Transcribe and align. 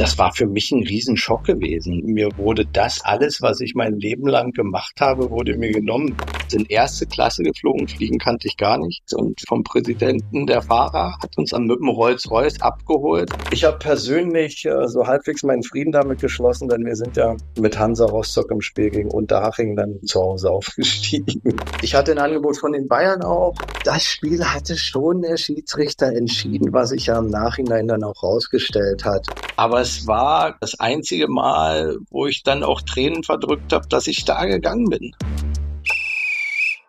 das 0.00 0.16
war 0.16 0.32
für 0.32 0.46
mich 0.46 0.72
ein 0.72 0.82
Riesenschock 0.82 1.44
gewesen. 1.44 2.02
Mir 2.06 2.30
wurde 2.38 2.64
das 2.64 3.04
alles, 3.04 3.42
was 3.42 3.60
ich 3.60 3.74
mein 3.74 3.98
Leben 3.98 4.26
lang 4.26 4.52
gemacht 4.52 4.98
habe, 4.98 5.30
wurde 5.30 5.58
mir 5.58 5.72
genommen. 5.72 6.16
Sind 6.50 6.68
erste 6.68 7.06
Klasse 7.06 7.44
geflogen, 7.44 7.86
fliegen 7.86 8.18
kannte 8.18 8.48
ich 8.48 8.56
gar 8.56 8.76
nicht. 8.76 9.04
Und 9.14 9.40
vom 9.46 9.62
Präsidenten 9.62 10.48
der 10.48 10.62
Fahrer 10.62 11.16
hat 11.22 11.38
uns 11.38 11.50
dann 11.50 11.66
mit 11.66 11.78
dem 11.78 11.88
Rolls-Royce 11.88 12.60
abgeholt. 12.60 13.30
Ich 13.52 13.62
habe 13.62 13.78
persönlich 13.78 14.64
äh, 14.64 14.88
so 14.88 15.06
halbwegs 15.06 15.44
meinen 15.44 15.62
Frieden 15.62 15.92
damit 15.92 16.20
geschlossen, 16.20 16.68
denn 16.68 16.84
wir 16.84 16.96
sind 16.96 17.16
ja 17.16 17.36
mit 17.60 17.78
Hansa 17.78 18.04
Rostock 18.06 18.50
im 18.50 18.60
Spiel 18.60 18.90
gegen 18.90 19.12
Unterhaching 19.12 19.76
dann 19.76 20.00
zu 20.04 20.20
Hause 20.20 20.50
aufgestiegen. 20.50 21.56
Ich 21.82 21.94
hatte 21.94 22.10
ein 22.10 22.18
Angebot 22.18 22.58
von 22.58 22.72
den 22.72 22.88
Bayern 22.88 23.22
auch. 23.22 23.54
Das 23.84 24.02
Spiel 24.04 24.44
hatte 24.44 24.76
schon 24.76 25.22
der 25.22 25.36
Schiedsrichter 25.36 26.08
entschieden, 26.08 26.72
was 26.72 26.88
sich 26.88 27.06
ja 27.06 27.18
im 27.20 27.28
Nachhinein 27.28 27.86
dann 27.86 28.02
auch 28.02 28.24
rausgestellt 28.24 29.04
hat. 29.04 29.28
Aber 29.56 29.80
es 29.80 30.08
war 30.08 30.56
das 30.60 30.80
einzige 30.80 31.28
Mal, 31.28 31.98
wo 32.10 32.26
ich 32.26 32.42
dann 32.42 32.64
auch 32.64 32.80
Tränen 32.80 33.22
verdrückt 33.22 33.72
habe, 33.72 33.86
dass 33.88 34.08
ich 34.08 34.24
da 34.24 34.44
gegangen 34.46 34.88
bin. 34.88 35.12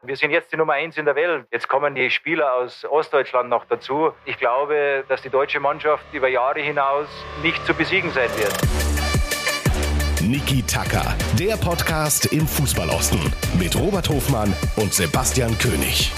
Wir 0.04 0.16
sind 0.16 0.32
jetzt 0.32 0.52
die 0.52 0.58
Nummer 0.58 0.74
eins 0.74 0.98
in 0.98 1.06
der 1.06 1.14
Welt. 1.14 1.46
Jetzt 1.52 1.68
kommen 1.68 1.94
die 1.94 2.10
Spieler 2.10 2.56
aus 2.56 2.84
Ostdeutschland 2.86 3.50
noch 3.50 3.66
dazu. 3.66 4.10
Ich 4.26 4.36
glaube, 4.40 5.06
dass 5.08 5.22
die 5.22 5.30
deutsche 5.30 5.60
Mannschaft 5.60 6.04
über 6.12 6.28
Jahre 6.28 6.60
hinaus 6.60 7.08
nicht 7.44 7.64
zu 7.68 7.76
besiegen 7.76 8.10
sein 8.10 8.30
wird. 8.36 8.52
Niki 10.20 10.64
Tacker, 10.64 11.16
der 11.38 11.56
Podcast 11.56 12.34
im 12.34 12.48
Fußballosten 12.48 13.20
mit 13.60 13.76
Robert 13.76 14.10
Hofmann 14.10 14.52
und 14.76 14.92
Sebastian 14.92 15.56
König. 15.60 16.12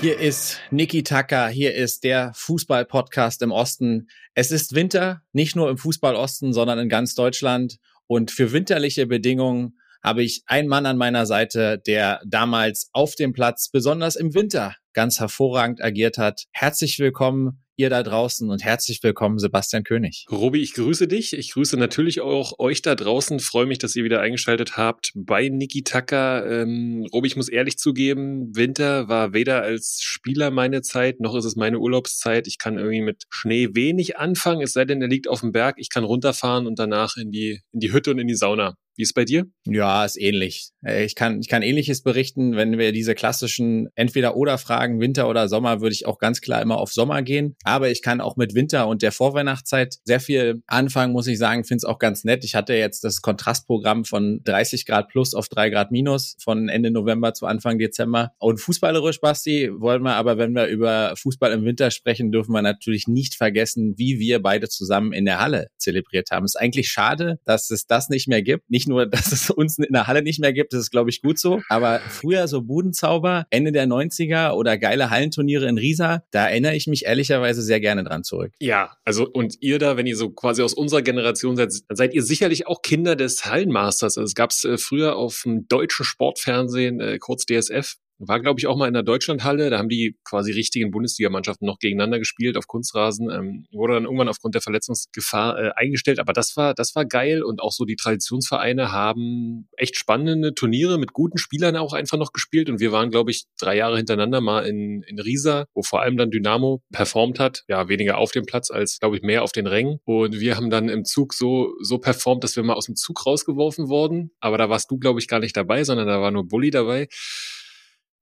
Hier 0.00 0.18
ist 0.18 0.60
Niki 0.72 1.04
Tacker, 1.04 1.46
hier 1.46 1.72
ist 1.72 2.02
der 2.02 2.32
Fußball-Podcast 2.34 3.42
im 3.42 3.52
Osten. 3.52 4.08
Es 4.34 4.50
ist 4.50 4.74
Winter, 4.74 5.22
nicht 5.32 5.54
nur 5.54 5.70
im 5.70 5.78
Fußball-Osten, 5.78 6.52
sondern 6.52 6.80
in 6.80 6.88
ganz 6.88 7.14
Deutschland. 7.14 7.78
Und 8.08 8.32
für 8.32 8.50
winterliche 8.50 9.06
Bedingungen 9.06 9.78
habe 10.02 10.22
ich 10.22 10.42
einen 10.46 10.68
Mann 10.68 10.86
an 10.86 10.96
meiner 10.96 11.26
Seite, 11.26 11.78
der 11.86 12.20
damals 12.26 12.88
auf 12.92 13.14
dem 13.14 13.32
Platz, 13.32 13.68
besonders 13.70 14.16
im 14.16 14.34
Winter, 14.34 14.74
ganz 14.92 15.20
hervorragend 15.20 15.82
agiert 15.82 16.18
hat. 16.18 16.44
Herzlich 16.52 16.98
willkommen, 16.98 17.62
ihr 17.76 17.90
da 17.90 18.02
draußen 18.02 18.50
und 18.50 18.64
herzlich 18.64 19.02
willkommen, 19.02 19.38
Sebastian 19.38 19.84
König. 19.84 20.24
Robi, 20.30 20.62
ich 20.62 20.72
grüße 20.72 21.06
dich. 21.06 21.34
Ich 21.34 21.52
grüße 21.52 21.76
natürlich 21.76 22.22
auch 22.22 22.58
euch 22.58 22.80
da 22.80 22.94
draußen. 22.94 23.38
Freue 23.40 23.66
mich, 23.66 23.78
dass 23.78 23.94
ihr 23.94 24.04
wieder 24.04 24.20
eingeschaltet 24.20 24.76
habt 24.76 25.12
bei 25.14 25.48
Niki 25.48 25.82
Tucker. 25.82 26.46
Ähm, 26.50 27.06
Robi, 27.12 27.28
ich 27.28 27.36
muss 27.36 27.48
ehrlich 27.48 27.76
zugeben, 27.76 28.56
Winter 28.56 29.08
war 29.08 29.34
weder 29.34 29.62
als 29.62 29.98
Spieler 30.00 30.50
meine 30.50 30.80
Zeit, 30.80 31.20
noch 31.20 31.34
ist 31.34 31.44
es 31.44 31.56
meine 31.56 31.78
Urlaubszeit. 31.78 32.46
Ich 32.46 32.58
kann 32.58 32.78
irgendwie 32.78 33.02
mit 33.02 33.24
Schnee 33.28 33.68
wenig 33.74 34.16
anfangen, 34.16 34.62
es 34.62 34.72
sei 34.72 34.86
denn, 34.86 35.02
er 35.02 35.08
liegt 35.08 35.28
auf 35.28 35.40
dem 35.40 35.52
Berg. 35.52 35.76
Ich 35.78 35.90
kann 35.90 36.04
runterfahren 36.04 36.66
und 36.66 36.78
danach 36.78 37.16
in 37.16 37.30
die, 37.30 37.60
in 37.72 37.80
die 37.80 37.92
Hütte 37.92 38.10
und 38.10 38.18
in 38.18 38.28
die 38.28 38.34
Sauna. 38.34 38.76
Wie 38.96 39.02
ist 39.02 39.14
bei 39.14 39.24
dir? 39.24 39.46
Ja, 39.66 40.04
ist 40.04 40.18
ähnlich. 40.18 40.70
Äh, 40.84 41.04
ich 41.04 41.14
kann, 41.14 41.40
ich 41.40 41.48
kann 41.48 41.62
ähnliches 41.62 42.02
berichten. 42.02 42.56
Wenn 42.56 42.78
wir 42.78 42.92
diese 42.92 43.14
klassischen 43.14 43.88
Entweder-Oder-Fragen, 43.94 45.00
Winter 45.00 45.28
oder 45.28 45.48
Sommer, 45.48 45.80
würde 45.80 45.92
ich 45.92 46.06
auch 46.06 46.18
ganz 46.18 46.40
klar 46.40 46.62
immer 46.62 46.78
auf 46.78 46.92
Sommer 46.92 47.22
gehen. 47.22 47.56
Aber 47.64 47.90
ich 47.90 48.02
kann 48.02 48.20
auch 48.20 48.36
mit 48.36 48.54
Winter 48.54 48.88
und 48.88 49.02
der 49.02 49.12
Vorweihnachtszeit 49.12 49.96
sehr 50.04 50.20
viel 50.20 50.62
anfangen, 50.66 51.12
muss 51.12 51.26
ich 51.26 51.38
sagen. 51.38 51.64
Finde 51.64 51.78
es 51.78 51.84
auch 51.84 51.98
ganz 51.98 52.24
nett. 52.24 52.44
Ich 52.44 52.54
hatte 52.54 52.74
jetzt 52.74 53.04
das 53.04 53.20
Kontrastprogramm 53.20 54.04
von 54.04 54.40
30 54.44 54.86
Grad 54.86 55.08
plus 55.08 55.34
auf 55.34 55.48
3 55.48 55.70
Grad 55.70 55.90
minus 55.90 56.36
von 56.38 56.68
Ende 56.68 56.90
November 56.90 57.34
zu 57.34 57.46
Anfang 57.46 57.78
Dezember. 57.78 58.32
Und 58.38 58.60
fußballerisch, 58.60 59.20
Basti, 59.20 59.70
wollen 59.72 60.02
wir 60.02 60.14
aber, 60.14 60.38
wenn 60.38 60.54
wir 60.54 60.66
über 60.66 61.14
Fußball 61.16 61.52
im 61.52 61.64
Winter 61.64 61.90
sprechen, 61.90 62.32
dürfen 62.32 62.52
wir 62.52 62.62
natürlich 62.62 63.08
nicht 63.08 63.34
vergessen, 63.34 63.94
wie 63.96 64.18
wir 64.18 64.40
beide 64.40 64.68
zusammen 64.68 65.12
in 65.12 65.24
der 65.24 65.40
Halle 65.40 65.68
zelebriert 65.76 66.30
haben. 66.30 66.44
Ist 66.44 66.58
eigentlich 66.58 66.88
schade, 66.88 67.38
dass 67.44 67.70
es 67.70 67.86
das 67.86 68.08
nicht 68.08 68.28
mehr 68.28 68.42
gibt. 68.42 68.70
Nicht 68.70 68.85
nicht 68.86 68.88
nur, 68.88 69.06
dass 69.16 69.32
es 69.32 69.50
uns 69.50 69.78
in 69.78 69.92
der 69.92 70.06
Halle 70.06 70.22
nicht 70.22 70.40
mehr 70.40 70.52
gibt, 70.52 70.72
das 70.72 70.80
ist, 70.80 70.90
glaube 70.90 71.10
ich, 71.10 71.22
gut 71.22 71.38
so. 71.38 71.60
Aber 71.68 72.00
früher 72.00 72.48
so 72.48 72.62
Budenzauber, 72.62 73.46
Ende 73.50 73.72
der 73.72 73.86
90er 73.86 74.52
oder 74.52 74.78
geile 74.78 75.10
Hallenturniere 75.10 75.66
in 75.66 75.78
Riesa, 75.78 76.22
da 76.30 76.48
erinnere 76.48 76.74
ich 76.74 76.86
mich 76.86 77.06
ehrlicherweise 77.06 77.62
sehr 77.62 77.80
gerne 77.80 78.04
dran 78.04 78.24
zurück. 78.24 78.52
Ja, 78.60 78.96
also 79.04 79.28
und 79.28 79.56
ihr 79.60 79.78
da, 79.78 79.96
wenn 79.96 80.06
ihr 80.06 80.16
so 80.16 80.30
quasi 80.30 80.62
aus 80.62 80.74
unserer 80.74 81.02
Generation 81.02 81.56
seid, 81.56 81.72
dann 81.88 81.96
seid 81.96 82.14
ihr 82.14 82.22
sicherlich 82.22 82.66
auch 82.66 82.82
Kinder 82.82 83.16
des 83.16 83.44
Hallenmasters. 83.44 84.16
Also 84.16 84.26
es 84.26 84.34
gab 84.34 84.50
es 84.50 84.64
äh, 84.64 84.78
früher 84.78 85.16
auf 85.16 85.42
dem 85.44 85.68
deutschen 85.68 86.04
Sportfernsehen, 86.04 87.00
äh, 87.00 87.18
kurz 87.18 87.46
DSF, 87.46 87.96
war, 88.18 88.40
glaube 88.40 88.58
ich, 88.60 88.66
auch 88.66 88.76
mal 88.76 88.88
in 88.88 88.94
der 88.94 89.02
Deutschlandhalle. 89.02 89.70
Da 89.70 89.78
haben 89.78 89.88
die 89.88 90.16
quasi 90.24 90.52
richtigen 90.52 90.90
Bundesligamannschaften 90.90 91.66
noch 91.66 91.78
gegeneinander 91.78 92.18
gespielt 92.18 92.56
auf 92.56 92.66
Kunstrasen. 92.66 93.30
Ähm, 93.30 93.66
wurde 93.72 93.94
dann 93.94 94.04
irgendwann 94.04 94.28
aufgrund 94.28 94.54
der 94.54 94.62
Verletzungsgefahr 94.62 95.58
äh, 95.58 95.70
eingestellt. 95.76 96.18
Aber 96.18 96.32
das 96.32 96.56
war, 96.56 96.74
das 96.74 96.94
war 96.94 97.04
geil. 97.04 97.42
Und 97.42 97.60
auch 97.60 97.72
so 97.72 97.84
die 97.84 97.96
Traditionsvereine 97.96 98.92
haben 98.92 99.68
echt 99.76 99.96
spannende 99.96 100.54
Turniere 100.54 100.98
mit 100.98 101.12
guten 101.12 101.38
Spielern 101.38 101.76
auch 101.76 101.92
einfach 101.92 102.18
noch 102.18 102.32
gespielt. 102.32 102.70
Und 102.70 102.80
wir 102.80 102.92
waren, 102.92 103.10
glaube 103.10 103.30
ich, 103.30 103.44
drei 103.58 103.76
Jahre 103.76 103.96
hintereinander 103.96 104.40
mal 104.40 104.66
in, 104.66 105.02
in 105.02 105.18
Riesa, 105.18 105.66
wo 105.74 105.82
vor 105.82 106.02
allem 106.02 106.16
dann 106.16 106.30
Dynamo 106.30 106.82
performt 106.92 107.38
hat. 107.38 107.64
Ja, 107.68 107.88
weniger 107.88 108.18
auf 108.18 108.32
dem 108.32 108.46
Platz 108.46 108.70
als, 108.70 108.98
glaube 108.98 109.16
ich, 109.16 109.22
mehr 109.22 109.42
auf 109.42 109.52
den 109.52 109.66
Rängen. 109.66 109.98
Und 110.04 110.40
wir 110.40 110.56
haben 110.56 110.70
dann 110.70 110.88
im 110.88 111.04
Zug 111.04 111.34
so, 111.34 111.74
so 111.80 111.98
performt, 111.98 112.44
dass 112.44 112.56
wir 112.56 112.62
mal 112.62 112.74
aus 112.74 112.86
dem 112.86 112.96
Zug 112.96 113.26
rausgeworfen 113.26 113.88
wurden. 113.88 114.30
Aber 114.40 114.58
da 114.58 114.70
warst 114.70 114.90
du, 114.90 114.98
glaube 114.98 115.20
ich, 115.20 115.28
gar 115.28 115.40
nicht 115.40 115.56
dabei, 115.56 115.84
sondern 115.84 116.06
da 116.06 116.20
war 116.20 116.30
nur 116.30 116.48
Bulli 116.48 116.70
dabei 116.70 117.08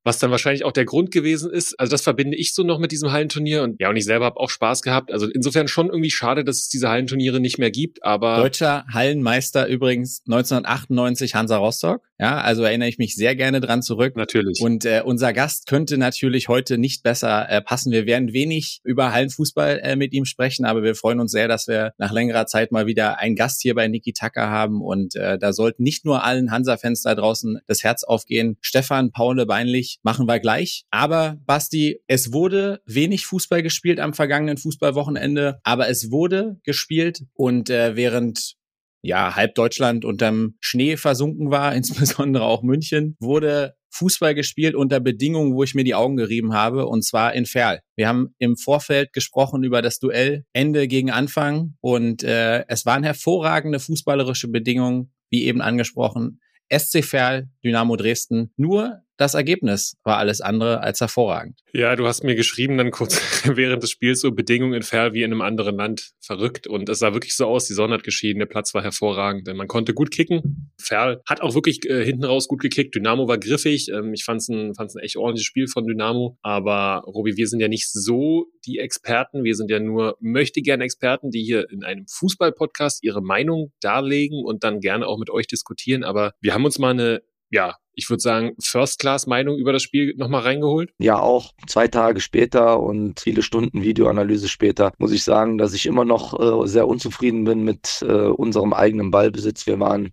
was 0.05 0.19
dann 0.19 0.31
wahrscheinlich 0.31 0.65
auch 0.65 0.73
der 0.73 0.85
Grund 0.85 1.11
gewesen 1.11 1.51
ist. 1.51 1.79
Also 1.81 1.91
das 1.91 2.03
verbinde 2.03 2.37
ich 2.37 2.55
so 2.55 2.63
noch 2.63 2.79
mit 2.79 2.93
diesem 2.93 3.11
Hallenturnier 3.11 3.63
und 3.63 3.81
ja, 3.81 3.89
und 3.89 3.97
ich 3.97 4.05
selber 4.05 4.27
habe 4.27 4.39
auch 4.39 4.51
Spaß 4.51 4.83
gehabt. 4.83 5.11
Also 5.11 5.27
insofern 5.27 5.67
schon 5.67 5.89
irgendwie 5.89 6.11
schade, 6.11 6.45
dass 6.45 6.59
es 6.59 6.69
diese 6.69 6.89
Hallenturniere 6.89 7.41
nicht 7.41 7.59
mehr 7.59 7.71
gibt, 7.71 8.05
aber 8.05 8.37
Deutscher 8.37 8.85
Hallenmeister 8.93 9.67
übrigens 9.67 10.23
1998 10.27 11.35
Hansa 11.35 11.57
Rostock. 11.57 12.03
Ja, 12.21 12.41
also 12.41 12.63
erinnere 12.63 12.89
ich 12.89 12.99
mich 12.99 13.17
sehr 13.17 13.35
gerne 13.35 13.61
dran 13.61 13.83
zurück. 13.83 14.15
Natürlich. 14.15 14.61
Und 14.61 14.85
äh, 14.85 15.03
unser 15.05 15.33
Gast 15.33 15.67
könnte 15.67 15.99
natürlich 15.99 16.49
heute 16.49 16.79
nicht 16.79 17.03
besser 17.03 17.49
äh, 17.51 17.61
passen. 17.61 17.91
Wir 17.91 18.07
werden 18.07 18.33
wenig 18.33 18.81
über 18.85 19.13
Hallenfußball 19.13 19.81
äh, 19.83 19.97
mit 19.97 20.13
ihm 20.13 20.25
sprechen, 20.25 20.65
aber 20.65 20.85
wir 20.85 20.95
freuen 20.95 21.19
uns 21.19 21.33
sehr, 21.33 21.49
dass 21.49 21.67
wir 21.67 21.93
nach 21.99 22.13
längerer 22.13 22.47
Zeit 22.47 22.71
mal 22.71 22.87
wieder 22.87 23.19
einen 23.19 23.35
Gast 23.35 23.63
hier 23.63 23.75
bei 23.75 23.89
Niki 23.89 24.13
Tucker 24.13 24.49
haben. 24.49 24.81
Und 24.81 25.17
äh, 25.17 25.39
da 25.39 25.53
sollten 25.53 25.83
nicht 25.83 26.05
nur 26.05 26.23
allen 26.23 26.53
Hansa-Fans 26.53 27.03
da 27.03 27.17
draußen 27.17 27.59
das 27.67 27.83
Herz 27.83 28.05
aufgehen. 28.05 28.59
Stefan 28.61 29.11
Paule 29.11 29.45
Beinlich 29.45 29.94
machen 30.03 30.27
wir 30.27 30.41
gleich. 30.41 30.84
Aber 30.91 31.38
Basti, 31.47 32.00
es 32.06 32.32
wurde 32.32 32.81
wenig 32.87 33.27
Fußball 33.27 33.62
gespielt 33.62 34.00
am 34.00 34.15
vergangenen 34.15 34.56
Fußballwochenende, 34.56 35.60
aber 35.62 35.88
es 35.88 36.10
wurde 36.10 36.59
gespielt 36.65 37.25
und 37.34 37.71
äh, 37.71 37.97
während 37.97 38.56
ja, 39.05 39.37
halb 39.37 39.55
Deutschland 39.55 40.06
unterm 40.06 40.55
Schnee 40.60 40.97
versunken 40.97 41.50
war, 41.50 41.75
insbesondere 41.77 42.44
auch 42.44 42.62
München, 42.62 43.16
wurde 43.21 43.75
Fußball 43.91 44.34
gespielt 44.34 44.75
unter 44.75 44.99
Bedingungen, 44.99 45.55
wo 45.55 45.62
ich 45.62 45.75
mir 45.75 45.84
die 45.84 45.94
Augen 45.94 46.16
gerieben 46.16 46.53
habe, 46.53 46.87
und 46.87 47.05
zwar 47.05 47.34
in 47.34 47.47
Ferl. 47.47 47.81
Wir 47.97 48.09
haben 48.09 48.34
im 48.38 48.56
Vorfeld 48.56 49.12
gesprochen 49.12 49.62
über 49.62 49.82
das 49.82 49.99
Duell 50.00 50.44
Ende 50.53 50.88
gegen 50.88 51.11
Anfang 51.11 51.75
und 51.81 52.25
äh, 52.25 52.65
es 52.66 52.87
waren 52.87 53.05
hervorragende 53.05 53.78
fußballerische 53.78 54.49
Bedingungen, 54.49 55.12
wie 55.31 55.44
eben 55.44 55.61
angesprochen. 55.61 56.41
SC 56.72 57.05
Verl, 57.05 57.50
Dynamo 57.62 57.97
Dresden. 57.97 58.53
Nur 58.56 59.04
das 59.17 59.35
Ergebnis 59.35 59.97
war 60.03 60.19
alles 60.19 60.41
andere 60.41 60.81
als 60.81 61.01
hervorragend. 61.01 61.61
Ja, 61.73 61.97
du 61.97 62.07
hast 62.07 62.25
mir 62.25 62.35
geschrieben 62.35 62.79
dann 62.79 62.91
kurz 62.91 63.21
während 63.57 63.83
des 63.83 63.91
Spiels 63.91 64.21
so 64.21 64.33
Bedingungen 64.33 64.75
in 64.75 64.83
Ferl 64.83 65.13
wie 65.13 65.23
in 65.23 65.33
einem 65.33 65.41
anderen 65.41 65.77
Land 65.77 66.13
verrückt. 66.21 66.67
Und 66.67 66.89
es 66.89 66.99
sah 66.99 67.15
wirklich 67.15 67.37
so 67.37 67.47
aus, 67.47 67.67
die 67.67 67.75
Sonne 67.75 67.95
hat 67.95 68.03
geschieden, 68.03 68.39
der 68.39 68.47
Platz 68.47 68.75
war 68.75 68.83
hervorragend, 68.83 69.47
man 69.55 69.69
konnte 69.69 69.95
gut 69.95 70.11
kicken. 70.11 70.73
Ferl 70.81 71.21
hat 71.29 71.41
auch 71.41 71.55
wirklich 71.55 71.89
äh, 71.89 72.05
hinten 72.05 72.25
raus 72.25 72.49
gut 72.49 72.61
gekickt, 72.61 72.95
Dynamo 72.95 73.29
war 73.29 73.39
griffig, 73.39 73.89
ähm, 73.89 74.13
ich 74.15 74.25
fand 74.25 74.41
es 74.41 74.49
ein, 74.49 74.75
fand's 74.75 74.95
ein 74.97 75.03
echt 75.03 75.17
ordentliches 75.17 75.47
Spiel 75.47 75.69
von 75.69 75.87
Dynamo, 75.87 76.39
aber 76.43 77.05
Robi, 77.07 77.37
wir 77.37 77.49
sind 77.49 77.61
ja 77.61 77.69
nicht 77.69 77.91
so 77.91 78.47
die 78.67 78.79
Experten, 78.79 79.45
wir 79.45 79.55
sind 79.55 79.71
ja 79.71 79.81
nur 79.81 80.17
möchte 80.21 80.61
gern 80.63 80.81
Experten, 80.81 81.31
die 81.31 81.43
hier 81.43 81.71
in 81.71 81.85
einem 81.85 82.06
Fußball-Podcast 82.09 83.03
ihre 83.03 83.23
Meinung 83.23 83.73
darlegen 83.81 84.44
und 84.44 84.65
dann 84.65 84.81
gerne 84.81 85.06
auch 85.06 85.19
mit 85.19 85.31
euch 85.31 85.47
diskutieren, 85.47 86.05
aber 86.05 86.33
wir 86.41 86.55
haben 86.55 86.65
uns 86.65 86.79
mal 86.79 86.91
eine 86.91 87.23
ja, 87.50 87.77
ich 87.96 88.08
würde 88.11 88.20
sagen, 88.20 88.52
First-Class-Meinung 88.61 89.56
über 89.56 89.73
das 89.73 89.82
Spiel 89.82 90.14
nochmal 90.17 90.43
reingeholt? 90.43 90.91
Ja, 90.99 91.19
auch 91.19 91.52
zwei 91.67 91.88
Tage 91.88 92.20
später 92.20 92.81
und 92.81 93.20
viele 93.20 93.43
Stunden 93.43 93.82
Videoanalyse 93.82 94.49
später 94.49 94.93
muss 94.99 95.12
ich 95.12 95.25
sagen, 95.25 95.58
dass 95.58 95.75
ich 95.75 95.87
immer 95.87 96.05
noch 96.05 96.38
äh, 96.38 96.67
sehr 96.67 96.88
unzufrieden 96.88 97.44
bin 97.44 97.64
mit 97.64 98.02
äh, 98.02 98.12
unserem 98.12 98.73
eigenen 98.73 99.11
Ballbesitz. 99.11 99.67
Wir 99.67 99.81
waren 99.81 100.12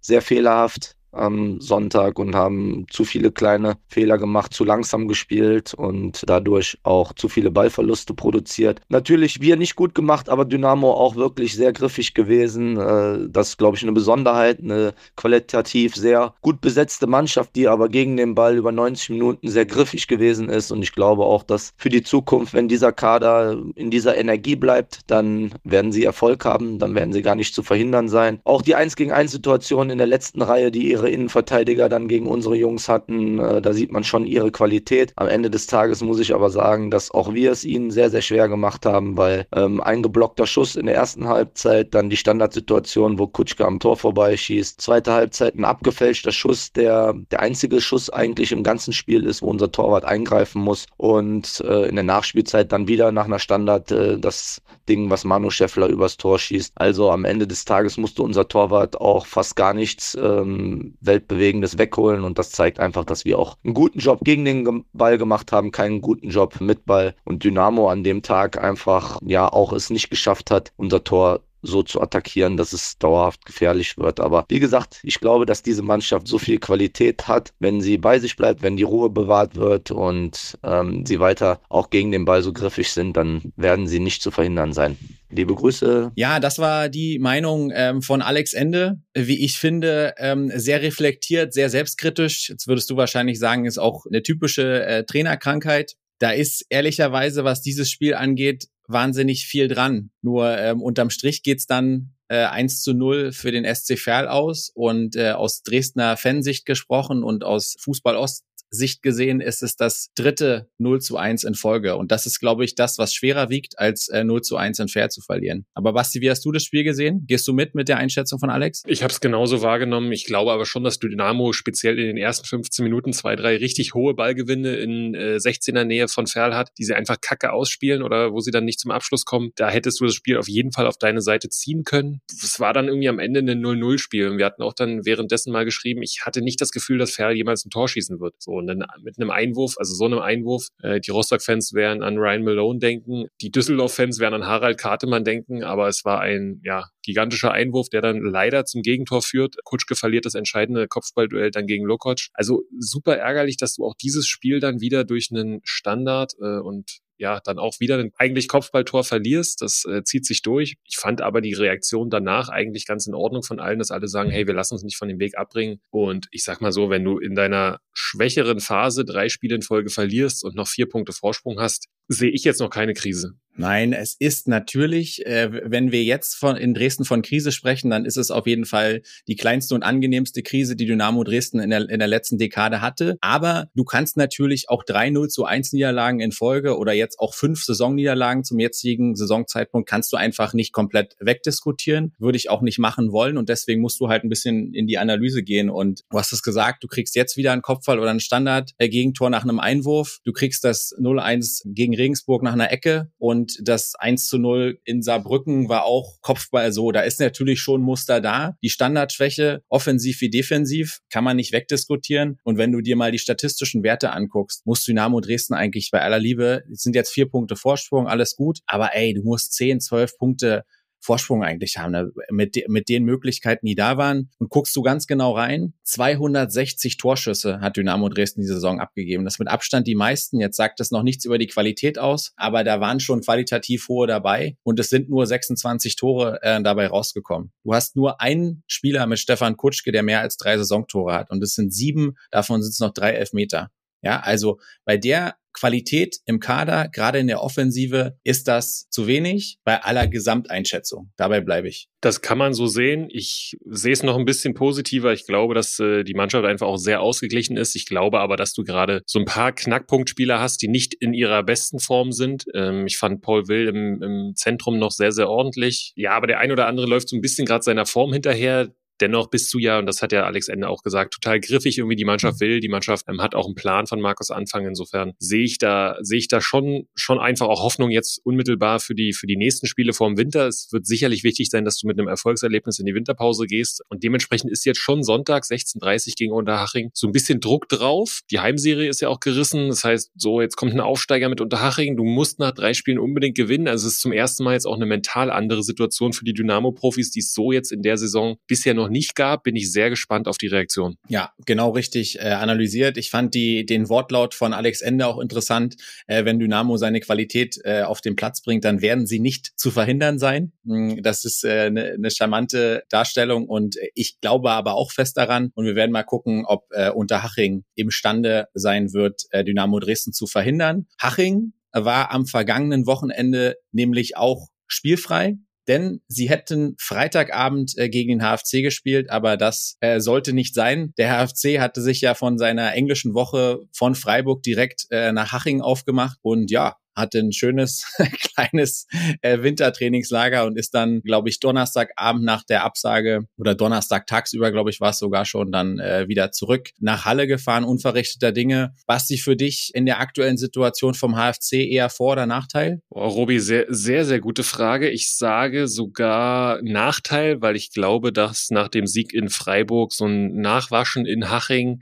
sehr 0.00 0.22
fehlerhaft 0.22 0.96
am 1.12 1.60
Sonntag 1.60 2.18
und 2.18 2.34
haben 2.34 2.86
zu 2.90 3.04
viele 3.04 3.30
kleine 3.30 3.76
Fehler 3.88 4.18
gemacht, 4.18 4.52
zu 4.54 4.64
langsam 4.64 5.08
gespielt 5.08 5.74
und 5.74 6.22
dadurch 6.26 6.78
auch 6.82 7.12
zu 7.12 7.28
viele 7.28 7.50
Ballverluste 7.50 8.14
produziert. 8.14 8.80
Natürlich 8.88 9.40
wir 9.40 9.56
nicht 9.56 9.76
gut 9.76 9.94
gemacht, 9.94 10.28
aber 10.28 10.44
Dynamo 10.44 10.92
auch 10.92 11.16
wirklich 11.16 11.54
sehr 11.54 11.72
griffig 11.72 12.14
gewesen. 12.14 12.76
Äh, 12.78 13.28
das 13.28 13.50
ist, 13.50 13.58
glaube 13.58 13.76
ich, 13.76 13.82
eine 13.82 13.92
Besonderheit, 13.92 14.60
eine 14.60 14.94
qualitativ 15.16 15.94
sehr 15.94 16.34
gut 16.40 16.60
besetzte 16.60 17.06
Mannschaft, 17.06 17.54
die 17.56 17.68
aber 17.68 17.88
gegen 17.88 18.16
den 18.16 18.34
Ball 18.34 18.56
über 18.56 18.72
90 18.72 19.10
Minuten 19.10 19.48
sehr 19.48 19.66
griffig 19.66 20.08
gewesen 20.08 20.48
ist. 20.48 20.72
Und 20.72 20.82
ich 20.82 20.92
glaube 20.92 21.24
auch, 21.24 21.42
dass 21.42 21.72
für 21.76 21.90
die 21.90 22.02
Zukunft, 22.02 22.54
wenn 22.54 22.68
dieser 22.68 22.92
Kader 22.92 23.56
in 23.74 23.90
dieser 23.90 24.16
Energie 24.16 24.56
bleibt, 24.56 25.00
dann 25.06 25.52
werden 25.64 25.92
sie 25.92 26.04
Erfolg 26.04 26.44
haben, 26.44 26.78
dann 26.78 26.94
werden 26.94 27.12
sie 27.12 27.22
gar 27.22 27.34
nicht 27.34 27.54
zu 27.54 27.62
verhindern 27.62 28.08
sein. 28.08 28.40
Auch 28.44 28.62
die 28.62 28.74
1 28.74 28.96
gegen 28.96 29.12
1 29.12 29.30
Situation 29.30 29.90
in 29.90 29.98
der 29.98 30.06
letzten 30.06 30.42
Reihe, 30.42 30.70
die 30.70 30.90
ihre 30.90 31.01
Innenverteidiger 31.10 31.88
dann 31.88 32.08
gegen 32.08 32.26
unsere 32.26 32.56
Jungs 32.56 32.88
hatten, 32.88 33.38
äh, 33.38 33.62
da 33.62 33.72
sieht 33.72 33.92
man 33.92 34.04
schon 34.04 34.26
ihre 34.26 34.50
Qualität. 34.50 35.12
Am 35.16 35.28
Ende 35.28 35.50
des 35.50 35.66
Tages 35.66 36.02
muss 36.02 36.20
ich 36.20 36.34
aber 36.34 36.50
sagen, 36.50 36.90
dass 36.90 37.10
auch 37.10 37.34
wir 37.34 37.52
es 37.52 37.64
ihnen 37.64 37.90
sehr, 37.90 38.10
sehr 38.10 38.22
schwer 38.22 38.48
gemacht 38.48 38.86
haben, 38.86 39.16
weil 39.16 39.46
ähm, 39.54 39.80
ein 39.80 40.02
geblockter 40.02 40.46
Schuss 40.46 40.76
in 40.76 40.86
der 40.86 40.94
ersten 40.94 41.28
Halbzeit, 41.28 41.94
dann 41.94 42.10
die 42.10 42.16
Standardsituation, 42.16 43.18
wo 43.18 43.26
Kutschke 43.26 43.66
am 43.66 43.80
Tor 43.80 43.96
vorbeischießt, 43.96 44.80
zweite 44.80 45.12
Halbzeit 45.12 45.54
ein 45.54 45.64
abgefälschter 45.64 46.32
Schuss, 46.32 46.72
der 46.72 47.14
der 47.30 47.40
einzige 47.40 47.80
Schuss 47.80 48.10
eigentlich 48.10 48.52
im 48.52 48.62
ganzen 48.62 48.92
Spiel 48.92 49.24
ist, 49.24 49.42
wo 49.42 49.46
unser 49.46 49.72
Torwart 49.72 50.04
eingreifen 50.04 50.62
muss 50.62 50.86
und 50.96 51.62
äh, 51.66 51.88
in 51.88 51.96
der 51.96 52.04
Nachspielzeit 52.04 52.72
dann 52.72 52.88
wieder 52.88 53.12
nach 53.12 53.24
einer 53.24 53.38
Standard 53.38 53.90
äh, 53.90 54.18
das 54.18 54.62
Ding, 54.88 55.10
was 55.10 55.24
Manu 55.24 55.50
Scheffler 55.50 55.88
übers 55.88 56.16
Tor 56.16 56.38
schießt. 56.38 56.72
Also 56.76 57.10
am 57.10 57.24
Ende 57.24 57.46
des 57.46 57.64
Tages 57.64 57.96
musste 57.96 58.22
unser 58.22 58.48
Torwart 58.48 59.00
auch 59.00 59.26
fast 59.26 59.56
gar 59.56 59.74
nichts 59.74 60.16
ähm, 60.20 60.91
Weltbewegendes 61.00 61.78
wegholen. 61.78 62.24
Und 62.24 62.38
das 62.38 62.50
zeigt 62.50 62.80
einfach, 62.80 63.04
dass 63.04 63.24
wir 63.24 63.38
auch 63.38 63.56
einen 63.64 63.74
guten 63.74 63.98
Job 63.98 64.20
gegen 64.22 64.44
den 64.44 64.84
Ball 64.92 65.18
gemacht 65.18 65.52
haben, 65.52 65.72
keinen 65.72 66.00
guten 66.00 66.30
Job 66.30 66.60
mit 66.60 66.86
Ball 66.86 67.14
und 67.24 67.44
Dynamo 67.44 67.88
an 67.88 68.04
dem 68.04 68.22
Tag 68.22 68.62
einfach 68.62 69.18
ja 69.24 69.50
auch 69.52 69.72
es 69.72 69.90
nicht 69.90 70.10
geschafft 70.10 70.50
hat, 70.50 70.72
unser 70.76 71.04
Tor 71.04 71.40
so 71.62 71.82
zu 71.82 72.00
attackieren, 72.00 72.56
dass 72.56 72.72
es 72.72 72.98
dauerhaft 72.98 73.44
gefährlich 73.44 73.96
wird. 73.96 74.20
Aber 74.20 74.44
wie 74.48 74.60
gesagt, 74.60 74.98
ich 75.02 75.20
glaube, 75.20 75.46
dass 75.46 75.62
diese 75.62 75.82
Mannschaft 75.82 76.26
so 76.26 76.38
viel 76.38 76.58
Qualität 76.58 77.28
hat, 77.28 77.52
wenn 77.58 77.80
sie 77.80 77.98
bei 77.98 78.18
sich 78.18 78.36
bleibt, 78.36 78.62
wenn 78.62 78.76
die 78.76 78.82
Ruhe 78.82 79.10
bewahrt 79.10 79.56
wird 79.56 79.90
und 79.90 80.58
ähm, 80.62 81.06
sie 81.06 81.20
weiter 81.20 81.60
auch 81.68 81.90
gegen 81.90 82.12
den 82.12 82.24
Ball 82.24 82.42
so 82.42 82.52
griffig 82.52 82.90
sind, 82.90 83.16
dann 83.16 83.52
werden 83.56 83.86
sie 83.86 84.00
nicht 84.00 84.22
zu 84.22 84.30
verhindern 84.30 84.72
sein. 84.72 84.98
Liebe 85.30 85.54
Grüße. 85.54 86.12
Ja, 86.14 86.40
das 86.40 86.58
war 86.58 86.90
die 86.90 87.18
Meinung 87.18 87.72
ähm, 87.74 88.02
von 88.02 88.20
Alex 88.20 88.52
Ende. 88.52 89.00
Wie 89.14 89.42
ich 89.42 89.58
finde, 89.58 90.14
ähm, 90.18 90.52
sehr 90.54 90.82
reflektiert, 90.82 91.54
sehr 91.54 91.70
selbstkritisch. 91.70 92.50
Jetzt 92.50 92.66
würdest 92.68 92.90
du 92.90 92.96
wahrscheinlich 92.96 93.38
sagen, 93.38 93.64
ist 93.64 93.78
auch 93.78 94.04
eine 94.04 94.22
typische 94.22 94.84
äh, 94.84 95.04
Trainerkrankheit. 95.04 95.94
Da 96.18 96.30
ist 96.30 96.66
ehrlicherweise, 96.68 97.44
was 97.44 97.62
dieses 97.62 97.90
Spiel 97.90 98.14
angeht, 98.14 98.68
wahnsinnig 98.92 99.46
viel 99.46 99.68
dran. 99.68 100.10
Nur 100.20 100.56
ähm, 100.58 100.82
unterm 100.82 101.10
Strich 101.10 101.42
geht's 101.42 101.66
dann 101.66 102.14
äh, 102.28 102.44
1 102.44 102.82
zu 102.82 102.94
0 102.94 103.32
für 103.32 103.52
den 103.52 103.64
SC 103.64 103.98
Verl 103.98 104.28
aus 104.28 104.70
und 104.74 105.16
äh, 105.16 105.32
aus 105.32 105.62
Dresdner 105.62 106.16
Fansicht 106.16 106.64
gesprochen 106.64 107.22
und 107.22 107.44
aus 107.44 107.76
Fußball 107.80 108.16
Ost 108.16 108.44
Sicht 108.72 109.02
gesehen 109.02 109.40
ist 109.40 109.62
es 109.62 109.76
das 109.76 110.10
dritte 110.14 110.68
0 110.78 111.00
zu 111.00 111.16
1 111.16 111.44
in 111.44 111.54
Folge. 111.54 111.96
Und 111.96 112.10
das 112.10 112.26
ist, 112.26 112.40
glaube 112.40 112.64
ich, 112.64 112.74
das, 112.74 112.98
was 112.98 113.14
schwerer 113.14 113.50
wiegt, 113.50 113.78
als 113.78 114.08
äh, 114.08 114.24
0 114.24 114.42
zu 114.42 114.56
1 114.56 114.78
in 114.78 114.88
Fair 114.88 115.10
zu 115.10 115.20
verlieren. 115.20 115.66
Aber 115.74 115.92
Basti, 115.92 116.20
wie 116.20 116.30
hast 116.30 116.44
du 116.44 116.52
das 116.52 116.64
Spiel 116.64 116.82
gesehen? 116.82 117.24
Gehst 117.26 117.46
du 117.46 117.52
mit 117.52 117.74
mit 117.74 117.88
der 117.88 117.98
Einschätzung 117.98 118.38
von 118.38 118.50
Alex? 118.50 118.82
Ich 118.86 119.02
habe 119.02 119.12
es 119.12 119.20
genauso 119.20 119.62
wahrgenommen. 119.62 120.10
Ich 120.12 120.24
glaube 120.24 120.52
aber 120.52 120.64
schon, 120.64 120.84
dass 120.84 120.98
Dynamo 120.98 121.52
speziell 121.52 121.98
in 121.98 122.06
den 122.06 122.16
ersten 122.16 122.46
15 122.46 122.82
Minuten 122.82 123.12
zwei, 123.12 123.36
drei 123.36 123.56
richtig 123.56 123.94
hohe 123.94 124.14
Ballgewinne 124.14 124.76
in 124.76 125.14
äh, 125.14 125.36
16er 125.36 125.84
Nähe 125.84 126.08
von 126.08 126.26
Ferl 126.26 126.54
hat, 126.54 126.70
die 126.78 126.84
sie 126.84 126.94
einfach 126.94 127.20
kacke 127.20 127.52
ausspielen 127.52 128.02
oder 128.02 128.32
wo 128.32 128.40
sie 128.40 128.50
dann 128.50 128.64
nicht 128.64 128.80
zum 128.80 128.90
Abschluss 128.90 129.26
kommen. 129.26 129.50
Da 129.56 129.68
hättest 129.68 130.00
du 130.00 130.06
das 130.06 130.14
Spiel 130.14 130.38
auf 130.38 130.48
jeden 130.48 130.72
Fall 130.72 130.86
auf 130.86 130.96
deine 130.96 131.20
Seite 131.20 131.50
ziehen 131.50 131.84
können. 131.84 132.22
Es 132.30 132.58
war 132.58 132.72
dann 132.72 132.88
irgendwie 132.88 133.08
am 133.08 133.18
Ende 133.18 133.40
ein 133.40 133.62
0-0-Spiel. 133.62 134.28
Und 134.28 134.38
wir 134.38 134.46
hatten 134.46 134.62
auch 134.62 134.72
dann 134.72 135.04
währenddessen 135.04 135.52
mal 135.52 135.64
geschrieben, 135.64 136.02
ich 136.02 136.22
hatte 136.24 136.40
nicht 136.40 136.60
das 136.60 136.70
Gefühl, 136.70 136.98
dass 136.98 137.12
Ferl 137.12 137.36
jemals 137.36 137.66
ein 137.66 137.70
Tor 137.70 137.88
schießen 137.88 138.18
wird. 138.18 138.34
So, 138.38 138.61
und 138.62 138.66
dann 138.68 138.84
mit 139.02 139.18
einem 139.18 139.30
Einwurf, 139.30 139.74
also 139.78 139.94
so 139.94 140.04
einem 140.04 140.18
Einwurf, 140.18 140.68
äh, 140.82 141.00
die 141.00 141.10
Rostock-Fans 141.10 141.74
werden 141.74 142.02
an 142.02 142.16
Ryan 142.16 142.44
Malone 142.44 142.78
denken, 142.78 143.26
die 143.40 143.50
Düsseldorf-Fans 143.50 144.18
werden 144.18 144.34
an 144.34 144.46
Harald 144.46 144.78
Kartemann 144.78 145.24
denken, 145.24 145.62
aber 145.64 145.88
es 145.88 146.04
war 146.04 146.20
ein 146.20 146.60
ja, 146.64 146.84
gigantischer 147.02 147.52
Einwurf, 147.52 147.88
der 147.88 148.00
dann 148.00 148.20
leider 148.20 148.64
zum 148.64 148.82
Gegentor 148.82 149.22
führt. 149.22 149.56
Kutschke 149.64 149.94
verliert 149.94 150.24
das 150.24 150.34
entscheidende 150.34 150.88
Kopfballduell 150.88 151.50
dann 151.50 151.66
gegen 151.66 151.84
Lokoc. 151.84 152.18
Also 152.32 152.62
super 152.78 153.16
ärgerlich, 153.16 153.56
dass 153.56 153.74
du 153.74 153.84
auch 153.84 153.94
dieses 153.94 154.26
Spiel 154.26 154.60
dann 154.60 154.80
wieder 154.80 155.04
durch 155.04 155.28
einen 155.30 155.60
Standard 155.64 156.34
äh, 156.40 156.58
und 156.58 157.00
ja, 157.22 157.40
dann 157.40 157.60
auch 157.60 157.78
wieder 157.78 157.98
ein 157.98 158.10
eigentlich 158.18 158.48
Kopfballtor 158.48 159.04
verlierst. 159.04 159.62
Das 159.62 159.84
äh, 159.84 160.02
zieht 160.02 160.26
sich 160.26 160.42
durch. 160.42 160.74
Ich 160.84 160.96
fand 160.96 161.22
aber 161.22 161.40
die 161.40 161.54
Reaktion 161.54 162.10
danach 162.10 162.48
eigentlich 162.48 162.84
ganz 162.84 163.06
in 163.06 163.14
Ordnung 163.14 163.44
von 163.44 163.60
allen, 163.60 163.78
dass 163.78 163.92
alle 163.92 164.08
sagen, 164.08 164.30
hey, 164.30 164.48
wir 164.48 164.54
lassen 164.54 164.74
uns 164.74 164.82
nicht 164.82 164.96
von 164.96 165.08
dem 165.08 165.20
Weg 165.20 165.38
abbringen. 165.38 165.80
Und 165.90 166.26
ich 166.32 166.42
sag 166.42 166.60
mal 166.60 166.72
so, 166.72 166.90
wenn 166.90 167.04
du 167.04 167.18
in 167.18 167.36
deiner 167.36 167.78
schwächeren 167.92 168.58
Phase 168.58 169.04
drei 169.04 169.28
Spiele 169.28 169.54
in 169.54 169.62
Folge 169.62 169.88
verlierst 169.88 170.42
und 170.44 170.56
noch 170.56 170.66
vier 170.66 170.88
Punkte 170.88 171.12
Vorsprung 171.12 171.60
hast, 171.60 171.88
sehe 172.08 172.30
ich 172.30 172.44
jetzt 172.44 172.60
noch 172.60 172.70
keine 172.70 172.94
Krise. 172.94 173.34
Nein, 173.54 173.92
es 173.92 174.16
ist 174.18 174.48
natürlich, 174.48 175.26
äh, 175.26 175.50
wenn 175.70 175.92
wir 175.92 176.02
jetzt 176.04 176.36
von, 176.36 176.56
in 176.56 176.72
Dresden 176.72 177.04
von 177.04 177.20
Krise 177.20 177.52
sprechen, 177.52 177.90
dann 177.90 178.06
ist 178.06 178.16
es 178.16 178.30
auf 178.30 178.46
jeden 178.46 178.64
Fall 178.64 179.02
die 179.28 179.36
kleinste 179.36 179.74
und 179.74 179.82
angenehmste 179.82 180.42
Krise, 180.42 180.74
die 180.74 180.86
Dynamo 180.86 181.22
Dresden 181.22 181.60
in 181.60 181.68
der, 181.68 181.88
in 181.90 181.98
der 181.98 182.08
letzten 182.08 182.38
Dekade 182.38 182.80
hatte. 182.80 183.18
Aber 183.20 183.68
du 183.74 183.84
kannst 183.84 184.16
natürlich 184.16 184.70
auch 184.70 184.84
3-0 184.84 185.28
zu 185.28 185.44
1 185.44 185.74
Niederlagen 185.74 186.20
in 186.20 186.32
Folge 186.32 186.78
oder 186.78 186.94
jetzt 186.94 187.18
auch 187.18 187.34
fünf 187.34 187.62
Saisonniederlagen 187.62 188.42
zum 188.42 188.58
jetzigen 188.58 189.16
Saisonzeitpunkt 189.16 189.86
kannst 189.86 190.12
du 190.14 190.16
einfach 190.16 190.54
nicht 190.54 190.72
komplett 190.72 191.14
wegdiskutieren. 191.20 192.14
Würde 192.18 192.38
ich 192.38 192.48
auch 192.48 192.62
nicht 192.62 192.78
machen 192.78 193.12
wollen 193.12 193.36
und 193.36 193.50
deswegen 193.50 193.82
musst 193.82 194.00
du 194.00 194.08
halt 194.08 194.24
ein 194.24 194.30
bisschen 194.30 194.72
in 194.72 194.86
die 194.86 194.96
Analyse 194.96 195.42
gehen 195.42 195.68
und 195.68 196.04
du 196.10 196.18
hast 196.18 196.32
es 196.32 196.42
gesagt, 196.42 196.82
du 196.84 196.88
kriegst 196.88 197.14
jetzt 197.16 197.36
wieder 197.36 197.52
einen 197.52 197.62
Kopfball 197.62 197.98
oder 197.98 198.10
ein 198.10 198.20
Standard-Gegentor 198.20 199.28
nach 199.28 199.42
einem 199.42 199.60
Einwurf. 199.60 200.20
Du 200.24 200.32
kriegst 200.32 200.64
das 200.64 200.94
0-1 200.98 201.64
gegen 201.66 201.91
Regensburg 201.94 202.42
nach 202.42 202.52
einer 202.52 202.72
Ecke 202.72 203.10
und 203.18 203.58
das 203.62 203.94
1 203.94 204.28
zu 204.28 204.38
0 204.38 204.78
in 204.84 205.02
Saarbrücken 205.02 205.68
war 205.68 205.84
auch 205.84 206.20
Kopfball 206.20 206.72
so. 206.72 206.92
Da 206.92 207.00
ist 207.00 207.20
natürlich 207.20 207.60
schon 207.60 207.82
Muster 207.82 208.20
da. 208.20 208.56
Die 208.62 208.70
Standardschwäche, 208.70 209.62
offensiv 209.68 210.20
wie 210.20 210.30
defensiv, 210.30 211.00
kann 211.10 211.24
man 211.24 211.36
nicht 211.36 211.52
wegdiskutieren. 211.52 212.38
Und 212.44 212.58
wenn 212.58 212.72
du 212.72 212.80
dir 212.80 212.96
mal 212.96 213.12
die 213.12 213.18
statistischen 213.18 213.82
Werte 213.82 214.12
anguckst, 214.12 214.66
muss 214.66 214.84
Dynamo 214.84 215.20
Dresden 215.20 215.54
eigentlich 215.54 215.90
bei 215.90 216.00
aller 216.00 216.18
Liebe, 216.18 216.62
sind 216.70 216.94
jetzt 216.94 217.10
vier 217.10 217.28
Punkte 217.28 217.56
Vorsprung, 217.56 218.06
alles 218.06 218.36
gut. 218.36 218.60
Aber 218.66 218.94
ey, 218.94 219.14
du 219.14 219.22
musst 219.22 219.52
10, 219.54 219.80
12 219.80 220.18
Punkte 220.18 220.64
Vorsprung 221.02 221.42
eigentlich 221.42 221.78
haben, 221.78 221.92
ne? 221.92 222.12
mit, 222.30 222.54
de 222.54 222.64
mit 222.68 222.88
den 222.88 223.04
Möglichkeiten, 223.04 223.66
die 223.66 223.74
da 223.74 223.96
waren. 223.96 224.30
Und 224.38 224.50
guckst 224.50 224.74
du 224.76 224.82
ganz 224.82 225.06
genau 225.06 225.32
rein, 225.32 225.74
260 225.82 226.96
Torschüsse 226.96 227.60
hat 227.60 227.76
Dynamo 227.76 228.08
Dresden 228.08 228.40
die 228.40 228.46
Saison 228.46 228.80
abgegeben. 228.80 229.24
Das 229.24 229.38
mit 229.38 229.48
Abstand 229.48 229.86
die 229.86 229.94
meisten. 229.94 230.40
Jetzt 230.40 230.56
sagt 230.56 230.80
das 230.80 230.90
noch 230.90 231.02
nichts 231.02 231.24
über 231.24 231.38
die 231.38 231.48
Qualität 231.48 231.98
aus, 231.98 232.32
aber 232.36 232.64
da 232.64 232.80
waren 232.80 233.00
schon 233.00 233.20
qualitativ 233.20 233.88
hohe 233.88 234.06
dabei 234.06 234.56
und 234.62 234.78
es 234.78 234.88
sind 234.88 235.08
nur 235.08 235.26
26 235.26 235.96
Tore 235.96 236.38
äh, 236.42 236.62
dabei 236.62 236.86
rausgekommen. 236.86 237.52
Du 237.64 237.74
hast 237.74 237.96
nur 237.96 238.20
einen 238.20 238.62
Spieler 238.66 239.06
mit 239.06 239.18
Stefan 239.18 239.56
Kutschke, 239.56 239.92
der 239.92 240.02
mehr 240.02 240.20
als 240.20 240.36
drei 240.36 240.56
Saisontore 240.56 241.14
hat 241.14 241.30
und 241.30 241.42
es 241.42 241.54
sind 241.54 241.74
sieben, 241.74 242.14
davon 242.30 242.62
sind 242.62 242.70
es 242.70 242.80
noch 242.80 242.92
drei 242.92 243.12
Elfmeter. 243.12 243.70
Ja, 244.02 244.20
also 244.20 244.58
bei 244.84 244.96
der 244.96 245.36
Qualität 245.62 246.16
im 246.26 246.40
Kader, 246.40 246.88
gerade 246.88 247.20
in 247.20 247.28
der 247.28 247.40
Offensive, 247.40 248.16
ist 248.24 248.48
das 248.48 248.88
zu 248.90 249.06
wenig 249.06 249.58
bei 249.62 249.80
aller 249.80 250.08
Gesamteinschätzung. 250.08 251.12
Dabei 251.16 251.40
bleibe 251.40 251.68
ich. 251.68 251.88
Das 252.00 252.20
kann 252.20 252.36
man 252.36 252.52
so 252.52 252.66
sehen. 252.66 253.06
Ich 253.12 253.56
sehe 253.64 253.92
es 253.92 254.02
noch 254.02 254.18
ein 254.18 254.24
bisschen 254.24 254.54
positiver. 254.54 255.12
Ich 255.12 255.24
glaube, 255.24 255.54
dass 255.54 255.78
äh, 255.78 256.02
die 256.02 256.14
Mannschaft 256.14 256.44
einfach 256.46 256.66
auch 256.66 256.78
sehr 256.78 257.00
ausgeglichen 257.00 257.56
ist. 257.56 257.76
Ich 257.76 257.86
glaube 257.86 258.18
aber, 258.18 258.36
dass 258.36 258.54
du 258.54 258.64
gerade 258.64 259.02
so 259.06 259.20
ein 259.20 259.24
paar 259.24 259.52
Knackpunktspieler 259.52 260.40
hast, 260.40 260.62
die 260.62 260.68
nicht 260.68 260.94
in 260.94 261.14
ihrer 261.14 261.44
besten 261.44 261.78
Form 261.78 262.10
sind. 262.10 262.44
Ähm, 262.54 262.88
ich 262.88 262.98
fand 262.98 263.22
Paul 263.22 263.46
Will 263.46 263.68
im, 263.68 264.02
im 264.02 264.32
Zentrum 264.34 264.80
noch 264.80 264.90
sehr, 264.90 265.12
sehr 265.12 265.28
ordentlich. 265.28 265.92
Ja, 265.94 266.14
aber 266.14 266.26
der 266.26 266.40
ein 266.40 266.50
oder 266.50 266.66
andere 266.66 266.88
läuft 266.88 267.08
so 267.08 267.14
ein 267.14 267.20
bisschen 267.20 267.46
gerade 267.46 267.62
seiner 267.62 267.86
Form 267.86 268.12
hinterher 268.12 268.74
dennoch 269.02 269.28
bist 269.28 269.52
du 269.52 269.58
ja, 269.58 269.78
und 269.78 269.86
das 269.86 270.00
hat 270.00 270.12
ja 270.12 270.24
Alex 270.24 270.48
Ende 270.48 270.68
auch 270.68 270.82
gesagt, 270.82 271.14
total 271.14 271.40
griffig 271.40 271.76
irgendwie 271.76 271.96
die 271.96 272.04
Mannschaft 272.04 272.40
mhm. 272.40 272.44
will. 272.44 272.60
Die 272.60 272.68
Mannschaft 272.68 273.06
ähm, 273.08 273.20
hat 273.20 273.34
auch 273.34 273.46
einen 273.46 273.54
Plan 273.54 273.86
von 273.86 274.00
Markus 274.00 274.30
Anfang. 274.30 274.64
Insofern 274.66 275.12
sehe 275.18 275.42
ich 275.42 275.58
da, 275.58 275.96
sehe 276.00 276.18
ich 276.18 276.28
da 276.28 276.40
schon, 276.40 276.86
schon 276.94 277.18
einfach 277.18 277.48
auch 277.48 277.62
Hoffnung 277.62 277.90
jetzt 277.90 278.20
unmittelbar 278.24 278.80
für 278.80 278.94
die, 278.94 279.12
für 279.12 279.26
die 279.26 279.36
nächsten 279.36 279.66
Spiele 279.66 279.92
vor 279.92 280.08
dem 280.08 280.16
Winter. 280.16 280.46
Es 280.46 280.68
wird 280.72 280.86
sicherlich 280.86 281.24
wichtig 281.24 281.50
sein, 281.50 281.64
dass 281.64 281.78
du 281.78 281.86
mit 281.86 281.98
einem 281.98 282.08
Erfolgserlebnis 282.08 282.78
in 282.78 282.86
die 282.86 282.94
Winterpause 282.94 283.46
gehst. 283.46 283.82
Und 283.88 284.04
dementsprechend 284.04 284.50
ist 284.50 284.64
jetzt 284.64 284.78
schon 284.78 285.02
Sonntag 285.02 285.44
16.30 285.44 286.14
gegen 286.16 286.32
Unterhaching 286.32 286.90
so 286.94 287.08
ein 287.08 287.12
bisschen 287.12 287.40
Druck 287.40 287.68
drauf. 287.68 288.20
Die 288.30 288.38
Heimserie 288.38 288.88
ist 288.88 289.00
ja 289.00 289.08
auch 289.08 289.20
gerissen. 289.20 289.68
Das 289.68 289.82
heißt, 289.82 290.12
so, 290.14 290.40
jetzt 290.40 290.56
kommt 290.56 290.72
ein 290.72 290.80
Aufsteiger 290.80 291.28
mit 291.28 291.40
Unterhaching. 291.40 291.96
Du 291.96 292.04
musst 292.04 292.38
nach 292.38 292.52
drei 292.52 292.72
Spielen 292.72 292.98
unbedingt 292.98 293.36
gewinnen. 293.36 293.66
Also 293.66 293.88
es 293.88 293.94
ist 293.94 294.00
zum 294.00 294.12
ersten 294.12 294.44
Mal 294.44 294.54
jetzt 294.54 294.66
auch 294.66 294.76
eine 294.76 294.86
mental 294.86 295.30
andere 295.30 295.62
Situation 295.62 296.12
für 296.12 296.24
die 296.24 296.34
Dynamo-Profis, 296.34 297.10
die 297.10 297.20
es 297.20 297.34
so 297.34 297.50
jetzt 297.50 297.72
in 297.72 297.82
der 297.82 297.96
Saison 297.96 298.36
bisher 298.46 298.74
noch 298.74 298.88
nicht 298.92 299.16
gab, 299.16 299.42
bin 299.42 299.56
ich 299.56 299.72
sehr 299.72 299.90
gespannt 299.90 300.28
auf 300.28 300.38
die 300.38 300.46
Reaktion. 300.46 300.96
Ja, 301.08 301.32
genau 301.46 301.70
richtig 301.70 302.18
äh, 302.18 302.28
analysiert. 302.28 302.96
Ich 302.96 303.10
fand 303.10 303.34
die, 303.34 303.66
den 303.66 303.88
Wortlaut 303.88 304.34
von 304.34 304.52
Alex 304.52 304.80
Ende 304.80 305.06
auch 305.06 305.18
interessant. 305.18 305.76
Äh, 306.06 306.24
wenn 306.24 306.38
Dynamo 306.38 306.76
seine 306.76 307.00
Qualität 307.00 307.58
äh, 307.64 307.82
auf 307.82 308.00
den 308.00 308.14
Platz 308.14 308.42
bringt, 308.42 308.64
dann 308.64 308.82
werden 308.82 309.06
sie 309.06 309.18
nicht 309.18 309.52
zu 309.56 309.70
verhindern 309.70 310.18
sein. 310.18 310.52
Hm, 310.64 311.02
das 311.02 311.24
ist 311.24 311.44
eine 311.44 311.64
äh, 311.64 311.70
ne, 311.70 311.96
ne 311.98 312.10
charmante 312.10 312.84
Darstellung 312.88 313.48
und 313.48 313.76
ich 313.94 314.20
glaube 314.20 314.50
aber 314.50 314.74
auch 314.74 314.92
fest 314.92 315.16
daran 315.16 315.50
und 315.54 315.64
wir 315.64 315.74
werden 315.74 315.92
mal 315.92 316.02
gucken, 316.02 316.44
ob 316.46 316.66
äh, 316.70 316.90
Unterhaching 316.90 317.64
imstande 317.74 318.48
sein 318.54 318.92
wird, 318.92 319.22
äh, 319.30 319.44
Dynamo 319.44 319.80
Dresden 319.80 320.12
zu 320.12 320.26
verhindern. 320.26 320.86
Haching 321.00 321.52
war 321.72 322.10
am 322.10 322.26
vergangenen 322.26 322.86
Wochenende 322.86 323.56
nämlich 323.72 324.16
auch 324.16 324.48
spielfrei 324.66 325.36
denn 325.68 326.00
sie 326.08 326.28
hätten 326.28 326.74
Freitagabend 326.78 327.76
äh, 327.76 327.88
gegen 327.88 328.18
den 328.18 328.22
HFC 328.22 328.62
gespielt, 328.62 329.10
aber 329.10 329.36
das 329.36 329.76
äh, 329.80 330.00
sollte 330.00 330.32
nicht 330.32 330.54
sein. 330.54 330.92
Der 330.98 331.10
HFC 331.10 331.60
hatte 331.60 331.80
sich 331.80 332.00
ja 332.00 332.14
von 332.14 332.38
seiner 332.38 332.74
englischen 332.74 333.14
Woche 333.14 333.60
von 333.72 333.94
Freiburg 333.94 334.42
direkt 334.42 334.86
äh, 334.90 335.12
nach 335.12 335.32
Haching 335.32 335.60
aufgemacht 335.60 336.18
und 336.22 336.50
ja, 336.50 336.76
hatte 336.94 337.18
ein 337.18 337.32
schönes 337.32 337.84
kleines 338.34 338.86
äh, 339.22 339.42
Wintertrainingslager 339.42 340.44
und 340.46 340.58
ist 340.58 340.74
dann, 340.74 341.00
glaube 341.02 341.28
ich, 341.28 341.40
Donnerstagabend 341.40 342.24
nach 342.24 342.44
der 342.44 342.64
Absage 342.64 343.26
oder 343.36 343.54
Donnerstag 343.54 344.06
tagsüber, 344.06 344.52
glaube 344.52 344.70
ich, 344.70 344.80
war 344.80 344.90
es 344.90 344.98
sogar 344.98 345.24
schon 345.24 345.52
dann 345.52 345.78
äh, 345.78 346.08
wieder 346.08 346.32
zurück 346.32 346.70
nach 346.78 347.04
Halle 347.04 347.26
gefahren, 347.26 347.64
unverrichteter 347.64 348.32
Dinge. 348.32 348.74
Basti, 348.86 349.18
für 349.18 349.36
dich 349.36 349.70
in 349.74 349.86
der 349.86 350.00
aktuellen 350.00 350.36
Situation 350.36 350.94
vom 350.94 351.16
HFC 351.16 351.54
eher 351.70 351.90
Vor- 351.90 352.12
oder 352.12 352.26
Nachteil? 352.26 352.82
Oh, 352.90 353.06
Robi, 353.06 353.40
sehr, 353.40 353.66
sehr, 353.68 354.04
sehr 354.04 354.20
gute 354.20 354.42
Frage. 354.42 354.90
Ich 354.90 355.16
sage 355.16 355.68
sogar 355.68 356.60
Nachteil, 356.62 357.40
weil 357.40 357.56
ich 357.56 357.72
glaube, 357.72 358.12
dass 358.12 358.50
nach 358.50 358.68
dem 358.68 358.86
Sieg 358.86 359.12
in 359.12 359.28
Freiburg 359.28 359.92
so 359.92 360.06
ein 360.06 360.36
Nachwaschen 360.36 361.06
in 361.06 361.30
Haching 361.30 361.80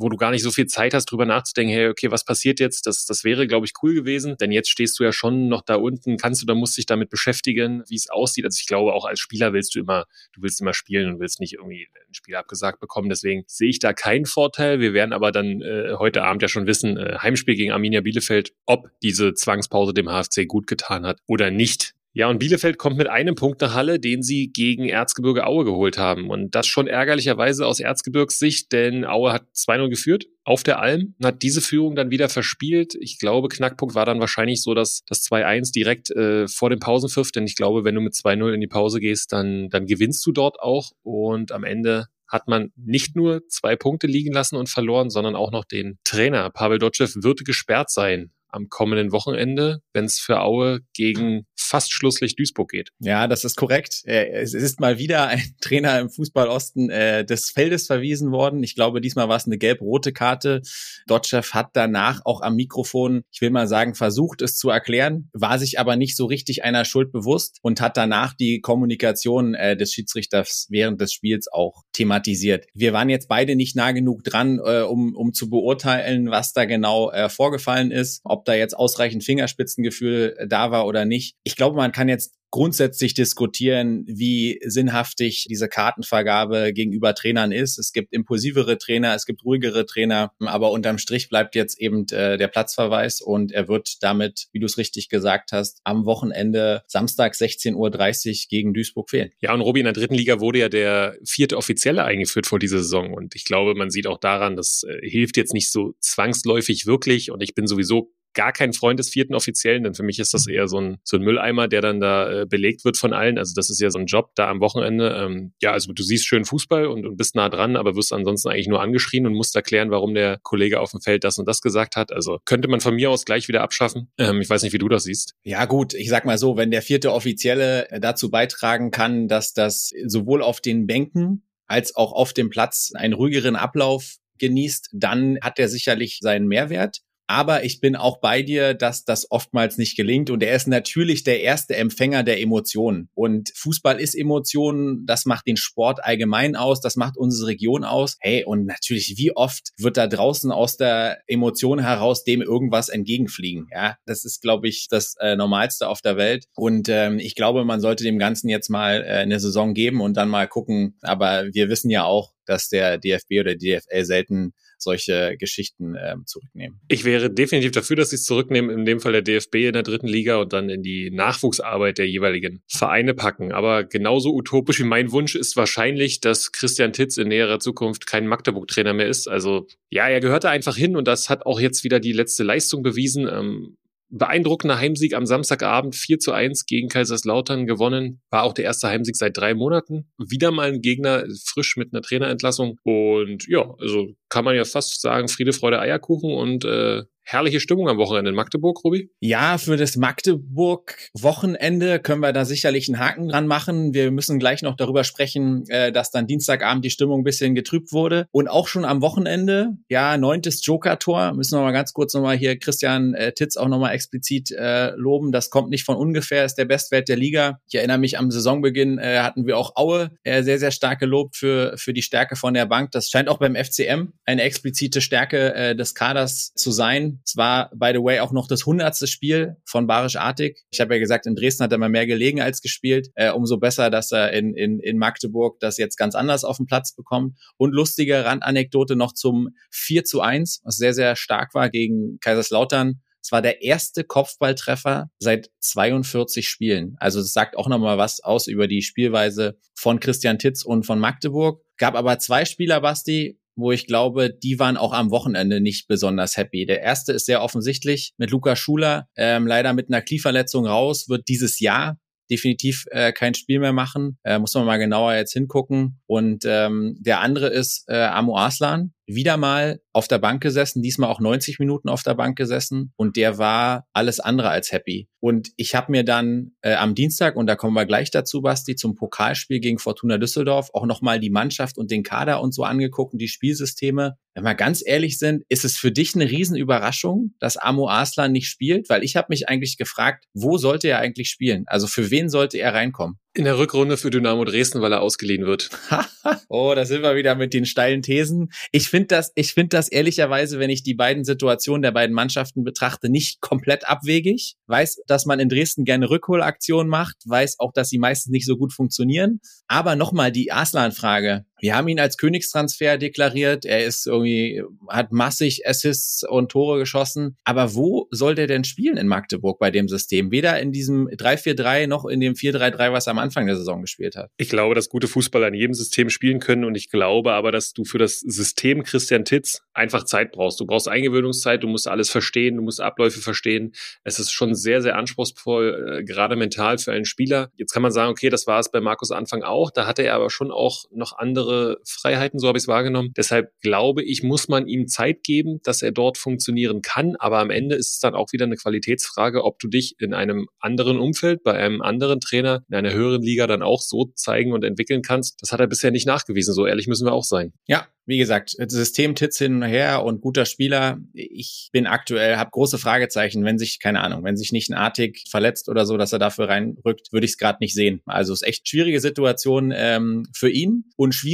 wo 0.00 0.08
du 0.08 0.16
gar 0.16 0.30
nicht 0.30 0.42
so 0.42 0.50
viel 0.50 0.66
Zeit 0.66 0.94
hast, 0.94 1.06
drüber 1.06 1.26
nachzudenken, 1.26 1.72
hey, 1.72 1.88
okay, 1.88 2.10
was 2.10 2.24
passiert 2.24 2.58
jetzt? 2.60 2.86
Das, 2.86 3.04
das 3.04 3.24
wäre, 3.24 3.46
glaube 3.46 3.66
ich, 3.66 3.72
cool 3.82 3.94
gewesen. 3.94 4.36
Denn 4.40 4.52
jetzt 4.52 4.70
stehst 4.70 4.98
du 4.98 5.04
ja 5.04 5.12
schon 5.12 5.48
noch 5.48 5.62
da 5.62 5.76
unten, 5.76 6.16
kannst 6.16 6.42
du, 6.42 6.46
da 6.46 6.54
musst 6.54 6.76
dich 6.76 6.86
damit 6.86 7.10
beschäftigen, 7.10 7.84
wie 7.88 7.96
es 7.96 8.08
aussieht. 8.08 8.44
Also 8.44 8.58
ich 8.58 8.66
glaube, 8.66 8.94
auch 8.94 9.04
als 9.04 9.20
Spieler 9.20 9.52
willst 9.52 9.74
du 9.74 9.80
immer, 9.80 10.06
du 10.32 10.42
willst 10.42 10.60
immer 10.60 10.74
spielen 10.74 11.12
und 11.12 11.20
willst 11.20 11.40
nicht 11.40 11.54
irgendwie 11.54 11.88
ein 12.08 12.14
Spiel 12.14 12.36
abgesagt 12.36 12.80
bekommen. 12.80 13.08
Deswegen 13.08 13.44
sehe 13.46 13.68
ich 13.68 13.78
da 13.78 13.92
keinen 13.92 14.26
Vorteil. 14.26 14.80
Wir 14.80 14.94
werden 14.94 15.12
aber 15.12 15.32
dann 15.32 15.60
äh, 15.60 15.94
heute 15.98 16.22
Abend 16.22 16.42
ja 16.42 16.48
schon 16.48 16.66
wissen, 16.66 16.96
äh, 16.96 17.18
Heimspiel 17.18 17.54
gegen 17.54 17.72
Arminia 17.72 18.00
Bielefeld, 18.00 18.52
ob 18.66 18.88
diese 19.02 19.34
Zwangspause 19.34 19.92
dem 19.92 20.08
HFC 20.08 20.46
gut 20.46 20.66
getan 20.66 21.06
hat 21.06 21.20
oder 21.26 21.50
nicht. 21.50 21.94
Ja, 22.12 22.28
und 22.28 22.40
Bielefeld 22.40 22.76
kommt 22.76 22.96
mit 22.96 23.08
einem 23.08 23.36
Punkt 23.36 23.60
nach 23.60 23.74
Halle, 23.74 24.00
den 24.00 24.24
sie 24.24 24.48
gegen 24.48 24.88
Erzgebirge 24.88 25.46
Aue 25.46 25.64
geholt 25.64 25.96
haben. 25.96 26.28
Und 26.28 26.56
das 26.56 26.66
schon 26.66 26.88
ärgerlicherweise 26.88 27.66
aus 27.66 27.78
Erzgebirgs 27.78 28.40
Sicht, 28.40 28.72
denn 28.72 29.04
Aue 29.04 29.32
hat 29.32 29.44
2-0 29.54 29.88
geführt 29.90 30.24
auf 30.42 30.64
der 30.64 30.80
Alm, 30.80 31.14
hat 31.22 31.42
diese 31.42 31.60
Führung 31.60 31.94
dann 31.94 32.10
wieder 32.10 32.28
verspielt. 32.28 32.96
Ich 32.98 33.20
glaube, 33.20 33.48
Knackpunkt 33.48 33.94
war 33.94 34.06
dann 34.06 34.18
wahrscheinlich 34.18 34.60
so, 34.60 34.74
dass 34.74 35.02
das 35.06 35.22
2-1 35.22 35.72
direkt 35.72 36.10
äh, 36.10 36.48
vor 36.48 36.68
dem 36.68 36.80
Pausenpfiff, 36.80 37.30
denn 37.30 37.44
ich 37.44 37.54
glaube, 37.54 37.84
wenn 37.84 37.94
du 37.94 38.00
mit 38.00 38.14
2-0 38.14 38.54
in 38.54 38.60
die 38.60 38.66
Pause 38.66 38.98
gehst, 38.98 39.32
dann, 39.32 39.68
dann 39.68 39.86
gewinnst 39.86 40.26
du 40.26 40.32
dort 40.32 40.58
auch. 40.58 40.90
Und 41.04 41.52
am 41.52 41.62
Ende 41.62 42.06
hat 42.26 42.48
man 42.48 42.72
nicht 42.74 43.14
nur 43.14 43.46
zwei 43.46 43.76
Punkte 43.76 44.08
liegen 44.08 44.32
lassen 44.32 44.56
und 44.56 44.68
verloren, 44.68 45.10
sondern 45.10 45.36
auch 45.36 45.52
noch 45.52 45.64
den 45.64 45.98
Trainer. 46.02 46.50
Pavel 46.50 46.78
Dotschew 46.78 47.08
würde 47.22 47.44
gesperrt 47.44 47.90
sein 47.90 48.32
am 48.52 48.68
kommenden 48.68 49.12
Wochenende, 49.12 49.82
wenn 49.92 50.04
es 50.04 50.18
für 50.18 50.40
Aue 50.40 50.80
gegen 50.94 51.46
fast 51.56 51.92
Schlusslicht 51.92 52.38
Duisburg 52.38 52.70
geht. 52.70 52.90
Ja, 52.98 53.28
das 53.28 53.44
ist 53.44 53.56
korrekt. 53.56 54.02
Äh, 54.04 54.28
es 54.32 54.54
ist 54.54 54.80
mal 54.80 54.98
wieder 54.98 55.28
ein 55.28 55.42
Trainer 55.60 56.00
im 56.00 56.10
Fußballosten 56.10 56.90
äh, 56.90 57.24
des 57.24 57.50
Feldes 57.50 57.86
verwiesen 57.86 58.32
worden. 58.32 58.62
Ich 58.62 58.74
glaube, 58.74 59.00
diesmal 59.00 59.28
war 59.28 59.36
es 59.36 59.46
eine 59.46 59.58
gelb-rote 59.58 60.12
Karte. 60.12 60.62
Dotschew 61.06 61.42
hat 61.52 61.70
danach 61.74 62.22
auch 62.24 62.40
am 62.40 62.56
Mikrofon, 62.56 63.22
ich 63.30 63.40
will 63.40 63.50
mal 63.50 63.68
sagen, 63.68 63.94
versucht 63.94 64.42
es 64.42 64.56
zu 64.56 64.70
erklären, 64.70 65.28
war 65.32 65.58
sich 65.58 65.78
aber 65.78 65.96
nicht 65.96 66.16
so 66.16 66.26
richtig 66.26 66.64
einer 66.64 66.84
Schuld 66.84 67.12
bewusst 67.12 67.58
und 67.62 67.80
hat 67.80 67.96
danach 67.96 68.34
die 68.34 68.60
Kommunikation 68.60 69.54
äh, 69.54 69.76
des 69.76 69.92
Schiedsrichters 69.92 70.66
während 70.70 71.00
des 71.00 71.12
Spiels 71.12 71.46
auch 71.52 71.82
thematisiert. 71.92 72.66
Wir 72.74 72.92
waren 72.92 73.08
jetzt 73.08 73.28
beide 73.28 73.54
nicht 73.54 73.76
nah 73.76 73.92
genug 73.92 74.24
dran, 74.24 74.58
äh, 74.64 74.82
um, 74.82 75.14
um 75.14 75.32
zu 75.32 75.50
beurteilen, 75.50 76.30
was 76.30 76.52
da 76.52 76.64
genau 76.64 77.10
äh, 77.10 77.28
vorgefallen 77.28 77.90
ist, 77.90 78.20
ob 78.24 78.39
da 78.44 78.54
jetzt 78.54 78.76
ausreichend 78.76 79.24
Fingerspitzengefühl 79.24 80.36
äh, 80.38 80.48
da 80.48 80.70
war 80.70 80.86
oder 80.86 81.04
nicht. 81.04 81.36
Ich 81.44 81.56
glaube, 81.56 81.76
man 81.76 81.92
kann 81.92 82.08
jetzt 82.08 82.34
grundsätzlich 82.50 83.14
diskutieren, 83.14 84.04
wie 84.06 84.60
sinnhaftig 84.64 85.46
diese 85.48 85.68
Kartenvergabe 85.68 86.72
gegenüber 86.72 87.14
Trainern 87.14 87.52
ist. 87.52 87.78
Es 87.78 87.92
gibt 87.92 88.12
impulsivere 88.12 88.76
Trainer, 88.76 89.14
es 89.14 89.24
gibt 89.24 89.44
ruhigere 89.44 89.86
Trainer, 89.86 90.32
aber 90.40 90.72
unterm 90.72 90.98
Strich 90.98 91.28
bleibt 91.28 91.54
jetzt 91.54 91.80
eben 91.80 92.06
äh, 92.10 92.36
der 92.36 92.48
Platzverweis 92.48 93.20
und 93.20 93.52
er 93.52 93.68
wird 93.68 94.02
damit, 94.02 94.48
wie 94.52 94.58
du 94.58 94.66
es 94.66 94.78
richtig 94.78 95.08
gesagt 95.08 95.52
hast, 95.52 95.80
am 95.84 96.04
Wochenende 96.06 96.82
Samstag 96.88 97.34
16.30 97.34 97.74
Uhr 97.76 98.46
gegen 98.48 98.74
Duisburg 98.74 99.10
fehlen. 99.10 99.30
Ja, 99.40 99.54
und 99.54 99.60
Robi, 99.60 99.80
in 99.80 99.84
der 99.84 99.92
dritten 99.92 100.14
Liga 100.14 100.40
wurde 100.40 100.58
ja 100.58 100.68
der 100.68 101.16
vierte 101.24 101.56
Offizielle 101.56 102.04
eingeführt 102.04 102.46
vor 102.46 102.58
dieser 102.58 102.78
Saison 102.78 103.14
und 103.14 103.36
ich 103.36 103.44
glaube, 103.44 103.74
man 103.74 103.90
sieht 103.90 104.08
auch 104.08 104.18
daran, 104.18 104.56
das 104.56 104.82
äh, 104.88 105.08
hilft 105.08 105.36
jetzt 105.36 105.54
nicht 105.54 105.70
so 105.70 105.94
zwangsläufig 106.00 106.86
wirklich 106.86 107.30
und 107.30 107.42
ich 107.42 107.54
bin 107.54 107.68
sowieso 107.68 108.12
gar 108.34 108.52
kein 108.52 108.72
Freund 108.72 108.98
des 108.98 109.08
vierten 109.08 109.34
Offiziellen, 109.34 109.84
denn 109.84 109.94
für 109.94 110.02
mich 110.02 110.18
ist 110.18 110.34
das 110.34 110.46
eher 110.46 110.68
so 110.68 110.80
ein, 110.80 110.98
so 111.04 111.16
ein 111.16 111.22
Mülleimer, 111.22 111.68
der 111.68 111.80
dann 111.80 112.00
da 112.00 112.42
äh, 112.42 112.46
belegt 112.46 112.84
wird 112.84 112.96
von 112.96 113.12
allen. 113.12 113.38
Also 113.38 113.52
das 113.54 113.70
ist 113.70 113.80
ja 113.80 113.90
so 113.90 113.98
ein 113.98 114.06
Job 114.06 114.30
da 114.34 114.48
am 114.48 114.60
Wochenende. 114.60 115.16
Ähm, 115.20 115.52
ja, 115.60 115.72
also 115.72 115.92
du 115.92 116.02
siehst 116.02 116.26
schön 116.26 116.44
Fußball 116.44 116.86
und, 116.86 117.06
und 117.06 117.16
bist 117.16 117.34
nah 117.34 117.48
dran, 117.48 117.76
aber 117.76 117.96
wirst 117.96 118.12
ansonsten 118.12 118.48
eigentlich 118.48 118.68
nur 118.68 118.80
angeschrien 118.80 119.26
und 119.26 119.34
musst 119.34 119.56
erklären, 119.56 119.90
warum 119.90 120.14
der 120.14 120.38
Kollege 120.42 120.80
auf 120.80 120.92
dem 120.92 121.00
Feld 121.00 121.24
das 121.24 121.38
und 121.38 121.46
das 121.46 121.60
gesagt 121.60 121.96
hat. 121.96 122.12
Also 122.12 122.38
könnte 122.44 122.68
man 122.68 122.80
von 122.80 122.94
mir 122.94 123.10
aus 123.10 123.24
gleich 123.24 123.48
wieder 123.48 123.62
abschaffen. 123.62 124.10
Ähm, 124.18 124.40
ich 124.40 124.48
weiß 124.48 124.62
nicht, 124.62 124.72
wie 124.72 124.78
du 124.78 124.88
das 124.88 125.04
siehst. 125.04 125.34
Ja 125.42 125.64
gut, 125.64 125.94
ich 125.94 126.08
sag 126.08 126.24
mal 126.24 126.38
so, 126.38 126.56
wenn 126.56 126.70
der 126.70 126.82
vierte 126.82 127.12
Offizielle 127.12 127.88
dazu 128.00 128.30
beitragen 128.30 128.90
kann, 128.90 129.28
dass 129.28 129.52
das 129.52 129.92
sowohl 130.06 130.42
auf 130.42 130.60
den 130.60 130.86
Bänken 130.86 131.44
als 131.66 131.94
auch 131.94 132.12
auf 132.12 132.32
dem 132.32 132.50
Platz 132.50 132.90
einen 132.94 133.14
ruhigeren 133.14 133.54
Ablauf 133.54 134.16
genießt, 134.38 134.90
dann 134.92 135.38
hat 135.40 135.58
er 135.60 135.68
sicherlich 135.68 136.18
seinen 136.20 136.48
Mehrwert. 136.48 137.02
Aber 137.30 137.62
ich 137.62 137.80
bin 137.80 137.94
auch 137.94 138.18
bei 138.18 138.42
dir, 138.42 138.74
dass 138.74 139.04
das 139.04 139.30
oftmals 139.30 139.78
nicht 139.78 139.96
gelingt. 139.96 140.30
Und 140.30 140.42
er 140.42 140.56
ist 140.56 140.66
natürlich 140.66 141.22
der 141.22 141.42
erste 141.42 141.76
Empfänger 141.76 142.24
der 142.24 142.40
Emotionen. 142.40 143.08
Und 143.14 143.52
Fußball 143.54 144.00
ist 144.00 144.16
Emotionen. 144.16 145.06
Das 145.06 145.26
macht 145.26 145.46
den 145.46 145.56
Sport 145.56 146.02
allgemein 146.02 146.56
aus. 146.56 146.80
Das 146.80 146.96
macht 146.96 147.16
unsere 147.16 147.50
Region 147.50 147.84
aus. 147.84 148.16
Hey, 148.18 148.44
und 148.44 148.66
natürlich, 148.66 149.14
wie 149.16 149.30
oft 149.36 149.68
wird 149.78 149.96
da 149.96 150.08
draußen 150.08 150.50
aus 150.50 150.76
der 150.76 151.18
Emotion 151.28 151.78
heraus 151.78 152.24
dem 152.24 152.42
irgendwas 152.42 152.88
entgegenfliegen? 152.88 153.68
Ja, 153.72 153.94
das 154.06 154.24
ist, 154.24 154.42
glaube 154.42 154.66
ich, 154.66 154.88
das 154.90 155.14
äh, 155.20 155.36
Normalste 155.36 155.86
auf 155.86 156.00
der 156.00 156.16
Welt. 156.16 156.46
Und 156.56 156.88
ähm, 156.88 157.20
ich 157.20 157.36
glaube, 157.36 157.64
man 157.64 157.80
sollte 157.80 158.02
dem 158.02 158.18
Ganzen 158.18 158.48
jetzt 158.48 158.70
mal 158.70 159.04
äh, 159.04 159.18
eine 159.18 159.38
Saison 159.38 159.72
geben 159.72 160.00
und 160.00 160.16
dann 160.16 160.30
mal 160.30 160.48
gucken. 160.48 160.98
Aber 161.00 161.44
wir 161.52 161.68
wissen 161.68 161.90
ja 161.90 162.02
auch, 162.02 162.32
dass 162.44 162.68
der 162.68 162.98
DFB 162.98 163.38
oder 163.38 163.54
DFL 163.54 164.04
selten 164.04 164.52
solche 164.82 165.36
Geschichten 165.38 165.94
ähm, 165.98 166.24
zurücknehmen. 166.26 166.80
Ich 166.88 167.04
wäre 167.04 167.30
definitiv 167.30 167.72
dafür, 167.72 167.96
dass 167.96 168.10
sie 168.10 168.16
es 168.16 168.24
zurücknehmen, 168.24 168.70
in 168.70 168.84
dem 168.84 169.00
Fall 169.00 169.12
der 169.12 169.22
DFB 169.22 169.54
in 169.56 169.72
der 169.72 169.82
dritten 169.82 170.06
Liga 170.06 170.36
und 170.36 170.52
dann 170.52 170.68
in 170.68 170.82
die 170.82 171.10
Nachwuchsarbeit 171.10 171.98
der 171.98 172.08
jeweiligen 172.08 172.62
Vereine 172.68 173.14
packen. 173.14 173.52
Aber 173.52 173.84
genauso 173.84 174.34
utopisch 174.34 174.80
wie 174.80 174.84
mein 174.84 175.12
Wunsch 175.12 175.34
ist 175.34 175.56
wahrscheinlich, 175.56 176.20
dass 176.20 176.52
Christian 176.52 176.92
Titz 176.92 177.16
in 177.16 177.28
näherer 177.28 177.58
Zukunft 177.58 178.06
kein 178.06 178.26
Magdeburg-Trainer 178.26 178.94
mehr 178.94 179.08
ist. 179.08 179.28
Also 179.28 179.66
ja, 179.90 180.08
er 180.08 180.20
gehört 180.20 180.44
da 180.44 180.50
einfach 180.50 180.76
hin 180.76 180.96
und 180.96 181.06
das 181.06 181.28
hat 181.28 181.46
auch 181.46 181.60
jetzt 181.60 181.84
wieder 181.84 182.00
die 182.00 182.12
letzte 182.12 182.42
Leistung 182.42 182.82
bewiesen. 182.82 183.28
Ähm, 183.28 183.76
beeindruckender 184.10 184.78
Heimsieg 184.78 185.14
am 185.14 185.26
Samstagabend 185.26 185.94
4 185.94 186.18
zu 186.18 186.32
1 186.32 186.66
gegen 186.66 186.88
Kaiserslautern 186.88 187.66
gewonnen. 187.66 188.20
War 188.30 188.42
auch 188.42 188.52
der 188.52 188.64
erste 188.64 188.88
Heimsieg 188.88 189.16
seit 189.16 189.36
drei 189.36 189.54
Monaten. 189.54 190.10
Wieder 190.18 190.50
mal 190.50 190.68
ein 190.68 190.80
Gegner 190.80 191.24
frisch 191.44 191.76
mit 191.76 191.92
einer 191.92 192.02
Trainerentlassung. 192.02 192.78
Und 192.82 193.46
ja, 193.46 193.72
also 193.78 194.08
kann 194.28 194.44
man 194.44 194.56
ja 194.56 194.64
fast 194.64 195.00
sagen, 195.00 195.28
Friede, 195.28 195.52
Freude, 195.52 195.78
Eierkuchen 195.78 196.32
und 196.32 196.64
äh, 196.64 197.04
herrliche 197.32 197.60
Stimmung 197.60 197.88
am 197.88 197.98
Wochenende 197.98 198.30
in 198.30 198.34
Magdeburg, 198.34 198.82
Ruby? 198.84 199.12
Ja, 199.20 199.56
für 199.56 199.76
das 199.76 199.94
Magdeburg-Wochenende 199.96 202.00
können 202.00 202.22
wir 202.22 202.32
da 202.32 202.44
sicherlich 202.44 202.88
einen 202.88 202.98
Haken 202.98 203.28
dran 203.28 203.46
machen. 203.46 203.94
Wir 203.94 204.10
müssen 204.10 204.40
gleich 204.40 204.62
noch 204.62 204.74
darüber 204.74 205.04
sprechen, 205.04 205.62
äh, 205.68 205.92
dass 205.92 206.10
dann 206.10 206.26
Dienstagabend 206.26 206.84
die 206.84 206.90
Stimmung 206.90 207.20
ein 207.20 207.24
bisschen 207.24 207.54
getrübt 207.54 207.92
wurde. 207.92 208.26
Und 208.32 208.48
auch 208.48 208.66
schon 208.66 208.84
am 208.84 209.00
Wochenende, 209.00 209.76
ja, 209.88 210.16
neuntes 210.16 210.66
Joker-Tor. 210.66 211.34
Müssen 211.34 211.56
wir 211.56 211.62
mal 211.62 211.70
ganz 211.70 211.92
kurz 211.92 212.14
nochmal 212.14 212.36
hier 212.36 212.58
Christian 212.58 213.14
äh, 213.14 213.32
Titz 213.32 213.56
auch 213.56 213.68
nochmal 213.68 213.94
explizit 213.94 214.50
äh, 214.50 214.90
loben. 214.96 215.30
Das 215.30 215.50
kommt 215.50 215.70
nicht 215.70 215.84
von 215.84 215.94
ungefähr, 215.96 216.44
ist 216.44 216.56
der 216.56 216.64
Bestwert 216.64 217.08
der 217.08 217.16
Liga. 217.16 217.60
Ich 217.68 217.76
erinnere 217.76 217.98
mich, 217.98 218.18
am 218.18 218.32
Saisonbeginn 218.32 218.98
äh, 218.98 219.20
hatten 219.20 219.46
wir 219.46 219.56
auch 219.56 219.76
Aue 219.76 220.10
äh, 220.24 220.42
sehr, 220.42 220.58
sehr 220.58 220.72
stark 220.72 220.98
gelobt 220.98 221.36
für, 221.36 221.74
für 221.76 221.92
die 221.92 222.02
Stärke 222.02 222.34
von 222.34 222.54
der 222.54 222.66
Bank. 222.66 222.90
Das 222.90 223.08
scheint 223.08 223.28
auch 223.28 223.38
beim 223.38 223.54
FCM 223.54 224.14
eine 224.24 224.42
explizite 224.42 225.00
Stärke 225.00 225.54
äh, 225.54 225.76
des 225.76 225.94
Kaders 225.94 226.52
zu 226.54 226.72
sein 226.72 227.19
Es 227.24 227.36
war, 227.36 227.70
by 227.74 227.92
the 227.94 228.02
way, 228.02 228.20
auch 228.20 228.32
noch 228.32 228.48
das 228.48 228.66
hundertste 228.66 229.06
Spiel 229.06 229.56
von 229.64 229.86
Barisch 229.86 230.16
Artig. 230.16 230.64
Ich 230.70 230.80
habe 230.80 230.94
ja 230.94 231.00
gesagt, 231.00 231.26
in 231.26 231.34
Dresden 231.34 231.64
hat 231.64 231.72
er 231.72 231.78
mal 231.78 231.88
mehr 231.88 232.06
gelegen 232.06 232.40
als 232.40 232.60
gespielt. 232.62 233.10
Äh, 233.14 233.30
umso 233.32 233.58
besser, 233.58 233.90
dass 233.90 234.12
er 234.12 234.32
in, 234.32 234.54
in, 234.54 234.80
in 234.80 234.98
Magdeburg 234.98 235.60
das 235.60 235.76
jetzt 235.78 235.96
ganz 235.96 236.14
anders 236.14 236.44
auf 236.44 236.56
den 236.56 236.66
Platz 236.66 236.94
bekommt. 236.94 237.38
Und 237.56 237.72
lustige 237.72 238.24
Randanekdote 238.24 238.96
noch 238.96 239.12
zum 239.12 239.50
4 239.70 240.04
zu 240.04 240.20
1, 240.20 240.62
was 240.64 240.76
sehr, 240.76 240.94
sehr 240.94 241.16
stark 241.16 241.54
war 241.54 241.70
gegen 241.70 242.18
Kaiserslautern. 242.20 243.00
Es 243.22 243.32
war 243.32 243.42
der 243.42 243.62
erste 243.62 244.02
Kopfballtreffer 244.02 245.10
seit 245.18 245.50
42 245.60 246.48
Spielen. 246.48 246.96
Also 246.98 247.20
es 247.20 247.32
sagt 247.32 247.56
auch 247.56 247.68
nochmal 247.68 247.98
was 247.98 248.20
aus 248.20 248.46
über 248.46 248.66
die 248.66 248.82
Spielweise 248.82 249.58
von 249.74 250.00
Christian 250.00 250.38
Titz 250.38 250.64
und 250.64 250.86
von 250.86 250.98
Magdeburg. 250.98 251.62
Gab 251.76 251.94
aber 251.94 252.18
zwei 252.18 252.44
Spieler, 252.44 252.80
Basti, 252.80 253.38
wo 253.60 253.72
ich 253.72 253.86
glaube, 253.86 254.30
die 254.30 254.58
waren 254.58 254.76
auch 254.76 254.92
am 254.92 255.10
Wochenende 255.10 255.60
nicht 255.60 255.88
besonders 255.88 256.36
happy. 256.36 256.66
Der 256.66 256.82
erste 256.82 257.12
ist 257.12 257.26
sehr 257.26 257.42
offensichtlich 257.42 258.12
mit 258.16 258.30
Luca 258.30 258.56
Schuler, 258.56 259.08
ähm, 259.16 259.46
leider 259.46 259.72
mit 259.72 259.88
einer 259.88 260.02
Knieverletzung 260.02 260.66
raus, 260.66 261.08
wird 261.08 261.28
dieses 261.28 261.60
Jahr 261.60 261.98
definitiv 262.30 262.84
äh, 262.90 263.12
kein 263.12 263.34
Spiel 263.34 263.58
mehr 263.58 263.72
machen. 263.72 264.18
Äh, 264.22 264.38
muss 264.38 264.54
man 264.54 264.64
mal 264.64 264.78
genauer 264.78 265.14
jetzt 265.14 265.32
hingucken. 265.32 266.00
Und 266.06 266.44
ähm, 266.46 266.96
der 267.00 267.20
andere 267.20 267.48
ist 267.48 267.84
äh, 267.88 267.96
Amo 267.96 268.38
Aslan, 268.38 268.92
wieder 269.06 269.36
mal 269.36 269.80
auf 269.92 270.08
der 270.08 270.18
Bank 270.18 270.42
gesessen, 270.42 270.82
diesmal 270.82 271.10
auch 271.10 271.20
90 271.20 271.58
Minuten 271.58 271.88
auf 271.88 272.02
der 272.02 272.14
Bank 272.14 272.36
gesessen 272.36 272.92
und 272.96 273.16
der 273.16 273.38
war 273.38 273.86
alles 273.92 274.20
andere 274.20 274.50
als 274.50 274.72
happy. 274.72 275.08
Und 275.20 275.50
ich 275.56 275.74
habe 275.74 275.92
mir 275.92 276.02
dann 276.02 276.52
äh, 276.62 276.74
am 276.74 276.94
Dienstag, 276.94 277.36
und 277.36 277.46
da 277.46 277.54
kommen 277.54 277.74
wir 277.74 277.84
gleich 277.84 278.10
dazu, 278.10 278.40
Basti, 278.40 278.74
zum 278.74 278.94
Pokalspiel 278.94 279.60
gegen 279.60 279.78
Fortuna 279.78 280.16
Düsseldorf 280.16 280.70
auch 280.72 280.86
nochmal 280.86 281.20
die 281.20 281.30
Mannschaft 281.30 281.76
und 281.76 281.90
den 281.90 282.02
Kader 282.02 282.40
und 282.40 282.54
so 282.54 282.64
angeguckt 282.64 283.12
und 283.12 283.18
die 283.20 283.28
Spielsysteme. 283.28 284.16
Wenn 284.34 284.44
wir 284.44 284.54
ganz 284.54 284.82
ehrlich 284.84 285.18
sind, 285.18 285.44
ist 285.48 285.64
es 285.64 285.76
für 285.76 285.92
dich 285.92 286.14
eine 286.14 286.30
Riesenüberraschung, 286.30 287.34
dass 287.40 287.56
Amo 287.56 287.88
Aslan 287.88 288.32
nicht 288.32 288.48
spielt? 288.48 288.88
Weil 288.88 289.04
ich 289.04 289.16
habe 289.16 289.26
mich 289.28 289.48
eigentlich 289.48 289.76
gefragt, 289.76 290.24
wo 290.32 290.56
sollte 290.56 290.88
er 290.88 291.00
eigentlich 291.00 291.28
spielen? 291.28 291.64
Also 291.66 291.86
für 291.86 292.10
wen 292.10 292.30
sollte 292.30 292.58
er 292.58 292.72
reinkommen? 292.72 293.16
In 293.34 293.44
der 293.44 293.58
Rückrunde 293.58 293.96
für 293.96 294.10
Dynamo 294.10 294.44
Dresden, 294.44 294.80
weil 294.80 294.92
er 294.92 295.02
ausgeliehen 295.02 295.46
wird. 295.46 295.70
oh, 296.48 296.72
da 296.74 296.84
sind 296.84 297.02
wir 297.02 297.14
wieder 297.16 297.34
mit 297.34 297.54
den 297.54 297.64
steilen 297.64 298.02
Thesen. 298.02 298.50
Ich 298.72 298.88
finde 298.88 299.08
das, 299.08 299.32
ich 299.34 299.52
finde 299.52 299.76
das 299.76 299.79
ehrlicherweise, 299.88 300.58
wenn 300.58 300.70
ich 300.70 300.82
die 300.82 300.94
beiden 300.94 301.24
Situationen 301.24 301.82
der 301.82 301.92
beiden 301.92 302.14
Mannschaften 302.14 302.64
betrachte, 302.64 303.08
nicht 303.08 303.40
komplett 303.40 303.88
abwegig. 303.88 304.56
Weiß, 304.66 305.00
dass 305.06 305.26
man 305.26 305.40
in 305.40 305.48
Dresden 305.48 305.84
gerne 305.84 306.10
Rückholaktionen 306.10 306.88
macht, 306.88 307.16
weiß 307.26 307.56
auch, 307.58 307.72
dass 307.72 307.88
sie 307.88 307.98
meistens 307.98 308.32
nicht 308.32 308.46
so 308.46 308.56
gut 308.56 308.72
funktionieren. 308.72 309.40
Aber 309.66 309.96
nochmal 309.96 310.32
die 310.32 310.52
Arslan-Frage. 310.52 311.44
Wir 311.60 311.76
haben 311.76 311.88
ihn 311.88 312.00
als 312.00 312.16
Königstransfer 312.16 312.98
deklariert. 312.98 313.64
Er 313.64 313.84
ist 313.84 314.06
irgendwie, 314.06 314.62
hat 314.88 315.12
massig 315.12 315.66
Assists 315.66 316.24
und 316.26 316.50
Tore 316.50 316.78
geschossen. 316.78 317.36
Aber 317.44 317.74
wo 317.74 318.08
soll 318.10 318.34
der 318.34 318.46
denn 318.46 318.64
spielen 318.64 318.96
in 318.96 319.08
Magdeburg 319.08 319.58
bei 319.58 319.70
dem 319.70 319.88
System? 319.88 320.30
Weder 320.30 320.58
in 320.60 320.72
diesem 320.72 321.08
3-4-3 321.08 321.86
noch 321.86 322.06
in 322.06 322.20
dem 322.20 322.34
4-3-3, 322.34 322.92
was 322.92 323.06
er 323.06 323.12
am 323.12 323.18
Anfang 323.18 323.46
der 323.46 323.56
Saison 323.56 323.80
gespielt 323.82 324.16
hat. 324.16 324.30
Ich 324.36 324.48
glaube, 324.48 324.74
dass 324.74 324.88
gute 324.88 325.08
Fußballer 325.08 325.48
in 325.48 325.54
jedem 325.54 325.74
System 325.74 326.10
spielen 326.10 326.40
können 326.40 326.64
und 326.64 326.74
ich 326.74 326.90
glaube 326.90 327.32
aber, 327.32 327.52
dass 327.52 327.72
du 327.72 327.84
für 327.84 327.98
das 327.98 328.20
System 328.20 328.82
Christian 328.82 329.24
Titz 329.24 329.62
einfach 329.72 330.04
Zeit 330.04 330.32
brauchst. 330.32 330.60
Du 330.60 330.66
brauchst 330.66 330.88
Eingewöhnungszeit, 330.88 331.62
du 331.62 331.68
musst 331.68 331.88
alles 331.88 332.10
verstehen, 332.10 332.56
du 332.56 332.62
musst 332.62 332.80
Abläufe 332.80 333.20
verstehen. 333.20 333.72
Es 334.04 334.18
ist 334.18 334.30
schon 334.32 334.54
sehr, 334.54 334.82
sehr 334.82 334.96
anspruchsvoll, 334.96 335.98
äh, 336.00 336.04
gerade 336.04 336.36
mental 336.36 336.78
für 336.78 336.92
einen 336.92 337.04
Spieler. 337.04 337.50
Jetzt 337.56 337.72
kann 337.72 337.82
man 337.82 337.92
sagen, 337.92 338.10
okay, 338.10 338.30
das 338.30 338.46
war 338.46 338.60
es 338.60 338.70
bei 338.70 338.80
Markus 338.80 339.10
Anfang 339.10 339.42
auch. 339.42 339.70
Da 339.70 339.86
hatte 339.86 340.02
er 340.02 340.14
aber 340.14 340.30
schon 340.30 340.50
auch 340.50 340.84
noch 340.92 341.16
andere 341.18 341.49
andere 341.50 341.78
Freiheiten, 341.84 342.38
so 342.38 342.48
habe 342.48 342.58
ich 342.58 342.64
es 342.64 342.68
wahrgenommen. 342.68 343.12
Deshalb 343.16 343.50
glaube 343.62 344.02
ich, 344.02 344.22
muss 344.22 344.48
man 344.48 344.66
ihm 344.66 344.86
Zeit 344.86 345.22
geben, 345.22 345.60
dass 345.64 345.82
er 345.82 345.92
dort 345.92 346.18
funktionieren 346.18 346.82
kann. 346.82 347.16
Aber 347.18 347.38
am 347.38 347.50
Ende 347.50 347.74
ist 347.74 347.94
es 347.94 347.98
dann 347.98 348.14
auch 348.14 348.32
wieder 348.32 348.44
eine 348.44 348.56
Qualitätsfrage, 348.56 349.44
ob 349.44 349.58
du 349.58 349.68
dich 349.68 349.96
in 349.98 350.14
einem 350.14 350.46
anderen 350.60 350.98
Umfeld, 350.98 351.42
bei 351.42 351.54
einem 351.54 351.82
anderen 351.82 352.20
Trainer, 352.20 352.64
in 352.68 352.76
einer 352.76 352.92
höheren 352.92 353.22
Liga 353.22 353.46
dann 353.46 353.62
auch 353.62 353.80
so 353.80 354.12
zeigen 354.14 354.52
und 354.52 354.64
entwickeln 354.64 355.02
kannst. 355.02 355.40
Das 355.40 355.52
hat 355.52 355.60
er 355.60 355.66
bisher 355.66 355.90
nicht 355.90 356.06
nachgewiesen. 356.06 356.54
So 356.54 356.66
ehrlich 356.66 356.86
müssen 356.86 357.06
wir 357.06 357.12
auch 357.12 357.24
sein. 357.24 357.52
Ja, 357.66 357.88
wie 358.10 358.18
gesagt, 358.18 358.56
System 358.66 359.14
Tits 359.14 359.38
hin 359.38 359.62
und 359.62 359.62
her 359.62 360.04
und 360.04 360.20
guter 360.20 360.44
Spieler. 360.44 360.98
Ich 361.12 361.68
bin 361.72 361.86
aktuell, 361.86 362.36
habe 362.36 362.50
große 362.50 362.76
Fragezeichen, 362.76 363.44
wenn 363.44 363.56
sich, 363.56 363.78
keine 363.78 364.00
Ahnung, 364.00 364.24
wenn 364.24 364.36
sich 364.36 364.50
nicht 364.50 364.68
ein 364.68 364.74
Artig 364.74 365.24
verletzt 365.30 365.68
oder 365.68 365.86
so, 365.86 365.96
dass 365.96 366.12
er 366.12 366.18
dafür 366.18 366.48
reinrückt, 366.48 367.12
würde 367.12 367.24
ich 367.24 367.32
es 367.32 367.38
gerade 367.38 367.58
nicht 367.60 367.74
sehen. 367.74 368.00
Also 368.06 368.32
es 368.32 368.42
ist 368.42 368.48
echt 368.48 368.68
schwierige 368.68 368.98
Situation 368.98 369.72
ähm, 369.74 370.26
für 370.34 370.50
ihn. 370.50 370.90
Und 370.96 371.14
schwierig 371.14 371.30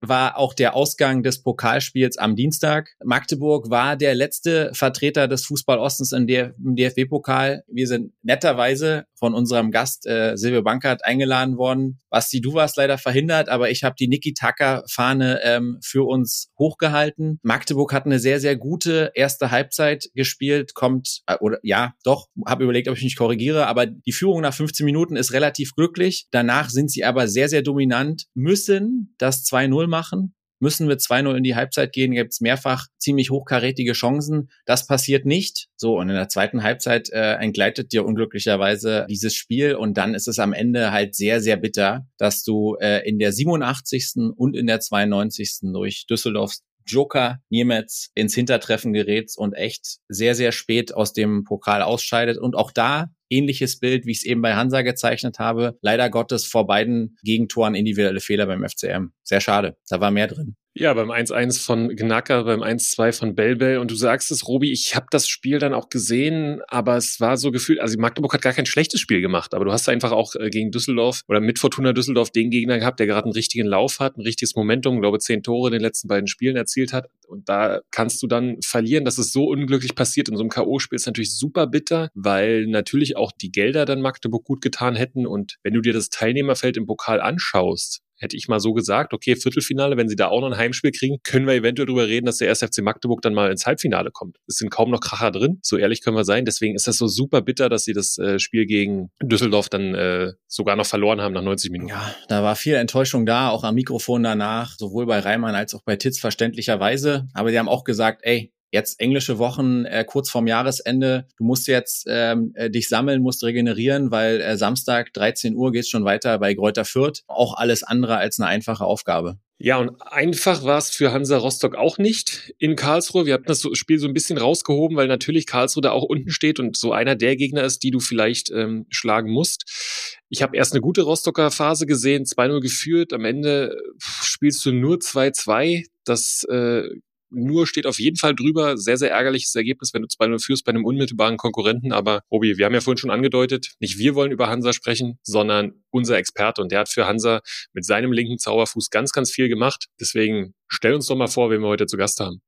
war 0.00 0.38
auch 0.38 0.54
der 0.54 0.74
Ausgang 0.74 1.22
des 1.22 1.42
Pokalspiels 1.42 2.16
am 2.16 2.36
Dienstag. 2.36 2.90
Magdeburg 3.04 3.70
war 3.70 3.96
der 3.96 4.14
letzte 4.14 4.70
Vertreter 4.72 5.28
des 5.28 5.44
Fußball-Ostens 5.46 6.12
im 6.12 6.26
DFB-Pokal. 6.26 7.64
Wir 7.66 7.86
sind 7.86 8.12
netterweise 8.22 9.06
von 9.14 9.34
unserem 9.34 9.70
Gast 9.70 10.06
äh, 10.06 10.36
Silvio 10.36 10.62
Bankert 10.62 11.04
eingeladen 11.04 11.56
worden. 11.56 12.00
Basti, 12.08 12.40
du 12.40 12.54
warst 12.54 12.76
leider 12.76 12.98
verhindert, 12.98 13.48
aber 13.48 13.70
ich 13.70 13.84
habe 13.84 13.96
die 13.98 14.08
Niki 14.08 14.32
Tucker-Fahne 14.34 15.40
ähm, 15.42 15.78
für 15.82 16.06
uns 16.06 16.20
uns 16.20 16.50
hochgehalten. 16.58 17.40
Magdeburg 17.42 17.92
hat 17.92 18.06
eine 18.06 18.18
sehr, 18.18 18.40
sehr 18.40 18.56
gute 18.56 19.10
erste 19.14 19.50
Halbzeit 19.50 20.10
gespielt, 20.14 20.74
kommt, 20.74 21.22
äh, 21.26 21.36
oder 21.40 21.58
ja, 21.62 21.94
doch, 22.04 22.28
habe 22.46 22.64
überlegt, 22.64 22.88
ob 22.88 22.96
ich 22.96 23.02
mich 23.02 23.16
korrigiere, 23.16 23.66
aber 23.66 23.86
die 23.86 24.12
Führung 24.12 24.42
nach 24.42 24.54
15 24.54 24.84
Minuten 24.84 25.16
ist 25.16 25.32
relativ 25.32 25.74
glücklich. 25.74 26.26
Danach 26.30 26.70
sind 26.70 26.90
sie 26.90 27.04
aber 27.04 27.26
sehr, 27.26 27.48
sehr 27.48 27.62
dominant, 27.62 28.26
müssen 28.34 29.14
das 29.18 29.42
2-0 29.50 29.86
machen, 29.86 30.34
müssen 30.60 30.88
wir 30.88 30.98
2-0 30.98 31.36
in 31.36 31.42
die 31.42 31.56
Halbzeit 31.56 31.92
gehen, 31.92 32.12
gibt 32.12 32.32
es 32.32 32.40
mehrfach 32.40 32.86
ziemlich 32.98 33.30
hochkarätige 33.30 33.92
Chancen. 33.92 34.50
Das 34.66 34.86
passiert 34.86 35.24
nicht. 35.24 35.68
So, 35.76 35.98
und 35.98 36.08
in 36.08 36.14
der 36.14 36.28
zweiten 36.28 36.62
Halbzeit 36.62 37.10
äh, 37.10 37.34
entgleitet 37.34 37.92
dir 37.92 38.04
unglücklicherweise 38.04 39.06
dieses 39.08 39.34
Spiel 39.34 39.74
und 39.74 39.96
dann 39.96 40.14
ist 40.14 40.28
es 40.28 40.38
am 40.38 40.52
Ende 40.52 40.92
halt 40.92 41.14
sehr, 41.14 41.40
sehr 41.40 41.56
bitter, 41.56 42.06
dass 42.18 42.44
du 42.44 42.76
äh, 42.80 43.08
in 43.08 43.18
der 43.18 43.32
87. 43.32 44.32
und 44.36 44.54
in 44.54 44.66
der 44.66 44.80
92. 44.80 45.60
durch 45.72 46.06
Düsseldorfs 46.06 46.62
Joker 46.86 47.40
Niemetz 47.50 48.10
ins 48.14 48.34
Hintertreffen 48.34 48.92
gerät 48.92 49.32
und 49.36 49.54
echt 49.54 49.98
sehr, 50.08 50.34
sehr 50.34 50.52
spät 50.52 50.94
aus 50.94 51.12
dem 51.12 51.44
Pokal 51.44 51.82
ausscheidet. 51.82 52.38
Und 52.38 52.56
auch 52.56 52.72
da 52.72 53.10
ähnliches 53.30 53.78
Bild, 53.78 54.06
wie 54.06 54.10
ich 54.10 54.18
es 54.18 54.24
eben 54.24 54.42
bei 54.42 54.54
Hansa 54.54 54.82
gezeichnet 54.82 55.38
habe. 55.38 55.78
Leider 55.80 56.10
Gottes 56.10 56.44
vor 56.44 56.66
beiden 56.66 57.16
Gegentoren 57.22 57.74
individuelle 57.74 58.20
Fehler 58.20 58.46
beim 58.46 58.66
FCM. 58.68 59.12
Sehr 59.22 59.40
schade. 59.40 59.76
Da 59.88 60.00
war 60.00 60.10
mehr 60.10 60.26
drin. 60.26 60.56
Ja, 60.72 60.94
beim 60.94 61.10
1-1 61.10 61.64
von 61.64 61.88
Gnacker, 61.96 62.44
beim 62.44 62.62
1-2 62.62 63.12
von 63.12 63.34
Belbel. 63.34 63.78
Und 63.78 63.90
du 63.90 63.96
sagst 63.96 64.30
es, 64.30 64.46
Robi, 64.46 64.70
ich 64.70 64.94
habe 64.94 65.06
das 65.10 65.28
Spiel 65.28 65.58
dann 65.58 65.74
auch 65.74 65.88
gesehen, 65.88 66.60
aber 66.68 66.96
es 66.96 67.18
war 67.18 67.36
so 67.36 67.50
gefühlt, 67.50 67.80
also 67.80 67.98
Magdeburg 67.98 68.32
hat 68.32 68.42
gar 68.42 68.52
kein 68.52 68.66
schlechtes 68.66 69.00
Spiel 69.00 69.20
gemacht, 69.20 69.52
aber 69.52 69.64
du 69.64 69.72
hast 69.72 69.88
einfach 69.88 70.12
auch 70.12 70.36
äh, 70.36 70.48
gegen 70.48 70.70
Düsseldorf 70.70 71.22
oder 71.26 71.40
mit 71.40 71.58
Fortuna 71.58 71.92
Düsseldorf 71.92 72.30
den 72.30 72.50
Gegner 72.50 72.78
gehabt, 72.78 73.00
der 73.00 73.08
gerade 73.08 73.24
einen 73.24 73.32
richtigen 73.32 73.66
Lauf 73.66 73.98
hat, 73.98 74.16
ein 74.16 74.20
richtiges 74.20 74.54
Momentum, 74.54 75.00
glaube 75.00 75.18
zehn 75.18 75.42
Tore 75.42 75.70
in 75.70 75.72
den 75.72 75.82
letzten 75.82 76.06
beiden 76.06 76.28
Spielen 76.28 76.54
erzielt 76.54 76.92
hat. 76.92 77.10
Und 77.26 77.48
da 77.48 77.80
kannst 77.90 78.22
du 78.22 78.28
dann 78.28 78.62
verlieren, 78.62 79.04
dass 79.04 79.18
es 79.18 79.32
so 79.32 79.46
unglücklich 79.46 79.96
passiert 79.96 80.28
in 80.28 80.36
so 80.36 80.42
einem 80.42 80.50
K.O.-Spiel 80.50 80.96
ist 80.96 81.06
natürlich 81.06 81.36
super 81.36 81.66
bitter, 81.66 82.10
weil 82.14 82.66
natürlich 82.66 83.16
auch 83.20 83.32
die 83.32 83.52
Gelder 83.52 83.84
dann 83.84 84.00
Magdeburg 84.00 84.44
gut 84.44 84.60
getan 84.60 84.96
hätten. 84.96 85.26
Und 85.26 85.56
wenn 85.62 85.74
du 85.74 85.80
dir 85.80 85.92
das 85.92 86.10
Teilnehmerfeld 86.10 86.76
im 86.76 86.86
Pokal 86.86 87.20
anschaust, 87.20 88.02
hätte 88.20 88.36
ich 88.36 88.48
mal 88.48 88.60
so 88.60 88.72
gesagt, 88.72 89.12
okay, 89.12 89.34
Viertelfinale, 89.34 89.96
wenn 89.96 90.08
sie 90.08 90.16
da 90.16 90.28
auch 90.28 90.40
noch 90.42 90.50
ein 90.50 90.56
Heimspiel 90.56 90.92
kriegen, 90.92 91.16
können 91.24 91.46
wir 91.46 91.54
eventuell 91.54 91.86
darüber 91.86 92.06
reden, 92.06 92.26
dass 92.26 92.36
der 92.36 92.48
erste 92.48 92.66
FC 92.66 92.82
Magdeburg 92.82 93.22
dann 93.22 93.34
mal 93.34 93.50
ins 93.50 93.66
Halbfinale 93.66 94.10
kommt. 94.10 94.36
Es 94.46 94.56
sind 94.56 94.70
kaum 94.70 94.90
noch 94.90 95.00
Kracher 95.00 95.30
drin, 95.30 95.58
so 95.62 95.76
ehrlich 95.76 96.02
können 96.02 96.16
wir 96.16 96.24
sein. 96.24 96.44
Deswegen 96.44 96.74
ist 96.74 96.86
das 96.86 96.98
so 96.98 97.06
super 97.06 97.40
bitter, 97.40 97.68
dass 97.68 97.84
sie 97.84 97.94
das 97.94 98.18
äh, 98.18 98.38
Spiel 98.38 98.66
gegen 98.66 99.10
Düsseldorf 99.22 99.68
dann 99.68 99.94
äh, 99.94 100.32
sogar 100.46 100.76
noch 100.76 100.86
verloren 100.86 101.20
haben 101.20 101.32
nach 101.32 101.42
90 101.42 101.70
Minuten. 101.70 101.90
Ja, 101.90 102.14
da 102.28 102.42
war 102.42 102.56
viel 102.56 102.74
Enttäuschung 102.74 103.24
da, 103.24 103.48
auch 103.48 103.64
am 103.64 103.74
Mikrofon 103.74 104.22
danach, 104.22 104.76
sowohl 104.76 105.06
bei 105.06 105.18
Reimann 105.18 105.54
als 105.54 105.74
auch 105.74 105.82
bei 105.84 105.96
Titz 105.96 106.20
verständlicherweise. 106.20 107.26
Aber 107.32 107.50
die 107.50 107.58
haben 107.58 107.68
auch 107.68 107.84
gesagt, 107.84 108.20
ey, 108.24 108.52
jetzt 108.70 109.00
englische 109.00 109.38
Wochen 109.38 109.84
äh, 109.84 110.04
kurz 110.04 110.30
vorm 110.30 110.46
Jahresende. 110.46 111.26
Du 111.36 111.44
musst 111.44 111.66
jetzt 111.66 112.06
ähm, 112.08 112.52
äh, 112.54 112.70
dich 112.70 112.88
sammeln, 112.88 113.22
musst 113.22 113.42
regenerieren, 113.42 114.10
weil 114.10 114.40
äh, 114.40 114.56
Samstag 114.56 115.12
13 115.12 115.54
Uhr 115.54 115.72
geht's 115.72 115.88
schon 115.88 116.04
weiter 116.04 116.38
bei 116.38 116.54
Gräuter 116.54 116.84
Fürth. 116.84 117.22
Auch 117.26 117.54
alles 117.54 117.82
andere 117.82 118.16
als 118.16 118.38
eine 118.38 118.48
einfache 118.48 118.84
Aufgabe. 118.84 119.38
Ja, 119.62 119.76
und 119.76 119.90
einfach 120.00 120.64
war 120.64 120.78
es 120.78 120.88
für 120.88 121.12
Hansa 121.12 121.36
Rostock 121.36 121.76
auch 121.76 121.98
nicht 121.98 122.54
in 122.56 122.76
Karlsruhe. 122.76 123.26
Wir 123.26 123.34
hatten 123.34 123.44
das 123.44 123.66
Spiel 123.74 123.98
so 123.98 124.08
ein 124.08 124.14
bisschen 124.14 124.38
rausgehoben, 124.38 124.96
weil 124.96 125.06
natürlich 125.06 125.44
Karlsruhe 125.44 125.82
da 125.82 125.90
auch 125.90 126.04
unten 126.04 126.30
steht 126.30 126.58
und 126.58 126.78
so 126.78 126.92
einer 126.92 127.14
der 127.14 127.36
Gegner 127.36 127.62
ist, 127.64 127.82
die 127.82 127.90
du 127.90 128.00
vielleicht 128.00 128.50
ähm, 128.50 128.86
schlagen 128.88 129.30
musst. 129.30 130.16
Ich 130.30 130.40
habe 130.40 130.56
erst 130.56 130.72
eine 130.72 130.80
gute 130.80 131.02
Rostocker 131.02 131.50
Phase 131.50 131.84
gesehen, 131.84 132.24
2-0 132.24 132.60
geführt. 132.60 133.12
Am 133.12 133.26
Ende 133.26 133.76
spielst 133.98 134.64
du 134.64 134.72
nur 134.72 134.96
2-2. 134.96 135.84
Das 136.04 136.44
äh, 136.44 136.84
nur 137.30 137.66
steht 137.66 137.86
auf 137.86 137.98
jeden 137.98 138.16
Fall 138.16 138.34
drüber. 138.34 138.76
Sehr, 138.76 138.96
sehr 138.96 139.10
ärgerliches 139.10 139.54
Ergebnis, 139.54 139.94
wenn 139.94 140.02
du 140.02 140.08
2-0 140.08 140.44
führst 140.44 140.64
bei 140.64 140.70
einem 140.70 140.84
unmittelbaren 140.84 141.36
Konkurrenten. 141.36 141.92
Aber 141.92 142.22
Robi, 142.30 142.58
wir 142.58 142.66
haben 142.66 142.74
ja 142.74 142.80
vorhin 142.80 142.98
schon 142.98 143.10
angedeutet, 143.10 143.72
nicht 143.80 143.98
wir 143.98 144.14
wollen 144.14 144.32
über 144.32 144.48
Hansa 144.48 144.72
sprechen, 144.72 145.18
sondern 145.22 145.72
unser 145.90 146.18
Experte. 146.18 146.62
Und 146.62 146.72
der 146.72 146.80
hat 146.80 146.88
für 146.88 147.06
Hansa 147.06 147.40
mit 147.72 147.84
seinem 147.84 148.12
linken 148.12 148.38
Zauberfuß 148.38 148.90
ganz, 148.90 149.12
ganz 149.12 149.30
viel 149.30 149.48
gemacht. 149.48 149.86
Deswegen 150.00 150.54
stell 150.68 150.94
uns 150.94 151.06
doch 151.06 151.16
mal 151.16 151.28
vor, 151.28 151.50
wen 151.50 151.60
wir 151.60 151.68
heute 151.68 151.86
zu 151.86 151.96
Gast 151.96 152.20
haben. 152.20 152.40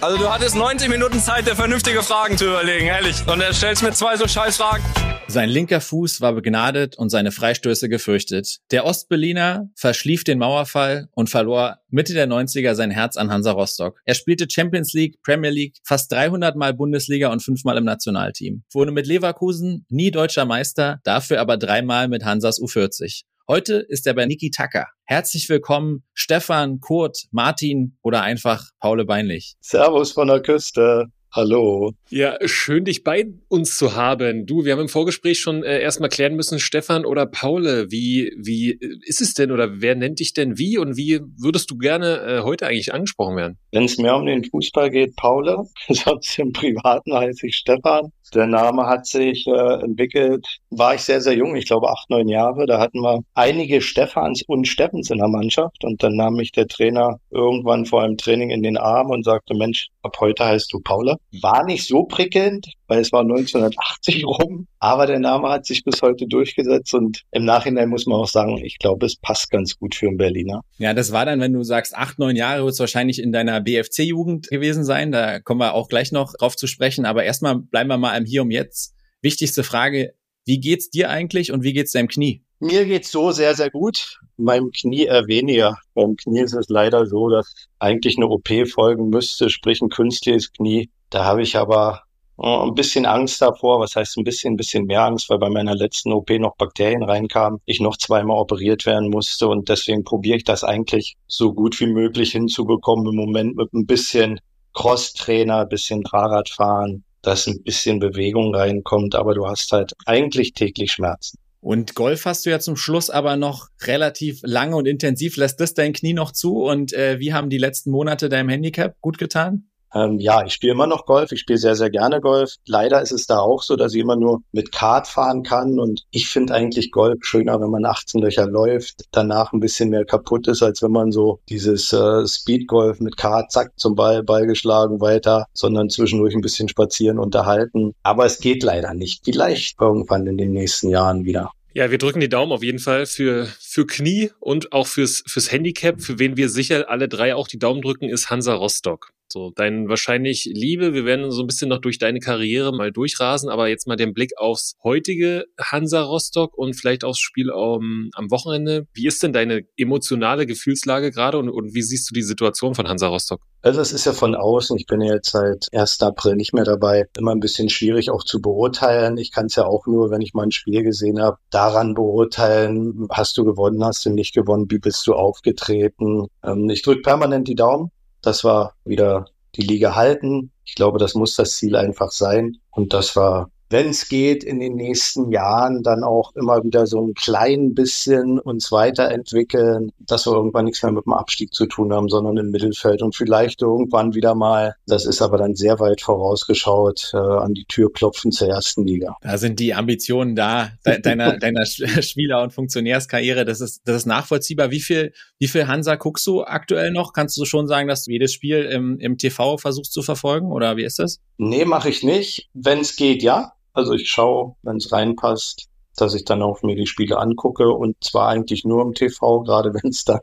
Also 0.00 0.16
du 0.16 0.30
hattest 0.30 0.54
90 0.54 0.88
Minuten 0.88 1.18
Zeit, 1.18 1.48
dir 1.48 1.56
vernünftige 1.56 2.04
Fragen 2.04 2.38
zu 2.38 2.44
überlegen, 2.44 2.86
ehrlich. 2.86 3.16
Und 3.26 3.40
er 3.40 3.52
stellst 3.52 3.82
mir 3.82 3.92
zwei 3.92 4.16
so 4.16 4.28
scheiß 4.28 4.56
Fragen. 4.56 4.84
Sein 5.26 5.48
linker 5.48 5.80
Fuß 5.80 6.20
war 6.20 6.32
begnadet 6.34 6.96
und 6.96 7.10
seine 7.10 7.32
Freistöße 7.32 7.88
gefürchtet. 7.88 8.58
Der 8.70 8.86
Ostberliner 8.86 9.68
verschlief 9.74 10.22
den 10.22 10.38
Mauerfall 10.38 11.08
und 11.14 11.28
verlor 11.30 11.78
Mitte 11.90 12.14
der 12.14 12.28
90er 12.28 12.74
sein 12.76 12.92
Herz 12.92 13.16
an 13.16 13.32
Hansa 13.32 13.50
Rostock. 13.50 14.00
Er 14.04 14.14
spielte 14.14 14.46
Champions 14.48 14.92
League, 14.92 15.20
Premier 15.24 15.50
League, 15.50 15.76
fast 15.84 16.12
300 16.12 16.54
Mal 16.54 16.74
Bundesliga 16.74 17.32
und 17.32 17.42
fünfmal 17.42 17.76
im 17.76 17.84
Nationalteam. 17.84 18.62
Wurde 18.72 18.92
mit 18.92 19.06
Leverkusen 19.08 19.84
nie 19.88 20.12
deutscher 20.12 20.44
Meister, 20.44 21.00
dafür 21.02 21.40
aber 21.40 21.56
dreimal 21.56 22.06
mit 22.06 22.24
Hansas 22.24 22.60
U40. 22.60 23.24
Heute 23.50 23.76
ist 23.88 24.06
er 24.06 24.12
bei 24.12 24.26
Niki 24.26 24.50
Tacker. 24.50 24.88
Herzlich 25.04 25.48
willkommen, 25.48 26.04
Stefan, 26.12 26.80
Kurt, 26.80 27.28
Martin 27.30 27.96
oder 28.02 28.20
einfach 28.20 28.66
Paule 28.78 29.06
Beinlich. 29.06 29.56
Servus 29.62 30.12
von 30.12 30.28
der 30.28 30.42
Küste. 30.42 31.06
Hallo. 31.30 31.92
Ja, 32.08 32.36
schön, 32.46 32.86
dich 32.86 33.04
bei 33.04 33.26
uns 33.48 33.76
zu 33.76 33.94
haben. 33.94 34.46
Du, 34.46 34.64
wir 34.64 34.72
haben 34.72 34.80
im 34.80 34.88
Vorgespräch 34.88 35.38
schon 35.38 35.62
äh, 35.62 35.78
erstmal 35.78 36.08
klären 36.08 36.34
müssen, 36.36 36.58
Stefan 36.58 37.04
oder 37.04 37.26
Paule, 37.26 37.90
wie, 37.90 38.32
wie 38.38 38.78
ist 39.04 39.20
es 39.20 39.34
denn 39.34 39.52
oder 39.52 39.82
wer 39.82 39.94
nennt 39.94 40.20
dich 40.20 40.32
denn 40.32 40.56
wie 40.56 40.78
und 40.78 40.96
wie 40.96 41.20
würdest 41.36 41.70
du 41.70 41.76
gerne 41.76 42.20
äh, 42.22 42.42
heute 42.44 42.66
eigentlich 42.66 42.94
angesprochen 42.94 43.36
werden? 43.36 43.58
Wenn 43.72 43.84
es 43.84 43.98
mehr 43.98 44.16
um 44.16 44.24
den 44.24 44.42
Fußball 44.42 44.88
geht, 44.88 45.16
Paule. 45.16 45.64
Sonst 45.90 46.38
im 46.38 46.52
Privaten 46.52 47.12
heiße 47.12 47.46
ich 47.46 47.56
Stefan. 47.56 48.10
Der 48.34 48.46
Name 48.46 48.86
hat 48.86 49.06
sich 49.06 49.46
äh, 49.46 49.82
entwickelt, 49.82 50.46
war 50.70 50.94
ich 50.94 51.00
sehr, 51.02 51.20
sehr 51.20 51.34
jung, 51.34 51.56
ich 51.56 51.66
glaube 51.66 51.88
acht, 51.88 52.10
neun 52.10 52.28
Jahre. 52.28 52.66
Da 52.66 52.78
hatten 52.78 53.00
wir 53.00 53.20
einige 53.34 53.80
Stefans 53.80 54.42
und 54.46 54.68
Steffens 54.68 55.10
in 55.10 55.18
der 55.18 55.28
Mannschaft 55.28 55.84
und 55.84 56.02
dann 56.02 56.16
nahm 56.16 56.34
mich 56.34 56.52
der 56.52 56.66
Trainer 56.66 57.20
irgendwann 57.30 57.86
vor 57.86 58.02
einem 58.02 58.16
Training 58.16 58.50
in 58.50 58.62
den 58.62 58.76
Arm 58.76 59.10
und 59.10 59.24
sagte, 59.24 59.54
Mensch, 59.54 59.88
ab 60.02 60.16
heute 60.20 60.44
heißt 60.44 60.72
du 60.72 60.80
Paula. 60.80 61.17
War 61.42 61.64
nicht 61.64 61.86
so 61.86 62.04
prickelnd, 62.04 62.66
weil 62.86 63.00
es 63.00 63.12
war 63.12 63.22
1980 63.22 64.24
rum, 64.24 64.66
aber 64.78 65.06
der 65.06 65.18
Name 65.18 65.48
hat 65.48 65.66
sich 65.66 65.84
bis 65.84 66.02
heute 66.02 66.26
durchgesetzt 66.26 66.94
und 66.94 67.22
im 67.30 67.44
Nachhinein 67.44 67.88
muss 67.88 68.06
man 68.06 68.18
auch 68.18 68.28
sagen, 68.28 68.58
ich 68.58 68.78
glaube, 68.78 69.06
es 69.06 69.16
passt 69.16 69.50
ganz 69.50 69.78
gut 69.78 69.94
für 69.94 70.08
einen 70.08 70.16
Berliner. 70.16 70.62
Ja, 70.78 70.94
das 70.94 71.12
war 71.12 71.26
dann, 71.26 71.40
wenn 71.40 71.52
du 71.52 71.62
sagst, 71.62 71.96
acht, 71.96 72.18
neun 72.18 72.36
Jahre, 72.36 72.64
wird 72.64 72.72
es 72.72 72.80
wahrscheinlich 72.80 73.22
in 73.22 73.32
deiner 73.32 73.60
BFC-Jugend 73.60 74.48
gewesen 74.48 74.84
sein. 74.84 75.12
Da 75.12 75.40
kommen 75.40 75.60
wir 75.60 75.74
auch 75.74 75.88
gleich 75.88 76.12
noch 76.12 76.32
drauf 76.38 76.56
zu 76.56 76.66
sprechen, 76.66 77.04
aber 77.04 77.24
erstmal 77.24 77.56
bleiben 77.56 77.88
wir 77.88 77.98
mal 77.98 78.16
im 78.16 78.24
Hier 78.24 78.42
um 78.42 78.50
Jetzt. 78.50 78.94
Wichtigste 79.20 79.64
Frage, 79.64 80.14
wie 80.44 80.60
geht's 80.60 80.90
dir 80.90 81.10
eigentlich 81.10 81.52
und 81.52 81.62
wie 81.62 81.72
geht's 81.72 81.92
deinem 81.92 82.08
Knie? 82.08 82.42
Mir 82.60 82.86
geht's 82.86 83.12
so 83.12 83.30
sehr, 83.30 83.54
sehr 83.54 83.70
gut. 83.70 84.18
Meinem 84.36 84.72
Knie 84.72 85.04
eher 85.04 85.28
weniger. 85.28 85.78
Beim 85.94 86.16
Knie 86.16 86.40
ist 86.40 86.54
es 86.54 86.68
leider 86.68 87.06
so, 87.06 87.28
dass 87.28 87.54
eigentlich 87.78 88.16
eine 88.16 88.26
OP 88.26 88.48
folgen 88.68 89.10
müsste, 89.10 89.48
sprich 89.48 89.80
ein 89.80 89.90
künstliches 89.90 90.52
Knie. 90.52 90.90
Da 91.10 91.24
habe 91.24 91.42
ich 91.42 91.56
aber 91.56 92.02
äh, 92.40 92.46
ein 92.46 92.74
bisschen 92.74 93.06
Angst 93.06 93.42
davor. 93.42 93.80
Was 93.80 93.96
heißt 93.96 94.16
ein 94.18 94.24
bisschen, 94.24 94.54
ein 94.54 94.56
bisschen 94.56 94.84
mehr 94.84 95.02
Angst, 95.02 95.28
weil 95.30 95.38
bei 95.38 95.50
meiner 95.50 95.74
letzten 95.74 96.12
OP 96.12 96.30
noch 96.30 96.56
Bakterien 96.56 97.02
reinkamen, 97.02 97.60
ich 97.64 97.80
noch 97.80 97.96
zweimal 97.96 98.38
operiert 98.38 98.86
werden 98.86 99.10
musste 99.10 99.48
und 99.48 99.68
deswegen 99.68 100.04
probiere 100.04 100.36
ich 100.36 100.44
das 100.44 100.64
eigentlich 100.64 101.16
so 101.26 101.52
gut 101.52 101.78
wie 101.80 101.86
möglich 101.86 102.32
hinzubekommen 102.32 103.06
im 103.06 103.16
Moment 103.16 103.56
mit 103.56 103.72
ein 103.72 103.86
bisschen 103.86 104.40
Crosstrainer, 104.74 105.66
bisschen 105.66 106.04
Fahrradfahren, 106.06 107.04
dass 107.22 107.46
ein 107.46 107.62
bisschen 107.64 107.98
Bewegung 107.98 108.54
reinkommt, 108.54 109.14
aber 109.14 109.34
du 109.34 109.46
hast 109.46 109.72
halt 109.72 109.94
eigentlich 110.06 110.52
täglich 110.52 110.92
Schmerzen. 110.92 111.38
Und 111.60 111.96
Golf 111.96 112.24
hast 112.24 112.46
du 112.46 112.50
ja 112.50 112.60
zum 112.60 112.76
Schluss 112.76 113.10
aber 113.10 113.36
noch 113.36 113.66
relativ 113.82 114.40
lange 114.44 114.76
und 114.76 114.86
intensiv. 114.86 115.36
Lässt 115.36 115.58
das 115.58 115.74
dein 115.74 115.92
Knie 115.92 116.14
noch 116.14 116.30
zu? 116.30 116.62
Und 116.62 116.92
äh, 116.92 117.18
wie 117.18 117.32
haben 117.32 117.50
die 117.50 117.58
letzten 117.58 117.90
Monate 117.90 118.28
deinem 118.28 118.48
Handicap 118.48 118.94
gut 119.00 119.18
getan? 119.18 119.67
Ähm, 119.94 120.18
ja, 120.18 120.44
ich 120.44 120.52
spiele 120.52 120.72
immer 120.72 120.86
noch 120.86 121.06
Golf. 121.06 121.32
Ich 121.32 121.40
spiele 121.40 121.58
sehr, 121.58 121.74
sehr 121.74 121.90
gerne 121.90 122.20
Golf. 122.20 122.54
Leider 122.66 123.00
ist 123.00 123.12
es 123.12 123.26
da 123.26 123.38
auch 123.38 123.62
so, 123.62 123.76
dass 123.76 123.94
ich 123.94 124.00
immer 124.00 124.16
nur 124.16 124.42
mit 124.52 124.72
Kart 124.72 125.06
fahren 125.06 125.42
kann. 125.42 125.78
Und 125.78 126.04
ich 126.10 126.28
finde 126.28 126.54
eigentlich 126.54 126.90
Golf 126.90 127.18
schöner, 127.22 127.60
wenn 127.60 127.70
man 127.70 127.84
18 127.84 128.20
Löcher 128.20 128.46
läuft, 128.46 129.04
danach 129.12 129.52
ein 129.52 129.60
bisschen 129.60 129.90
mehr 129.90 130.04
kaputt 130.04 130.48
ist, 130.48 130.62
als 130.62 130.82
wenn 130.82 130.92
man 130.92 131.12
so 131.12 131.40
dieses 131.48 131.92
äh, 131.92 132.26
Speedgolf 132.26 133.00
mit 133.00 133.16
Kart, 133.16 133.50
zack, 133.50 133.72
zum 133.76 133.94
Ball, 133.94 134.22
Ball 134.22 134.46
geschlagen, 134.46 135.00
weiter, 135.00 135.46
sondern 135.52 135.88
zwischendurch 135.88 136.34
ein 136.34 136.40
bisschen 136.40 136.68
spazieren, 136.68 137.18
unterhalten. 137.18 137.94
Aber 138.02 138.26
es 138.26 138.40
geht 138.40 138.62
leider 138.62 138.94
nicht. 138.94 139.24
Vielleicht 139.24 139.80
irgendwann 139.80 140.26
in 140.26 140.36
den 140.36 140.52
nächsten 140.52 140.88
Jahren 140.88 141.24
wieder. 141.24 141.52
Ja, 141.74 141.90
wir 141.90 141.98
drücken 141.98 142.20
die 142.20 142.28
Daumen 142.28 142.50
auf 142.52 142.62
jeden 142.62 142.78
Fall 142.78 143.06
für, 143.06 143.46
für 143.60 143.86
Knie 143.86 144.30
und 144.40 144.72
auch 144.72 144.86
fürs, 144.86 145.22
fürs 145.26 145.52
Handicap. 145.52 146.00
Für 146.00 146.18
wen 146.18 146.36
wir 146.36 146.48
sicher 146.48 146.86
alle 146.88 147.08
drei 147.08 147.34
auch 147.34 147.46
die 147.46 147.58
Daumen 147.58 147.82
drücken, 147.82 148.08
ist 148.08 148.30
Hansa 148.30 148.54
Rostock. 148.54 149.12
So, 149.30 149.52
dein 149.54 149.88
wahrscheinlich 149.88 150.50
Liebe, 150.52 150.94
wir 150.94 151.04
werden 151.04 151.30
so 151.30 151.42
ein 151.42 151.46
bisschen 151.46 151.68
noch 151.68 151.80
durch 151.80 151.98
deine 151.98 152.18
Karriere 152.18 152.72
mal 152.72 152.90
durchrasen, 152.90 153.50
aber 153.50 153.68
jetzt 153.68 153.86
mal 153.86 153.96
den 153.96 154.14
Blick 154.14 154.32
aufs 154.38 154.74
heutige 154.82 155.44
Hansa 155.60 156.00
Rostock 156.00 156.56
und 156.56 156.74
vielleicht 156.74 157.04
aufs 157.04 157.20
Spiel 157.20 157.50
um, 157.50 158.08
am 158.14 158.30
Wochenende. 158.30 158.86
Wie 158.94 159.06
ist 159.06 159.22
denn 159.22 159.34
deine 159.34 159.62
emotionale 159.76 160.46
Gefühlslage 160.46 161.10
gerade 161.10 161.38
und, 161.38 161.50
und 161.50 161.74
wie 161.74 161.82
siehst 161.82 162.10
du 162.10 162.14
die 162.14 162.22
Situation 162.22 162.74
von 162.74 162.88
Hansa 162.88 163.08
Rostock? 163.08 163.40
Also 163.60 163.80
es 163.82 163.92
ist 163.92 164.06
ja 164.06 164.12
von 164.12 164.34
außen, 164.34 164.78
ich 164.78 164.86
bin 164.86 165.02
ja 165.02 165.14
jetzt 165.14 165.32
seit 165.32 165.66
1. 165.72 166.00
April 166.00 166.36
nicht 166.36 166.54
mehr 166.54 166.64
dabei, 166.64 167.06
immer 167.18 167.32
ein 167.32 167.40
bisschen 167.40 167.68
schwierig 167.68 168.10
auch 168.10 168.24
zu 168.24 168.40
beurteilen. 168.40 169.18
Ich 169.18 169.32
kann 169.32 169.46
es 169.46 169.56
ja 169.56 169.66
auch 169.66 169.86
nur, 169.86 170.10
wenn 170.10 170.22
ich 170.22 170.32
mal 170.32 170.44
ein 170.44 170.52
Spiel 170.52 170.82
gesehen 170.84 171.20
habe, 171.20 171.36
daran 171.50 171.92
beurteilen, 171.92 173.08
hast 173.10 173.36
du 173.36 173.44
gewonnen, 173.44 173.84
hast 173.84 174.06
du 174.06 174.10
nicht 174.10 174.32
gewonnen, 174.34 174.70
wie 174.70 174.78
bist 174.78 175.06
du 175.06 175.12
aufgetreten. 175.12 176.28
Ähm, 176.42 176.70
ich 176.70 176.82
drücke 176.82 177.02
permanent 177.02 177.46
die 177.48 177.56
Daumen 177.56 177.90
dass 178.22 178.44
wir 178.44 178.72
wieder 178.84 179.26
die 179.54 179.62
Liga 179.62 179.94
halten. 179.94 180.52
Ich 180.64 180.74
glaube, 180.74 180.98
das 180.98 181.14
muss 181.14 181.34
das 181.36 181.56
Ziel 181.56 181.76
einfach 181.76 182.10
sein. 182.10 182.56
Und 182.70 182.92
das 182.92 183.16
war 183.16 183.50
wenn 183.70 183.88
es 183.88 184.08
geht, 184.08 184.44
in 184.44 184.60
den 184.60 184.74
nächsten 184.74 185.30
Jahren 185.30 185.82
dann 185.82 186.02
auch 186.02 186.34
immer 186.34 186.64
wieder 186.64 186.86
so 186.86 187.00
ein 187.06 187.14
klein 187.14 187.74
bisschen 187.74 188.38
uns 188.38 188.72
weiterentwickeln, 188.72 189.92
dass 189.98 190.26
wir 190.26 190.32
irgendwann 190.32 190.64
nichts 190.64 190.82
mehr 190.82 190.92
mit 190.92 191.04
dem 191.04 191.12
Abstieg 191.12 191.52
zu 191.52 191.66
tun 191.66 191.92
haben, 191.92 192.08
sondern 192.08 192.36
im 192.36 192.50
Mittelfeld 192.50 193.02
und 193.02 193.14
vielleicht 193.14 193.62
irgendwann 193.62 194.14
wieder 194.14 194.34
mal, 194.34 194.74
das 194.86 195.04
ist 195.04 195.20
aber 195.20 195.38
dann 195.38 195.54
sehr 195.54 195.78
weit 195.80 196.00
vorausgeschaut, 196.00 197.10
äh, 197.12 197.16
an 197.16 197.54
die 197.54 197.64
Tür 197.64 197.92
klopfen 197.92 198.32
zur 198.32 198.48
ersten 198.48 198.86
Liga. 198.86 199.16
Da 199.22 199.38
sind 199.38 199.60
die 199.60 199.74
Ambitionen 199.74 200.34
da, 200.34 200.70
de 200.86 201.00
deiner, 201.00 201.36
deiner 201.38 201.66
Spieler- 201.66 202.42
und 202.42 202.52
Funktionärskarriere, 202.52 203.44
das 203.44 203.60
ist, 203.60 203.82
das 203.84 203.96
ist 203.96 204.06
nachvollziehbar. 204.06 204.70
Wie 204.70 204.80
viel, 204.80 205.12
wie 205.38 205.48
viel 205.48 205.66
Hansa 205.66 205.96
guckst 205.96 206.26
du 206.26 206.42
aktuell 206.42 206.90
noch? 206.90 207.12
Kannst 207.12 207.36
du 207.36 207.44
schon 207.44 207.66
sagen, 207.68 207.88
dass 207.88 208.04
du 208.04 208.12
jedes 208.12 208.32
Spiel 208.32 208.64
im, 208.64 208.98
im 208.98 209.18
TV 209.18 209.58
versuchst 209.58 209.92
zu 209.92 210.02
verfolgen 210.02 210.50
oder 210.50 210.76
wie 210.76 210.84
ist 210.84 210.98
das? 210.98 211.20
Nee, 211.36 211.64
mache 211.64 211.90
ich 211.90 212.02
nicht. 212.02 212.48
Wenn 212.54 212.80
es 212.80 212.96
geht, 212.96 213.22
ja. 213.22 213.52
Also 213.78 213.92
ich 213.92 214.10
schaue, 214.10 214.56
wenn 214.62 214.78
es 214.78 214.90
reinpasst, 214.90 215.68
dass 215.94 216.12
ich 216.12 216.24
dann 216.24 216.42
auch 216.42 216.62
mir 216.62 216.74
die 216.74 216.88
Spiele 216.88 217.16
angucke 217.16 217.70
und 217.70 217.94
zwar 218.02 218.26
eigentlich 218.26 218.64
nur 218.64 218.82
im 218.82 218.92
TV, 218.92 219.44
gerade 219.44 219.72
wenn 219.82 219.90
es 219.90 220.04
dann 220.04 220.18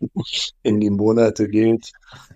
in 0.63 0.81
die 0.81 0.89
Monate 0.89 1.47
geht, 1.47 1.93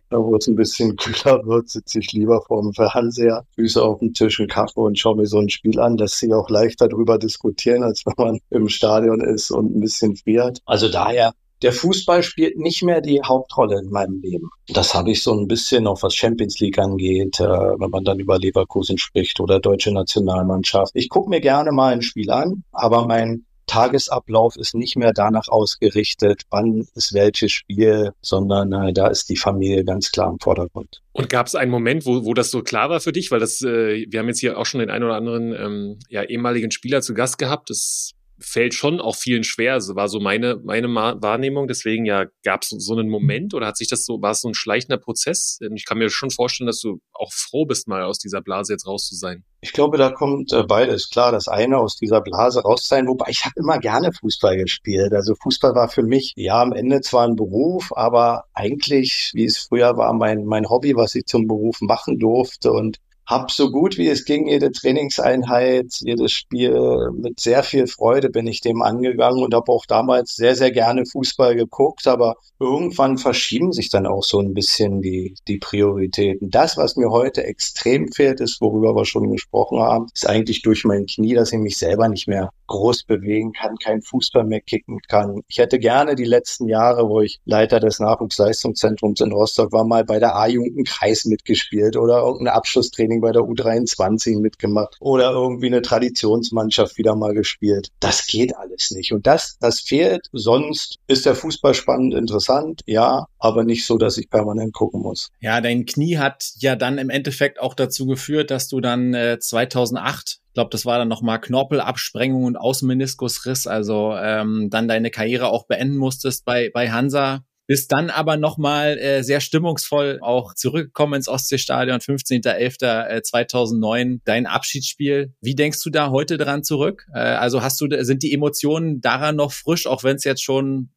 wo 0.10 0.38
es 0.38 0.47
ein 0.47 0.55
bisschen 0.55 0.95
kühler 0.95 1.45
wird, 1.45 1.67
sitze 1.67 1.99
ich 1.99 2.13
lieber 2.13 2.41
vor 2.47 2.62
dem 2.62 2.73
Fernseher, 2.73 3.43
Füße 3.55 3.84
auf 3.84 3.99
dem 3.99 4.13
Tisch, 4.13 4.39
einen 4.39 4.47
Kaffee 4.47 4.79
und 4.79 4.97
schaue 4.97 5.17
mir 5.17 5.25
so 5.25 5.39
ein 5.39 5.49
Spiel 5.49 5.82
an. 5.82 5.97
dass 5.97 6.17
sie 6.17 6.34
auch 6.34 6.49
leichter 6.49 6.88
darüber 6.88 7.17
diskutieren, 7.17 7.84
als 7.84 8.05
wenn 8.05 8.13
man 8.17 8.39
im 8.49 8.69
Stadion 8.69 9.19
ist 9.19 9.51
und 9.51 9.75
ein 9.75 9.82
bisschen 9.82 10.15
friert. 10.15 10.62
Also 10.65 10.88
daher 10.88 11.34
der 11.62 11.74
Fußball 11.74 12.24
spielt 12.24 12.58
nicht 12.58 12.84
mehr 12.84 13.02
die 13.02 13.22
Hauptrolle 13.22 13.80
in 13.80 13.89
meinem 13.89 14.22
Leben. 14.22 14.50
Das 14.67 14.93
habe 14.93 15.12
ich 15.12 15.24
so 15.24 15.34
ein 15.34 15.48
bisschen 15.48 15.88
auch 15.88 16.02
was 16.04 16.15
Champions 16.15 16.60
League 16.60 16.80
angeht, 16.80 17.39
äh, 17.39 17.43
wenn 17.43 17.89
man 17.89 18.04
dann 18.04 18.19
über 18.19 18.38
Leverkusen 18.38 18.98
spricht 18.98 19.39
oder 19.39 19.60
deutsche 19.60 19.91
Nationalmannschaft. 19.91 20.91
Ich 20.95 21.10
gucke 21.10 21.30
mir 21.30 21.41
gerne 21.41 21.72
mal 21.72 21.93
ein 21.93 22.02
Spiel 22.02 22.32
an, 22.32 22.63
aber 22.72 23.06
mein 23.06 23.45
Tagesablauf 23.69 24.56
ist 24.56 24.74
nicht 24.74 24.95
mehr 24.95 25.13
danach 25.13 25.48
ausgerichtet, 25.48 26.41
wann 26.50 26.88
ist 26.95 27.13
welches 27.13 27.52
Spiel, 27.52 28.13
sondern 28.19 28.74
äh, 28.74 28.93
da 28.93 29.08
ist 29.08 29.30
die 29.30 29.38
Familie 29.38 29.86
ganz 29.86 30.12
klar 30.12 30.32
im 30.32 30.39
Vordergrund. 30.39 31.02
Und 31.12 31.30
gab 31.30 31.45
es 31.45 31.54
einen 31.54 31.69
Moment, 31.69 32.06
wo, 32.06 32.26
wo 32.26 32.34
das 32.34 32.50
so 32.50 32.63
klar 32.63 32.89
war 32.89 33.00
für 33.00 33.12
dich? 33.12 33.30
Weil 33.30 33.39
das, 33.39 33.62
äh, 33.62 34.08
wir 34.10 34.19
haben 34.19 34.28
jetzt 34.28 34.39
hier 34.39 34.58
auch 34.58 34.65
schon 34.65 34.80
den 34.80 34.89
einen 34.89 35.04
oder 35.04 35.15
anderen 35.15 35.54
ähm, 35.54 36.00
ja, 36.10 36.24
ehemaligen 36.24 36.72
Spieler 36.72 37.02
zu 37.02 37.13
Gast 37.13 37.38
gehabt. 37.38 37.69
Das 37.69 38.13
fällt 38.39 38.73
schon 38.73 38.99
auch 38.99 39.15
vielen 39.15 39.43
schwer. 39.43 39.73
Also 39.73 39.95
war 39.95 40.08
so 40.08 40.19
meine, 40.19 40.60
meine 40.63 40.88
Wahrnehmung. 40.88 41.67
Deswegen 41.67 42.06
ja, 42.06 42.25
gab 42.43 42.63
es 42.63 42.69
so 42.69 42.93
einen 42.93 43.10
Moment 43.10 43.54
oder 43.54 43.67
hat 43.67 43.78
sich 43.78 43.88
das 43.88 44.06
so, 44.06 44.21
war 44.21 44.32
es 44.32 44.41
so 44.41 44.49
ein 44.49 44.54
schleichender 44.54 44.97
Prozess? 44.97 45.60
Ich 45.75 45.86
kann 45.86 45.97
mir 45.97 46.10
schon 46.10 46.32
vorstellen, 46.32 46.67
dass 46.67 46.82
du 46.82 46.99
auch 47.13 47.32
froh 47.32 47.65
bist, 47.65 47.88
mal 47.88 48.04
aus 48.04 48.19
dieser 48.19 48.41
Blase 48.41 48.73
jetzt 48.73 48.88
raus 48.88 49.08
zu 49.08 49.15
sein. 49.15 49.43
Ich 49.62 49.73
glaube, 49.73 49.97
da 49.97 50.10
kommt 50.10 50.54
äh, 50.54 50.63
beides. 50.63 51.10
Klar, 51.10 51.32
das 51.32 51.47
eine 51.47 51.78
aus 51.78 51.97
dieser 51.97 52.21
Blase 52.21 52.62
raus 52.62 52.88
sein, 52.88 53.08
wobei 53.08 53.25
ich 53.30 53.43
habe 53.43 53.56
immer 53.58 53.78
gerne 53.78 54.12
Fußball 54.13 54.58
gespielt. 54.58 55.13
Also 55.13 55.36
Fußball 55.36 55.75
war 55.75 55.89
für 55.89 56.04
mich 56.04 56.34
ja 56.38 56.62
am 56.62 56.71
Ende 56.71 57.02
zwar 57.02 57.28
ein 57.28 57.36
Beruf, 57.36 57.91
aber 57.95 58.45
eigentlich, 58.54 59.32
wie 59.34 59.45
es 59.45 59.58
früher 59.58 59.97
war, 59.97 60.13
mein, 60.13 60.45
mein 60.45 60.69
Hobby, 60.69 60.95
was 60.95 61.15
ich 61.15 61.25
zum 61.25 61.47
Beruf 61.47 61.82
machen 61.82 62.19
durfte. 62.19 62.71
Und 62.71 62.99
habe 63.30 63.46
so 63.52 63.70
gut 63.70 64.00
wie 64.00 64.08
es 64.08 64.26
ging 64.26 64.48
jede 64.48 64.72
Trainingseinheit, 64.72 65.94
jedes 66.00 66.32
Spiel 66.32 67.12
mit 67.13 67.39
sehr 67.39 67.62
viel 67.62 67.86
Freude 67.86 68.30
bin 68.30 68.48
ich 68.48 68.62
dem 68.62 68.82
angegangen 68.82 69.44
und 69.44 69.54
habe 69.54 69.72
auch 69.72 69.86
damals 69.86 70.36
sehr, 70.36 70.56
sehr 70.56 70.72
gerne 70.72 71.06
Fußball 71.06 71.56
geguckt, 71.56 72.08
aber 72.08 72.38
irgendwann 72.60 73.20
verschieben 73.20 73.72
sich 73.72 73.89
dann 73.89 74.08
auch 74.08 74.24
so 74.24 74.39
ein 74.39 74.56
bisschen 74.56 75.02
die, 75.04 75.36
die 75.48 75.60
Prioritäten. 75.60 76.50
Das, 76.50 76.76
was 76.76 76.96
mir 76.96 77.12
heute 77.12 77.44
extrem 77.44 78.12
fehlt, 78.12 78.39
ist, 78.39 78.62
worüber 78.62 78.96
wir 78.96 79.06
schon 79.06 79.32
gesprochen 79.32 79.80
haben, 79.80 80.08
ist 80.12 80.28
eigentlich 80.28 80.63
durch 80.63 80.84
mein 80.84 81.06
Knie, 81.06 81.36
dass 81.36 81.54
ich 81.54 81.60
mich 81.60 81.78
selber 81.78 82.10
nicht 82.10 82.28
mehr 82.28 82.50
groß 82.65 83.04
bewegen 83.04 83.54
kann, 83.54 83.76
kein 83.78 84.02
Fußball 84.02 84.44
mehr 84.44 84.62
kicken 84.62 85.00
kann. 85.08 85.42
Ich 85.48 85.60
hätte 85.60 85.78
gerne 85.78 86.15
die 86.15 86.26
letzten 86.26 86.68
Jahre, 86.68 87.08
wo 87.08 87.22
ich 87.22 87.39
Leiter 87.46 87.80
des 87.80 88.00
Nachwuchsleistungszentrums 88.00 89.22
in 89.22 89.32
Rostock 89.32 89.72
war, 89.72 89.86
mal 89.86 90.04
bei 90.04 90.18
der 90.18 90.36
A-Jugend 90.36 90.88
Kreis 90.88 91.26
mitgespielt 91.26 91.96
oder 91.96 92.20
irgendein 92.20 92.56
Abschlusstraining 92.56 93.18
bei 93.21 93.32
der 93.32 93.43
U23 93.43 94.39
mitgemacht 94.39 94.95
oder 94.99 95.32
irgendwie 95.32 95.67
eine 95.67 95.82
Traditionsmannschaft 95.82 96.97
wieder 96.97 97.15
mal 97.15 97.34
gespielt. 97.34 97.89
Das 97.99 98.27
geht 98.27 98.55
alles 98.55 98.91
nicht. 98.91 99.12
Und 99.12 99.27
das, 99.27 99.58
das 99.60 99.79
fehlt. 99.79 100.27
Sonst 100.32 100.97
ist 101.08 101.25
der 101.25 101.36
Fußball 101.36 101.73
spannend, 101.73 102.13
interessant, 102.13 102.82
ja, 102.86 103.25
aber 103.38 103.63
nicht 103.63 103.86
so, 103.86 103.97
dass 103.97 104.17
ich 104.17 104.29
permanent 104.29 104.73
gucken 104.73 105.01
muss. 105.01 105.29
Ja, 105.39 105.62
dein 105.62 105.86
Knie 105.86 106.17
hat 106.17 106.51
ja 106.58 106.75
dann 106.75 106.97
im 106.97 107.10
Endeffekt 107.10 107.60
auch 107.60 107.73
dazu 107.73 108.05
geführt, 108.05 108.51
dass 108.51 108.67
du 108.67 108.79
dann 108.82 109.13
äh, 109.13 109.39
2008 109.39 110.39
ich 110.49 110.53
glaube, 110.55 110.71
das 110.71 110.84
war 110.84 110.97
dann 110.97 111.08
nochmal 111.08 111.39
Knorpelabsprengung 111.39 112.43
und 112.43 112.58
Außenmeniskusriss, 112.58 113.67
also 113.67 114.15
ähm, 114.19 114.69
dann 114.71 114.88
deine 114.88 115.12
Karriere 115.12 115.49
auch 115.49 115.67
beenden 115.67 115.95
musstest 115.95 116.43
bei, 116.43 116.71
bei 116.73 116.89
Hansa. 116.89 117.43
Bist 117.69 117.91
dann 117.91 118.10
aber 118.10 118.36
nochmal 118.36 118.97
äh, 118.97 119.21
sehr 119.21 119.41
stimmungsvoll 119.41 120.17
auch 120.23 120.55
zurückgekommen 120.55 121.13
ins 121.13 121.27
Ostseestadion, 121.27 121.99
15.11.2009, 121.99 124.21
dein 124.25 124.47
Abschiedsspiel. 124.47 125.36
Wie 125.39 125.53
denkst 125.53 125.84
du 125.84 125.91
da 125.91 126.10
heute 126.10 126.39
dran 126.39 126.63
zurück? 126.63 127.05
Äh, 127.13 127.19
also 127.19 127.62
hast 127.62 127.79
du, 127.79 127.86
sind 128.03 128.23
die 128.23 128.34
Emotionen 128.34 129.01
daran 129.01 129.36
noch 129.36 129.51
frisch, 129.51 129.86
auch 129.86 130.03
wenn 130.03 130.15
es 130.15 130.23
jetzt 130.23 130.43
schon 130.43 130.89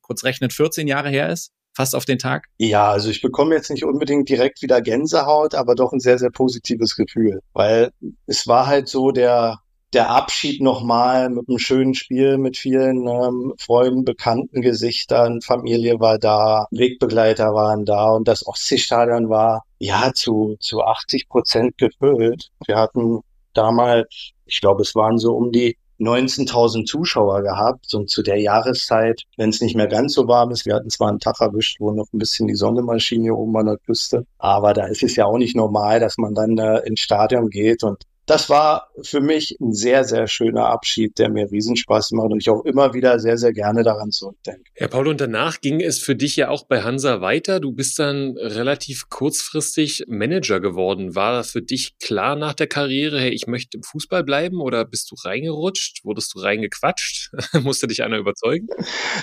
kurz 0.00 0.24
rechnet 0.24 0.54
14 0.54 0.88
Jahre 0.88 1.10
her 1.10 1.28
ist? 1.28 1.52
fast 1.74 1.94
auf 1.94 2.06
den 2.06 2.18
Tag? 2.18 2.46
Ja, 2.56 2.90
also 2.90 3.10
ich 3.10 3.20
bekomme 3.20 3.54
jetzt 3.54 3.70
nicht 3.70 3.84
unbedingt 3.84 4.30
direkt 4.30 4.62
wieder 4.62 4.80
Gänsehaut, 4.80 5.54
aber 5.54 5.74
doch 5.74 5.92
ein 5.92 6.00
sehr, 6.00 6.18
sehr 6.18 6.30
positives 6.30 6.96
Gefühl, 6.96 7.42
weil 7.52 7.90
es 8.24 8.46
war 8.46 8.66
halt 8.66 8.88
so 8.88 9.10
der, 9.10 9.60
der 9.92 10.10
Abschied 10.10 10.60
nochmal 10.60 11.30
mit 11.30 11.48
einem 11.48 11.58
schönen 11.58 11.94
Spiel, 11.94 12.38
mit 12.38 12.56
vielen 12.56 13.06
ähm, 13.06 13.54
Freunden, 13.58 14.04
bekannten 14.04 14.60
Gesichtern, 14.60 15.40
Familie 15.40 16.00
war 16.00 16.18
da, 16.18 16.66
Wegbegleiter 16.70 17.54
waren 17.54 17.84
da 17.84 18.10
und 18.10 18.28
das 18.28 18.46
Ostseestadion 18.46 19.28
war 19.28 19.64
ja 19.78 20.12
zu, 20.12 20.56
zu 20.60 20.82
80 20.82 21.28
Prozent 21.28 21.78
gefüllt. 21.78 22.50
Wir 22.66 22.76
hatten 22.76 23.20
damals, 23.54 24.32
ich 24.44 24.60
glaube, 24.60 24.82
es 24.82 24.94
waren 24.94 25.18
so 25.18 25.34
um 25.36 25.52
die 25.52 25.76
19.000 25.98 26.84
Zuschauer 26.84 27.42
gehabt 27.42 27.94
und 27.94 28.10
zu 28.10 28.22
der 28.22 28.38
Jahreszeit, 28.38 29.22
wenn 29.38 29.48
es 29.48 29.62
nicht 29.62 29.76
mehr 29.76 29.86
ganz 29.86 30.12
so 30.12 30.28
warm 30.28 30.50
ist, 30.50 30.66
wir 30.66 30.74
hatten 30.74 30.90
zwar 30.90 31.08
einen 31.08 31.20
Tag 31.20 31.40
erwischt, 31.40 31.80
wo 31.80 31.90
noch 31.90 32.06
ein 32.12 32.18
bisschen 32.18 32.48
die 32.48 32.54
Sonne 32.54 32.82
mal 32.82 33.00
schien 33.00 33.22
hier 33.22 33.36
oben 33.36 33.56
an 33.56 33.66
der 33.66 33.78
Küste, 33.78 34.26
aber 34.36 34.74
da 34.74 34.86
ist 34.86 35.02
es 35.02 35.16
ja 35.16 35.24
auch 35.24 35.38
nicht 35.38 35.56
normal, 35.56 36.00
dass 36.00 36.18
man 36.18 36.34
dann 36.34 36.58
äh, 36.58 36.80
ins 36.80 37.00
Stadion 37.00 37.48
geht 37.48 37.82
und 37.82 38.04
das 38.26 38.50
war 38.50 38.90
für 39.02 39.20
mich 39.20 39.56
ein 39.60 39.72
sehr, 39.72 40.04
sehr 40.04 40.26
schöner 40.26 40.66
Abschied, 40.66 41.18
der 41.18 41.30
mir 41.30 41.50
Riesenspaß 41.50 42.10
macht 42.12 42.32
und 42.32 42.40
ich 42.40 42.50
auch 42.50 42.64
immer 42.64 42.92
wieder 42.92 43.20
sehr, 43.20 43.38
sehr 43.38 43.52
gerne 43.52 43.84
daran 43.84 44.10
zurückdenke. 44.10 44.62
Herr 44.74 44.88
Paul, 44.88 45.08
und 45.08 45.20
danach 45.20 45.60
ging 45.60 45.80
es 45.80 46.00
für 46.00 46.16
dich 46.16 46.34
ja 46.34 46.48
auch 46.48 46.64
bei 46.64 46.82
Hansa 46.82 47.20
weiter. 47.20 47.60
Du 47.60 47.72
bist 47.72 47.98
dann 48.00 48.36
relativ 48.36 49.08
kurzfristig 49.08 50.04
Manager 50.08 50.60
geworden. 50.60 51.14
War 51.14 51.44
für 51.44 51.62
dich 51.62 51.98
klar 51.98 52.34
nach 52.34 52.54
der 52.54 52.66
Karriere, 52.66 53.20
hey, 53.20 53.30
ich 53.30 53.46
möchte 53.46 53.76
im 53.76 53.84
Fußball 53.84 54.24
bleiben 54.24 54.60
oder 54.60 54.84
bist 54.84 55.10
du 55.12 55.14
reingerutscht? 55.16 56.04
Wurdest 56.04 56.34
du 56.34 56.40
reingequatscht? 56.40 57.25
Musste 57.62 57.86
dich 57.86 58.02
einer 58.02 58.18
überzeugen? 58.18 58.68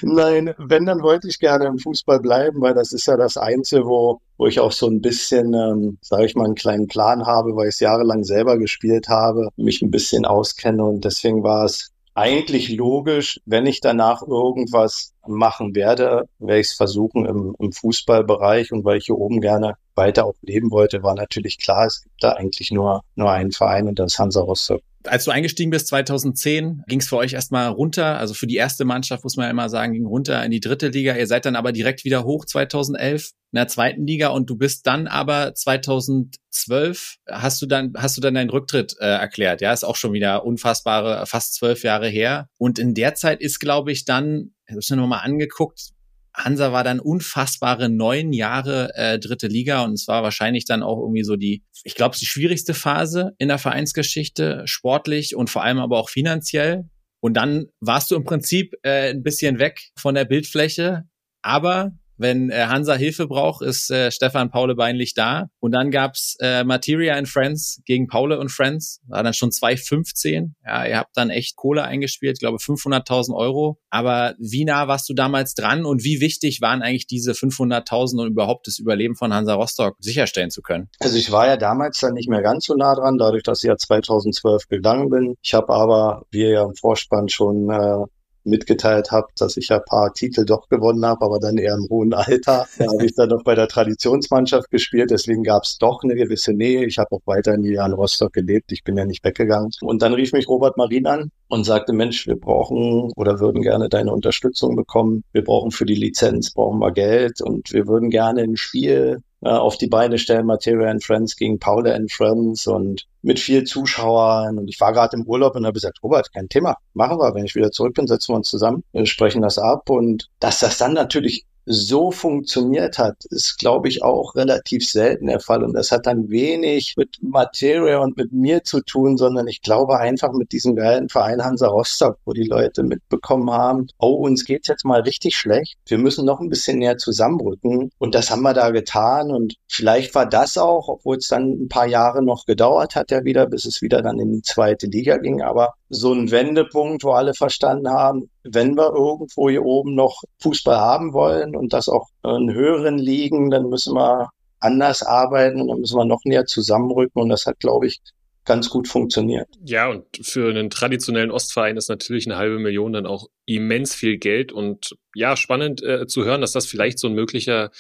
Nein, 0.02 0.54
wenn, 0.58 0.86
dann 0.86 1.02
wollte 1.02 1.28
ich 1.28 1.40
gerne 1.40 1.66
im 1.66 1.80
Fußball 1.80 2.20
bleiben, 2.20 2.62
weil 2.62 2.74
das 2.74 2.94
ist 2.94 3.08
ja 3.08 3.18
das 3.18 3.38
Einzige, 3.38 3.86
wo, 3.86 4.20
wo 4.38 4.48
ich 4.48 4.60
auch 4.60 4.72
so 4.72 4.88
ein 4.88 5.02
bisschen, 5.02 5.54
ähm, 5.54 5.98
sage 6.02 6.26
ich 6.26 6.36
mal, 6.36 6.46
einen 6.46 6.56
kleinen 6.56 6.88
Plan 6.88 7.26
habe, 7.26 7.56
weil 7.56 7.70
ich 7.70 7.76
es 7.76 7.80
jahrelang 7.80 8.24
selber 8.24 8.58
gespielt 8.58 9.08
habe, 9.08 9.50
mich 9.56 9.82
ein 9.82 9.92
bisschen 9.92 10.26
auskenne. 10.26 10.84
Und 10.84 11.06
deswegen 11.06 11.44
war 11.44 11.66
es 11.66 11.92
eigentlich 12.16 12.70
logisch, 12.70 13.40
wenn 13.46 13.66
ich 13.66 13.82
danach 13.82 14.22
irgendwas 14.22 15.14
machen 15.26 15.74
werde, 15.76 16.28
werde 16.40 16.60
ich 16.60 16.68
es 16.68 16.74
versuchen 16.74 17.26
im, 17.26 17.56
im 17.60 17.72
Fußballbereich. 17.72 18.72
Und 18.72 18.86
weil 18.86 18.98
ich 18.98 19.06
hier 19.06 19.18
oben 19.18 19.42
gerne 19.42 19.76
weiter 19.96 20.26
auch 20.26 20.36
leben 20.42 20.72
wollte, 20.72 21.04
war 21.04 21.16
natürlich 21.16 21.60
klar, 21.60 21.88
es 21.88 22.04
gibt 22.04 22.24
da 22.24 22.34
eigentlich 22.34 22.72
nur, 22.72 23.02
nur 23.16 23.32
einen 23.32 23.52
Verein 23.52 23.88
und 23.88 24.00
das 24.00 24.14
ist 24.14 24.20
Hansa 24.20 24.42
Rostock 24.42 24.82
als 25.06 25.26
du 25.26 25.32
eingestiegen 25.32 25.72
bist 25.72 25.88
2010, 25.88 26.84
ging 26.88 27.00
es 27.00 27.08
für 27.08 27.18
euch 27.18 27.34
erstmal 27.34 27.68
runter. 27.68 28.18
Also 28.18 28.34
für 28.34 28.48
die 28.48 28.56
erste 28.56 28.86
Mannschaft 28.86 29.24
muss 29.24 29.36
man 29.36 29.46
ja 29.46 29.52
immer 29.52 29.70
sagen, 29.70 29.94
ging 29.94 30.06
runter 30.06 30.44
in 30.44 30.52
die 30.52 30.60
dritte 30.60 30.90
Liga. 30.90 31.16
Ihr 31.16 31.28
seid 31.28 31.46
dann 31.46 31.56
aber 31.56 31.72
direkt 31.72 32.04
wieder 32.04 32.24
hoch 32.24 32.46
2011 32.46 33.32
in 33.52 33.58
der 33.58 33.68
zweiten 33.68 34.08
Liga 34.08 34.30
und 34.30 34.50
du 34.50 34.56
bist 34.56 34.88
dann 34.88 35.08
aber 35.08 35.54
2012 35.54 37.18
hast 37.30 37.62
du 37.62 37.66
dann 37.66 37.94
hast 37.96 38.18
du 38.18 38.22
dann 38.22 38.34
deinen 38.34 38.50
Rücktritt 38.50 38.96
äh, 39.00 39.06
erklärt. 39.06 39.62
Ja, 39.62 39.74
ist 39.74 39.84
auch 39.84 39.96
schon 39.96 40.14
wieder 40.14 40.46
unfassbare 40.46 41.26
fast 41.28 41.56
zwölf 41.56 41.84
Jahre 41.84 42.08
her. 42.08 42.50
Und 42.58 42.80
in 42.80 42.94
der 42.94 43.16
Zeit 43.16 43.42
ist, 43.42 43.60
glaube 43.60 43.92
ich, 43.92 44.06
dann, 44.06 44.54
ich 44.66 44.72
habe 44.72 44.80
es 44.80 44.90
mir 44.90 44.98
nochmal 44.98 45.24
angeguckt, 45.24 45.92
Hansa 46.34 46.72
war 46.72 46.84
dann 46.84 47.00
unfassbare 47.00 47.90
neun 47.90 48.34
Jahre 48.34 48.92
äh, 48.96 49.20
dritte 49.20 49.48
Liga 49.48 49.84
und 49.84 49.94
es 49.94 50.08
war 50.08 50.24
wahrscheinlich 50.24 50.66
dann 50.66 50.82
auch 50.82 51.00
irgendwie 51.00 51.24
so 51.24 51.36
die, 51.36 51.64
ich 51.84 51.96
glaube, 51.96 52.18
die 52.18 52.26
schwierigste 52.26 52.74
Phase 52.74 53.34
in 53.38 53.50
der 53.50 53.60
Vereinsgeschichte, 53.60 54.64
sportlich 54.66 55.36
und 55.36 55.50
vor 55.50 55.64
allem 55.64 55.80
aber 55.80 56.00
auch 56.00 56.10
finanziell. 56.10 56.90
Und 57.20 57.36
dann 57.36 57.68
warst 57.80 58.12
du 58.12 58.16
im 58.16 58.24
Prinzip 58.24 58.74
äh, 58.84 59.12
ein 59.12 59.24
bisschen 59.24 59.60
weg 59.60 59.92
von 59.98 60.16
der 60.16 60.26
Bildfläche, 60.26 61.04
aber 61.42 61.92
wenn 62.24 62.50
äh, 62.50 62.66
Hansa 62.66 62.96
Hilfe 62.96 63.28
braucht, 63.28 63.62
ist 63.62 63.92
äh, 63.92 64.10
Stefan 64.10 64.50
Paule 64.50 64.74
Beinlich 64.74 65.14
da. 65.14 65.50
Und 65.60 65.74
dann 65.74 65.92
gab's 65.92 66.36
äh, 66.40 66.64
Materia 66.64 67.16
and 67.16 67.30
Friends 67.30 67.82
gegen 67.86 68.08
Paule 68.08 68.40
und 68.40 68.50
Friends. 68.50 69.02
War 69.08 69.22
dann 69.22 69.34
schon 69.34 69.52
2,15. 69.52 70.54
Ja, 70.66 70.86
ihr 70.88 70.98
habt 70.98 71.16
dann 71.16 71.30
echt 71.30 71.56
Kohle 71.56 71.84
eingespielt, 71.84 72.40
glaube 72.40 72.58
500.000 72.58 73.36
Euro. 73.36 73.78
Aber 73.92 74.34
wie 74.40 74.66
nah 74.66 74.88
warst 74.88 75.08
du 75.10 75.14
damals 75.14 75.54
dran 75.54 75.86
und 75.86 76.04
wie 76.04 76.20
wichtig 76.22 76.62
waren 76.62 76.82
eigentlich 76.82 77.06
diese 77.06 77.34
500.000 77.34 78.22
und 78.22 78.32
überhaupt 78.32 78.66
das 78.66 78.80
Überleben 78.80 79.16
von 79.16 79.34
Hansa 79.34 79.54
Rostock 79.54 79.98
sicherstellen 80.00 80.50
zu 80.50 80.62
können? 80.62 80.90
Also 81.00 81.18
ich 81.18 81.32
war 81.32 81.46
ja 81.46 81.58
damals 81.58 82.00
dann 82.00 82.14
nicht 82.14 82.30
mehr 82.30 82.42
ganz 82.42 82.66
so 82.66 82.74
nah 82.74 82.96
dran, 82.96 83.18
dadurch, 83.18 83.44
dass 83.44 83.64
ich 83.64 83.68
ja 83.68 83.78
2012 83.78 84.68
gegangen 84.68 85.10
bin. 85.10 85.36
Ich 85.44 85.54
habe 85.54 85.74
aber, 85.74 86.24
wie 86.32 86.42
ihr 86.42 86.52
ja 86.52 86.64
im 86.64 86.74
Vorspann 86.74 87.28
schon 87.30 87.70
äh, 87.70 88.06
mitgeteilt 88.46 89.12
habe, 89.12 89.28
dass 89.38 89.58
ich 89.58 89.70
ja 89.70 89.78
ein 89.78 89.86
paar 89.86 90.14
Titel 90.14 90.46
doch 90.46 90.70
gewonnen 90.70 91.06
habe, 91.06 91.26
aber 91.26 91.40
dann 91.40 91.58
eher 91.58 91.76
im 91.76 91.88
hohen 91.90 92.14
Alter. 92.14 92.66
Da 92.78 92.86
habe 92.86 93.06
ich 93.06 93.16
dann 93.16 93.30
noch 93.30 93.44
bei 93.44 93.56
der 93.56 93.68
Traditionsmannschaft 93.68 94.70
gespielt, 94.70 95.12
deswegen 95.12 95.44
gab 95.44 95.64
es 95.64 95.78
doch 95.78 96.04
eine 96.04 96.16
gewisse 96.16 96.54
Nähe. 96.54 96.86
Ich 96.86 96.98
habe 96.98 97.16
auch 97.16 97.22
weiter 97.26 97.54
in 97.54 97.62
die 97.62 97.72
Jahren 97.74 97.94
Rostock 97.94 98.34
gelebt, 98.34 98.72
ich 98.72 98.84
bin 98.84 98.98
ja 98.98 99.06
nicht 99.06 99.24
weggegangen. 99.24 99.70
Und 99.82 100.02
dann 100.02 100.14
rief 100.14 100.34
mich 100.34 100.48
Robert 100.48 100.76
Marin 100.78 101.06
an 101.08 101.32
und 101.48 101.64
sagte, 101.66 101.94
Mensch, 101.94 102.28
wir 102.28 102.36
brauchen 102.36 103.12
oder 103.16 103.40
würden 103.40 103.62
gerne 103.62 103.90
deine 103.90 104.12
Unterstützung 104.12 104.76
bekommen. 104.76 105.24
Wir 105.32 105.44
brauchen 105.44 105.72
für 105.72 105.86
die 105.86 105.96
Lizenz, 105.96 106.52
brauchen 106.52 106.80
wir 106.80 106.92
Geld 106.92 107.42
und 107.42 107.72
wir 107.72 107.88
würden 107.88 108.10
gerne 108.10 108.42
ein 108.42 108.58
Spiel 108.58 109.20
äh, 109.44 109.50
auf 109.50 109.78
die 109.78 109.88
Beine 109.88 110.18
stellen, 110.18 110.46
Materia 110.46 110.90
and 110.90 111.04
Friends 111.04 111.36
gegen 111.36 111.60
Paula 111.60 111.94
and 111.94 112.12
Friends 112.12 112.68
und 112.68 113.08
mit 113.22 113.40
viel 113.40 113.64
Zuschauern. 113.64 114.58
Und 114.58 114.68
ich 114.68 114.80
war 114.80 114.94
gerade 114.94 115.18
im 115.18 115.26
Urlaub 115.26 115.56
und 115.56 115.66
habe 115.66 115.74
gesagt, 115.74 116.02
Robert, 116.04 116.32
kein 116.34 116.50
Thema, 116.50 116.78
machen 116.94 117.18
wir. 117.18 117.34
Wenn 117.36 117.46
ich 117.46 117.56
wieder 117.56 117.72
zurück 117.72 117.96
bin, 117.96 118.08
setzen 118.08 118.34
wir 118.34 118.38
uns 118.38 118.50
zusammen, 118.50 118.84
sprechen 119.04 119.42
das 119.42 119.58
ab. 119.58 119.90
Und 119.90 120.30
dass 120.40 120.60
das 120.60 120.78
dann 120.78 120.94
natürlich 120.94 121.46
so 121.66 122.12
funktioniert 122.12 122.98
hat, 122.98 123.26
ist, 123.30 123.58
glaube 123.58 123.88
ich, 123.88 124.04
auch 124.04 124.36
relativ 124.36 124.90
selten 124.90 125.28
der 125.28 125.40
Fall. 125.40 125.64
Und 125.64 125.74
das 125.74 125.92
hat 125.92 126.06
dann 126.06 126.30
wenig 126.30 126.96
mit 126.98 127.18
Materia 127.22 128.00
und 128.00 128.18
mit 128.18 128.32
mir 128.32 128.64
zu 128.64 128.82
tun, 128.82 129.18
sondern 129.18 129.48
ich 129.48 129.62
glaube 129.62 129.98
einfach 130.00 130.34
mit 130.34 130.52
diesem 130.52 130.76
geilen 130.76 131.10
Verein 131.10 131.44
Hansa 131.44 131.68
Rostock, 131.68 132.18
wo 132.26 132.34
die 132.34 132.48
Leute 132.48 132.84
mitbekommen 132.84 133.52
haben, 133.52 133.88
oh, 134.00 134.14
uns 134.26 134.46
geht's 134.46 134.68
jetzt 134.68 134.86
mal 134.86 135.02
richtig 135.02 135.36
schlecht. 135.36 135.78
Wir 135.86 135.98
müssen 135.98 136.26
noch 136.26 136.40
ein 136.40 136.50
bisschen 136.50 136.80
näher 136.80 136.98
zusammenrücken. 136.98 137.92
Und 137.98 138.16
das 138.16 138.30
haben 138.30 138.42
wir 138.42 138.54
da 138.54 138.72
getan. 138.72 139.32
Und 139.32 139.56
vielleicht 139.68 140.14
war 140.16 140.26
das 140.26 140.58
auch, 140.58 140.88
obwohl 140.90 141.18
es 141.18 141.28
dann 141.28 141.64
ein 141.64 141.68
paar 141.70 141.88
Jahre 141.88 142.24
noch 142.24 142.46
gedauert 142.46 142.96
hat, 142.96 143.12
ja 143.12 143.24
wieder, 143.24 143.46
bis 143.46 143.66
es 143.66 143.82
wieder 143.82 144.02
dann 144.02 144.20
in 144.20 144.34
die 144.34 144.42
zweite 144.42 144.88
Liga 144.88 145.18
ging. 145.18 145.42
Aber 145.42 145.74
so 145.94 146.14
ein 146.14 146.32
Wendepunkt, 146.32 147.04
wo 147.04 147.12
alle 147.12 147.34
verstanden 147.34 147.90
haben, 147.90 148.30
wenn 148.44 148.76
wir 148.76 148.94
irgendwo 148.94 149.50
hier 149.50 149.64
oben 149.64 149.96
noch 149.96 150.22
Fußball 150.42 150.78
haben 150.78 151.14
wollen 151.14 151.56
und 151.56 151.74
das 151.74 151.90
auch 151.90 152.08
in 152.24 152.54
höheren 152.54 152.98
Ligen, 152.98 153.50
dann 153.50 153.70
müssen 153.70 153.96
wir 153.96 154.30
anders 154.60 155.04
arbeiten 155.04 155.62
und 155.62 155.68
dann 155.68 155.80
müssen 155.80 155.98
wir 155.98 156.06
noch 156.06 156.22
näher 156.26 156.46
zusammenrücken 156.46 157.22
und 157.22 157.30
das 157.30 157.46
hat, 157.46 157.60
glaube 157.60 157.88
ich, 157.88 158.00
ganz 158.46 158.70
gut 158.70 158.88
funktioniert. 158.88 159.48
Ja, 159.64 159.90
und 159.90 160.06
für 160.22 160.50
einen 160.50 160.70
traditionellen 160.70 161.32
Ostverein 161.32 161.78
ist 161.78 161.90
natürlich 161.90 162.26
eine 162.26 162.38
halbe 162.38 162.60
Million 162.60 162.94
dann 162.94 163.06
auch 163.06 163.28
immens 163.46 163.96
viel 163.96 164.18
Geld 164.18 164.52
und 164.52 164.96
ja, 165.16 165.38
spannend 165.38 165.82
äh, 165.84 166.08
zu 166.08 166.26
hören, 166.26 166.42
dass 166.42 166.52
das 166.52 166.66
vielleicht 166.66 167.00
so 167.00 167.08
ein 167.08 167.14
möglicher 167.14 167.72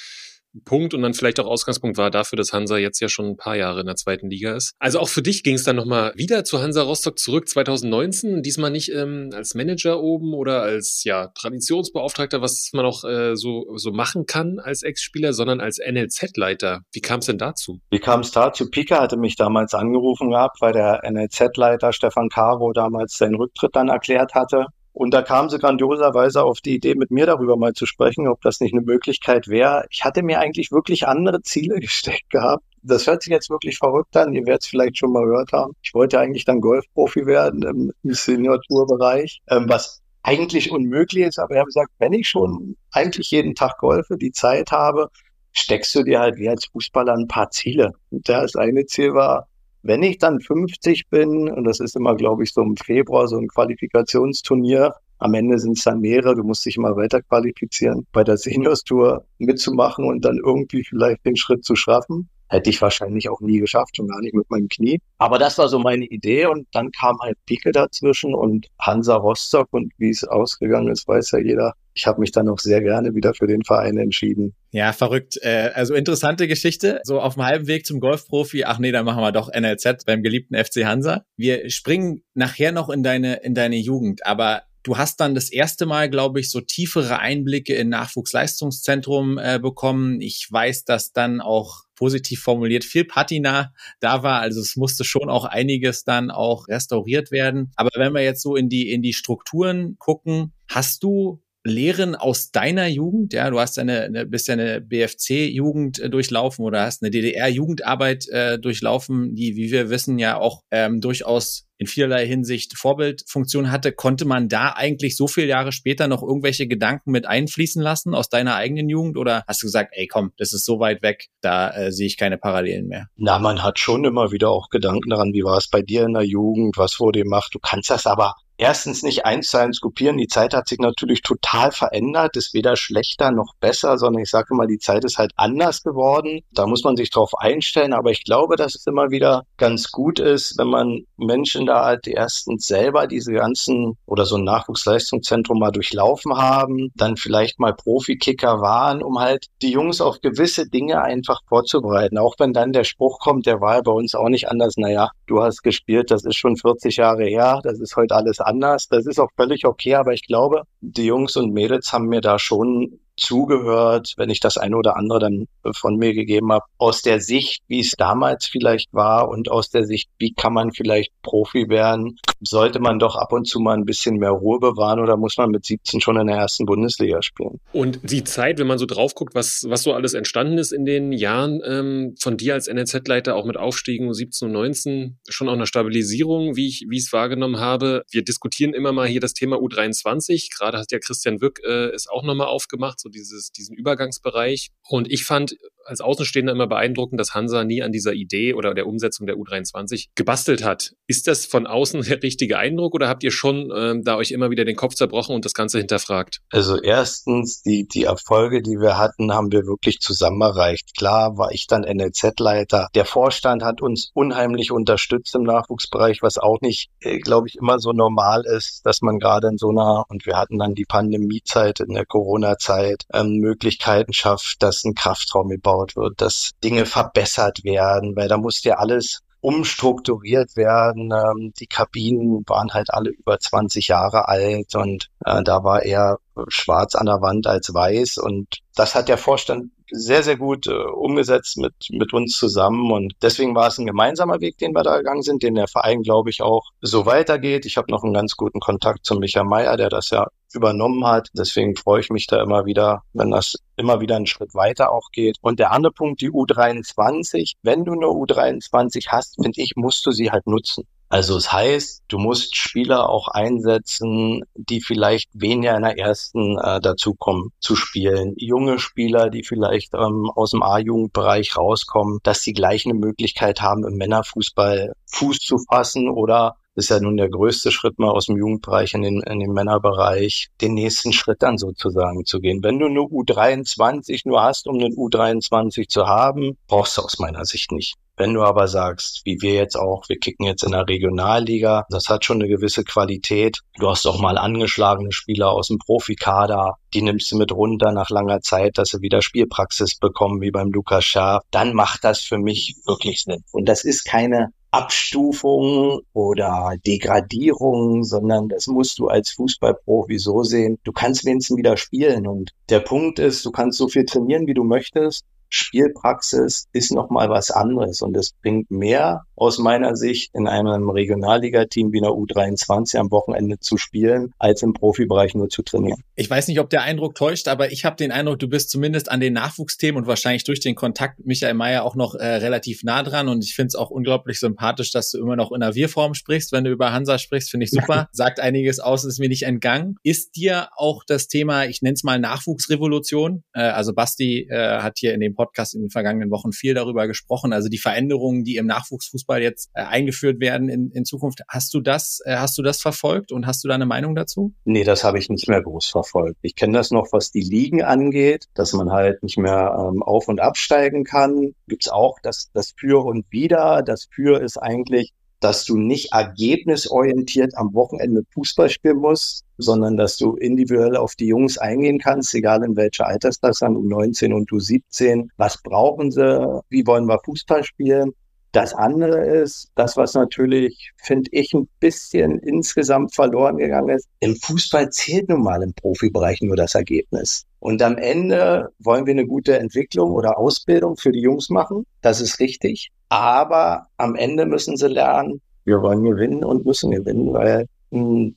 Punkt 0.65 0.93
und 0.93 1.01
dann 1.01 1.13
vielleicht 1.13 1.39
auch 1.39 1.47
Ausgangspunkt 1.47 1.97
war 1.97 2.11
dafür, 2.11 2.37
dass 2.37 2.53
Hansa 2.53 2.77
jetzt 2.77 2.99
ja 2.99 3.09
schon 3.09 3.27
ein 3.27 3.37
paar 3.37 3.55
Jahre 3.55 3.81
in 3.81 3.85
der 3.85 3.95
zweiten 3.95 4.29
Liga 4.29 4.55
ist. 4.55 4.73
Also 4.79 4.99
auch 4.99 5.09
für 5.09 5.21
dich 5.21 5.43
ging 5.43 5.55
es 5.55 5.63
dann 5.63 5.75
nochmal 5.75 6.13
wieder 6.15 6.43
zu 6.43 6.61
Hansa 6.61 6.83
Rostock 6.83 7.17
zurück 7.17 7.47
2019, 7.47 8.43
diesmal 8.43 8.71
nicht 8.71 8.89
ähm, 8.89 9.31
als 9.33 9.55
Manager 9.55 10.01
oben 10.01 10.33
oder 10.33 10.61
als 10.61 11.03
ja 11.03 11.27
Traditionsbeauftragter, 11.27 12.41
was 12.41 12.69
man 12.73 12.85
auch 12.85 13.03
äh, 13.03 13.35
so, 13.35 13.65
so 13.75 13.91
machen 13.91 14.25
kann 14.25 14.59
als 14.59 14.83
Ex-Spieler, 14.83 15.33
sondern 15.33 15.59
als 15.59 15.79
NLZ-Leiter. 15.79 16.81
Wie 16.91 17.01
kam 17.01 17.19
es 17.19 17.25
denn 17.25 17.37
dazu? 17.37 17.79
Wie 17.89 17.99
kam 17.99 18.21
es 18.21 18.31
dazu? 18.31 18.69
Pika 18.69 19.01
hatte 19.01 19.17
mich 19.17 19.35
damals 19.35 19.73
angerufen 19.73 20.31
gehabt, 20.31 20.61
weil 20.61 20.73
der 20.73 21.01
NLZ-Leiter 21.09 21.93
Stefan 21.93 22.29
Caro 22.29 22.73
damals 22.73 23.17
seinen 23.17 23.35
Rücktritt 23.35 23.75
dann 23.75 23.89
erklärt 23.89 24.33
hatte. 24.33 24.67
Und 24.93 25.11
da 25.11 25.23
kam 25.23 25.49
sie 25.49 25.57
grandioserweise 25.57 26.43
auf 26.43 26.61
die 26.61 26.75
Idee, 26.75 26.93
mit 26.93 27.09
mir 27.09 27.25
darüber 27.25 27.57
mal 27.57 27.73
zu 27.73 27.87
sprechen, 27.87 28.27
ob 28.27 28.41
das 28.41 28.59
nicht 28.59 28.73
eine 28.73 28.83
Möglichkeit 28.85 29.47
wäre. 29.47 29.85
Ich 29.89 30.05
hatte 30.05 30.21
mir 30.21 30.39
eigentlich 30.39 30.71
wirklich 30.71 31.07
andere 31.07 31.41
Ziele 31.41 31.75
gesteckt 31.79 32.29
gehabt. 32.29 32.63
Das 32.83 33.07
hört 33.07 33.23
sich 33.23 33.31
jetzt 33.31 33.49
wirklich 33.49 33.77
verrückt 33.77 34.15
an. 34.15 34.33
Ihr 34.33 34.45
werdet 34.45 34.63
es 34.63 34.67
vielleicht 34.67 34.97
schon 34.97 35.11
mal 35.11 35.25
gehört 35.25 35.51
haben. 35.51 35.73
Ich 35.81 35.93
wollte 35.93 36.19
eigentlich 36.19 36.45
dann 36.45 36.61
Golfprofi 36.61 37.25
werden 37.25 37.63
im, 37.63 37.91
Senior-Tour-Bereich, 38.03 39.41
ähm, 39.49 39.65
was 39.67 40.01
eigentlich 40.21 40.71
unmöglich 40.71 41.25
ist. 41.25 41.39
Aber 41.39 41.55
ich 41.55 41.59
habe 41.59 41.67
gesagt, 41.67 41.91
wenn 41.97 42.13
ich 42.13 42.29
schon 42.29 42.75
eigentlich 42.91 43.31
jeden 43.31 43.55
Tag 43.55 43.77
golfe, 43.79 44.17
die 44.17 44.31
Zeit 44.31 44.71
habe, 44.71 45.09
steckst 45.53 45.95
du 45.95 46.03
dir 46.03 46.19
halt 46.19 46.37
wie 46.37 46.49
als 46.49 46.65
Fußballer 46.65 47.13
ein 47.13 47.27
paar 47.27 47.49
Ziele. 47.49 47.93
Und 48.11 48.27
das 48.29 48.55
eine 48.55 48.85
Ziel 48.85 49.13
war, 49.13 49.47
wenn 49.83 50.01
ich 50.01 50.17
dann 50.17 50.39
50 50.39 51.09
bin, 51.09 51.49
und 51.49 51.65
das 51.65 51.79
ist 51.79 51.95
immer, 51.95 52.15
glaube 52.15 52.43
ich, 52.43 52.53
so 52.53 52.61
im 52.61 52.75
Februar 52.77 53.27
so 53.27 53.37
ein 53.37 53.47
Qualifikationsturnier, 53.47 54.95
am 55.19 55.33
Ende 55.33 55.57
sind 55.59 55.77
es 55.77 55.83
dann 55.83 55.99
mehrere, 55.99 56.35
du 56.35 56.43
musst 56.43 56.65
dich 56.65 56.77
immer 56.77 56.95
weiter 56.95 57.21
qualifizieren, 57.21 58.07
bei 58.11 58.23
der 58.23 58.37
Seniors 58.37 58.83
Tour 58.83 59.25
mitzumachen 59.37 60.05
und 60.05 60.25
dann 60.25 60.37
irgendwie 60.37 60.83
vielleicht 60.83 61.25
den 61.25 61.35
Schritt 61.35 61.63
zu 61.63 61.75
schaffen. 61.75 62.29
Hätte 62.53 62.69
ich 62.69 62.79
wahrscheinlich 62.83 63.29
auch 63.29 63.41
nie 63.41 63.59
geschafft, 63.59 63.95
schon 63.97 64.07
gar 64.07 64.21
nicht 64.21 64.35
mit 64.35 64.47
meinem 64.51 64.67
Knie. 64.67 64.99
Aber 65.17 65.39
das 65.39 65.57
war 65.57 65.69
so 65.69 65.79
meine 65.79 66.05
Idee 66.05 66.45
und 66.45 66.67
dann 66.71 66.91
kam 66.91 67.17
halt 67.19 67.35
Pike 67.47 67.71
dazwischen 67.71 68.35
und 68.35 68.67
Hansa 68.79 69.15
Rostock 69.15 69.69
und 69.71 69.91
wie 69.97 70.11
es 70.11 70.23
ausgegangen 70.23 70.91
ist, 70.91 71.07
weiß 71.07 71.31
ja 71.31 71.39
jeder. 71.39 71.73
Ich 71.95 72.05
habe 72.05 72.19
mich 72.19 72.31
dann 72.31 72.47
auch 72.49 72.59
sehr 72.59 72.81
gerne 72.81 73.15
wieder 73.15 73.33
für 73.33 73.47
den 73.47 73.63
Verein 73.63 73.97
entschieden. 73.97 74.53
Ja, 74.69 74.93
verrückt. 74.93 75.39
Äh, 75.41 75.71
also 75.73 75.95
interessante 75.95 76.47
Geschichte. 76.47 77.01
So 77.05 77.19
auf 77.19 77.33
dem 77.33 77.43
halben 77.43 77.65
Weg 77.65 77.87
zum 77.87 77.99
Golfprofi. 77.99 78.65
Ach 78.65 78.77
nee, 78.77 78.91
dann 78.91 79.05
machen 79.05 79.23
wir 79.23 79.31
doch 79.31 79.49
NLZ 79.51 80.05
beim 80.05 80.21
geliebten 80.21 80.55
FC 80.55 80.85
Hansa. 80.85 81.23
Wir 81.35 81.71
springen 81.71 82.21
nachher 82.35 82.71
noch 82.71 82.89
in 82.89 83.01
deine 83.01 83.37
in 83.37 83.55
deine 83.55 83.77
Jugend, 83.77 84.27
aber 84.27 84.61
Du 84.83 84.97
hast 84.97 85.21
dann 85.21 85.33
das 85.33 85.49
erste 85.49 85.85
Mal, 85.85 86.09
glaube 86.09 86.41
ich, 86.41 86.51
so 86.51 86.59
tiefere 86.59 87.19
Einblicke 87.19 87.73
in 87.73 87.87
Nachwuchsleistungszentrum 87.87 89.37
äh, 89.37 89.57
bekommen. 89.57 90.19
Ich 90.19 90.45
weiß, 90.51 90.83
dass 90.83 91.13
dann 91.13 91.39
auch 91.39 91.83
positiv 92.03 92.41
formuliert 92.41 92.83
viel 92.83 93.05
Patina 93.05 93.71
da 94.01 94.23
war. 94.23 94.41
Also 94.41 94.59
es 94.59 94.75
musste 94.75 95.05
schon 95.05 95.29
auch 95.29 95.45
einiges 95.45 96.03
dann 96.03 96.31
auch 96.31 96.67
restauriert 96.67 97.31
werden. 97.31 97.71
Aber 97.77 97.91
wenn 97.95 98.11
wir 98.11 98.21
jetzt 98.21 98.41
so 98.41 98.57
in 98.57 98.67
die, 98.67 98.91
in 98.91 99.01
die 99.01 99.13
Strukturen 99.13 99.95
gucken, 99.99 100.51
hast 100.67 101.01
du 101.03 101.41
Lehren 101.63 102.15
aus 102.15 102.51
deiner 102.51 102.87
Jugend, 102.87 103.33
ja, 103.33 103.49
du 103.49 103.59
hast 103.59 103.79
eine, 103.79 104.01
eine 104.01 104.25
bist 104.25 104.47
ja 104.47 104.53
eine 104.53 104.81
BFC-Jugend 104.81 105.99
äh, 105.99 106.09
durchlaufen 106.09 106.65
oder 106.65 106.81
hast 106.81 107.01
eine 107.01 107.11
DDR-Jugendarbeit 107.11 108.27
äh, 108.29 108.59
durchlaufen, 108.59 109.33
die, 109.35 109.55
wie 109.55 109.71
wir 109.71 109.89
wissen, 109.89 110.19
ja 110.19 110.37
auch 110.37 110.61
ähm, 110.71 110.99
durchaus 110.99 111.65
in 111.77 111.87
vielerlei 111.87 112.25
Hinsicht 112.25 112.77
Vorbildfunktion 112.77 113.71
hatte. 113.71 113.91
Konnte 113.91 114.25
man 114.25 114.47
da 114.47 114.73
eigentlich 114.73 115.15
so 115.15 115.27
viele 115.27 115.47
Jahre 115.47 115.71
später 115.71 116.07
noch 116.07 116.21
irgendwelche 116.21 116.67
Gedanken 116.67 117.11
mit 117.11 117.25
einfließen 117.25 117.81
lassen 117.81 118.13
aus 118.13 118.29
deiner 118.29 118.55
eigenen 118.55 118.89
Jugend 118.89 119.17
oder 119.17 119.43
hast 119.47 119.63
du 119.63 119.67
gesagt, 119.67 119.91
ey 119.93 120.07
komm, 120.07 120.31
das 120.37 120.53
ist 120.53 120.65
so 120.65 120.79
weit 120.79 121.01
weg, 121.01 121.27
da 121.41 121.71
äh, 121.71 121.91
sehe 121.91 122.07
ich 122.07 122.17
keine 122.17 122.37
Parallelen 122.37 122.87
mehr? 122.87 123.07
Na, 123.15 123.39
man 123.39 123.63
hat 123.63 123.79
schon 123.79 124.05
immer 124.05 124.31
wieder 124.31 124.49
auch 124.49 124.69
Gedanken 124.69 125.09
daran, 125.09 125.33
wie 125.33 125.43
war 125.43 125.57
es 125.57 125.67
bei 125.69 125.81
dir 125.81 126.03
in 126.03 126.13
der 126.13 126.23
Jugend, 126.23 126.77
was 126.77 126.99
wurde 126.99 127.23
gemacht. 127.23 127.53
Du 127.53 127.59
kannst 127.59 127.89
das 127.89 128.05
aber 128.05 128.35
erstens 128.57 129.03
nicht 129.03 129.25
eins 129.25 129.49
zu 129.49 129.59
eins 129.59 129.81
kopieren. 129.81 130.17
Die 130.17 130.27
Zeit 130.27 130.53
hat 130.53 130.67
sich 130.67 130.79
natürlich 130.79 131.21
total 131.21 131.71
verändert, 131.71 132.35
ist 132.37 132.53
weder 132.53 132.75
schlechter 132.75 133.31
noch 133.31 133.53
besser, 133.59 133.97
sondern 133.97 134.23
ich 134.23 134.29
sage 134.29 134.53
mal, 134.55 134.67
die 134.67 134.77
Zeit 134.77 135.03
ist 135.03 135.17
halt 135.17 135.31
anders 135.35 135.83
geworden. 135.83 136.41
Da 136.51 136.67
muss 136.67 136.83
man 136.83 136.95
sich 136.95 137.09
drauf 137.09 137.31
einstellen. 137.37 137.93
Aber 137.93 138.11
ich 138.11 138.23
glaube, 138.23 138.55
dass 138.55 138.75
es 138.75 138.87
immer 138.87 139.09
wieder 139.11 139.43
ganz 139.57 139.91
gut 139.91 140.19
ist, 140.19 140.57
wenn 140.57 140.67
man 140.67 141.05
Menschen 141.17 141.65
da 141.65 141.85
halt 141.85 142.07
erstens 142.07 142.67
selber 142.67 143.07
diese 143.07 143.33
ganzen 143.33 143.97
oder 144.05 144.25
so 144.25 144.35
ein 144.35 144.43
Nachwuchsleistungszentrum 144.43 145.59
mal 145.59 145.71
durchlaufen 145.71 146.35
haben, 146.37 146.91
dann 146.95 147.17
vielleicht 147.17 147.59
mal 147.59 147.73
Profikicker 147.73 148.61
waren, 148.61 149.01
um 149.01 149.19
halt 149.19 149.47
die 149.61 149.71
Jungs 149.71 150.01
auf 150.01 150.21
gewisse 150.21 150.67
Dinge 150.67 151.01
einfach 151.01 151.41
vorzubereiten. 151.47 152.17
Auch 152.17 152.35
wenn 152.37 152.53
dann 152.53 152.73
der 152.73 152.83
Spruch 152.83 153.19
kommt, 153.19 153.45
der 153.45 153.61
war 153.61 153.81
bei 153.81 153.91
uns 153.91 154.15
auch 154.15 154.29
nicht 154.29 154.49
anders. 154.49 154.77
Naja, 154.77 155.09
du 155.27 155.41
hast 155.41 155.63
gespielt, 155.63 156.11
das 156.11 156.25
ist 156.25 156.35
schon 156.35 156.57
40 156.57 156.97
Jahre 156.97 157.25
her, 157.25 157.59
das 157.63 157.79
ist 157.79 157.95
heute 157.95 158.15
alles 158.15 158.39
anders. 158.45 158.87
Das 158.87 159.05
ist 159.05 159.19
auch 159.19 159.29
völlig 159.35 159.65
okay, 159.65 159.95
aber 159.95 160.13
ich 160.13 160.25
glaube, 160.25 160.63
die 160.81 161.05
Jungs 161.05 161.35
und 161.35 161.53
Mädels 161.53 161.91
haben 161.93 162.07
mir 162.07 162.21
da 162.21 162.39
schon 162.39 162.99
zugehört, 163.17 164.13
wenn 164.17 164.29
ich 164.29 164.39
das 164.39 164.57
eine 164.57 164.75
oder 164.77 164.97
andere 164.97 165.19
dann 165.19 165.47
von 165.75 165.97
mir 165.97 166.13
gegeben 166.13 166.51
habe, 166.51 166.65
aus 166.77 167.01
der 167.01 167.19
Sicht, 167.19 167.63
wie 167.67 167.79
es 167.79 167.91
damals 167.91 168.45
vielleicht 168.45 168.93
war 168.93 169.29
und 169.29 169.51
aus 169.51 169.69
der 169.69 169.85
Sicht, 169.85 170.09
wie 170.17 170.33
kann 170.33 170.53
man 170.53 170.71
vielleicht 170.71 171.11
Profi 171.21 171.69
werden, 171.69 172.17
sollte 172.43 172.79
man 172.79 172.99
doch 172.99 173.15
ab 173.15 173.31
und 173.33 173.47
zu 173.47 173.59
mal 173.59 173.75
ein 173.77 173.85
bisschen 173.85 174.17
mehr 174.17 174.31
Ruhe 174.31 174.59
bewahren 174.59 174.99
oder 174.99 175.17
muss 175.17 175.37
man 175.37 175.49
mit 175.49 175.65
17 175.65 176.01
schon 176.01 176.17
in 176.17 176.27
der 176.27 176.37
ersten 176.37 176.65
Bundesliga 176.65 177.21
spielen? 177.21 177.59
Und 177.71 177.99
die 178.03 178.23
Zeit, 178.23 178.59
wenn 178.59 178.67
man 178.67 178.77
so 178.77 178.85
drauf 178.85 179.15
guckt, 179.15 179.35
was, 179.35 179.65
was 179.67 179.83
so 179.83 179.93
alles 179.93 180.13
entstanden 180.13 180.57
ist 180.57 180.71
in 180.71 180.85
den 180.85 181.11
Jahren 181.11 181.61
ähm, 181.65 182.15
von 182.19 182.37
dir 182.37 182.53
als 182.53 182.67
NLZ-Leiter, 182.67 183.35
auch 183.35 183.45
mit 183.45 183.57
Aufstiegen 183.57 184.13
17 184.13 184.47
und 184.47 184.53
19, 184.53 185.19
schon 185.27 185.49
auch 185.49 185.53
eine 185.53 185.67
Stabilisierung, 185.67 186.55
wie 186.55 186.67
ich, 186.67 186.87
es 186.91 187.13
wahrgenommen 187.13 187.59
habe. 187.59 188.03
Wir 188.11 188.23
diskutieren 188.23 188.73
immer 188.73 188.91
mal 188.91 189.07
hier 189.07 189.19
das 189.19 189.33
Thema 189.33 189.57
U23. 189.57 190.49
Gerade 190.57 190.79
hat 190.79 190.91
ja 190.91 190.99
Christian 190.99 191.41
Wück 191.41 191.59
äh, 191.65 191.89
es 191.89 192.07
auch 192.07 192.23
nochmal 192.23 192.47
aufgemacht 192.47 192.99
so 192.99 193.09
dieses, 193.09 193.51
diesen 193.51 193.75
Übergangsbereich. 193.75 194.69
Und 194.87 195.11
ich 195.11 195.23
fand 195.23 195.55
als 195.85 196.01
Außenstehender 196.01 196.53
immer 196.53 196.67
beeindruckend, 196.67 197.19
dass 197.19 197.33
Hansa 197.33 197.63
nie 197.63 197.81
an 197.81 197.91
dieser 197.91 198.13
Idee 198.13 198.53
oder 198.53 198.73
der 198.73 198.87
Umsetzung 198.87 199.27
der 199.27 199.35
U23 199.35 200.09
gebastelt 200.15 200.63
hat. 200.63 200.93
Ist 201.07 201.27
das 201.27 201.45
von 201.45 201.67
außen 201.67 202.01
der 202.07 202.21
richtige 202.33 202.57
Eindruck 202.57 202.95
oder 202.95 203.07
habt 203.07 203.23
ihr 203.23 203.31
schon 203.31 203.71
ähm, 203.75 204.03
da 204.03 204.15
euch 204.15 204.31
immer 204.31 204.49
wieder 204.49 204.65
den 204.65 204.75
Kopf 204.75 204.95
zerbrochen 204.95 205.35
und 205.35 205.45
das 205.45 205.53
Ganze 205.53 205.77
hinterfragt? 205.77 206.39
Also 206.51 206.81
erstens, 206.81 207.61
die, 207.61 207.87
die 207.87 208.03
Erfolge, 208.03 208.61
die 208.61 208.79
wir 208.79 208.97
hatten, 208.97 209.31
haben 209.31 209.51
wir 209.51 209.65
wirklich 209.65 209.99
zusammen 209.99 210.41
erreicht. 210.41 210.97
Klar 210.97 211.37
war 211.37 211.51
ich 211.51 211.67
dann 211.67 211.83
NLZ-Leiter. 211.83 212.87
Der 212.95 213.05
Vorstand 213.05 213.63
hat 213.63 213.81
uns 213.81 214.09
unheimlich 214.13 214.71
unterstützt 214.71 215.35
im 215.35 215.43
Nachwuchsbereich, 215.43 216.21
was 216.21 216.37
auch 216.37 216.59
nicht, 216.61 216.89
äh, 217.01 217.19
glaube 217.19 217.47
ich, 217.47 217.55
immer 217.55 217.79
so 217.79 217.91
normal 217.91 218.43
ist, 218.45 218.81
dass 218.83 219.01
man 219.01 219.19
gerade 219.19 219.47
in 219.47 219.57
so 219.57 219.69
einer, 219.69 220.05
und 220.09 220.25
wir 220.25 220.37
hatten 220.37 220.57
dann 220.57 220.73
die 220.73 220.85
Pandemiezeit, 220.85 221.79
in 221.79 221.93
der 221.93 222.05
Corona-Zeit, 222.05 223.05
ähm, 223.13 223.37
Möglichkeiten 223.37 224.13
schafft, 224.13 224.63
dass 224.63 224.83
ein 224.83 224.95
Kraftraum 224.95 225.49
gebaut 225.49 225.95
wird, 225.95 226.19
dass 226.19 226.51
Dinge 226.63 226.85
verbessert 226.85 227.63
werden, 227.63 228.15
weil 228.15 228.27
da 228.27 228.37
muss 228.37 228.63
ja 228.63 228.75
alles 228.75 229.21
umstrukturiert 229.43 230.55
werden. 230.55 231.11
Ähm, 231.11 231.53
die 231.59 231.67
Kabinen 231.67 232.43
waren 232.47 232.73
halt 232.73 232.91
alle 232.91 233.09
über 233.09 233.37
20 233.37 233.89
Jahre 233.89 234.29
alt 234.29 234.73
und 234.75 235.09
äh, 235.25 235.43
da 235.43 235.63
war 235.65 235.83
eher 235.83 236.17
schwarz 236.47 236.95
an 236.95 237.07
der 237.07 237.21
Wand 237.21 237.45
als 237.45 237.73
weiß 237.73 238.17
und 238.19 238.59
das 238.73 238.95
hat 238.95 239.09
der 239.09 239.17
Vorstand 239.17 239.65
sehr, 239.93 240.23
sehr 240.23 240.37
gut 240.37 240.67
äh, 240.67 240.73
umgesetzt 240.73 241.57
mit, 241.57 241.73
mit 241.91 242.13
uns 242.13 242.35
zusammen. 242.35 242.91
Und 242.91 243.13
deswegen 243.21 243.55
war 243.55 243.67
es 243.67 243.77
ein 243.77 243.85
gemeinsamer 243.85 244.41
Weg, 244.41 244.57
den 244.57 244.73
wir 244.73 244.83
da 244.83 244.97
gegangen 244.97 245.21
sind, 245.21 245.43
den 245.43 245.55
der 245.55 245.67
Verein, 245.67 246.01
glaube 246.01 246.31
ich, 246.31 246.41
auch 246.41 246.71
so 246.81 247.05
weitergeht. 247.05 247.65
Ich 247.65 247.77
habe 247.77 247.91
noch 247.91 248.03
einen 248.03 248.13
ganz 248.13 248.35
guten 248.35 248.59
Kontakt 248.59 249.05
zu 249.05 249.15
Michael 249.15 249.45
Meyer, 249.45 249.77
der 249.77 249.89
das 249.89 250.09
ja 250.09 250.27
übernommen 250.53 251.05
hat. 251.05 251.29
Deswegen 251.33 251.75
freue 251.75 252.01
ich 252.01 252.09
mich 252.09 252.27
da 252.27 252.41
immer 252.41 252.65
wieder, 252.65 253.03
wenn 253.13 253.31
das 253.31 253.55
immer 253.75 254.01
wieder 254.01 254.15
einen 254.15 254.27
Schritt 254.27 254.53
weiter 254.53 254.91
auch 254.91 255.09
geht. 255.11 255.37
Und 255.41 255.59
der 255.59 255.71
andere 255.71 255.93
Punkt, 255.93 256.21
die 256.21 256.31
U23. 256.31 257.53
Wenn 257.61 257.85
du 257.85 257.93
eine 257.93 258.07
U23 258.07 259.07
hast, 259.09 259.35
finde 259.41 259.61
ich, 259.61 259.73
musst 259.75 260.05
du 260.05 260.11
sie 260.11 260.31
halt 260.31 260.47
nutzen. 260.47 260.85
Also 261.13 261.37
es 261.37 261.53
heißt, 261.53 262.05
du 262.07 262.17
musst 262.17 262.55
Spieler 262.55 263.07
auch 263.07 263.27
einsetzen, 263.27 264.41
die 264.55 264.81
vielleicht 264.81 265.29
weniger 265.35 265.75
in 265.75 265.83
der 265.83 265.99
ersten 265.99 266.57
äh, 266.57 266.81
dazukommen 266.81 267.51
zu 267.59 267.75
spielen. 267.75 268.33
Junge 268.35 268.79
Spieler, 268.79 269.29
die 269.29 269.43
vielleicht 269.43 269.93
ähm, 269.93 270.31
aus 270.33 270.49
dem 270.49 270.63
A-Jugendbereich 270.63 271.55
rauskommen, 271.55 272.17
dass 272.23 272.41
sie 272.41 272.53
gleich 272.53 272.87
eine 272.87 272.95
Möglichkeit 272.95 273.61
haben, 273.61 273.85
im 273.85 273.93
Männerfußball 273.93 274.93
Fuß 275.05 275.37
zu 275.37 275.59
fassen 275.59 276.09
oder 276.09 276.55
ist 276.75 276.89
ja 276.89 276.99
nun 276.99 277.17
der 277.17 277.29
größte 277.29 277.71
Schritt 277.71 277.99
mal 277.99 278.11
aus 278.11 278.25
dem 278.25 278.37
Jugendbereich 278.37 278.93
in 278.93 279.03
den, 279.03 279.21
in 279.21 279.39
den 279.39 279.53
Männerbereich, 279.53 280.49
den 280.61 280.73
nächsten 280.73 281.13
Schritt 281.13 281.41
dann 281.41 281.57
sozusagen 281.57 282.25
zu 282.25 282.39
gehen. 282.39 282.63
Wenn 282.63 282.79
du 282.79 282.87
eine 282.87 282.99
U23 282.99 284.21
nur 284.25 284.41
hast, 284.41 284.67
um 284.67 284.75
einen 284.75 284.95
U23 284.95 285.87
zu 285.87 286.07
haben, 286.07 286.57
brauchst 286.67 286.97
du 286.97 287.01
aus 287.01 287.19
meiner 287.19 287.45
Sicht 287.45 287.71
nicht. 287.71 287.95
Wenn 288.15 288.35
du 288.35 288.43
aber 288.43 288.67
sagst, 288.67 289.21
wie 289.25 289.41
wir 289.41 289.53
jetzt 289.53 289.75
auch, 289.75 290.07
wir 290.07 290.19
kicken 290.19 290.45
jetzt 290.45 290.63
in 290.63 290.71
der 290.71 290.87
Regionalliga, 290.87 291.87
das 291.89 292.09
hat 292.09 292.23
schon 292.23 292.41
eine 292.41 292.47
gewisse 292.47 292.83
Qualität. 292.83 293.61
Du 293.79 293.89
hast 293.89 294.05
auch 294.05 294.19
mal 294.19 294.37
angeschlagene 294.37 295.11
Spieler 295.11 295.49
aus 295.49 295.69
dem 295.69 295.79
Profikader, 295.79 296.75
die 296.93 297.01
nimmst 297.01 297.31
du 297.31 297.37
mit 297.37 297.51
runter 297.51 297.91
nach 297.91 298.11
langer 298.11 298.41
Zeit, 298.41 298.77
dass 298.77 298.89
sie 298.89 299.01
wieder 299.01 299.23
Spielpraxis 299.23 299.97
bekommen, 299.97 300.41
wie 300.41 300.51
beim 300.51 300.69
Lukas 300.71 301.05
Schaaf. 301.05 301.41
Dann 301.49 301.73
macht 301.73 302.03
das 302.03 302.21
für 302.21 302.37
mich 302.37 302.75
wirklich 302.85 303.23
Sinn. 303.23 303.43
Und 303.51 303.65
das 303.65 303.83
ist 303.83 304.03
keine 304.03 304.49
Abstufung 304.73 306.01
oder 306.13 306.75
Degradierung, 306.85 308.03
sondern 308.03 308.49
das 308.49 308.65
musst 308.65 308.97
du 308.97 309.07
als 309.07 309.29
Fußballprofi 309.31 310.17
so 310.17 310.43
sehen. 310.43 310.79
Du 310.83 310.91
kannst 310.91 311.25
wenigstens 311.25 311.57
wieder 311.57 311.77
spielen 311.77 312.25
und 312.25 312.51
der 312.69 312.79
Punkt 312.79 313.19
ist, 313.19 313.45
du 313.45 313.51
kannst 313.51 313.77
so 313.77 313.87
viel 313.87 314.05
trainieren, 314.05 314.47
wie 314.47 314.55
du 314.55 314.63
möchtest. 314.63 315.25
Spielpraxis 315.53 316.65
ist 316.73 316.91
nochmal 316.91 317.29
was 317.29 317.51
anderes 317.51 318.01
und 318.01 318.17
es 318.17 318.33
bringt 318.41 318.71
mehr 318.71 319.25
aus 319.35 319.59
meiner 319.59 319.95
Sicht 319.95 320.31
in 320.33 320.47
einem 320.47 320.89
Regionalligateam 320.89 321.91
wie 321.91 321.99
einer 321.99 322.09
U23 322.09 322.97
am 322.97 323.11
Wochenende 323.11 323.59
zu 323.59 323.77
spielen, 323.77 324.33
als 324.39 324.63
im 324.63 324.73
Profibereich 324.73 325.35
nur 325.35 325.49
zu 325.49 325.61
trainieren. 325.61 326.01
Ich 326.15 326.27
weiß 326.27 326.47
nicht, 326.47 326.59
ob 326.59 326.71
der 326.71 326.81
Eindruck 326.81 327.13
täuscht, 327.13 327.47
aber 327.47 327.71
ich 327.71 327.85
habe 327.85 327.95
den 327.95 328.11
Eindruck, 328.11 328.39
du 328.39 328.47
bist 328.47 328.71
zumindest 328.71 329.11
an 329.11 329.19
den 329.19 329.33
Nachwuchsthemen 329.33 330.01
und 330.01 330.07
wahrscheinlich 330.07 330.43
durch 330.43 330.59
den 330.59 330.73
Kontakt 330.73 331.19
mit 331.19 331.27
Michael 331.27 331.53
Mayer 331.53 331.83
auch 331.83 331.95
noch 331.95 332.15
äh, 332.15 332.25
relativ 332.25 332.83
nah 332.83 333.03
dran 333.03 333.27
und 333.27 333.43
ich 333.43 333.53
finde 333.53 333.67
es 333.67 333.75
auch 333.75 333.91
unglaublich 333.91 334.39
sympathisch, 334.39 334.91
dass 334.91 335.11
du 335.11 335.19
immer 335.19 335.35
noch 335.35 335.51
in 335.51 335.59
der 335.59 335.75
Wir-Form 335.75 336.15
sprichst, 336.15 336.51
wenn 336.51 336.63
du 336.63 336.71
über 336.71 336.91
Hansa 336.93 337.19
sprichst, 337.19 337.51
finde 337.51 337.65
ich 337.65 337.71
super. 337.71 338.09
Sagt 338.11 338.39
einiges 338.39 338.79
aus, 338.79 339.03
ist 339.03 339.19
mir 339.19 339.29
nicht 339.29 339.43
entgangen. 339.43 339.97
Ist 340.01 340.35
dir 340.35 340.69
auch 340.75 341.03
das 341.05 341.27
Thema, 341.27 341.65
ich 341.65 341.83
nenne 341.83 341.93
es 341.93 342.03
mal 342.03 342.17
Nachwuchsrevolution, 342.17 343.43
äh, 343.53 343.61
also 343.61 343.93
Basti 343.93 344.47
äh, 344.49 344.79
hat 344.79 344.97
hier 344.97 345.13
in 345.13 345.19
dem 345.19 345.35
Podcast 345.35 345.42
in 345.73 345.81
den 345.81 345.89
vergangenen 345.89 346.31
Wochen 346.31 346.51
viel 346.51 346.73
darüber 346.73 347.07
gesprochen. 347.07 347.53
Also 347.53 347.69
die 347.69 347.77
Veränderungen, 347.77 348.43
die 348.43 348.57
im 348.57 348.65
Nachwuchsfußball 348.65 349.41
jetzt 349.41 349.69
äh, 349.73 349.83
eingeführt 349.83 350.39
werden 350.39 350.69
in, 350.69 350.91
in 350.91 351.05
Zukunft. 351.05 351.41
Hast 351.47 351.73
du 351.73 351.81
das, 351.81 352.19
äh, 352.25 352.35
hast 352.35 352.57
du 352.57 352.61
das 352.61 352.81
verfolgt 352.81 353.31
und 353.31 353.47
hast 353.47 353.63
du 353.63 353.67
da 353.67 353.75
eine 353.75 353.85
Meinung 353.85 354.15
dazu? 354.15 354.53
Nee, 354.65 354.83
das 354.83 355.03
habe 355.03 355.19
ich 355.19 355.29
nicht 355.29 355.47
mehr 355.47 355.61
groß 355.61 355.87
verfolgt. 355.87 356.37
Ich 356.41 356.55
kenne 356.55 356.73
das 356.73 356.91
noch, 356.91 357.07
was 357.11 357.31
die 357.31 357.41
Ligen 357.41 357.83
angeht, 357.83 358.45
dass 358.53 358.73
man 358.73 358.91
halt 358.91 359.23
nicht 359.23 359.37
mehr 359.37 359.75
ähm, 359.77 360.03
auf- 360.03 360.27
und 360.27 360.39
absteigen 360.39 361.03
kann. 361.03 361.53
Gibt's 361.67 361.89
auch 361.89 362.19
das, 362.21 362.49
das 362.53 362.73
Für 362.77 363.05
und 363.05 363.25
Wider. 363.31 363.81
Das 363.83 364.07
Für 364.11 364.41
ist 364.41 364.57
eigentlich, 364.57 365.13
dass 365.43 365.65
du 365.65 365.77
nicht 365.77 366.13
ergebnisorientiert 366.13 367.57
am 367.57 367.73
Wochenende 367.73 368.23
Fußball 368.33 368.69
spielen 368.69 368.97
musst, 368.97 369.43
sondern 369.57 369.97
dass 369.97 370.17
du 370.17 370.35
individuell 370.37 370.95
auf 370.95 371.15
die 371.15 371.27
Jungs 371.27 371.57
eingehen 371.57 371.99
kannst, 371.99 372.33
egal 372.33 372.63
in 372.63 372.75
welcher 372.75 373.07
Altersklasse, 373.07 373.65
um 373.65 373.87
19 373.87 374.31
und 374.33 374.49
du 374.49 374.59
17. 374.59 375.31
Was 375.37 375.61
brauchen 375.61 376.11
sie? 376.11 376.61
Wie 376.69 376.87
wollen 376.87 377.07
wir 377.07 377.19
Fußball 377.25 377.63
spielen? 377.63 378.13
Das 378.53 378.75
andere 378.75 379.25
ist, 379.25 379.71
das, 379.73 379.97
was 379.97 380.13
natürlich, 380.13 380.91
finde 380.97 381.27
ich, 381.33 381.53
ein 381.53 381.67
bisschen 381.79 382.37
insgesamt 382.37 383.15
verloren 383.15 383.57
gegangen 383.57 383.89
ist. 383.89 384.07
Im 384.19 384.35
Fußball 384.35 384.91
zählt 384.91 385.27
nun 385.27 385.41
mal 385.41 385.63
im 385.63 385.73
Profibereich 385.73 386.39
nur 386.41 386.55
das 386.55 386.75
Ergebnis. 386.75 387.45
Und 387.59 387.81
am 387.81 387.97
Ende 387.97 388.69
wollen 388.77 389.07
wir 389.07 389.13
eine 389.13 389.25
gute 389.25 389.57
Entwicklung 389.57 390.11
oder 390.11 390.37
Ausbildung 390.37 390.97
für 390.97 391.11
die 391.11 391.21
Jungs 391.21 391.49
machen. 391.49 391.87
Das 392.01 392.21
ist 392.21 392.39
richtig. 392.39 392.91
Aber 393.09 393.87
am 393.97 394.15
Ende 394.15 394.45
müssen 394.45 394.77
sie 394.77 394.87
lernen, 394.87 395.41
wir 395.65 395.81
wollen 395.81 396.03
gewinnen 396.03 396.43
und 396.43 396.65
müssen 396.65 396.91
gewinnen, 396.91 397.33
weil 397.33 397.65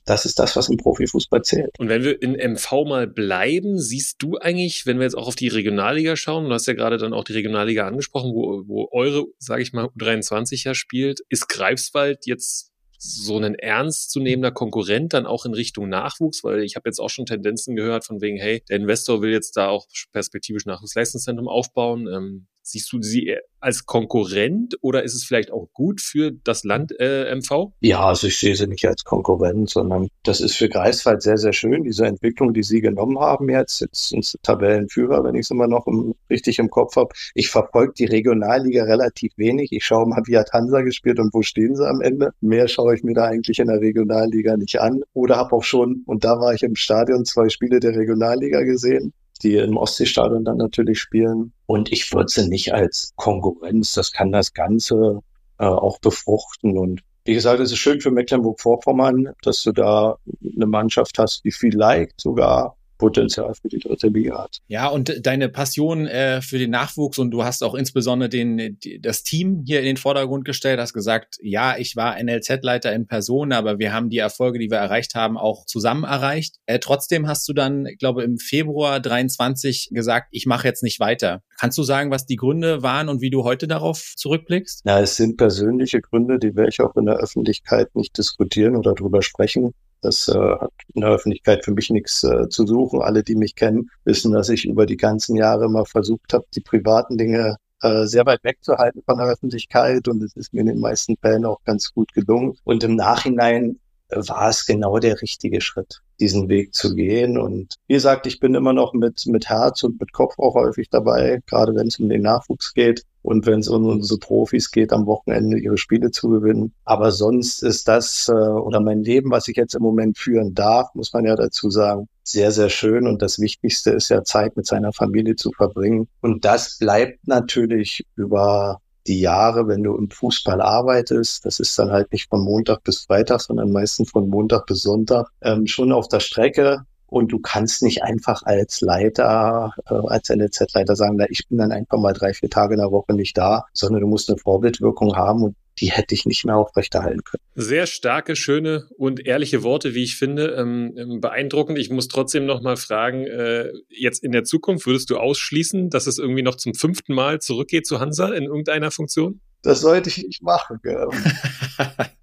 das 0.05 0.25
ist 0.25 0.37
das, 0.37 0.55
was 0.55 0.69
im 0.69 0.77
Profifußball 0.77 1.41
zählt. 1.41 1.71
Und 1.79 1.89
wenn 1.89 2.03
wir 2.03 2.21
in 2.21 2.33
MV 2.33 2.85
mal 2.85 3.07
bleiben, 3.07 3.79
siehst 3.79 4.17
du 4.19 4.37
eigentlich, 4.37 4.85
wenn 4.85 4.97
wir 4.97 5.05
jetzt 5.05 5.17
auch 5.17 5.27
auf 5.27 5.35
die 5.35 5.47
Regionalliga 5.47 6.15
schauen, 6.15 6.45
du 6.45 6.53
hast 6.53 6.67
ja 6.67 6.73
gerade 6.73 6.97
dann 6.97 7.13
auch 7.13 7.23
die 7.23 7.33
Regionalliga 7.33 7.87
angesprochen, 7.87 8.33
wo, 8.33 8.63
wo 8.67 8.89
eure, 8.91 9.25
sage 9.39 9.63
ich 9.63 9.73
mal, 9.73 9.85
U23 9.85 10.63
ja 10.65 10.75
spielt, 10.75 11.21
ist 11.29 11.49
Greifswald 11.49 12.27
jetzt 12.27 12.71
so 12.99 13.37
ein 13.37 13.55
ernstzunehmender 13.55 14.51
Konkurrent 14.51 15.13
dann 15.13 15.25
auch 15.25 15.45
in 15.45 15.53
Richtung 15.53 15.89
Nachwuchs, 15.89 16.43
weil 16.43 16.63
ich 16.63 16.75
habe 16.75 16.89
jetzt 16.89 16.99
auch 16.99 17.09
schon 17.09 17.25
Tendenzen 17.25 17.75
gehört 17.75 18.05
von 18.05 18.21
wegen, 18.21 18.37
hey, 18.37 18.63
der 18.69 18.77
Investor 18.77 19.21
will 19.21 19.31
jetzt 19.31 19.55
da 19.55 19.69
auch 19.69 19.87
perspektivisch 20.11 20.65
Nachwuchsleistungszentrum 20.65 21.47
aufbauen. 21.47 22.07
Ähm, 22.07 22.47
Siehst 22.69 22.91
du 22.91 23.01
sie 23.01 23.33
als 23.61 23.85
Konkurrent 23.85 24.77
oder 24.81 25.03
ist 25.03 25.13
es 25.13 25.23
vielleicht 25.23 25.51
auch 25.51 25.69
gut 25.71 26.01
für 26.01 26.31
das 26.31 26.65
Land 26.65 26.93
äh, 26.99 27.33
MV? 27.33 27.71
Ja, 27.79 28.05
also 28.05 28.27
ich 28.27 28.37
sehe 28.37 28.57
sie 28.57 28.67
nicht 28.67 28.85
als 28.85 29.05
Konkurrent, 29.05 29.69
sondern 29.69 30.09
das 30.23 30.41
ist 30.41 30.57
für 30.57 30.67
Greifswald 30.67 31.21
sehr, 31.21 31.37
sehr 31.37 31.53
schön, 31.53 31.83
diese 31.83 32.05
Entwicklung, 32.05 32.53
die 32.53 32.63
sie 32.63 32.81
genommen 32.81 33.17
haben 33.19 33.49
jetzt. 33.49 33.79
Jetzt 33.79 34.09
sind 34.09 34.25
sie 34.25 34.37
Tabellenführer, 34.43 35.23
wenn 35.23 35.35
ich 35.35 35.45
es 35.45 35.51
immer 35.51 35.67
noch 35.67 35.87
im, 35.87 36.13
richtig 36.29 36.59
im 36.59 36.69
Kopf 36.69 36.97
habe. 36.97 37.15
Ich 37.35 37.49
verfolge 37.49 37.93
die 37.93 38.05
Regionalliga 38.05 38.83
relativ 38.83 39.31
wenig. 39.37 39.71
Ich 39.71 39.85
schaue 39.85 40.05
mal, 40.05 40.21
wie 40.25 40.35
hat 40.35 40.51
Hansa 40.51 40.81
gespielt 40.81 41.19
und 41.19 41.33
wo 41.33 41.43
stehen 41.43 41.73
sie 41.73 41.87
am 41.87 42.01
Ende. 42.01 42.33
Mehr 42.41 42.67
schaue 42.67 42.95
ich 42.95 43.03
mir 43.03 43.13
da 43.13 43.27
eigentlich 43.27 43.59
in 43.59 43.67
der 43.67 43.79
Regionalliga 43.79 44.57
nicht 44.57 44.81
an. 44.81 45.03
Oder 45.13 45.37
habe 45.37 45.55
auch 45.55 45.63
schon, 45.63 46.03
und 46.05 46.25
da 46.25 46.37
war 46.41 46.53
ich 46.53 46.63
im 46.63 46.75
Stadion, 46.75 47.23
zwei 47.23 47.47
Spiele 47.47 47.79
der 47.79 47.95
Regionalliga 47.95 48.63
gesehen 48.63 49.13
die 49.37 49.55
im 49.55 49.77
Ostseestadion 49.77 50.45
dann 50.45 50.57
natürlich 50.57 50.99
spielen. 50.99 51.53
Und 51.65 51.91
ich 51.91 52.13
würde 52.13 52.29
sie 52.29 52.47
nicht 52.47 52.73
als 52.73 53.13
Konkurrenz, 53.15 53.93
das 53.93 54.11
kann 54.11 54.31
das 54.31 54.53
Ganze 54.53 55.21
äh, 55.59 55.65
auch 55.65 55.99
befruchten. 55.99 56.77
Und 56.77 57.01
wie 57.25 57.33
gesagt, 57.33 57.59
es 57.59 57.71
ist 57.71 57.79
schön 57.79 57.99
für 57.99 58.11
Mecklenburg-Vorpommern, 58.11 59.33
dass 59.41 59.61
du 59.63 59.73
da 59.73 60.17
eine 60.55 60.65
Mannschaft 60.65 61.19
hast, 61.19 61.43
die 61.43 61.51
vielleicht 61.51 62.21
sogar 62.21 62.76
Potenzial 62.97 63.53
für 63.53 63.67
die 63.67 63.79
dritte 63.79 64.07
Liga 64.07 64.43
hat. 64.43 64.61
Ja, 64.67 64.87
und 64.87 65.25
deine 65.25 65.49
Passion 65.49 66.07
äh, 66.07 66.41
für 66.41 66.57
den 66.57 66.71
Nachwuchs 66.71 67.17
und 67.17 67.31
du 67.31 67.43
hast 67.43 67.63
auch 67.63 67.75
insbesondere 67.75 68.29
den, 68.29 68.77
das 69.01 69.23
Team 69.23 69.63
hier 69.65 69.79
in 69.79 69.85
den 69.85 69.97
Vordergrund 69.97 70.45
gestellt, 70.45 70.79
hast 70.79 70.93
gesagt, 70.93 71.37
ja, 71.41 71.77
ich 71.77 71.95
war 71.95 72.21
NLZ-Leiter 72.21 72.93
in 72.93 73.07
Person, 73.07 73.51
aber 73.51 73.79
wir 73.79 73.93
haben 73.93 74.09
die 74.09 74.17
Erfolge, 74.17 74.59
die 74.59 74.69
wir 74.69 74.77
erreicht 74.77 75.15
haben, 75.15 75.37
auch 75.37 75.65
zusammen 75.65 76.03
erreicht. 76.03 76.55
Äh, 76.65 76.79
trotzdem 76.79 77.27
hast 77.27 77.47
du 77.47 77.53
dann, 77.53 77.85
ich 77.85 77.97
glaube, 77.97 78.23
im 78.23 78.37
Februar 78.37 78.99
23 78.99 79.89
gesagt, 79.91 80.27
ich 80.31 80.45
mache 80.45 80.67
jetzt 80.67 80.83
nicht 80.83 80.99
weiter. 80.99 81.41
Kannst 81.59 81.77
du 81.77 81.83
sagen, 81.83 82.11
was 82.11 82.25
die 82.25 82.35
Gründe 82.35 82.83
waren 82.83 83.09
und 83.09 83.21
wie 83.21 83.29
du 83.29 83.43
heute 83.43 83.67
darauf 83.67 84.13
zurückblickst? 84.15 84.81
Na, 84.85 84.99
es 84.99 85.15
sind 85.15 85.37
persönliche 85.37 86.01
Gründe, 86.01 86.39
die 86.39 86.55
werde 86.55 86.69
ich 86.69 86.81
auch 86.81 86.95
in 86.95 87.05
der 87.05 87.17
Öffentlichkeit 87.17 87.95
nicht 87.95 88.17
diskutieren 88.17 88.75
oder 88.75 88.93
drüber 88.93 89.21
sprechen. 89.21 89.73
Das 90.01 90.27
äh, 90.27 90.33
hat 90.37 90.71
in 90.93 91.01
der 91.01 91.11
Öffentlichkeit 91.11 91.65
für 91.65 91.71
mich 91.71 91.89
nichts 91.89 92.23
äh, 92.23 92.49
zu 92.49 92.65
suchen. 92.65 93.01
Alle, 93.01 93.23
die 93.23 93.35
mich 93.35 93.55
kennen, 93.55 93.89
wissen, 94.05 94.31
dass 94.31 94.49
ich 94.49 94.65
über 94.65 94.85
die 94.85 94.97
ganzen 94.97 95.35
Jahre 95.35 95.65
immer 95.65 95.85
versucht 95.85 96.33
habe, 96.33 96.45
die 96.53 96.61
privaten 96.61 97.17
Dinge 97.17 97.57
äh, 97.81 98.05
sehr 98.05 98.25
weit 98.25 98.43
wegzuhalten 98.43 99.01
von 99.05 99.17
der 99.17 99.27
Öffentlichkeit 99.27 100.07
und 100.07 100.23
es 100.23 100.35
ist 100.35 100.53
mir 100.53 100.61
in 100.61 100.67
den 100.67 100.79
meisten 100.79 101.15
Fällen 101.17 101.45
auch 101.45 101.63
ganz 101.63 101.93
gut 101.93 102.13
gelungen. 102.13 102.57
Und 102.63 102.83
im 102.83 102.95
Nachhinein 102.95 103.79
war 104.09 104.49
es 104.49 104.65
genau 104.65 104.99
der 104.99 105.21
richtige 105.21 105.61
Schritt, 105.61 106.01
diesen 106.19 106.49
Weg 106.49 106.73
zu 106.73 106.95
gehen. 106.95 107.37
Und 107.37 107.75
wie 107.87 107.95
gesagt, 107.95 108.25
ich 108.27 108.39
bin 108.39 108.55
immer 108.55 108.73
noch 108.73 108.93
mit, 108.93 109.25
mit 109.27 109.49
Herz 109.49 109.83
und 109.83 109.99
mit 109.99 110.13
Kopf 110.13 110.37
auch 110.37 110.55
häufig 110.55 110.89
dabei, 110.89 111.41
gerade 111.45 111.75
wenn 111.75 111.87
es 111.87 111.99
um 111.99 112.09
den 112.09 112.21
Nachwuchs 112.21 112.73
geht 112.73 113.03
und 113.21 113.45
wenn 113.45 113.59
es 113.59 113.67
um 113.67 113.85
unsere 113.85 114.19
Profis 114.19 114.71
geht, 114.71 114.93
am 114.93 115.05
Wochenende 115.05 115.59
ihre 115.59 115.77
Spiele 115.77 116.11
zu 116.11 116.29
gewinnen. 116.29 116.73
Aber 116.85 117.11
sonst 117.11 117.61
ist 117.61 117.87
das 117.87 118.29
äh, 118.29 118.31
oder 118.31 118.79
mein 118.79 119.03
Leben, 119.03 119.31
was 119.31 119.47
ich 119.47 119.57
jetzt 119.57 119.75
im 119.75 119.83
Moment 119.83 120.17
führen 120.17 120.53
darf, 120.53 120.93
muss 120.93 121.11
man 121.11 121.25
ja 121.25 121.35
dazu 121.35 121.69
sagen, 121.69 122.07
sehr, 122.23 122.51
sehr 122.51 122.69
schön. 122.69 123.07
Und 123.07 123.21
das 123.21 123.39
Wichtigste 123.39 123.91
ist 123.91 124.09
ja 124.09 124.23
Zeit 124.23 124.55
mit 124.55 124.65
seiner 124.65 124.93
Familie 124.93 125.35
zu 125.35 125.51
verbringen. 125.51 126.07
Und 126.21 126.45
das 126.45 126.77
bleibt 126.77 127.27
natürlich 127.27 128.05
über 128.15 128.79
die 129.07 129.19
Jahre, 129.19 129.67
wenn 129.67 129.83
du 129.83 129.95
im 129.95 130.09
Fußball 130.09 130.61
arbeitest, 130.61 131.45
das 131.45 131.59
ist 131.59 131.77
dann 131.79 131.91
halt 131.91 132.11
nicht 132.11 132.29
von 132.29 132.41
Montag 132.41 132.83
bis 132.83 133.05
Freitag, 133.05 133.41
sondern 133.41 133.71
meistens 133.71 134.11
von 134.11 134.29
Montag 134.29 134.65
bis 134.65 134.83
Sonntag, 134.83 135.29
ähm, 135.41 135.67
schon 135.67 135.91
auf 135.91 136.07
der 136.07 136.19
Strecke. 136.19 136.81
Und 137.09 137.31
du 137.31 137.39
kannst 137.39 137.83
nicht 137.83 138.03
einfach 138.03 138.43
als 138.43 138.81
Leiter, 138.81 139.71
äh, 139.89 139.93
als 139.93 140.29
NLZ-Leiter 140.29 140.95
sagen, 140.97 141.15
na, 141.17 141.25
ich 141.29 141.47
bin 141.47 141.57
dann 141.57 141.71
einfach 141.71 141.97
mal 141.97 142.11
drei, 142.11 142.33
vier 142.33 142.49
Tage 142.49 142.73
in 142.73 142.81
der 142.81 142.91
Woche 142.91 143.13
nicht 143.13 143.37
da, 143.37 143.63
sondern 143.71 144.01
du 144.01 144.07
musst 144.07 144.29
eine 144.29 144.37
Vorbildwirkung 144.37 145.15
haben 145.15 145.43
und 145.43 145.55
die 145.79 145.91
hätte 145.91 146.15
ich 146.15 146.25
nicht 146.25 146.45
mehr 146.45 146.55
aufrechterhalten 146.55 147.23
können. 147.23 147.43
Sehr 147.55 147.87
starke, 147.87 148.35
schöne 148.35 148.87
und 148.97 149.25
ehrliche 149.25 149.63
Worte, 149.63 149.93
wie 149.93 150.03
ich 150.03 150.17
finde. 150.17 150.55
Ähm, 150.57 151.19
beeindruckend. 151.21 151.77
Ich 151.77 151.89
muss 151.89 152.07
trotzdem 152.07 152.45
noch 152.45 152.61
mal 152.61 152.77
fragen, 152.77 153.25
äh, 153.25 153.71
jetzt 153.89 154.23
in 154.23 154.31
der 154.31 154.43
Zukunft 154.43 154.85
würdest 154.87 155.09
du 155.09 155.17
ausschließen, 155.17 155.89
dass 155.89 156.07
es 156.07 156.17
irgendwie 156.17 156.43
noch 156.43 156.55
zum 156.55 156.73
fünften 156.73 157.13
Mal 157.13 157.39
zurückgeht 157.39 157.85
zu 157.85 157.99
Hansa 157.99 158.33
in 158.33 158.45
irgendeiner 158.45 158.91
Funktion? 158.91 159.41
Das 159.61 159.81
sollte 159.81 160.09
ich 160.09 160.23
nicht 160.23 160.43
machen. 160.43 160.79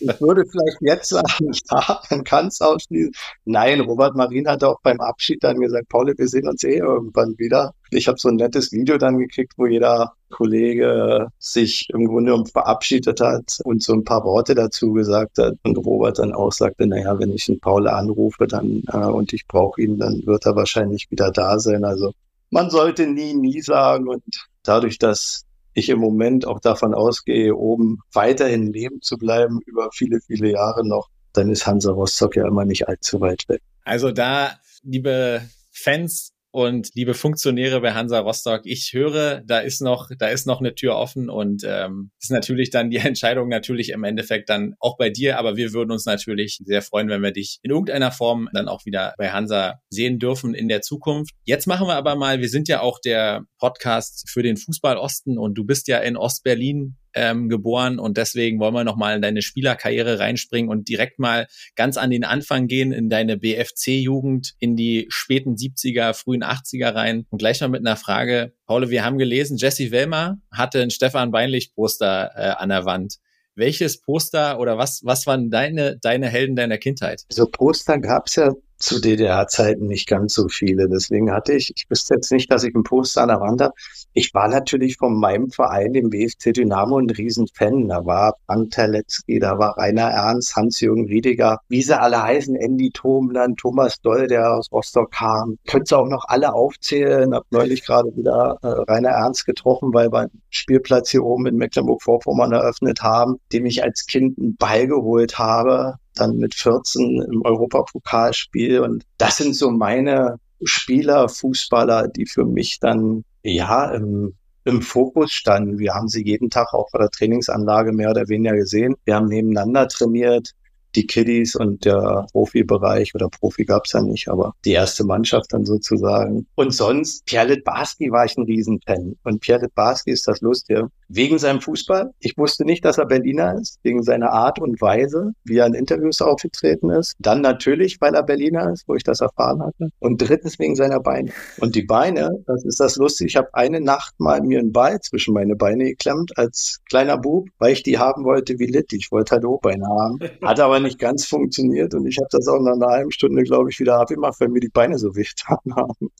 Ich 0.00 0.20
würde 0.20 0.44
vielleicht 0.46 0.78
jetzt 0.80 1.08
sagen, 1.08 1.52
ja, 1.70 2.00
man 2.10 2.24
kann 2.24 2.48
es 2.48 2.60
ausschließen. 2.60 3.12
Nein, 3.44 3.80
Robert 3.80 4.14
Marin 4.14 4.48
hat 4.48 4.62
auch 4.64 4.80
beim 4.82 5.00
Abschied 5.00 5.42
dann 5.42 5.60
gesagt, 5.60 5.88
Paul, 5.88 6.12
wir 6.16 6.28
sehen 6.28 6.48
uns 6.48 6.62
eh 6.64 6.78
irgendwann 6.78 7.36
wieder. 7.38 7.74
Ich 7.90 8.08
habe 8.08 8.18
so 8.18 8.28
ein 8.28 8.36
nettes 8.36 8.72
Video 8.72 8.98
dann 8.98 9.18
gekriegt, 9.18 9.54
wo 9.56 9.66
jeder 9.66 10.12
Kollege 10.30 11.28
sich 11.38 11.88
im 11.94 12.06
Grunde 12.06 12.32
genommen 12.32 12.46
verabschiedet 12.46 13.20
hat 13.20 13.58
und 13.64 13.82
so 13.82 13.92
ein 13.92 14.04
paar 14.04 14.24
Worte 14.24 14.54
dazu 14.54 14.92
gesagt 14.92 15.38
hat. 15.38 15.54
Und 15.62 15.76
Robert 15.78 16.18
dann 16.18 16.34
auch 16.34 16.52
sagte, 16.52 16.86
naja, 16.86 17.18
wenn 17.18 17.30
ich 17.30 17.46
den 17.46 17.60
Paul 17.60 17.88
anrufe 17.88 18.46
dann 18.46 18.82
äh, 18.92 18.96
und 18.96 19.32
ich 19.32 19.46
brauche 19.46 19.80
ihn, 19.80 19.98
dann 19.98 20.26
wird 20.26 20.44
er 20.46 20.56
wahrscheinlich 20.56 21.10
wieder 21.10 21.30
da 21.30 21.58
sein. 21.58 21.84
Also 21.84 22.12
man 22.50 22.70
sollte 22.70 23.06
nie, 23.06 23.34
nie 23.34 23.60
sagen. 23.60 24.08
Und 24.08 24.22
dadurch, 24.62 24.98
dass 24.98 25.43
ich 25.74 25.88
im 25.88 25.98
Moment 25.98 26.46
auch 26.46 26.60
davon 26.60 26.94
ausgehe, 26.94 27.54
oben 27.54 27.98
weiterhin 28.12 28.72
leben 28.72 29.02
zu 29.02 29.16
bleiben, 29.18 29.60
über 29.66 29.90
viele, 29.92 30.20
viele 30.20 30.50
Jahre 30.52 30.86
noch, 30.86 31.08
dann 31.32 31.50
ist 31.50 31.66
Hansa 31.66 31.92
Rostock 31.92 32.36
ja 32.36 32.46
immer 32.46 32.64
nicht 32.64 32.88
allzu 32.88 33.20
weit 33.20 33.44
weg. 33.48 33.60
Also 33.84 34.12
da, 34.12 34.52
liebe 34.82 35.42
Fans 35.72 36.33
und 36.54 36.90
liebe 36.94 37.14
Funktionäre 37.14 37.80
bei 37.80 37.94
Hansa 37.94 38.20
Rostock, 38.20 38.60
ich 38.62 38.92
höre, 38.92 39.42
da 39.44 39.58
ist 39.58 39.82
noch, 39.82 40.10
da 40.16 40.28
ist 40.28 40.46
noch 40.46 40.60
eine 40.60 40.76
Tür 40.76 40.94
offen 40.94 41.28
und 41.28 41.64
ähm, 41.66 42.12
ist 42.20 42.30
natürlich 42.30 42.70
dann 42.70 42.90
die 42.90 42.96
Entscheidung 42.98 43.48
natürlich 43.48 43.90
im 43.90 44.04
Endeffekt 44.04 44.48
dann 44.50 44.74
auch 44.78 44.96
bei 44.96 45.10
dir, 45.10 45.40
aber 45.40 45.56
wir 45.56 45.72
würden 45.72 45.90
uns 45.90 46.06
natürlich 46.06 46.60
sehr 46.64 46.80
freuen, 46.80 47.08
wenn 47.08 47.22
wir 47.24 47.32
dich 47.32 47.58
in 47.64 47.72
irgendeiner 47.72 48.12
Form 48.12 48.48
dann 48.52 48.68
auch 48.68 48.84
wieder 48.84 49.14
bei 49.18 49.32
Hansa 49.32 49.80
sehen 49.90 50.20
dürfen 50.20 50.54
in 50.54 50.68
der 50.68 50.80
Zukunft. 50.80 51.34
Jetzt 51.42 51.66
machen 51.66 51.88
wir 51.88 51.96
aber 51.96 52.14
mal, 52.14 52.40
wir 52.40 52.48
sind 52.48 52.68
ja 52.68 52.82
auch 52.82 53.00
der 53.00 53.42
Podcast 53.58 54.30
für 54.30 54.44
den 54.44 54.56
Fußball 54.56 54.96
Osten 54.96 55.38
und 55.38 55.54
du 55.54 55.64
bist 55.64 55.88
ja 55.88 55.98
in 55.98 56.16
Ostberlin 56.16 56.94
ähm, 57.14 57.48
geboren 57.48 57.98
und 57.98 58.16
deswegen 58.16 58.58
wollen 58.58 58.74
wir 58.74 58.84
nochmal 58.84 59.16
in 59.16 59.22
deine 59.22 59.42
Spielerkarriere 59.42 60.18
reinspringen 60.18 60.70
und 60.70 60.88
direkt 60.88 61.18
mal 61.18 61.46
ganz 61.76 61.96
an 61.96 62.10
den 62.10 62.24
Anfang 62.24 62.66
gehen, 62.66 62.92
in 62.92 63.08
deine 63.08 63.36
BFC-Jugend, 63.36 64.54
in 64.58 64.76
die 64.76 65.06
späten 65.08 65.54
70er, 65.54 66.14
frühen 66.14 66.42
80er 66.42 66.94
rein 66.94 67.26
und 67.30 67.38
gleich 67.38 67.60
mal 67.60 67.68
mit 67.68 67.80
einer 67.80 67.96
Frage. 67.96 68.52
Paul, 68.66 68.90
wir 68.90 69.04
haben 69.04 69.18
gelesen, 69.18 69.56
Jesse 69.56 69.90
Wellmer 69.90 70.38
hatte 70.52 70.82
ein 70.82 70.90
Stefan 70.90 71.30
Beinlich-Poster 71.30 72.32
äh, 72.34 72.40
an 72.62 72.68
der 72.68 72.84
Wand. 72.84 73.18
Welches 73.56 74.00
Poster 74.00 74.58
oder 74.58 74.78
was, 74.78 75.02
was 75.04 75.26
waren 75.26 75.48
deine, 75.48 75.96
deine 75.98 76.28
Helden 76.28 76.56
deiner 76.56 76.78
Kindheit? 76.78 77.22
So 77.28 77.46
Poster 77.46 77.98
gab's 77.98 78.34
ja 78.34 78.52
zu 78.78 79.00
DDR-Zeiten 79.00 79.86
nicht 79.86 80.08
ganz 80.08 80.34
so 80.34 80.48
viele. 80.48 80.88
Deswegen 80.88 81.30
hatte 81.32 81.52
ich, 81.54 81.72
ich 81.76 81.86
wüsste 81.88 82.14
jetzt 82.14 82.32
nicht, 82.32 82.50
dass 82.52 82.64
ich 82.64 82.74
ein 82.74 82.82
Poster 82.82 83.22
an 83.22 83.28
der 83.28 83.40
Wand 83.40 83.60
habe. 83.60 83.74
Ich 84.12 84.32
war 84.34 84.48
natürlich 84.48 84.96
von 84.96 85.18
meinem 85.18 85.50
Verein, 85.50 85.92
dem 85.92 86.10
BFC 86.10 86.52
Dynamo, 86.52 86.98
ein 86.98 87.10
Riesenfan. 87.10 87.88
Da 87.88 88.04
war 88.04 88.36
Frank 88.46 88.70
Terletzky, 88.70 89.38
da 89.38 89.58
war 89.58 89.76
Rainer 89.78 90.10
Ernst, 90.10 90.56
Hans-Jürgen 90.56 91.06
Riediger, 91.06 91.58
wie 91.68 91.82
sie 91.82 91.98
alle 91.98 92.22
heißen, 92.22 92.56
Andy 92.56 92.90
Thomland, 92.90 93.58
Thomas 93.58 94.00
Doll, 94.00 94.26
der 94.26 94.52
aus 94.52 94.70
Rostock 94.70 95.12
kam. 95.12 95.58
Könnt 95.66 95.92
ihr 95.92 95.98
auch 95.98 96.08
noch 96.08 96.24
alle 96.28 96.52
aufzählen. 96.52 97.34
Hab 97.34 97.44
neulich 97.50 97.84
gerade 97.84 98.14
wieder 98.16 98.58
äh, 98.62 98.68
Rainer 98.90 99.10
Ernst 99.10 99.46
getroffen, 99.46 99.92
weil 99.92 100.12
wir 100.12 100.20
einen 100.20 100.42
Spielplatz 100.50 101.10
hier 101.10 101.24
oben 101.24 101.46
in 101.46 101.56
Mecklenburg-Vorpommern 101.56 102.52
eröffnet 102.52 103.02
haben, 103.02 103.36
dem 103.52 103.66
ich 103.66 103.82
als 103.82 104.06
Kind 104.06 104.38
einen 104.38 104.56
Ball 104.56 104.86
geholt 104.86 105.38
habe 105.38 105.98
dann 106.14 106.36
mit 106.36 106.54
14 106.54 107.22
im 107.30 107.42
Europapokalspiel. 107.44 108.80
Und 108.80 109.04
das 109.18 109.36
sind 109.36 109.54
so 109.54 109.70
meine 109.70 110.38
Spieler, 110.62 111.28
Fußballer, 111.28 112.08
die 112.08 112.26
für 112.26 112.44
mich 112.44 112.78
dann 112.80 113.24
ja 113.42 113.90
im, 113.92 114.34
im 114.64 114.82
Fokus 114.82 115.32
standen. 115.32 115.78
Wir 115.78 115.94
haben 115.94 116.08
sie 116.08 116.24
jeden 116.24 116.50
Tag 116.50 116.72
auch 116.72 116.88
bei 116.92 116.98
der 116.98 117.10
Trainingsanlage 117.10 117.92
mehr 117.92 118.10
oder 118.10 118.28
weniger 118.28 118.56
gesehen. 118.56 118.94
Wir 119.04 119.16
haben 119.16 119.26
nebeneinander 119.26 119.88
trainiert 119.88 120.54
die 120.94 121.06
Kiddies 121.06 121.54
und 121.54 121.84
der 121.84 122.26
Profibereich 122.32 123.14
oder 123.14 123.28
Profi 123.28 123.64
gab's 123.64 123.92
ja 123.92 124.02
nicht, 124.02 124.28
aber 124.28 124.54
die 124.64 124.72
erste 124.72 125.04
Mannschaft 125.04 125.52
dann 125.52 125.64
sozusagen. 125.64 126.46
Und 126.54 126.72
sonst, 126.72 127.24
Pierre 127.26 127.48
Litbarski 127.48 128.10
war 128.10 128.24
ich 128.24 128.36
ein 128.36 128.44
Riesenfan. 128.44 129.16
Und 129.24 129.40
Pierre 129.40 129.62
Litbarski 129.62 130.10
ist 130.10 130.26
das 130.28 130.40
Lustige. 130.40 130.88
Wegen 131.14 131.38
seinem 131.38 131.60
Fußball. 131.60 132.10
Ich 132.18 132.36
wusste 132.36 132.64
nicht, 132.64 132.84
dass 132.84 132.98
er 132.98 133.06
Berliner 133.06 133.54
ist, 133.54 133.78
wegen 133.84 134.02
seiner 134.02 134.32
Art 134.32 134.58
und 134.58 134.80
Weise, 134.80 135.30
wie 135.44 135.58
er 135.58 135.66
in 135.66 135.74
Interviews 135.74 136.20
aufgetreten 136.20 136.90
ist. 136.90 137.14
Dann 137.20 137.40
natürlich, 137.40 138.00
weil 138.00 138.16
er 138.16 138.24
Berliner 138.24 138.72
ist, 138.72 138.88
wo 138.88 138.96
ich 138.96 139.04
das 139.04 139.20
erfahren 139.20 139.62
hatte. 139.62 139.90
Und 140.00 140.18
drittens 140.18 140.58
wegen 140.58 140.74
seiner 140.74 140.98
Beine. 140.98 141.30
Und 141.58 141.76
die 141.76 141.84
Beine, 141.84 142.30
das 142.48 142.64
ist 142.64 142.80
das 142.80 142.96
Lustige. 142.96 143.28
Ich 143.28 143.36
habe 143.36 143.48
eine 143.52 143.80
Nacht 143.80 144.18
mal 144.18 144.40
mir 144.42 144.58
einen 144.58 144.72
Ball 144.72 145.00
zwischen 145.02 145.34
meine 145.34 145.54
Beine 145.54 145.84
geklemmt 145.84 146.36
als 146.36 146.80
kleiner 146.88 147.16
Bub, 147.16 147.48
weil 147.58 147.74
ich 147.74 147.84
die 147.84 147.98
haben 147.98 148.24
wollte 148.24 148.58
wie 148.58 148.66
Litt. 148.66 148.92
Ich 148.92 149.12
wollte 149.12 149.36
halt 149.36 149.44
O-Beine 149.44 149.86
haben. 149.86 150.18
Hat 150.42 150.58
aber 150.58 150.80
nicht 150.80 150.98
ganz 150.98 151.26
funktioniert 151.26 151.94
und 151.94 152.06
ich 152.06 152.16
habe 152.16 152.28
das 152.32 152.48
auch 152.48 152.60
nach 152.60 152.72
einer 152.72 152.88
halben 152.88 153.12
Stunde, 153.12 153.44
glaube 153.44 153.70
ich, 153.70 153.78
wieder 153.78 154.00
abgemacht, 154.00 154.40
weil 154.40 154.48
mir 154.48 154.58
die 154.58 154.68
Beine 154.68 154.98
so 154.98 155.14
wehgetan 155.14 155.58
haben. 155.76 156.10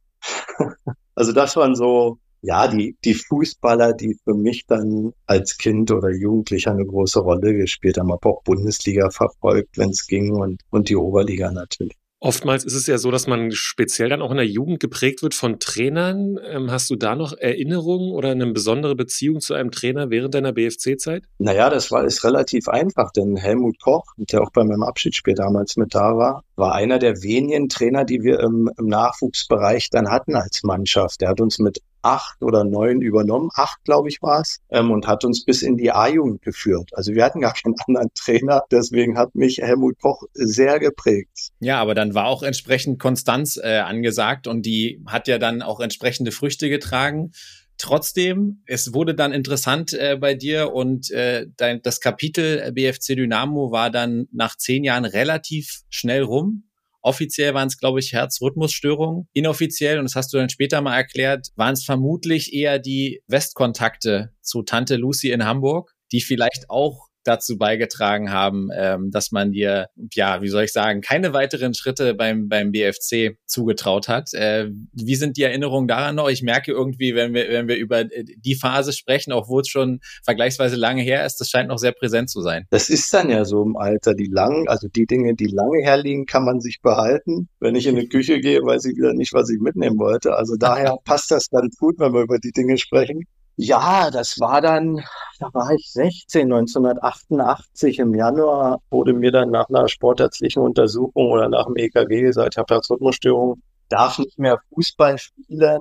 also 1.16 1.32
das 1.32 1.56
waren 1.56 1.74
so, 1.74 2.18
ja, 2.44 2.68
die, 2.68 2.94
die 3.04 3.14
Fußballer, 3.14 3.94
die 3.94 4.18
für 4.22 4.34
mich 4.34 4.66
dann 4.66 5.12
als 5.26 5.56
Kind 5.56 5.90
oder 5.90 6.10
Jugendlicher 6.10 6.72
eine 6.72 6.84
große 6.84 7.20
Rolle 7.20 7.54
gespielt 7.54 7.96
haben. 7.96 8.12
habe 8.12 8.28
auch 8.28 8.42
Bundesliga 8.42 9.08
verfolgt, 9.08 9.78
wenn 9.78 9.90
es 9.90 10.06
ging 10.06 10.32
und, 10.32 10.60
und 10.70 10.90
die 10.90 10.96
Oberliga 10.96 11.50
natürlich. 11.50 11.96
Oftmals 12.20 12.64
ist 12.64 12.74
es 12.74 12.86
ja 12.86 12.96
so, 12.96 13.10
dass 13.10 13.26
man 13.26 13.50
speziell 13.52 14.08
dann 14.08 14.22
auch 14.22 14.30
in 14.30 14.38
der 14.38 14.46
Jugend 14.46 14.80
geprägt 14.80 15.22
wird 15.22 15.34
von 15.34 15.58
Trainern. 15.58 16.38
Ähm, 16.42 16.70
hast 16.70 16.88
du 16.88 16.96
da 16.96 17.16
noch 17.16 17.34
Erinnerungen 17.36 18.12
oder 18.12 18.30
eine 18.30 18.46
besondere 18.46 18.94
Beziehung 18.94 19.40
zu 19.40 19.52
einem 19.52 19.70
Trainer 19.70 20.08
während 20.08 20.34
deiner 20.34 20.52
BFC-Zeit? 20.52 21.24
Naja, 21.38 21.68
das 21.68 21.90
war 21.90 22.04
ist 22.04 22.24
relativ 22.24 22.68
einfach, 22.68 23.10
denn 23.12 23.36
Helmut 23.36 23.78
Koch, 23.78 24.04
der 24.16 24.40
auch 24.40 24.50
bei 24.52 24.64
meinem 24.64 24.84
Abschiedsspiel 24.84 25.34
damals 25.34 25.76
mit 25.76 25.94
da 25.94 26.16
war, 26.16 26.44
war 26.56 26.74
einer 26.74 26.98
der 26.98 27.22
wenigen 27.22 27.68
Trainer, 27.68 28.04
die 28.04 28.22
wir 28.22 28.40
im, 28.40 28.70
im 28.78 28.86
Nachwuchsbereich 28.86 29.90
dann 29.90 30.10
hatten 30.10 30.36
als 30.36 30.62
Mannschaft. 30.62 31.20
Der 31.20 31.28
hat 31.28 31.40
uns 31.40 31.58
mit 31.58 31.80
acht 32.04 32.42
oder 32.42 32.64
neun 32.64 33.00
übernommen, 33.00 33.48
acht 33.54 33.82
glaube 33.84 34.08
ich 34.08 34.20
war 34.20 34.42
es, 34.42 34.60
ähm, 34.70 34.90
und 34.90 35.06
hat 35.06 35.24
uns 35.24 35.44
bis 35.44 35.62
in 35.62 35.76
die 35.76 35.90
A-Jugend 35.90 36.42
geführt. 36.42 36.90
Also 36.92 37.14
wir 37.14 37.24
hatten 37.24 37.40
gar 37.40 37.54
keinen 37.54 37.74
anderen 37.86 38.10
Trainer, 38.14 38.62
deswegen 38.70 39.16
hat 39.18 39.34
mich 39.34 39.58
Helmut 39.58 39.98
Koch 40.00 40.22
sehr 40.34 40.78
geprägt. 40.78 41.50
Ja, 41.60 41.80
aber 41.80 41.94
dann 41.94 42.14
war 42.14 42.26
auch 42.26 42.42
entsprechend 42.42 43.00
Konstanz 43.00 43.56
äh, 43.56 43.78
angesagt 43.78 44.46
und 44.46 44.66
die 44.66 45.02
hat 45.06 45.28
ja 45.28 45.38
dann 45.38 45.62
auch 45.62 45.80
entsprechende 45.80 46.30
Früchte 46.30 46.68
getragen. 46.68 47.32
Trotzdem, 47.78 48.62
es 48.66 48.94
wurde 48.94 49.14
dann 49.14 49.32
interessant 49.32 49.92
äh, 49.92 50.16
bei 50.18 50.34
dir 50.34 50.72
und 50.72 51.10
äh, 51.10 51.46
dein, 51.56 51.82
das 51.82 52.00
Kapitel 52.00 52.72
BFC 52.72 53.16
Dynamo 53.16 53.72
war 53.72 53.90
dann 53.90 54.26
nach 54.32 54.56
zehn 54.56 54.84
Jahren 54.84 55.04
relativ 55.04 55.82
schnell 55.88 56.22
rum. 56.22 56.68
Offiziell 57.02 57.52
waren 57.52 57.68
es, 57.68 57.76
glaube 57.76 58.00
ich, 58.00 58.12
Herzrhythmusstörungen. 58.12 59.28
Inoffiziell, 59.34 59.98
und 59.98 60.04
das 60.04 60.14
hast 60.14 60.32
du 60.32 60.38
dann 60.38 60.48
später 60.48 60.80
mal 60.80 60.96
erklärt, 60.96 61.48
waren 61.56 61.74
es 61.74 61.84
vermutlich 61.84 62.54
eher 62.54 62.78
die 62.78 63.22
Westkontakte 63.26 64.32
zu 64.40 64.62
Tante 64.62 64.96
Lucy 64.96 65.30
in 65.30 65.44
Hamburg, 65.44 65.94
die 66.12 66.22
vielleicht 66.22 66.70
auch 66.70 67.08
dazu 67.24 67.58
beigetragen 67.58 68.30
haben, 68.30 68.68
ähm, 68.74 69.10
dass 69.10 69.32
man 69.32 69.52
dir, 69.52 69.88
ja, 70.12 70.42
wie 70.42 70.48
soll 70.48 70.64
ich 70.64 70.72
sagen, 70.72 71.00
keine 71.00 71.32
weiteren 71.32 71.74
Schritte 71.74 72.14
beim, 72.14 72.48
beim 72.48 72.72
BFC 72.72 73.38
zugetraut 73.46 74.08
hat. 74.08 74.32
Äh, 74.34 74.70
wie 74.92 75.16
sind 75.16 75.36
die 75.36 75.42
Erinnerungen 75.42 75.88
daran 75.88 76.14
noch? 76.14 76.28
Ich 76.28 76.42
merke 76.42 76.72
irgendwie, 76.72 77.14
wenn 77.14 77.34
wir, 77.34 77.48
wenn 77.48 77.68
wir 77.68 77.76
über 77.76 78.00
äh, 78.00 78.24
die 78.24 78.54
Phase 78.54 78.92
sprechen, 78.92 79.32
obwohl 79.32 79.62
es 79.62 79.68
schon 79.68 80.00
vergleichsweise 80.22 80.76
lange 80.76 81.02
her 81.02 81.24
ist, 81.24 81.36
das 81.40 81.48
scheint 81.48 81.68
noch 81.68 81.78
sehr 81.78 81.92
präsent 81.92 82.30
zu 82.30 82.40
sein. 82.40 82.66
Das 82.70 82.90
ist 82.90 83.12
dann 83.12 83.30
ja 83.30 83.44
so 83.44 83.62
im 83.62 83.76
Alter, 83.76 84.14
die 84.14 84.28
lang, 84.30 84.68
also 84.68 84.88
die 84.88 85.06
Dinge, 85.06 85.34
die 85.34 85.46
lange 85.46 85.82
herliegen, 85.82 86.26
kann 86.26 86.44
man 86.44 86.60
sich 86.60 86.80
behalten. 86.82 87.48
Wenn 87.60 87.74
ich 87.74 87.86
in 87.86 87.96
die 87.96 88.08
Küche 88.08 88.40
gehe, 88.40 88.62
weiß 88.62 88.84
ich 88.86 88.96
wieder 88.96 89.14
nicht, 89.14 89.32
was 89.32 89.50
ich 89.50 89.60
mitnehmen 89.60 89.98
wollte. 89.98 90.34
Also 90.34 90.56
daher 90.56 90.96
passt 91.04 91.30
das 91.30 91.48
dann 91.48 91.70
gut, 91.78 91.98
wenn 91.98 92.12
wir 92.12 92.22
über 92.22 92.38
die 92.38 92.52
Dinge 92.52 92.78
sprechen. 92.78 93.24
Ja, 93.56 94.10
das 94.10 94.40
war 94.40 94.60
dann, 94.60 95.04
da 95.38 95.48
war 95.52 95.70
ich 95.70 95.92
16, 95.92 96.52
1988 96.52 98.00
im 98.00 98.14
Januar 98.14 98.80
wurde 98.90 99.12
mir 99.12 99.30
dann 99.30 99.50
nach 99.50 99.68
einer 99.68 99.88
sportärztlichen 99.88 100.62
Untersuchung 100.62 101.30
oder 101.30 101.48
nach 101.48 101.66
dem 101.66 101.76
EKG 101.76 102.22
gesagt, 102.22 102.54
ich 102.54 102.58
habe 102.58 102.74
Herzrhythmusstörung, 102.74 103.62
darf 103.88 104.18
nicht 104.18 104.38
mehr 104.38 104.58
Fußball 104.74 105.18
spielen, 105.18 105.80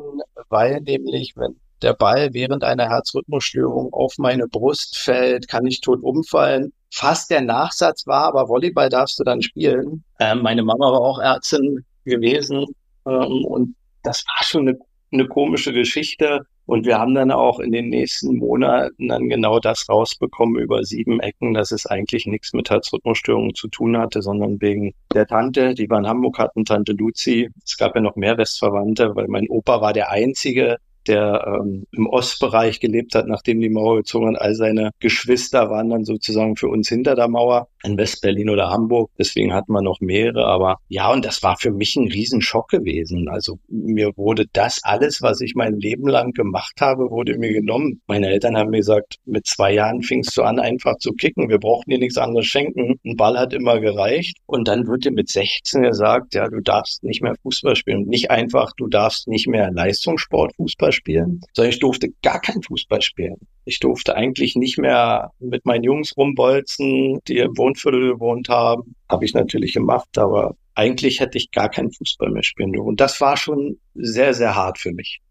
weil 0.49 0.81
nämlich, 0.81 1.33
wenn 1.35 1.55
der 1.81 1.93
Ball 1.93 2.29
während 2.33 2.63
einer 2.63 2.89
Herzrhythmusstörung 2.89 3.91
auf 3.91 4.13
meine 4.17 4.47
Brust 4.47 4.97
fällt, 4.97 5.47
kann 5.47 5.65
ich 5.65 5.81
tot 5.81 6.01
umfallen. 6.03 6.71
Fast 6.91 7.31
der 7.31 7.41
Nachsatz 7.41 8.05
war, 8.05 8.25
aber 8.25 8.47
Volleyball 8.49 8.89
darfst 8.89 9.19
du 9.19 9.23
dann 9.23 9.41
spielen. 9.41 10.03
Ähm, 10.19 10.43
meine 10.43 10.63
Mama 10.63 10.91
war 10.91 11.01
auch 11.01 11.19
Ärztin 11.19 11.83
gewesen 12.05 12.65
ähm, 13.07 13.45
und 13.45 13.75
das 14.03 14.23
war 14.27 14.45
schon 14.45 14.67
eine, 14.67 14.79
eine 15.11 15.27
komische 15.27 15.73
Geschichte. 15.73 16.45
Und 16.65 16.85
wir 16.85 16.97
haben 16.97 17.13
dann 17.13 17.31
auch 17.31 17.59
in 17.59 17.71
den 17.71 17.89
nächsten 17.89 18.37
Monaten 18.37 19.09
dann 19.09 19.27
genau 19.27 19.59
das 19.59 19.89
rausbekommen 19.89 20.61
über 20.61 20.83
sieben 20.83 21.19
Ecken, 21.19 21.53
dass 21.53 21.71
es 21.71 21.85
eigentlich 21.85 22.25
nichts 22.25 22.53
mit 22.53 22.69
Herzrhythmusstörungen 22.69 23.53
zu 23.53 23.67
tun 23.67 23.97
hatte, 23.97 24.21
sondern 24.21 24.61
wegen 24.61 24.93
der 25.13 25.27
Tante, 25.27 25.73
die 25.73 25.89
wir 25.89 25.97
in 25.97 26.07
Hamburg 26.07 26.39
hatten, 26.39 26.65
Tante 26.65 26.93
Luzi. 26.93 27.49
Es 27.65 27.77
gab 27.77 27.95
ja 27.95 28.01
noch 28.01 28.15
mehr 28.15 28.37
Westverwandte, 28.37 29.15
weil 29.15 29.27
mein 29.27 29.49
Opa 29.49 29.81
war 29.81 29.93
der 29.93 30.09
Einzige, 30.11 30.77
der 31.07 31.59
ähm, 31.59 31.85
im 31.91 32.07
Ostbereich 32.07 32.79
gelebt 32.79 33.15
hat, 33.15 33.27
nachdem 33.27 33.59
die 33.59 33.69
Mauer 33.69 33.97
gezogen 33.97 34.27
hat. 34.27 34.41
All 34.41 34.55
seine 34.55 34.91
Geschwister 34.99 35.69
waren 35.69 35.89
dann 35.89 36.05
sozusagen 36.05 36.55
für 36.55 36.69
uns 36.69 36.87
hinter 36.87 37.15
der 37.15 37.27
Mauer 37.27 37.67
in 37.83 37.97
West-Berlin 37.97 38.49
oder 38.49 38.69
Hamburg. 38.69 39.11
Deswegen 39.17 39.53
hatten 39.53 39.71
wir 39.71 39.81
noch 39.81 39.99
mehrere. 39.99 40.45
Aber 40.45 40.77
ja, 40.87 41.11
und 41.11 41.25
das 41.25 41.43
war 41.43 41.57
für 41.57 41.71
mich 41.71 41.95
ein 41.95 42.07
Riesenschock 42.07 42.69
gewesen. 42.69 43.27
Also 43.29 43.59
mir 43.67 44.11
wurde 44.15 44.45
das 44.53 44.79
alles, 44.83 45.21
was 45.21 45.41
ich 45.41 45.55
mein 45.55 45.79
Leben 45.79 46.07
lang 46.07 46.31
gemacht 46.31 46.79
habe, 46.79 47.09
wurde 47.09 47.37
mir 47.37 47.53
genommen. 47.53 48.01
Meine 48.07 48.29
Eltern 48.29 48.57
haben 48.57 48.71
mir 48.71 48.77
gesagt, 48.77 49.17
mit 49.25 49.45
zwei 49.45 49.73
Jahren 49.73 50.01
fingst 50.01 50.35
du 50.37 50.43
an, 50.43 50.59
einfach 50.59 50.97
zu 50.97 51.11
kicken. 51.13 51.49
Wir 51.49 51.59
brauchten 51.59 51.91
dir 51.91 51.99
nichts 51.99 52.17
anderes 52.17 52.47
schenken. 52.47 52.99
Ein 53.05 53.15
Ball 53.15 53.37
hat 53.37 53.53
immer 53.53 53.79
gereicht. 53.79 54.37
Und 54.45 54.67
dann 54.67 54.87
wird 54.87 55.05
dir 55.05 55.11
mit 55.11 55.29
16 55.29 55.83
gesagt, 55.83 56.33
ja, 56.35 56.47
du 56.47 56.61
darfst 56.61 57.03
nicht 57.03 57.21
mehr 57.21 57.35
Fußball 57.41 57.75
spielen. 57.75 58.05
Nicht 58.07 58.31
einfach, 58.31 58.71
du 58.77 58.87
darfst 58.87 59.27
nicht 59.27 59.47
mehr 59.47 59.71
Leistungssport 59.71 60.55
Fußball 60.55 60.91
spielen, 60.91 61.41
sondern 61.53 61.71
ich 61.71 61.79
durfte 61.79 62.09
gar 62.21 62.39
kein 62.39 62.61
Fußball 62.61 63.01
spielen. 63.01 63.37
Ich 63.65 63.79
durfte 63.79 64.15
eigentlich 64.15 64.55
nicht 64.55 64.77
mehr 64.77 65.31
mit 65.39 65.65
meinen 65.65 65.83
Jungs 65.83 66.15
rumbolzen, 66.17 67.19
die 67.27 67.37
im 67.37 67.57
Wohnviertel 67.57 68.13
gewohnt 68.13 68.49
haben. 68.49 68.95
Habe 69.09 69.25
ich 69.25 69.33
natürlich 69.33 69.73
gemacht, 69.73 70.17
aber 70.17 70.55
eigentlich 70.75 71.19
hätte 71.19 71.37
ich 71.37 71.51
gar 71.51 71.69
keinen 71.69 71.91
Fußball 71.91 72.29
mehr 72.29 72.43
spielen 72.43 72.73
dürfen. 72.73 72.87
Und 72.87 72.99
das 72.99 73.21
war 73.21 73.37
schon 73.37 73.77
sehr, 73.93 74.33
sehr 74.33 74.55
hart 74.55 74.79
für 74.79 74.91
mich. 74.91 75.21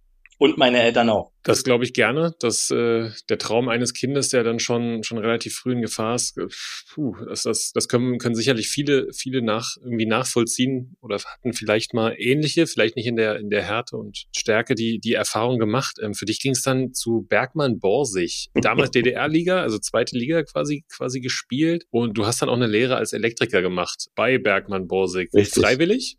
Und 0.42 0.58
meine 0.58 0.82
Eltern 0.82 1.08
auch. 1.08 1.30
Das 1.44 1.62
glaube 1.62 1.84
ich 1.84 1.92
gerne, 1.92 2.34
dass 2.40 2.68
äh, 2.72 3.10
der 3.28 3.38
Traum 3.38 3.68
eines 3.68 3.94
Kindes, 3.94 4.30
der 4.30 4.42
dann 4.42 4.58
schon 4.58 5.04
schon 5.04 5.18
relativ 5.18 5.54
früh 5.54 5.70
in 5.70 5.82
Gefahr 5.82 6.16
ist, 6.16 6.36
äh, 6.36 6.48
puh, 6.92 7.14
das, 7.28 7.44
das, 7.44 7.70
das 7.72 7.86
können, 7.86 8.18
können 8.18 8.34
sicherlich 8.34 8.66
viele 8.66 9.12
viele 9.12 9.40
nach 9.40 9.76
irgendwie 9.84 10.06
nachvollziehen 10.06 10.96
oder 11.00 11.18
hatten 11.18 11.52
vielleicht 11.52 11.94
mal 11.94 12.16
ähnliche, 12.18 12.66
vielleicht 12.66 12.96
nicht 12.96 13.06
in 13.06 13.14
der 13.14 13.36
in 13.36 13.50
der 13.50 13.62
Härte 13.62 13.96
und 13.96 14.24
Stärke 14.34 14.74
die 14.74 14.98
die 14.98 15.12
Erfahrung 15.12 15.60
gemacht. 15.60 15.98
Ähm, 16.02 16.14
für 16.14 16.24
dich 16.24 16.40
ging 16.40 16.52
es 16.52 16.62
dann 16.62 16.92
zu 16.92 17.24
Bergmann 17.28 17.78
Borsig, 17.78 18.50
damals 18.54 18.90
DDR-Liga, 18.96 19.62
also 19.62 19.78
zweite 19.78 20.18
Liga 20.18 20.42
quasi 20.42 20.84
quasi 20.92 21.20
gespielt 21.20 21.84
und 21.90 22.18
du 22.18 22.26
hast 22.26 22.42
dann 22.42 22.48
auch 22.48 22.56
eine 22.56 22.66
Lehre 22.66 22.96
als 22.96 23.12
Elektriker 23.12 23.62
gemacht 23.62 24.08
bei 24.16 24.38
Bergmann 24.38 24.88
Borsig. 24.88 25.30
Freiwillig? 25.52 26.18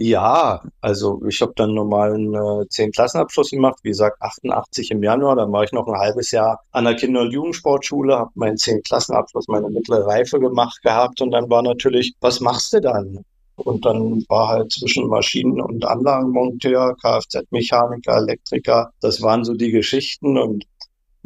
Ja, 0.00 0.62
also 0.80 1.20
ich 1.26 1.40
habe 1.40 1.52
dann 1.56 1.74
normalen 1.74 2.32
äh, 2.32 2.68
10 2.68 2.92
Klassenabschluss 2.92 3.50
gemacht, 3.50 3.80
wie 3.82 3.88
gesagt 3.88 4.22
88 4.22 4.92
im 4.92 5.02
Januar, 5.02 5.34
dann 5.34 5.50
war 5.50 5.64
ich 5.64 5.72
noch 5.72 5.88
ein 5.88 5.98
halbes 5.98 6.30
Jahr 6.30 6.60
an 6.70 6.84
der 6.84 6.94
Kinder- 6.94 7.22
und 7.22 7.32
Jugendsportschule, 7.32 8.16
habe 8.16 8.30
meinen 8.34 8.56
10 8.56 8.82
Klassenabschluss, 8.84 9.48
meine 9.48 9.68
mittlere 9.68 10.06
Reife 10.06 10.38
gemacht 10.38 10.80
gehabt. 10.82 11.20
Und 11.20 11.32
dann 11.32 11.50
war 11.50 11.62
natürlich, 11.62 12.14
was 12.20 12.38
machst 12.38 12.72
du 12.74 12.80
dann? 12.80 13.24
Und 13.56 13.84
dann 13.84 14.22
war 14.28 14.48
halt 14.48 14.70
zwischen 14.70 15.08
Maschinen- 15.08 15.60
und 15.60 15.84
Anlagenmonteur, 15.84 16.94
Kfz-Mechaniker, 17.02 18.18
Elektriker, 18.18 18.92
das 19.00 19.20
waren 19.20 19.44
so 19.44 19.54
die 19.54 19.72
Geschichten. 19.72 20.38
Und 20.38 20.64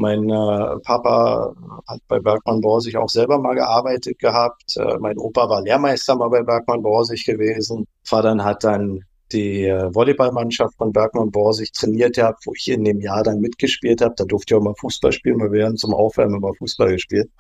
mein 0.02 0.28
äh, 0.28 0.78
Papa 0.80 1.54
hat 1.86 2.00
bei 2.08 2.18
Bergmann 2.18 2.60
Borsig 2.60 2.96
auch 2.96 3.08
selber 3.08 3.38
mal 3.38 3.54
gearbeitet 3.54 4.18
gehabt. 4.18 4.76
Äh, 4.76 4.98
mein 4.98 5.16
Opa 5.16 5.48
war 5.48 5.62
Lehrmeister 5.62 6.16
mal 6.16 6.28
bei 6.28 6.42
Bergmann 6.42 6.82
Borsig 6.82 7.24
gewesen. 7.24 7.86
Vater 8.04 8.36
hat 8.44 8.64
dann 8.64 9.04
die 9.32 9.64
äh, 9.64 9.94
Volleyballmannschaft 9.94 10.76
von 10.76 10.92
Bergmann 10.92 11.30
Borsig 11.30 11.72
trainiert 11.72 12.16
gehabt, 12.16 12.44
wo 12.46 12.52
ich 12.54 12.68
in 12.68 12.84
dem 12.84 13.00
Jahr 13.00 13.22
dann 13.22 13.40
mitgespielt 13.40 14.02
habe. 14.02 14.14
Da 14.16 14.24
durfte 14.24 14.54
ich 14.54 14.58
auch 14.58 14.64
mal 14.64 14.74
Fußball 14.74 15.12
spielen, 15.12 15.40
weil 15.40 15.52
wir 15.52 15.66
haben 15.66 15.76
zum 15.76 15.94
Aufwärmen 15.94 16.36
immer 16.36 16.52
Fußball 16.54 16.90
gespielt. 16.90 17.30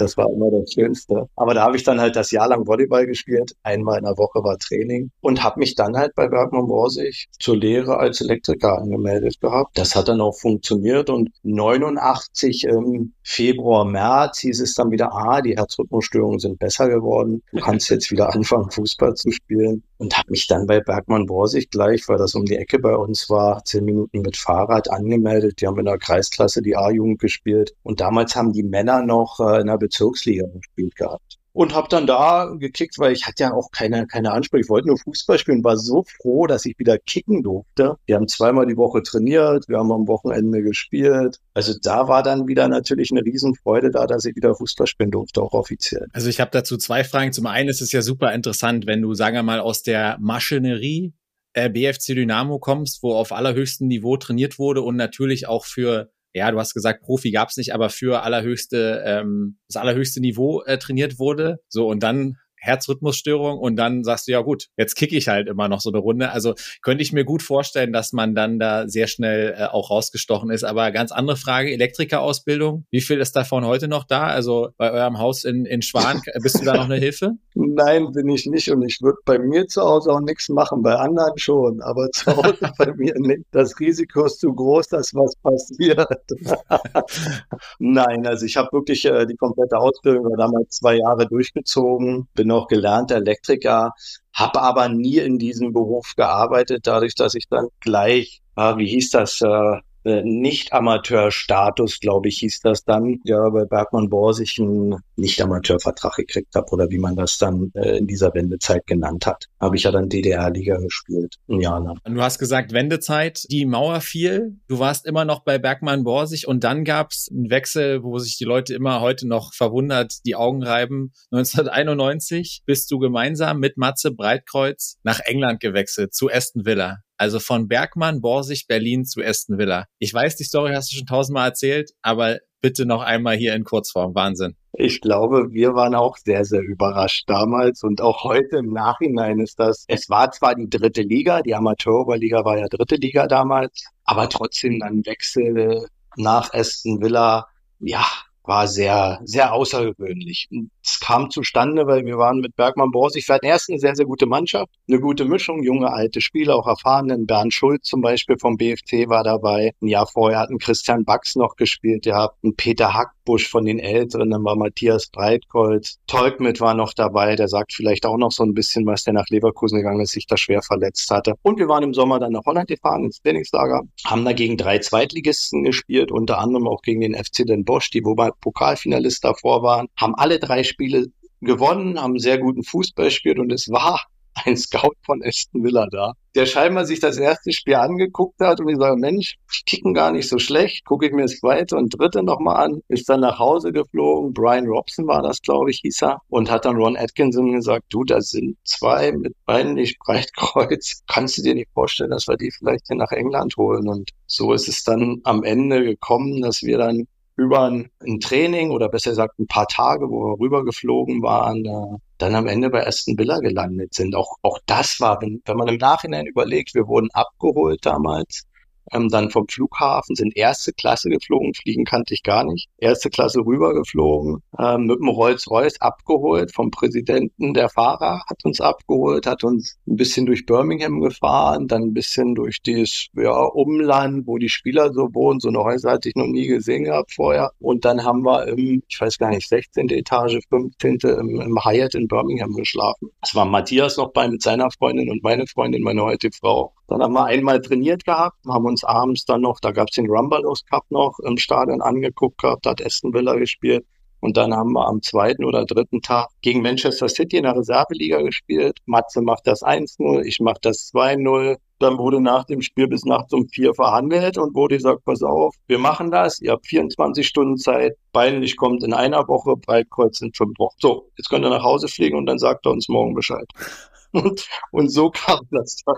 Das 0.00 0.16
war 0.16 0.30
immer 0.30 0.50
das 0.50 0.72
Schönste. 0.72 1.28
Aber 1.36 1.52
da 1.52 1.62
habe 1.62 1.76
ich 1.76 1.84
dann 1.84 2.00
halt 2.00 2.16
das 2.16 2.30
Jahr 2.30 2.48
lang 2.48 2.66
Volleyball 2.66 3.06
gespielt. 3.06 3.54
Einmal 3.62 3.98
in 3.98 4.04
der 4.04 4.16
Woche 4.16 4.42
war 4.42 4.56
Training 4.58 5.10
und 5.20 5.44
habe 5.44 5.60
mich 5.60 5.74
dann 5.74 5.96
halt 5.96 6.14
bei 6.14 6.26
Bergmann 6.26 6.68
Borsig 6.68 7.26
zur 7.38 7.56
Lehre 7.56 7.98
als 7.98 8.22
Elektriker 8.22 8.78
angemeldet 8.78 9.40
gehabt. 9.40 9.76
Das 9.76 9.94
hat 9.94 10.08
dann 10.08 10.22
auch 10.22 10.36
funktioniert 10.38 11.10
und 11.10 11.30
89 11.42 12.64
im 12.64 13.12
Februar, 13.22 13.84
März 13.84 14.38
hieß 14.38 14.60
es 14.60 14.74
dann 14.74 14.90
wieder, 14.90 15.12
ah, 15.12 15.42
die 15.42 15.56
Herzrhythmusstörungen 15.56 16.38
sind 16.38 16.58
besser 16.58 16.88
geworden. 16.88 17.42
Du 17.52 17.60
kannst 17.60 17.90
jetzt 17.90 18.10
wieder 18.10 18.34
anfangen, 18.34 18.70
Fußball 18.70 19.14
zu 19.14 19.30
spielen. 19.30 19.82
Und 19.98 20.16
habe 20.16 20.30
mich 20.30 20.46
dann 20.46 20.66
bei 20.66 20.80
Bergmann 20.80 21.26
Borsig 21.26 21.70
gleich, 21.70 22.08
weil 22.08 22.16
das 22.16 22.34
um 22.34 22.46
die 22.46 22.56
Ecke 22.56 22.78
bei 22.78 22.96
uns 22.96 23.28
war, 23.28 23.62
zehn 23.64 23.84
Minuten 23.84 24.22
mit 24.22 24.38
Fahrrad 24.38 24.90
angemeldet. 24.90 25.60
Die 25.60 25.66
haben 25.66 25.78
in 25.78 25.84
der 25.84 25.98
Kreisklasse 25.98 26.62
die 26.62 26.74
A-Jugend 26.74 27.20
gespielt. 27.20 27.74
Und 27.82 28.00
damals 28.00 28.34
haben 28.34 28.54
die 28.54 28.62
Männer 28.62 29.02
noch 29.02 29.40
äh, 29.40 29.60
in 29.60 29.66
der 29.66 29.76
Bezirksliga 29.90 30.46
gespielt 30.46 30.94
gehabt. 30.96 31.36
Und 31.52 31.74
habe 31.74 31.88
dann 31.88 32.06
da 32.06 32.54
gekickt, 32.56 32.96
weil 33.00 33.12
ich 33.12 33.26
hatte 33.26 33.42
ja 33.42 33.52
auch 33.52 33.72
keine, 33.72 34.06
keine 34.06 34.30
Ansprüche. 34.30 34.62
Ich 34.62 34.68
wollte 34.68 34.86
nur 34.86 34.98
Fußball 34.98 35.36
spielen, 35.36 35.64
war 35.64 35.76
so 35.76 36.04
froh, 36.04 36.46
dass 36.46 36.64
ich 36.64 36.78
wieder 36.78 36.96
kicken 36.96 37.42
durfte. 37.42 37.96
Wir 38.06 38.14
haben 38.14 38.28
zweimal 38.28 38.66
die 38.66 38.76
Woche 38.76 39.02
trainiert, 39.02 39.68
wir 39.68 39.78
haben 39.78 39.90
am 39.90 40.06
Wochenende 40.06 40.62
gespielt. 40.62 41.40
Also 41.52 41.74
da 41.82 42.06
war 42.06 42.22
dann 42.22 42.46
wieder 42.46 42.68
natürlich 42.68 43.10
eine 43.10 43.24
Riesenfreude 43.24 43.90
da, 43.90 44.06
dass 44.06 44.24
ich 44.26 44.36
wieder 44.36 44.54
Fußball 44.54 44.86
spielen 44.86 45.10
durfte, 45.10 45.42
auch 45.42 45.52
offiziell. 45.52 46.06
Also 46.12 46.28
ich 46.28 46.40
habe 46.40 46.52
dazu 46.52 46.76
zwei 46.76 47.02
Fragen. 47.02 47.32
Zum 47.32 47.46
einen 47.46 47.68
ist 47.68 47.82
es 47.82 47.90
ja 47.90 48.02
super 48.02 48.32
interessant, 48.32 48.86
wenn 48.86 49.02
du, 49.02 49.14
sagen 49.14 49.34
wir 49.34 49.42
mal, 49.42 49.58
aus 49.58 49.82
der 49.82 50.18
Maschinerie 50.20 51.14
äh, 51.52 51.68
BFC 51.68 52.14
Dynamo 52.14 52.60
kommst, 52.60 53.02
wo 53.02 53.14
auf 53.14 53.32
allerhöchstem 53.32 53.88
Niveau 53.88 54.16
trainiert 54.16 54.60
wurde 54.60 54.82
und 54.82 54.94
natürlich 54.94 55.48
auch 55.48 55.64
für 55.64 56.12
ja, 56.32 56.50
du 56.50 56.58
hast 56.58 56.74
gesagt, 56.74 57.02
Profi 57.02 57.30
gab's 57.30 57.56
nicht, 57.56 57.74
aber 57.74 57.90
für 57.90 58.22
allerhöchste, 58.22 59.02
ähm, 59.04 59.58
das 59.68 59.80
allerhöchste 59.80 60.20
Niveau 60.20 60.62
äh, 60.62 60.78
trainiert 60.78 61.18
wurde. 61.18 61.58
So, 61.68 61.88
und 61.88 62.02
dann 62.02 62.36
Herzrhythmusstörung 62.60 63.58
und 63.58 63.76
dann 63.76 64.04
sagst 64.04 64.28
du, 64.28 64.32
ja 64.32 64.40
gut, 64.40 64.68
jetzt 64.76 64.94
kicke 64.94 65.16
ich 65.16 65.28
halt 65.28 65.48
immer 65.48 65.68
noch 65.68 65.80
so 65.80 65.90
eine 65.90 65.98
Runde. 65.98 66.30
Also 66.30 66.54
könnte 66.82 67.02
ich 67.02 67.12
mir 67.12 67.24
gut 67.24 67.42
vorstellen, 67.42 67.92
dass 67.92 68.12
man 68.12 68.34
dann 68.34 68.58
da 68.58 68.86
sehr 68.88 69.06
schnell 69.06 69.54
äh, 69.56 69.64
auch 69.64 69.90
rausgestochen 69.90 70.50
ist. 70.50 70.64
Aber 70.64 70.90
ganz 70.92 71.10
andere 71.12 71.36
Frage, 71.36 71.72
Elektrikerausbildung, 71.72 72.84
wie 72.90 73.00
viel 73.00 73.18
ist 73.20 73.34
davon 73.34 73.64
heute 73.64 73.88
noch 73.88 74.04
da? 74.04 74.26
Also 74.26 74.68
bei 74.76 74.92
eurem 74.92 75.18
Haus 75.18 75.44
in, 75.44 75.64
in 75.64 75.82
Schwan, 75.82 76.20
bist 76.42 76.60
du 76.60 76.64
da 76.64 76.74
noch 76.74 76.84
eine 76.84 76.96
Hilfe? 76.96 77.32
Nein, 77.54 78.12
bin 78.12 78.28
ich 78.28 78.46
nicht 78.46 78.70
und 78.70 78.82
ich 78.82 79.00
würde 79.00 79.18
bei 79.24 79.38
mir 79.38 79.66
zu 79.66 79.82
Hause 79.82 80.12
auch 80.12 80.20
nichts 80.20 80.48
machen, 80.48 80.82
bei 80.82 80.94
anderen 80.94 81.36
schon, 81.38 81.80
aber 81.80 82.10
zu 82.10 82.36
Hause 82.36 82.58
bei 82.78 82.92
mir 82.94 83.14
nicht. 83.18 83.44
Das 83.50 83.78
Risiko 83.80 84.26
ist 84.26 84.40
zu 84.40 84.52
groß, 84.54 84.88
dass 84.88 85.14
was 85.14 85.34
passiert. 85.36 86.06
Nein, 87.78 88.26
also 88.26 88.46
ich 88.46 88.56
habe 88.56 88.68
wirklich 88.72 89.04
äh, 89.04 89.26
die 89.26 89.36
komplette 89.36 89.78
Ausbildung 89.78 90.36
damals 90.36 90.76
zwei 90.76 90.96
Jahre 90.96 91.26
durchgezogen, 91.26 92.28
bin 92.34 92.49
noch 92.50 92.68
gelernter 92.68 93.16
Elektriker, 93.16 93.92
habe 94.34 94.60
aber 94.60 94.88
nie 94.88 95.18
in 95.18 95.38
diesem 95.38 95.72
Beruf 95.72 96.14
gearbeitet, 96.16 96.86
dadurch, 96.86 97.14
dass 97.14 97.34
ich 97.34 97.48
dann 97.48 97.68
gleich, 97.80 98.42
äh, 98.56 98.76
wie 98.76 98.86
hieß 98.86 99.10
das, 99.10 99.40
äh, 99.40 99.80
äh, 100.04 100.22
Nicht-Amateur-Status, 100.22 102.00
glaube 102.00 102.28
ich, 102.28 102.38
hieß 102.38 102.60
das 102.60 102.84
dann, 102.84 103.20
ja, 103.24 103.48
bei 103.50 103.64
Bergmann 103.64 104.08
Borsig 104.08 104.58
einen 104.58 104.96
Nicht-Amateur-Vertrag 105.16 106.16
gekriegt 106.16 106.54
habe 106.54 106.70
oder 106.70 106.90
wie 106.90 106.98
man 106.98 107.16
das 107.16 107.38
dann 107.38 107.70
äh, 107.74 107.98
in 107.98 108.06
dieser 108.06 108.34
Wendezeit 108.34 108.86
genannt 108.86 109.26
hat. 109.26 109.46
Habe 109.60 109.76
ich 109.76 109.84
ja 109.84 109.90
dann 109.90 110.08
DDR-Liga 110.08 110.78
gespielt, 110.78 111.36
ein 111.48 111.60
Jahr 111.60 111.80
lang. 111.80 111.98
Du 112.04 112.22
hast 112.22 112.38
gesagt, 112.38 112.72
Wendezeit, 112.72 113.44
die 113.50 113.66
Mauer 113.66 114.00
fiel, 114.00 114.56
du 114.68 114.78
warst 114.78 115.06
immer 115.06 115.24
noch 115.24 115.40
bei 115.40 115.58
Bergmann 115.58 116.04
Borsig 116.04 116.48
und 116.48 116.64
dann 116.64 116.84
gab 116.84 117.10
es 117.12 117.28
einen 117.30 117.50
Wechsel, 117.50 118.02
wo 118.02 118.18
sich 118.18 118.38
die 118.38 118.44
Leute 118.44 118.74
immer 118.74 119.00
heute 119.00 119.28
noch 119.28 119.52
verwundert 119.54 120.24
die 120.24 120.34
Augen 120.34 120.62
reiben. 120.62 121.12
1991 121.30 122.62
bist 122.64 122.90
du 122.90 122.98
gemeinsam 122.98 123.58
mit 123.58 123.76
Matze 123.76 124.10
Breitkreuz 124.10 124.98
nach 125.02 125.20
England 125.20 125.60
gewechselt, 125.60 126.14
zu 126.14 126.30
Aston 126.30 126.64
Villa. 126.64 126.98
Also 127.20 127.38
von 127.38 127.68
Bergmann, 127.68 128.22
Borsig, 128.22 128.66
Berlin 128.66 129.04
zu 129.04 129.20
Aston 129.22 129.58
Villa. 129.58 129.84
Ich 129.98 130.14
weiß, 130.14 130.36
die 130.36 130.44
Story 130.44 130.72
hast 130.72 130.90
du 130.90 130.96
schon 130.96 131.06
tausendmal 131.06 131.48
erzählt, 131.48 131.90
aber 132.00 132.38
bitte 132.62 132.86
noch 132.86 133.02
einmal 133.02 133.36
hier 133.36 133.54
in 133.54 133.64
Kurzform. 133.64 134.14
Wahnsinn. 134.14 134.56
Ich 134.72 135.02
glaube, 135.02 135.52
wir 135.52 135.74
waren 135.74 135.94
auch 135.94 136.16
sehr, 136.16 136.46
sehr 136.46 136.62
überrascht 136.62 137.28
damals 137.28 137.82
und 137.82 138.00
auch 138.00 138.24
heute 138.24 138.56
im 138.56 138.72
Nachhinein 138.72 139.38
ist 139.38 139.60
das, 139.60 139.84
es 139.86 140.08
war 140.08 140.30
zwar 140.30 140.54
die 140.54 140.70
dritte 140.70 141.02
Liga, 141.02 141.42
die 141.42 141.54
Amateuroberliga 141.54 142.42
war 142.46 142.56
ja 142.56 142.68
dritte 142.68 142.94
Liga 142.94 143.26
damals, 143.26 143.84
aber 144.04 144.30
trotzdem 144.30 144.78
dann 144.80 145.04
Wechsel 145.04 145.88
nach 146.16 146.54
Aston 146.54 147.02
Villa, 147.02 147.48
ja, 147.80 148.06
war 148.50 148.66
sehr, 148.66 149.20
sehr 149.22 149.52
außergewöhnlich. 149.52 150.48
Es 150.82 150.98
kam 150.98 151.30
zustande, 151.30 151.86
weil 151.86 152.04
wir 152.04 152.18
waren 152.18 152.40
mit 152.40 152.56
Bergmann 152.56 152.90
Borsig. 152.90 153.28
Wir 153.28 153.36
hatten 153.36 153.46
erst 153.46 153.70
eine 153.70 153.78
sehr, 153.78 153.94
sehr 153.94 154.06
gute 154.06 154.26
Mannschaft, 154.26 154.72
eine 154.88 154.98
gute 154.98 155.24
Mischung, 155.24 155.62
junge, 155.62 155.92
alte 155.92 156.20
Spieler, 156.20 156.56
auch 156.56 156.66
erfahrenen. 156.66 157.26
Bernd 157.26 157.54
Schulz 157.54 157.86
zum 157.86 158.00
Beispiel 158.00 158.38
vom 158.40 158.56
BFC 158.56 159.08
war 159.08 159.22
dabei. 159.22 159.70
Ein 159.80 159.86
Jahr 159.86 160.08
vorher 160.08 160.40
hatten 160.40 160.58
Christian 160.58 161.04
Bax 161.04 161.36
noch 161.36 161.54
gespielt. 161.54 162.06
Ihr 162.06 162.16
habt 162.16 162.38
Peter 162.56 162.92
Hackbusch 162.92 163.48
von 163.48 163.64
den 163.64 163.78
Älteren, 163.78 164.30
dann 164.30 164.42
war 164.42 164.56
Matthias 164.56 165.06
Breitkreuz. 165.10 166.00
Tolkmit 166.08 166.60
war 166.60 166.74
noch 166.74 166.92
dabei, 166.92 167.36
der 167.36 167.46
sagt 167.46 167.72
vielleicht 167.72 168.04
auch 168.04 168.16
noch 168.16 168.32
so 168.32 168.42
ein 168.42 168.54
bisschen 168.54 168.84
was, 168.84 169.04
der 169.04 169.12
nach 169.12 169.28
Leverkusen 169.28 169.78
gegangen 169.78 170.00
ist, 170.00 170.10
sich 170.10 170.26
da 170.26 170.36
schwer 170.36 170.62
verletzt 170.62 171.08
hatte. 171.12 171.34
Und 171.42 171.60
wir 171.60 171.68
waren 171.68 171.84
im 171.84 171.94
Sommer 171.94 172.18
dann 172.18 172.32
nach 172.32 172.46
Holland 172.46 172.66
gefahren, 172.66 173.04
ins 173.04 173.22
Trainingslager, 173.22 173.82
haben 174.04 174.24
da 174.24 174.32
gegen 174.32 174.56
drei 174.56 174.80
Zweitligisten 174.80 175.62
gespielt, 175.62 176.10
unter 176.10 176.38
anderem 176.38 176.66
auch 176.66 176.82
gegen 176.82 177.00
den 177.00 177.14
FC 177.14 177.46
Den 177.46 177.64
Bosch, 177.64 177.90
die 177.90 178.04
wobei 178.04 178.30
Pokalfinalist 178.40 179.24
davor 179.24 179.62
waren, 179.62 179.88
haben 179.96 180.14
alle 180.14 180.38
drei 180.38 180.62
Spiele 180.62 181.06
gewonnen, 181.40 182.00
haben 182.00 182.18
sehr 182.18 182.38
guten 182.38 182.62
Fußball 182.62 183.06
gespielt 183.06 183.38
und 183.38 183.52
es 183.52 183.68
war 183.68 184.04
ein 184.44 184.56
Scout 184.56 184.94
von 185.04 185.22
Aston 185.24 185.64
Villa 185.64 185.86
da, 185.90 186.12
der 186.34 186.46
scheinbar 186.46 186.86
sich 186.86 187.00
das 187.00 187.18
erste 187.18 187.52
Spiel 187.52 187.74
angeguckt 187.74 188.38
hat 188.40 188.60
und 188.60 188.68
ich 188.68 188.78
sage, 188.78 188.96
Mensch, 188.96 189.36
die 189.52 189.64
kicken 189.64 189.94
gar 189.94 190.12
nicht 190.12 190.28
so 190.28 190.38
schlecht, 190.38 190.84
gucke 190.84 191.06
ich 191.06 191.12
mir 191.12 191.22
das 191.22 191.38
zweite 191.38 191.76
und 191.76 191.98
dritte 191.98 192.22
nochmal 192.22 192.64
an, 192.64 192.82
ist 192.88 193.08
dann 193.08 193.20
nach 193.20 193.38
Hause 193.38 193.72
geflogen, 193.72 194.32
Brian 194.32 194.66
Robson 194.66 195.06
war 195.06 195.22
das, 195.22 195.42
glaube 195.42 195.70
ich, 195.70 195.80
hieß 195.80 196.02
er, 196.02 196.20
und 196.28 196.50
hat 196.50 196.64
dann 196.64 196.76
Ron 196.76 196.96
Atkinson 196.96 197.52
gesagt, 197.52 197.86
du, 197.88 198.04
das 198.04 198.30
sind 198.30 198.56
zwei 198.64 199.12
mit 199.12 199.34
Beinen 199.46 199.74
nicht 199.74 199.98
Breitkreuz, 199.98 201.02
kannst 201.08 201.38
du 201.38 201.42
dir 201.42 201.54
nicht 201.54 201.70
vorstellen, 201.74 202.10
dass 202.10 202.28
wir 202.28 202.36
die 202.36 202.52
vielleicht 202.52 202.86
hier 202.86 202.96
nach 202.96 203.12
England 203.12 203.56
holen? 203.56 203.88
Und 203.88 204.10
so 204.26 204.52
ist 204.52 204.68
es 204.68 204.84
dann 204.84 205.20
am 205.24 205.42
Ende 205.42 205.82
gekommen, 205.82 206.40
dass 206.42 206.62
wir 206.62 206.78
dann 206.78 207.06
über 207.40 207.62
ein, 207.62 207.90
ein, 208.00 208.20
Training 208.20 208.70
oder 208.70 208.88
besser 208.88 209.10
gesagt 209.10 209.38
ein 209.38 209.46
paar 209.46 209.66
Tage, 209.66 210.08
wo 210.10 210.26
wir 210.26 210.40
rübergeflogen 210.40 211.22
waren, 211.22 211.64
äh, 211.64 211.98
dann 212.18 212.34
am 212.34 212.46
Ende 212.46 212.70
bei 212.70 212.86
Aston 212.86 213.18
Villa 213.18 213.38
gelandet 213.38 213.94
sind. 213.94 214.14
Auch, 214.14 214.36
auch 214.42 214.58
das 214.66 215.00
war, 215.00 215.20
wenn, 215.22 215.40
wenn 215.46 215.56
man 215.56 215.68
im 215.68 215.78
Nachhinein 215.78 216.26
überlegt, 216.26 216.74
wir 216.74 216.86
wurden 216.86 217.08
abgeholt 217.12 217.84
damals 217.86 218.44
ähm, 218.92 219.08
dann 219.08 219.30
vom 219.30 219.46
Flughafen, 219.48 220.14
sind 220.14 220.36
erste 220.36 220.72
Klasse 220.72 221.08
geflogen, 221.08 221.54
fliegen 221.54 221.84
kannte 221.84 222.14
ich 222.14 222.22
gar 222.22 222.44
nicht, 222.44 222.68
erste 222.78 223.10
Klasse 223.10 223.40
rübergeflogen, 223.40 224.42
ähm, 224.58 224.86
mit 224.86 224.98
dem 224.98 225.08
Rolls-Royce 225.08 225.80
abgeholt 225.80 226.52
vom 226.54 226.70
Präsidenten, 226.70 227.54
der 227.54 227.68
Fahrer 227.68 228.22
hat 228.28 228.44
uns 228.44 228.60
abgeholt, 228.60 229.26
hat 229.26 229.44
uns 229.44 229.78
ein 229.86 229.96
bisschen 229.96 230.26
durch 230.26 230.46
Birmingham 230.46 231.00
gefahren, 231.00 231.68
dann 231.68 231.82
ein 231.82 231.94
bisschen 231.94 232.34
durch 232.34 232.62
das 232.62 233.06
ja, 233.14 233.32
Umland, 233.32 234.26
wo 234.26 234.38
die 234.38 234.48
Spieler 234.48 234.92
so 234.92 235.08
wohnen, 235.12 235.40
so 235.40 235.48
eine 235.48 235.62
Häuser 235.62 235.92
hatte 235.92 236.08
ich 236.08 236.16
noch 236.16 236.26
nie 236.26 236.46
gesehen 236.46 236.84
gehabt 236.84 237.12
vorher 237.12 237.52
und 237.58 237.84
dann 237.84 238.04
haben 238.04 238.22
wir 238.22 238.46
im, 238.48 238.82
ich 238.88 239.00
weiß 239.00 239.18
gar 239.18 239.30
nicht, 239.30 239.48
16. 239.48 239.88
Etage, 239.90 240.38
15. 240.48 240.98
im, 241.02 241.40
im 241.40 241.64
Hyatt 241.64 241.94
in 241.94 242.08
Birmingham 242.08 242.52
geschlafen. 242.52 243.10
Es 243.22 243.34
war 243.34 243.44
Matthias 243.44 243.96
noch 243.96 244.12
bei 244.12 244.28
mit 244.28 244.42
seiner 244.42 244.70
Freundin 244.70 245.10
und 245.10 245.22
meine 245.22 245.46
Freundin, 245.46 245.82
meine 245.82 246.02
heutige 246.02 246.36
Frau. 246.36 246.72
Dann 246.88 247.02
haben 247.02 247.12
wir 247.12 247.26
einmal 247.26 247.60
trainiert 247.60 248.04
gehabt, 248.04 248.36
haben 248.46 248.66
uns 248.66 248.79
abends 248.84 249.24
dann 249.24 249.42
noch, 249.42 249.60
da 249.60 249.72
gab 249.72 249.88
es 249.88 249.96
den 249.96 250.08
Rumbalos 250.08 250.64
Cup 250.66 250.84
noch 250.90 251.18
im 251.24 251.36
Stadion 251.36 251.82
angeguckt 251.82 252.38
gehabt, 252.38 252.66
da 252.66 252.70
hat 252.70 252.84
Aston 252.84 253.12
Villa 253.14 253.34
gespielt. 253.34 253.84
Und 254.20 254.36
dann 254.36 254.54
haben 254.54 254.72
wir 254.72 254.86
am 254.86 255.00
zweiten 255.00 255.44
oder 255.44 255.64
dritten 255.64 256.02
Tag 256.02 256.28
gegen 256.42 256.60
Manchester 256.60 257.08
City 257.08 257.38
in 257.38 257.44
der 257.44 257.56
Reserveliga 257.56 258.20
gespielt. 258.20 258.78
Matze 258.84 259.22
macht 259.22 259.46
das 259.46 259.62
1-0, 259.62 260.22
ich 260.24 260.40
mache 260.40 260.58
das 260.60 260.92
2-0. 260.92 261.56
Dann 261.78 261.96
wurde 261.96 262.20
nach 262.20 262.44
dem 262.44 262.60
Spiel 262.60 262.86
bis 262.86 263.06
nachts 263.06 263.32
um 263.32 263.48
vier 263.48 263.72
verhandelt 263.72 264.36
und 264.36 264.54
wurde 264.54 264.76
gesagt, 264.76 265.04
pass 265.06 265.22
auf, 265.22 265.54
wir 265.66 265.78
machen 265.78 266.10
das, 266.10 266.38
ihr 266.40 266.52
habt 266.52 266.66
24 266.66 267.26
Stunden 267.26 267.56
Zeit, 267.56 267.96
Beinlich 268.12 268.58
kommt 268.58 268.84
in 268.84 268.92
einer 268.92 269.26
Woche, 269.28 269.56
Breitkreuz 269.56 270.20
in 270.20 270.34
fünf 270.34 270.58
Wochen. 270.58 270.76
So, 270.80 271.10
jetzt 271.16 271.30
könnt 271.30 271.44
ihr 271.46 271.50
nach 271.50 271.62
Hause 271.62 271.88
fliegen 271.88 272.18
und 272.18 272.26
dann 272.26 272.38
sagt 272.38 272.66
er 272.66 272.72
uns 272.72 272.88
morgen 272.88 273.14
Bescheid. 273.14 273.46
Und, 274.12 274.48
und 274.72 274.88
so 274.88 275.08
kam 275.10 275.38
das 275.52 275.76
dann. 275.86 275.94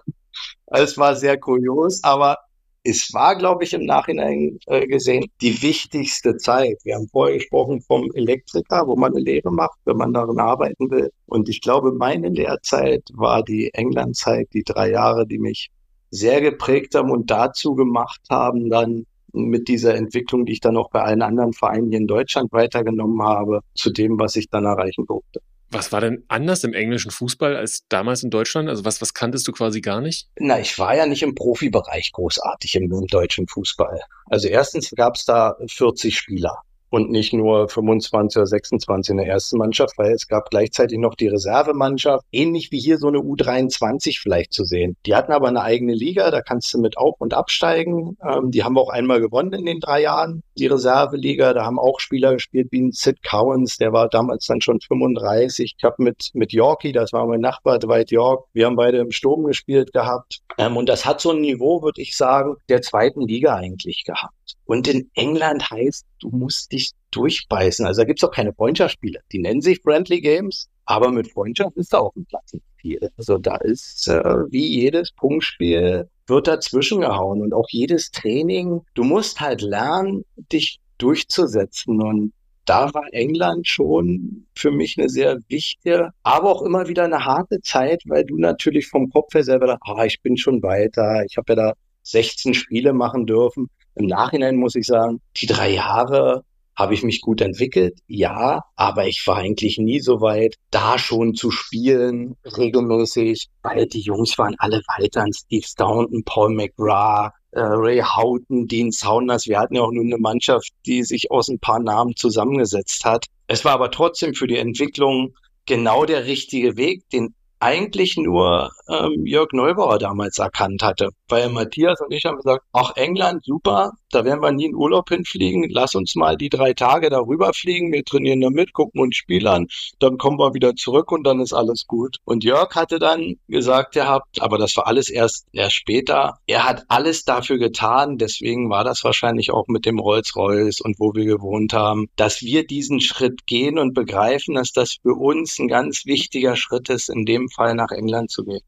Es 0.66 0.98
war 0.98 1.16
sehr 1.16 1.40
kurios, 1.40 2.04
aber 2.04 2.36
es 2.84 3.12
war, 3.12 3.36
glaube 3.36 3.64
ich, 3.64 3.72
im 3.72 3.84
Nachhinein 3.84 4.58
äh, 4.66 4.86
gesehen 4.86 5.26
die 5.40 5.62
wichtigste 5.62 6.36
Zeit. 6.36 6.78
Wir 6.84 6.96
haben 6.96 7.08
vorher 7.08 7.38
gesprochen 7.38 7.80
vom 7.80 8.10
Elektriker, 8.14 8.86
wo 8.86 8.96
man 8.96 9.12
eine 9.12 9.22
Lehre 9.22 9.52
macht, 9.52 9.78
wenn 9.84 9.96
man 9.96 10.12
darin 10.12 10.40
arbeiten 10.40 10.90
will. 10.90 11.10
Und 11.26 11.48
ich 11.48 11.60
glaube, 11.60 11.92
meine 11.92 12.28
Lehrzeit 12.28 13.04
war 13.14 13.44
die 13.44 13.72
Englandzeit, 13.74 14.48
die 14.52 14.64
drei 14.64 14.90
Jahre, 14.90 15.26
die 15.26 15.38
mich 15.38 15.70
sehr 16.10 16.40
geprägt 16.40 16.94
haben 16.94 17.10
und 17.10 17.30
dazu 17.30 17.74
gemacht 17.74 18.20
haben, 18.28 18.68
dann 18.68 19.06
mit 19.32 19.68
dieser 19.68 19.94
Entwicklung, 19.94 20.44
die 20.44 20.52
ich 20.52 20.60
dann 20.60 20.76
auch 20.76 20.90
bei 20.90 21.02
allen 21.02 21.22
anderen 21.22 21.52
Vereinen 21.52 21.88
hier 21.88 21.98
in 21.98 22.06
Deutschland 22.06 22.52
weitergenommen 22.52 23.22
habe, 23.22 23.60
zu 23.74 23.90
dem, 23.90 24.18
was 24.18 24.36
ich 24.36 24.50
dann 24.50 24.64
erreichen 24.64 25.06
durfte. 25.06 25.40
Was 25.72 25.90
war 25.90 26.02
denn 26.02 26.24
anders 26.28 26.64
im 26.64 26.74
englischen 26.74 27.10
Fußball 27.10 27.56
als 27.56 27.86
damals 27.88 28.22
in 28.22 28.30
Deutschland? 28.30 28.68
Also 28.68 28.84
was, 28.84 29.00
was 29.00 29.14
kanntest 29.14 29.48
du 29.48 29.52
quasi 29.52 29.80
gar 29.80 30.02
nicht? 30.02 30.28
Na, 30.38 30.60
ich 30.60 30.78
war 30.78 30.94
ja 30.94 31.06
nicht 31.06 31.22
im 31.22 31.34
Profibereich 31.34 32.12
großartig 32.12 32.74
im, 32.74 32.92
im 32.92 33.06
deutschen 33.06 33.48
Fußball. 33.48 34.00
Also 34.26 34.48
erstens 34.48 34.90
gab 34.90 35.16
es 35.16 35.24
da 35.24 35.56
40 35.66 36.16
Spieler 36.16 36.62
und 36.92 37.10
nicht 37.10 37.32
nur 37.32 37.70
25 37.70 38.36
oder 38.36 38.46
26 38.46 39.12
in 39.12 39.16
der 39.16 39.26
ersten 39.26 39.56
Mannschaft, 39.56 39.96
weil 39.96 40.12
es 40.12 40.28
gab 40.28 40.50
gleichzeitig 40.50 40.98
noch 40.98 41.14
die 41.14 41.28
Reservemannschaft, 41.28 42.26
ähnlich 42.32 42.70
wie 42.70 42.78
hier 42.78 42.98
so 42.98 43.08
eine 43.08 43.18
U23 43.18 44.20
vielleicht 44.20 44.52
zu 44.52 44.64
sehen. 44.64 44.96
Die 45.06 45.14
hatten 45.14 45.32
aber 45.32 45.48
eine 45.48 45.62
eigene 45.62 45.94
Liga, 45.94 46.30
da 46.30 46.42
kannst 46.42 46.72
du 46.74 46.78
mit 46.78 46.98
auf- 46.98 47.18
und 47.18 47.32
absteigen. 47.32 48.18
Ähm, 48.22 48.50
die 48.50 48.62
haben 48.62 48.76
auch 48.76 48.90
einmal 48.90 49.22
gewonnen 49.22 49.54
in 49.54 49.64
den 49.64 49.80
drei 49.80 50.02
Jahren, 50.02 50.42
die 50.58 50.66
Reserveliga. 50.66 51.52
Da 51.54 51.64
haben 51.64 51.78
auch 51.78 52.00
Spieler 52.00 52.34
gespielt 52.34 52.68
wie 52.70 52.82
ein 52.82 52.92
Sid 52.92 53.22
Cowens, 53.22 53.76
der 53.76 53.92
war 53.92 54.08
damals 54.08 54.46
dann 54.46 54.60
schon 54.60 54.80
35. 54.80 55.74
Ich 55.76 55.84
habe 55.84 56.02
mit, 56.02 56.30
mit 56.34 56.52
Yorkie, 56.52 56.92
das 56.92 57.12
war 57.12 57.26
mein 57.26 57.40
Nachbar, 57.40 57.78
Dwight 57.78 58.10
York, 58.10 58.46
wir 58.52 58.66
haben 58.66 58.76
beide 58.76 58.98
im 58.98 59.10
Sturm 59.10 59.44
gespielt 59.44 59.92
gehabt. 59.92 60.40
Ähm, 60.58 60.76
und 60.76 60.88
das 60.88 61.04
hat 61.04 61.20
so 61.20 61.30
ein 61.30 61.40
Niveau, 61.40 61.82
würde 61.82 62.02
ich 62.02 62.16
sagen, 62.16 62.56
der 62.68 62.82
zweiten 62.82 63.22
Liga 63.22 63.54
eigentlich 63.56 64.04
gehabt. 64.04 64.56
Und 64.64 64.88
in 64.88 65.10
England 65.14 65.70
heißt, 65.70 66.06
du 66.20 66.28
musst 66.30 66.72
dich 66.72 66.92
durchbeißen. 67.10 67.86
Also 67.86 68.02
da 68.02 68.06
gibt's 68.06 68.24
auch 68.24 68.30
keine 68.30 68.52
Freundschaftsspiele. 68.52 69.20
Die 69.32 69.38
nennen 69.38 69.60
sich 69.60 69.80
Friendly 69.82 70.20
Games, 70.20 70.68
aber 70.84 71.10
mit 71.10 71.30
Freundschaft 71.30 71.76
ist 71.76 71.92
da 71.92 71.98
auch 71.98 72.14
ein 72.16 72.24
Platz 72.26 72.54
viel. 72.82 73.10
Also 73.16 73.38
da 73.38 73.56
ist 73.56 74.08
äh, 74.08 74.22
wie 74.50 74.66
jedes 74.66 75.12
Punktspiel 75.12 76.08
wird 76.26 76.46
dazwischen 76.46 77.00
gehauen 77.00 77.40
und 77.40 77.54
auch 77.54 77.68
jedes 77.70 78.10
Training. 78.10 78.82
Du 78.94 79.04
musst 79.04 79.40
halt 79.40 79.62
lernen, 79.62 80.24
dich 80.52 80.80
durchzusetzen 80.98 82.02
und 82.02 82.32
da 82.64 82.92
war 82.94 83.04
England 83.12 83.66
schon 83.66 84.46
für 84.54 84.70
mich 84.70 84.96
eine 84.98 85.08
sehr 85.08 85.38
wichtige, 85.48 86.10
aber 86.22 86.50
auch 86.50 86.62
immer 86.62 86.86
wieder 86.86 87.04
eine 87.04 87.24
harte 87.24 87.60
Zeit, 87.60 88.02
weil 88.06 88.24
du 88.24 88.36
natürlich 88.38 88.86
vom 88.86 89.10
Kopf 89.10 89.34
her 89.34 89.42
selber 89.42 89.66
dachte, 89.66 89.80
ah, 89.84 90.04
ich 90.04 90.20
bin 90.22 90.36
schon 90.36 90.62
weiter, 90.62 91.24
ich 91.28 91.36
habe 91.36 91.52
ja 91.52 91.56
da 91.56 91.72
16 92.04 92.54
Spiele 92.54 92.92
machen 92.92 93.26
dürfen. 93.26 93.68
Im 93.94 94.06
Nachhinein 94.06 94.56
muss 94.56 94.76
ich 94.76 94.86
sagen, 94.86 95.20
die 95.36 95.46
drei 95.46 95.70
Jahre 95.70 96.44
habe 96.76 96.94
ich 96.94 97.02
mich 97.02 97.20
gut 97.20 97.40
entwickelt? 97.40 97.98
Ja, 98.06 98.62
aber 98.76 99.06
ich 99.06 99.26
war 99.26 99.36
eigentlich 99.36 99.78
nie 99.78 100.00
so 100.00 100.20
weit, 100.20 100.56
da 100.70 100.98
schon 100.98 101.34
zu 101.34 101.50
spielen, 101.50 102.36
regelmäßig, 102.44 103.48
weil 103.62 103.86
die 103.86 104.00
Jungs 104.00 104.38
waren 104.38 104.54
alle 104.58 104.82
weiter 104.98 105.22
an 105.22 105.32
Steve 105.32 105.66
Staunton, 105.66 106.24
Paul 106.24 106.54
McGrath, 106.54 107.32
äh, 107.52 107.60
Ray 107.60 108.00
Houghton, 108.00 108.66
Dean 108.66 108.90
Saunders. 108.90 109.46
Wir 109.46 109.58
hatten 109.58 109.76
ja 109.76 109.82
auch 109.82 109.92
nur 109.92 110.04
eine 110.04 110.18
Mannschaft, 110.18 110.70
die 110.86 111.02
sich 111.04 111.30
aus 111.30 111.48
ein 111.48 111.58
paar 111.58 111.80
Namen 111.80 112.16
zusammengesetzt 112.16 113.04
hat. 113.04 113.26
Es 113.46 113.64
war 113.64 113.72
aber 113.72 113.90
trotzdem 113.90 114.34
für 114.34 114.46
die 114.46 114.56
Entwicklung 114.56 115.34
genau 115.66 116.04
der 116.04 116.26
richtige 116.26 116.76
Weg, 116.76 117.08
den 117.10 117.34
eigentlich 117.60 118.16
nur 118.16 118.72
ähm, 118.88 119.24
Jörg 119.24 119.52
Neubauer 119.52 119.98
damals 119.98 120.38
erkannt 120.38 120.82
hatte. 120.82 121.10
Weil 121.32 121.48
Matthias 121.48 121.98
und 122.02 122.12
ich 122.12 122.26
haben 122.26 122.36
gesagt, 122.36 122.62
ach 122.74 122.92
England, 122.94 123.42
super, 123.46 123.92
da 124.10 124.22
werden 124.22 124.42
wir 124.42 124.52
nie 124.52 124.66
in 124.66 124.74
Urlaub 124.74 125.08
hinfliegen, 125.08 125.66
lass 125.70 125.94
uns 125.94 126.14
mal 126.14 126.36
die 126.36 126.50
drei 126.50 126.74
Tage 126.74 127.08
darüber 127.08 127.54
fliegen, 127.54 127.90
wir 127.90 128.04
trainieren 128.04 128.42
damit, 128.42 128.74
gucken 128.74 129.00
uns 129.00 129.16
Spiel 129.16 129.46
an, 129.48 129.66
dann 129.98 130.18
kommen 130.18 130.38
wir 130.38 130.52
wieder 130.52 130.76
zurück 130.76 131.10
und 131.10 131.24
dann 131.24 131.40
ist 131.40 131.54
alles 131.54 131.86
gut. 131.86 132.18
Und 132.26 132.44
Jörg 132.44 132.74
hatte 132.74 132.98
dann 132.98 133.36
gesagt 133.48 133.94
gehabt, 133.94 134.42
aber 134.42 134.58
das 134.58 134.76
war 134.76 134.86
alles 134.86 135.08
erst, 135.08 135.46
erst 135.52 135.76
später, 135.76 136.36
er 136.46 136.68
hat 136.68 136.84
alles 136.88 137.24
dafür 137.24 137.56
getan, 137.56 138.18
deswegen 138.18 138.68
war 138.68 138.84
das 138.84 139.02
wahrscheinlich 139.02 139.52
auch 139.52 139.68
mit 139.68 139.86
dem 139.86 140.00
Rolls-Royce 140.00 140.82
und 140.82 141.00
wo 141.00 141.14
wir 141.14 141.24
gewohnt 141.24 141.72
haben, 141.72 142.08
dass 142.16 142.42
wir 142.42 142.66
diesen 142.66 143.00
Schritt 143.00 143.46
gehen 143.46 143.78
und 143.78 143.94
begreifen, 143.94 144.56
dass 144.56 144.72
das 144.72 144.98
für 145.00 145.14
uns 145.14 145.58
ein 145.58 145.68
ganz 145.68 146.04
wichtiger 146.04 146.56
Schritt 146.56 146.90
ist, 146.90 147.08
in 147.08 147.24
dem 147.24 147.48
Fall 147.48 147.74
nach 147.74 147.90
England 147.90 148.30
zu 148.30 148.44
gehen. 148.44 148.60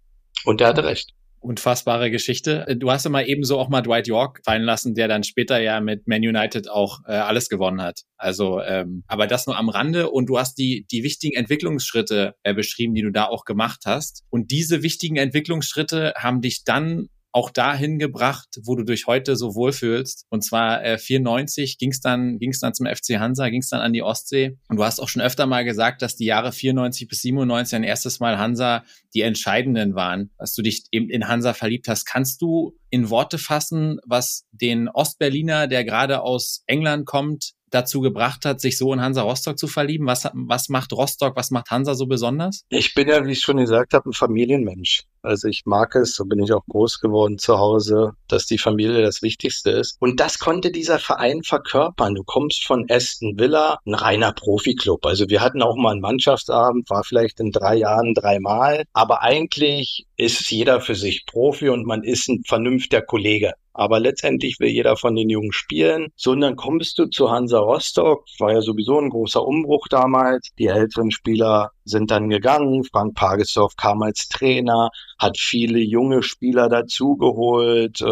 Und 0.47 0.63
er 0.63 0.69
hatte 0.69 0.85
recht. 0.85 1.13
Unfassbare 1.45 2.11
Geschichte. 2.11 2.77
Du 2.79 2.91
hast 2.91 3.05
ja 3.05 3.11
mal 3.11 3.29
ebenso 3.29 3.59
auch 3.59 3.69
mal 3.69 3.83
Dwight 3.83 4.07
York 4.07 4.41
fallen 4.45 4.63
lassen, 4.63 4.95
der 4.95 5.09
dann 5.09 5.25
später 5.25 5.61
ja 5.61 5.81
mit 5.81 6.09
Man 6.09 6.23
United 6.23 6.71
auch 6.71 7.01
äh, 7.07 7.13
alles 7.13 7.51
gewonnen 7.51 7.83
hat. 7.83 8.01
Also, 8.17 8.63
ähm, 8.63 9.05
aber 9.07 9.27
das 9.27 9.47
nur 9.47 9.59
am 9.59 9.69
Rande. 9.69 10.11
Und 10.11 10.27
du 10.27 10.39
hast 10.39 10.55
die 10.55 10.87
die 10.91 11.03
wichtigen 11.03 11.37
Entwicklungsschritte 11.37 12.35
äh, 12.45 12.55
beschrieben, 12.55 12.95
die 12.95 13.03
du 13.03 13.11
da 13.11 13.27
auch 13.27 13.45
gemacht 13.45 13.83
hast. 13.85 14.23
Und 14.31 14.51
diese 14.51 14.83
wichtigen 14.83 15.17
Entwicklungsschritte 15.17 16.15
haben 16.17 16.41
dich 16.41 16.65
dann 16.65 17.09
auch 17.35 17.51
dahin 17.51 17.99
gebracht, 17.99 18.61
wo 18.63 18.77
du 18.77 18.85
dich 18.85 19.09
heute 19.09 19.35
so 19.35 19.57
wohlfühlst. 19.57 20.25
Und 20.31 20.45
zwar 20.45 20.85
äh, 20.85 20.99
94 20.99 21.79
ging 21.79 21.91
es 21.91 22.01
dann, 22.01 22.39
ging's 22.39 22.61
dann 22.61 22.75
zum 22.75 22.87
FC 22.87 23.19
Hansa, 23.19 23.49
ging 23.49 23.61
es 23.61 23.71
dann 23.71 23.81
an 23.81 23.93
die 23.93 24.03
Ostsee. 24.03 24.57
Und 24.69 24.77
du 24.77 24.85
hast 24.85 25.01
auch 25.01 25.09
schon 25.09 25.21
öfter 25.21 25.47
mal 25.47 25.65
gesagt, 25.65 26.01
dass 26.01 26.15
die 26.15 26.27
Jahre 26.27 26.53
94 26.53 27.09
bis 27.09 27.23
97 27.23 27.75
ein 27.75 27.83
erstes 27.83 28.21
Mal 28.21 28.39
Hansa 28.39 28.85
die 29.15 29.23
entscheidenden 29.23 29.97
waren, 29.97 30.31
dass 30.39 30.55
du 30.55 30.63
dich 30.63 30.85
eben 30.93 31.11
in 31.11 31.27
Hansa 31.27 31.55
verliebt 31.55 31.89
hast. 31.89 32.05
Kannst 32.05 32.41
du 32.41 32.79
in 32.89 33.11
Worte 33.11 33.39
fassen, 33.39 33.99
was 34.07 34.47
den 34.53 34.89
Ostberliner, 34.89 35.67
der 35.67 35.85
gerade 35.85 36.23
aus 36.23 36.63
England 36.69 37.05
kommt, 37.05 37.55
dazu 37.71 38.01
gebracht 38.01 38.45
hat, 38.45 38.61
sich 38.61 38.79
so 38.79 38.93
in 38.93 39.01
Hansa 39.01 39.23
Rostock 39.23 39.59
zu 39.59 39.67
verlieben? 39.67 40.07
Was, 40.07 40.31
was 40.35 40.69
macht 40.69 40.93
Rostock, 40.93 41.35
was 41.35 41.51
macht 41.51 41.73
Hansa 41.73 41.95
so 41.95 42.07
besonders? 42.07 42.65
Ich 42.69 42.95
bin 42.95 43.09
ja, 43.09 43.27
wie 43.27 43.33
ich 43.33 43.41
schon 43.41 43.57
gesagt 43.57 43.93
habe, 43.93 44.09
ein 44.09 44.13
Familienmensch. 44.13 45.03
Also 45.25 45.49
ich 45.49 45.63
mag 45.65 45.95
es, 45.95 46.15
so 46.15 46.25
bin 46.27 46.43
ich 46.43 46.53
auch 46.53 46.65
groß 46.69 47.01
geworden 47.01 47.39
zu 47.39 47.59
Hause, 47.59 48.13
dass 48.29 48.47
die 48.47 48.59
Familie 48.59 49.03
das 49.03 49.23
Wichtigste 49.23 49.71
ist. 49.71 49.97
Und 50.01 50.21
das 50.21 50.39
konnte 50.39 50.71
dieser 50.71 50.99
Verein 50.99 51.43
verkörpern. 51.43 52.15
Du 52.15 52.23
kommst 52.25 52.67
von 52.67 52.87
Aston 52.91 53.39
Villa, 53.39 53.79
ein 53.87 53.95
reiner 53.95 54.33
Profiklub. 54.33 55.07
Also 55.07 55.29
wir 55.29 55.41
hatten 55.41 55.63
auch 55.63 55.77
mal 55.77 55.93
einen 55.93 56.01
Mannschaftsabend, 56.01 56.91
war 56.91 57.05
vielleicht 57.05 57.41
in 57.41 57.53
drei 57.53 57.77
Jahren 57.77 58.13
dreimal. 58.15 58.85
Aber 58.93 59.23
eigentlich 59.23 60.07
ist 60.17 60.51
jeder 60.51 60.81
für 60.81 60.95
sich 60.95 61.25
Profi 61.27 61.71
und 61.71 61.87
man 61.87 62.05
ist 62.05 62.29
ein 62.29 62.43
vernünftiger 62.47 63.03
Kollege. 63.03 63.55
Aber 63.77 63.99
letztendlich 63.99 64.61
will 64.61 64.69
jeder 64.69 64.97
von 64.97 65.17
den 65.17 65.29
Jungen 65.29 65.53
spielen. 65.53 66.13
So, 66.15 66.31
und 66.31 66.43
dann 66.43 66.55
kommst 66.55 66.97
du 66.97 67.07
zu 67.07 67.31
Hansa 67.31 67.59
Rostock. 67.59 68.25
War 68.39 68.53
ja 68.53 68.61
sowieso 68.61 69.01
ein 69.01 69.11
großer 69.11 69.45
Umbruch 69.45 69.89
damals. 69.89 70.51
Die 70.59 70.67
älteren 70.67 71.11
Spieler 71.11 71.73
sind 71.85 72.13
dann 72.13 72.31
gegangen. 72.31 72.85
Frank 72.85 73.17
Pagesdorf 73.17 73.75
kam 73.77 74.03
als 74.03 74.29
Trainer, 74.29 74.91
hat 75.19 75.39
viele 75.39 75.79
junge 75.79 76.23
Spieler 76.23 76.69
dazugeholt. 76.69 78.01
Äh, 78.01 78.05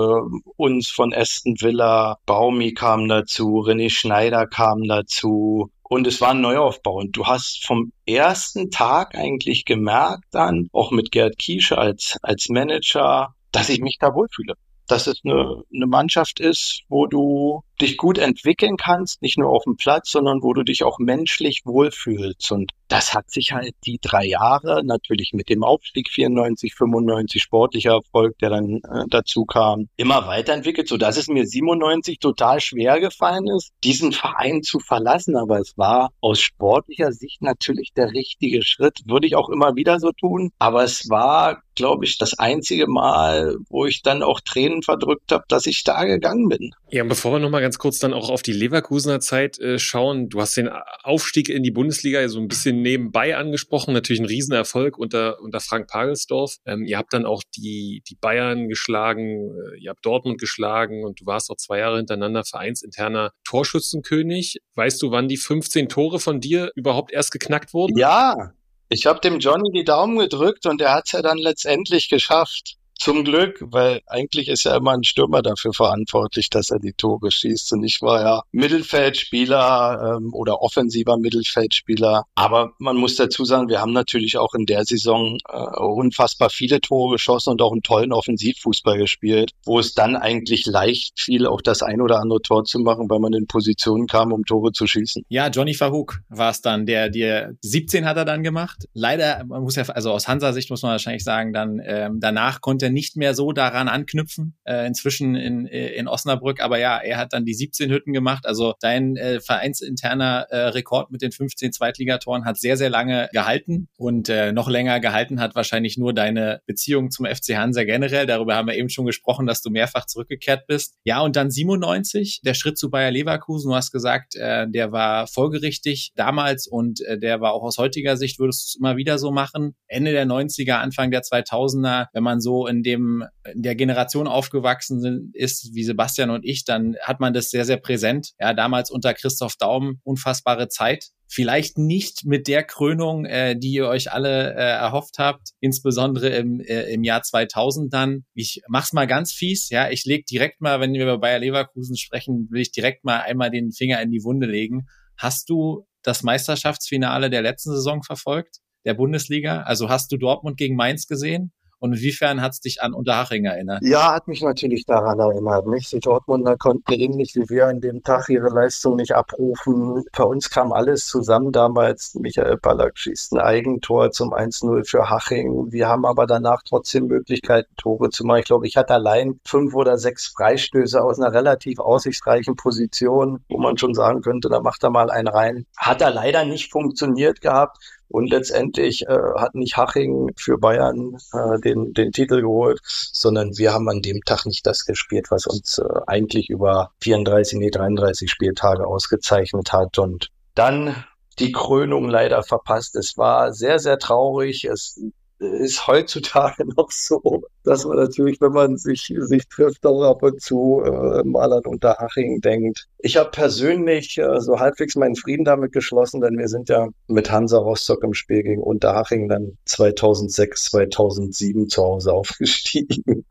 uns 0.57 0.89
von 0.91 1.13
Aston 1.13 1.57
Villa, 1.61 2.19
Baumi 2.27 2.75
kam 2.75 3.09
dazu, 3.09 3.61
René 3.61 3.91
Schneider 3.91 4.47
kam 4.47 4.85
dazu. 4.85 5.71
Und 5.83 6.07
es 6.07 6.21
war 6.21 6.31
ein 6.31 6.41
Neuaufbau. 6.41 6.97
Und 6.97 7.17
du 7.17 7.27
hast 7.27 7.67
vom 7.67 7.93
ersten 8.07 8.71
Tag 8.71 9.15
eigentlich 9.15 9.65
gemerkt 9.65 10.25
dann, 10.31 10.69
auch 10.73 10.91
mit 10.91 11.13
Gerd 11.13 11.39
Kiesche 11.39 11.77
als, 11.77 12.19
als 12.23 12.49
Manager, 12.49 13.35
dass 13.51 13.69
ich 13.69 13.81
mich 13.81 13.99
da 14.01 14.15
wohlfühle 14.15 14.55
dass 14.89 15.07
es 15.07 15.21
eine, 15.25 15.63
eine 15.75 15.87
Mannschaft 15.87 16.39
ist, 16.39 16.83
wo 16.89 17.07
du 17.07 17.63
dich 17.83 17.97
gut 17.97 18.19
entwickeln 18.19 18.77
kannst, 18.77 19.21
nicht 19.23 19.39
nur 19.39 19.51
auf 19.51 19.65
dem 19.65 19.77
Platz, 19.77 20.11
sondern 20.11 20.43
wo 20.43 20.55
du 20.55 20.63
dich 20.63 20.85
auch 20.85 20.99
menschlich 20.99 21.63
wohlfühlst. 21.65 22.51
Und 22.53 22.73
das 22.89 23.15
hat 23.15 23.31
sich 23.31 23.53
halt 23.53 23.75
die 23.87 23.99
drei 24.01 24.25
Jahre, 24.25 24.83
natürlich 24.85 25.33
mit 25.33 25.49
dem 25.49 25.65
Aufstieg 25.65 26.11
94, 26.11 26.75
95, 26.75 27.43
sportlicher 27.43 27.93
Erfolg, 27.93 28.39
der 28.39 28.51
dann 28.51 28.77
äh, 28.77 29.05
dazu 29.09 29.47
kam, 29.47 29.89
immer 29.97 30.27
weiterentwickelt, 30.27 30.89
so 30.89 30.99
dass 30.99 31.17
es 31.17 31.29
mir 31.29 31.47
97 31.47 32.19
total 32.19 32.61
schwer 32.61 33.01
gefallen 33.01 33.47
ist, 33.57 33.71
diesen 33.83 34.13
Verein 34.13 34.63
zu 34.63 34.79
verlassen. 34.79 35.37
Aber 35.37 35.59
es 35.59 35.73
war 35.77 36.11
aus 36.21 36.41
sportlicher 36.41 37.13
Sicht 37.13 37.43
natürlich 37.43 37.93
der 37.97 38.13
richtige 38.13 38.63
Schritt. 38.63 39.01
Würde 39.07 39.27
ich 39.27 39.37
auch 39.37 39.49
immer 39.49 39.75
wieder 39.75 39.99
so 39.99 40.13
tun. 40.13 40.51
Aber 40.59 40.85
es 40.85 41.09
war, 41.09 41.63
glaube 41.75 42.05
ich, 42.05 42.19
das 42.19 42.39
einzige 42.39 42.87
Mal, 42.87 43.57
wo 43.71 43.87
ich 43.87 44.03
dann 44.03 44.23
auch 44.23 44.41
Tränen 44.41 44.83
verdrückt 44.83 45.33
habe, 45.33 45.45
dass 45.49 45.67
ich 45.67 45.83
da 45.85 46.05
gegangen 46.05 46.49
bin. 46.49 46.75
Ja, 46.91 47.05
bevor 47.05 47.33
wir 47.33 47.39
nochmal 47.39 47.63
ganz 47.63 47.72
kurz 47.79 47.99
dann 47.99 48.15
auch 48.15 48.31
auf 48.31 48.43
die 48.43 48.53
Leverkusener 48.53 49.21
Zeit 49.21 49.59
äh, 49.59 49.79
schauen, 49.79 50.29
du 50.29 50.41
hast 50.41 50.57
den 50.57 50.69
Aufstieg 51.03 51.49
in 51.49 51.63
die 51.63 51.71
Bundesliga 51.71 52.27
so 52.29 52.41
ein 52.41 52.49
bisschen 52.49 52.83
nebenbei 52.83 53.37
angesprochen, 53.37 53.95
natürlich 53.95 54.21
ein 54.21 54.27
Riesenerfolg 54.27 54.99
unter, 54.99 55.41
unter 55.41 55.61
Frank 55.61 55.89
Pagelsdorf. 55.89 56.57
Ähm, 56.67 56.85
ihr 56.85 56.99
habt 56.99 57.13
dann 57.13 57.27
auch 57.27 57.43
die, 57.57 58.03
die 58.09 58.17
Bayern 58.17 58.69
geschlagen, 58.69 59.51
äh, 59.51 59.81
ihr 59.81 59.91
habt 59.91 60.05
Dortmund 60.05 60.41
geschlagen 60.41 61.05
und 61.05 61.21
du 61.21 61.27
warst 61.27 61.51
auch 61.51 61.57
zwei 61.57 61.79
Jahre 61.79 61.97
hintereinander 61.97 62.45
vereinsinterner 62.45 63.33
Torschützenkönig. 63.45 64.59
Weißt 64.75 65.01
du, 65.03 65.11
wann 65.11 65.29
die 65.29 65.37
15 65.37 65.89
Tore 65.89 66.21
von 66.21 66.41
dir 66.41 66.71
überhaupt 66.75 67.13
erst 67.13 67.33
geknackt 67.33 67.75
wurden? 67.75 67.97
Ja, 67.97 68.53
ich 68.89 69.07
habe 69.07 69.21
dem 69.21 69.39
Johnny 69.39 69.71
die 69.73 69.85
Daumen 69.85 70.19
gedrückt 70.19 70.67
und 70.67 70.81
er 70.83 70.93
hat 70.93 71.05
es 71.07 71.13
ja 71.13 71.23
dann 71.23 71.39
letztendlich 71.39 72.11
geschafft. 72.11 72.77
Zum 73.03 73.25
Glück, 73.25 73.59
weil 73.67 74.01
eigentlich 74.07 74.47
ist 74.47 74.63
ja 74.63 74.77
immer 74.77 74.93
ein 74.93 75.03
Stürmer 75.03 75.43
dafür 75.43 75.73
verantwortlich, 75.73 76.51
dass 76.51 76.71
er 76.71 76.79
die 76.79 76.93
Tore 76.93 77.33
schießt. 77.33 77.73
Und 77.73 77.83
ich 77.83 78.01
war 78.01 78.23
ja 78.23 78.43
Mittelfeldspieler 78.53 80.19
ähm, 80.19 80.33
oder 80.33 80.63
offensiver 80.63 81.17
Mittelfeldspieler. 81.17 82.23
Aber 82.37 82.75
man 82.79 82.97
muss 82.97 83.17
dazu 83.17 83.45
sagen, 83.45 83.69
wir 83.69 83.81
haben 83.81 83.93
natürlich 83.93 84.39
auch 84.39 84.55
in 84.55 84.67
der 84.67 84.85
Saison 84.85 85.37
äh, 85.49 85.81
unfassbar 85.81 86.49
viele 86.49 86.81
Tore 86.81 87.15
geschossen 87.15 87.51
und 87.51 87.61
auch 87.61 87.73
einen 87.73 87.83
tollen 87.83 88.13
Offensivfußball 88.13 88.99
gespielt, 88.99 89.51
wo 89.65 89.81
es 89.81 89.95
dann 89.95 90.15
eigentlich 90.15 90.67
leicht 90.67 91.19
fiel, 91.19 91.49
auch 91.49 91.61
das 91.61 91.83
ein 91.83 92.01
oder 92.01 92.21
andere 92.21 92.41
Tor 92.41 92.63
zu 92.63 92.79
machen, 92.79 93.11
weil 93.11 93.19
man 93.19 93.33
in 93.33 93.49
Positionen 93.49 94.07
kam, 94.07 94.33
um 94.33 94.45
Tore 94.45 94.71
zu 94.71 94.87
schießen. 94.87 95.25
Ja, 95.29 95.49
Johnny 95.49 95.75
Verhoek 95.75 96.21
war 96.29 96.51
es 96.51 96.61
dann, 96.61 96.87
der 96.87 97.09
dir 97.09 97.57
17 97.63 98.05
hat 98.05 98.17
er 98.17 98.25
dann 98.25 98.45
gemacht. 98.45 98.87
Leider, 98.95 99.43
man 99.45 99.65
muss 99.65 99.75
ja, 99.75 99.83
also 99.89 100.13
aus 100.13 100.29
Hansa-Sicht 100.29 100.71
muss 100.71 100.83
man 100.83 100.93
wahrscheinlich 100.93 101.25
sagen, 101.25 101.53
dann 101.53 101.83
ähm, 101.85 102.21
danach 102.21 102.61
konnte 102.61 102.87
er 102.87 102.92
nicht 102.93 103.17
mehr 103.17 103.35
so 103.35 103.53
daran 103.53 103.89
anknüpfen, 103.89 104.57
äh, 104.65 104.87
inzwischen 104.87 105.35
in, 105.35 105.67
in 105.67 106.09
Osnabrück. 106.09 106.61
Aber 106.61 106.79
ja, 106.79 106.99
er 106.99 107.19
hat 107.19 107.33
dann 107.33 107.45
die 107.45 107.55
17 107.55 107.91
Hütten 107.91 108.13
gemacht. 108.13 108.47
Also 108.47 108.75
dein 108.81 109.17
äh, 109.17 109.41
vereinsinterner 109.41 110.47
äh, 110.51 110.57
Rekord 110.69 111.11
mit 111.11 111.23
den 111.23 111.33
15 111.33 111.73
Zweitligatoren 111.73 112.45
hat 112.45 112.59
sehr, 112.59 112.77
sehr 112.77 112.91
lange 112.91 113.29
gehalten 113.33 113.89
und 113.97 114.29
äh, 114.29 114.53
noch 114.53 114.69
länger 114.69 115.01
gehalten 115.01 115.41
hat 115.41 115.55
wahrscheinlich 115.55 115.97
nur 115.99 116.13
deine 116.13 116.61
Beziehung 116.67 117.11
zum 117.11 117.27
FC 117.27 117.57
Hansa 117.57 117.85
generell. 117.85 118.27
Darüber 118.27 118.57
haben 118.57 118.69
wir 118.69 118.77
eben 118.77 118.89
schon 118.89 119.07
gesprochen, 119.07 119.47
dass 119.47 119.63
du 119.63 119.71
mehrfach 119.71 120.07
zurückgekehrt 120.07 120.67
bist. 120.67 120.97
Ja, 121.05 121.21
und 121.21 121.37
dann 121.37 121.51
97, 121.51 122.41
der 122.45 122.55
Schritt 122.55 122.79
zu 122.79 122.91
Bayer 122.91 123.11
Leverkusen. 123.11 123.71
Du 123.71 123.75
hast 123.75 123.93
gesagt, 123.93 124.35
äh, 124.37 124.69
der 124.69 124.93
war 124.93 125.27
folgerichtig 125.27 126.13
damals 126.17 126.67
und 126.67 127.01
äh, 127.03 127.19
der 127.19 127.41
war 127.41 127.53
auch 127.53 127.63
aus 127.63 127.79
heutiger 127.79 128.17
Sicht, 128.17 128.39
würdest 128.39 128.63
du 128.63 128.67
es 128.69 128.77
immer 128.79 128.97
wieder 128.97 129.19
so 129.19 129.31
machen. 129.31 129.75
Ende 129.87 130.13
der 130.13 130.27
90er, 130.27 130.75
Anfang 130.75 131.11
der 131.11 131.23
2000er, 131.23 132.07
wenn 132.13 132.23
man 132.23 132.41
so 132.41 132.67
in 132.73 132.83
dem 132.83 133.25
in 133.53 133.63
der 133.63 133.75
Generation 133.75 134.27
aufgewachsen 134.27 135.01
sind, 135.01 135.35
ist 135.35 135.75
wie 135.75 135.85
Sebastian 135.85 136.31
und 136.31 136.45
ich, 136.45 136.65
dann 136.65 136.97
hat 137.03 137.21
man 137.21 137.33
das 137.33 137.51
sehr 137.51 137.65
sehr 137.65 137.77
präsent. 137.77 138.33
Ja, 138.41 138.55
damals 138.55 138.91
unter 138.91 139.15
Christoph 139.15 139.57
Daum 139.57 140.01
unfassbare 140.03 140.69
Zeit. 140.69 141.09
Vielleicht 141.29 141.79
nicht 141.79 142.27
mit 142.27 142.47
der 142.47 142.63
Krönung, 142.63 143.25
äh, 143.25 143.57
die 143.57 143.73
ihr 143.73 143.89
euch 143.89 144.13
alle 144.13 144.55
äh, 144.55 144.57
erhofft 144.57 145.19
habt, 145.19 145.51
insbesondere 145.61 146.29
im, 146.31 146.61
äh, 146.61 146.93
im 146.93 147.05
Jahr 147.05 147.23
2000 147.23 147.93
dann. 147.93 148.25
Ich 148.35 148.63
mach's 148.69 148.93
mal 148.93 149.07
ganz 149.07 149.33
fies, 149.33 149.71
ja, 149.71 149.89
ich 149.91 150.05
leg 150.05 150.27
direkt 150.27 150.61
mal, 150.61 150.81
wenn 150.81 150.93
wir 150.93 151.03
über 151.03 151.19
Bayer 151.19 151.39
Leverkusen 151.39 151.97
sprechen, 151.97 152.49
will 152.51 152.61
ich 152.61 152.73
direkt 152.73 153.05
mal 153.05 153.21
einmal 153.21 153.51
den 153.51 153.73
Finger 153.73 154.03
in 154.03 154.11
die 154.11 154.25
Wunde 154.25 154.47
legen. 154.47 154.87
Hast 155.17 155.49
du 155.49 155.87
das 156.03 156.23
Meisterschaftsfinale 156.23 157.31
der 157.31 157.43
letzten 157.43 157.71
Saison 157.71 158.03
verfolgt? 158.03 158.63
der 158.85 158.95
Bundesliga? 158.95 159.63
Also 159.63 159.89
hast 159.89 160.13
du 160.13 160.17
Dortmund 160.17 160.57
gegen 160.57 160.77
Mainz 160.77 161.07
gesehen? 161.07 161.53
Und 161.83 161.95
inwiefern 161.95 162.41
hat 162.41 162.53
es 162.53 162.61
dich 162.61 162.81
an 162.81 162.95
Unterhaching 162.95 163.45
erinnert? 163.45 163.83
Ja, 163.83 164.15
hat 164.15 164.29
mich 164.29 164.41
natürlich 164.41 164.87
daran 164.87 165.19
erinnert. 165.19 165.67
Nicht? 165.67 165.91
Die 165.91 165.99
Dortmunder 165.99 166.57
konnten 166.57 166.93
ähnlich 166.93 167.35
wie 167.35 167.51
wir 167.51 167.67
an 167.67 167.81
dem 167.81 168.05
Tag 168.05 168.29
ihre 168.29 168.51
Leistung 168.51 168.95
nicht 168.95 169.17
abrufen. 169.17 170.05
Für 170.13 170.27
uns 170.27 170.49
kam 170.49 170.73
alles 170.73 171.09
zusammen 171.09 171.51
damals. 171.51 172.15
Michael 172.15 172.57
Ballack 172.59 172.97
schießt 172.97 173.33
ein 173.33 173.41
Eigentor 173.41 174.13
zum 174.13 174.33
1-0 174.33 174.89
für 174.89 175.11
Haching. 175.11 175.73
Wir 175.73 175.89
haben 175.89 176.07
aber 176.07 176.29
danach 176.29 176.63
trotzdem 176.63 177.09
Möglichkeiten, 177.09 177.75
Tore 177.77 178.11
zu 178.11 178.25
machen. 178.25 178.39
Ich 178.39 178.47
glaube, 178.47 178.69
ich 178.69 178.77
hatte 178.77 178.95
allein 178.95 179.41
fünf 179.45 179.75
oder 179.75 179.99
sechs 179.99 180.29
Freistöße 180.29 181.03
aus 181.03 181.19
einer 181.19 181.33
relativ 181.33 181.81
aussichtsreichen 181.81 182.55
Position, 182.55 183.43
wo 183.49 183.59
man 183.59 183.77
schon 183.77 183.95
sagen 183.95 184.21
könnte, 184.21 184.49
da 184.49 184.61
macht 184.61 184.85
er 184.85 184.91
mal 184.91 185.11
einen 185.11 185.27
rein. 185.27 185.67
Hat 185.77 186.01
er 186.01 186.13
leider 186.13 186.45
nicht 186.45 186.71
funktioniert 186.71 187.41
gehabt. 187.41 187.79
Und 188.13 188.31
letztendlich 188.31 189.07
äh, 189.09 189.19
hat 189.39 189.55
nicht 189.55 189.77
Haching 189.77 190.31
für 190.37 190.59
Bayern 190.59 191.17
äh, 191.33 191.59
den, 191.61 191.93
den 191.95 192.13
Titel 192.13 192.43
geholt, 192.43 192.79
sondern 192.85 193.57
wir 193.57 193.73
haben 193.73 193.89
an 193.89 194.03
dem 194.03 194.21
Tag 194.27 194.45
nicht 194.45 194.67
das 194.67 194.85
gespielt, 194.85 195.31
was 195.31 195.47
uns 195.47 195.79
äh, 195.79 195.85
eigentlich 196.07 196.51
über 196.51 196.91
34, 197.01 197.59
nee, 197.59 197.71
33 197.71 198.31
Spieltage 198.31 198.87
ausgezeichnet 198.87 199.73
hat. 199.73 199.99
Und 199.99 200.29
dann 200.55 200.95
die 201.39 201.53
Krönung 201.53 202.09
leider 202.09 202.43
verpasst. 202.43 202.97
Es 202.97 203.17
war 203.17 203.53
sehr, 203.53 203.79
sehr 203.79 203.99
traurig. 203.99 204.65
Es 204.65 205.01
ist 205.43 205.87
heutzutage 205.87 206.65
noch 206.77 206.91
so, 206.91 207.43
dass 207.65 207.85
man 207.85 207.97
natürlich, 207.97 208.41
wenn 208.41 208.53
man 208.53 208.77
sich, 208.77 209.13
sich 209.17 209.49
trifft, 209.49 209.85
auch 209.87 210.03
ab 210.03 210.23
und 210.23 210.41
zu 210.41 210.83
äh, 210.85 211.23
mal 211.25 211.53
an 211.53 211.65
Unterhaching 211.65 212.41
denkt. 212.41 212.87
Ich 212.99 213.17
habe 213.17 213.31
persönlich 213.31 214.19
äh, 214.19 214.41
so 214.41 214.59
halbwegs 214.59 214.97
meinen 214.97 215.17
Frieden 215.17 215.45
damit 215.45 215.73
geschlossen, 215.73 216.21
denn 216.21 216.39
wir 216.39 216.49
sind 216.49 216.69
ja 216.69 216.89
mit 217.09 217.31
Hansa 217.31 217.59
Rostock 217.59 218.03
im 218.05 218.15
Spiel 218.15 218.43
gegen 218.43 218.63
Unterhaching 218.63 219.29
dann 219.29 219.59
2006, 219.67 220.65
2007 220.67 221.69
zu 221.69 221.83
Hause 221.83 222.13
aufgestiegen. 222.15 223.25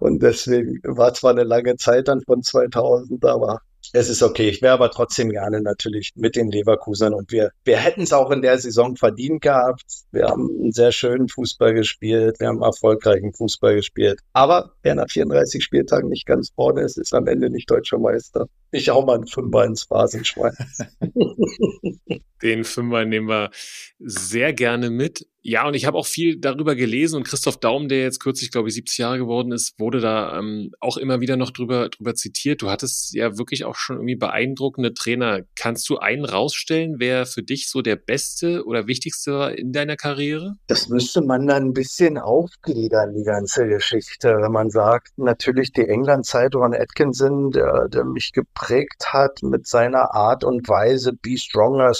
Und 0.00 0.22
deswegen 0.22 0.80
war 0.84 1.14
zwar 1.14 1.30
eine 1.30 1.44
lange 1.44 1.76
Zeit 1.76 2.08
dann 2.08 2.20
von 2.22 2.42
2000, 2.42 3.24
aber 3.24 3.60
es 3.92 4.08
ist 4.08 4.22
okay. 4.22 4.48
Ich 4.48 4.62
wäre 4.62 4.74
aber 4.74 4.90
trotzdem 4.90 5.30
gerne 5.30 5.60
natürlich 5.60 6.12
mit 6.16 6.36
den 6.36 6.50
Leverkusern 6.50 7.14
und 7.14 7.32
wir, 7.32 7.50
wir 7.64 7.78
hätten 7.78 8.02
es 8.02 8.12
auch 8.12 8.30
in 8.30 8.42
der 8.42 8.58
Saison 8.58 8.96
verdient 8.96 9.42
gehabt. 9.42 9.84
Wir 10.12 10.26
haben 10.26 10.48
einen 10.48 10.72
sehr 10.72 10.92
schönen 10.92 11.28
Fußball 11.28 11.74
gespielt. 11.74 12.36
Wir 12.38 12.48
haben 12.48 12.62
erfolgreichen 12.62 13.32
Fußball 13.32 13.76
gespielt. 13.76 14.20
Aber 14.32 14.72
wer 14.82 14.94
nach 14.94 15.10
34 15.10 15.62
Spieltagen 15.62 16.08
nicht 16.08 16.26
ganz 16.26 16.50
vorne 16.54 16.82
ist, 16.82 16.98
ist 16.98 17.14
am 17.14 17.26
Ende 17.26 17.50
nicht 17.50 17.70
deutscher 17.70 17.98
Meister. 17.98 18.46
Ich 18.70 18.88
hau 18.88 19.04
mal 19.04 19.16
einen 19.16 19.26
Fünfer 19.26 19.64
ins 19.64 19.84
Phrasenschwein. 19.84 20.56
Den 22.42 22.64
Fünfer 22.64 23.04
nehmen 23.04 23.28
wir 23.28 23.50
sehr 23.98 24.52
gerne 24.52 24.90
mit. 24.90 25.26
Ja, 25.48 25.64
und 25.64 25.74
ich 25.74 25.86
habe 25.86 25.96
auch 25.96 26.06
viel 26.06 26.40
darüber 26.40 26.74
gelesen 26.74 27.14
und 27.14 27.22
Christoph 27.22 27.58
Daum, 27.58 27.86
der 27.86 28.02
jetzt 28.02 28.18
kürzlich, 28.18 28.50
glaube 28.50 28.68
ich, 28.68 28.74
70 28.74 28.98
Jahre 28.98 29.18
geworden 29.18 29.52
ist, 29.52 29.78
wurde 29.78 30.00
da 30.00 30.36
ähm, 30.40 30.72
auch 30.80 30.96
immer 30.96 31.20
wieder 31.20 31.36
noch 31.36 31.52
drüber, 31.52 31.88
drüber 31.88 32.16
zitiert. 32.16 32.62
Du 32.62 32.68
hattest 32.68 33.14
ja 33.14 33.38
wirklich 33.38 33.64
auch 33.64 33.76
schon 33.76 33.98
irgendwie 33.98 34.16
beeindruckende 34.16 34.92
Trainer. 34.92 35.42
Kannst 35.54 35.88
du 35.88 35.98
einen 35.98 36.24
rausstellen, 36.24 36.96
wer 36.98 37.26
für 37.26 37.44
dich 37.44 37.70
so 37.70 37.80
der 37.80 37.94
beste 37.94 38.64
oder 38.64 38.88
wichtigste 38.88 39.34
war 39.34 39.56
in 39.56 39.70
deiner 39.70 39.94
Karriere? 39.94 40.56
Das 40.66 40.88
müsste 40.88 41.22
man 41.22 41.46
dann 41.46 41.66
ein 41.66 41.72
bisschen 41.72 42.18
aufgliedern, 42.18 43.14
die 43.14 43.22
ganze 43.22 43.68
Geschichte. 43.68 44.38
Wenn 44.40 44.50
man 44.50 44.70
sagt, 44.70 45.16
natürlich 45.16 45.70
die 45.70 45.86
England-Zeit 45.86 46.56
Ron 46.56 46.74
Atkinson, 46.74 47.52
der, 47.52 47.88
der 47.88 48.04
mich 48.04 48.32
geprägt 48.32 49.12
hat 49.12 49.44
mit 49.44 49.68
seiner 49.68 50.12
Art 50.12 50.42
und 50.42 50.68
Weise, 50.68 51.12
be 51.12 51.38
stronger, 51.38 51.92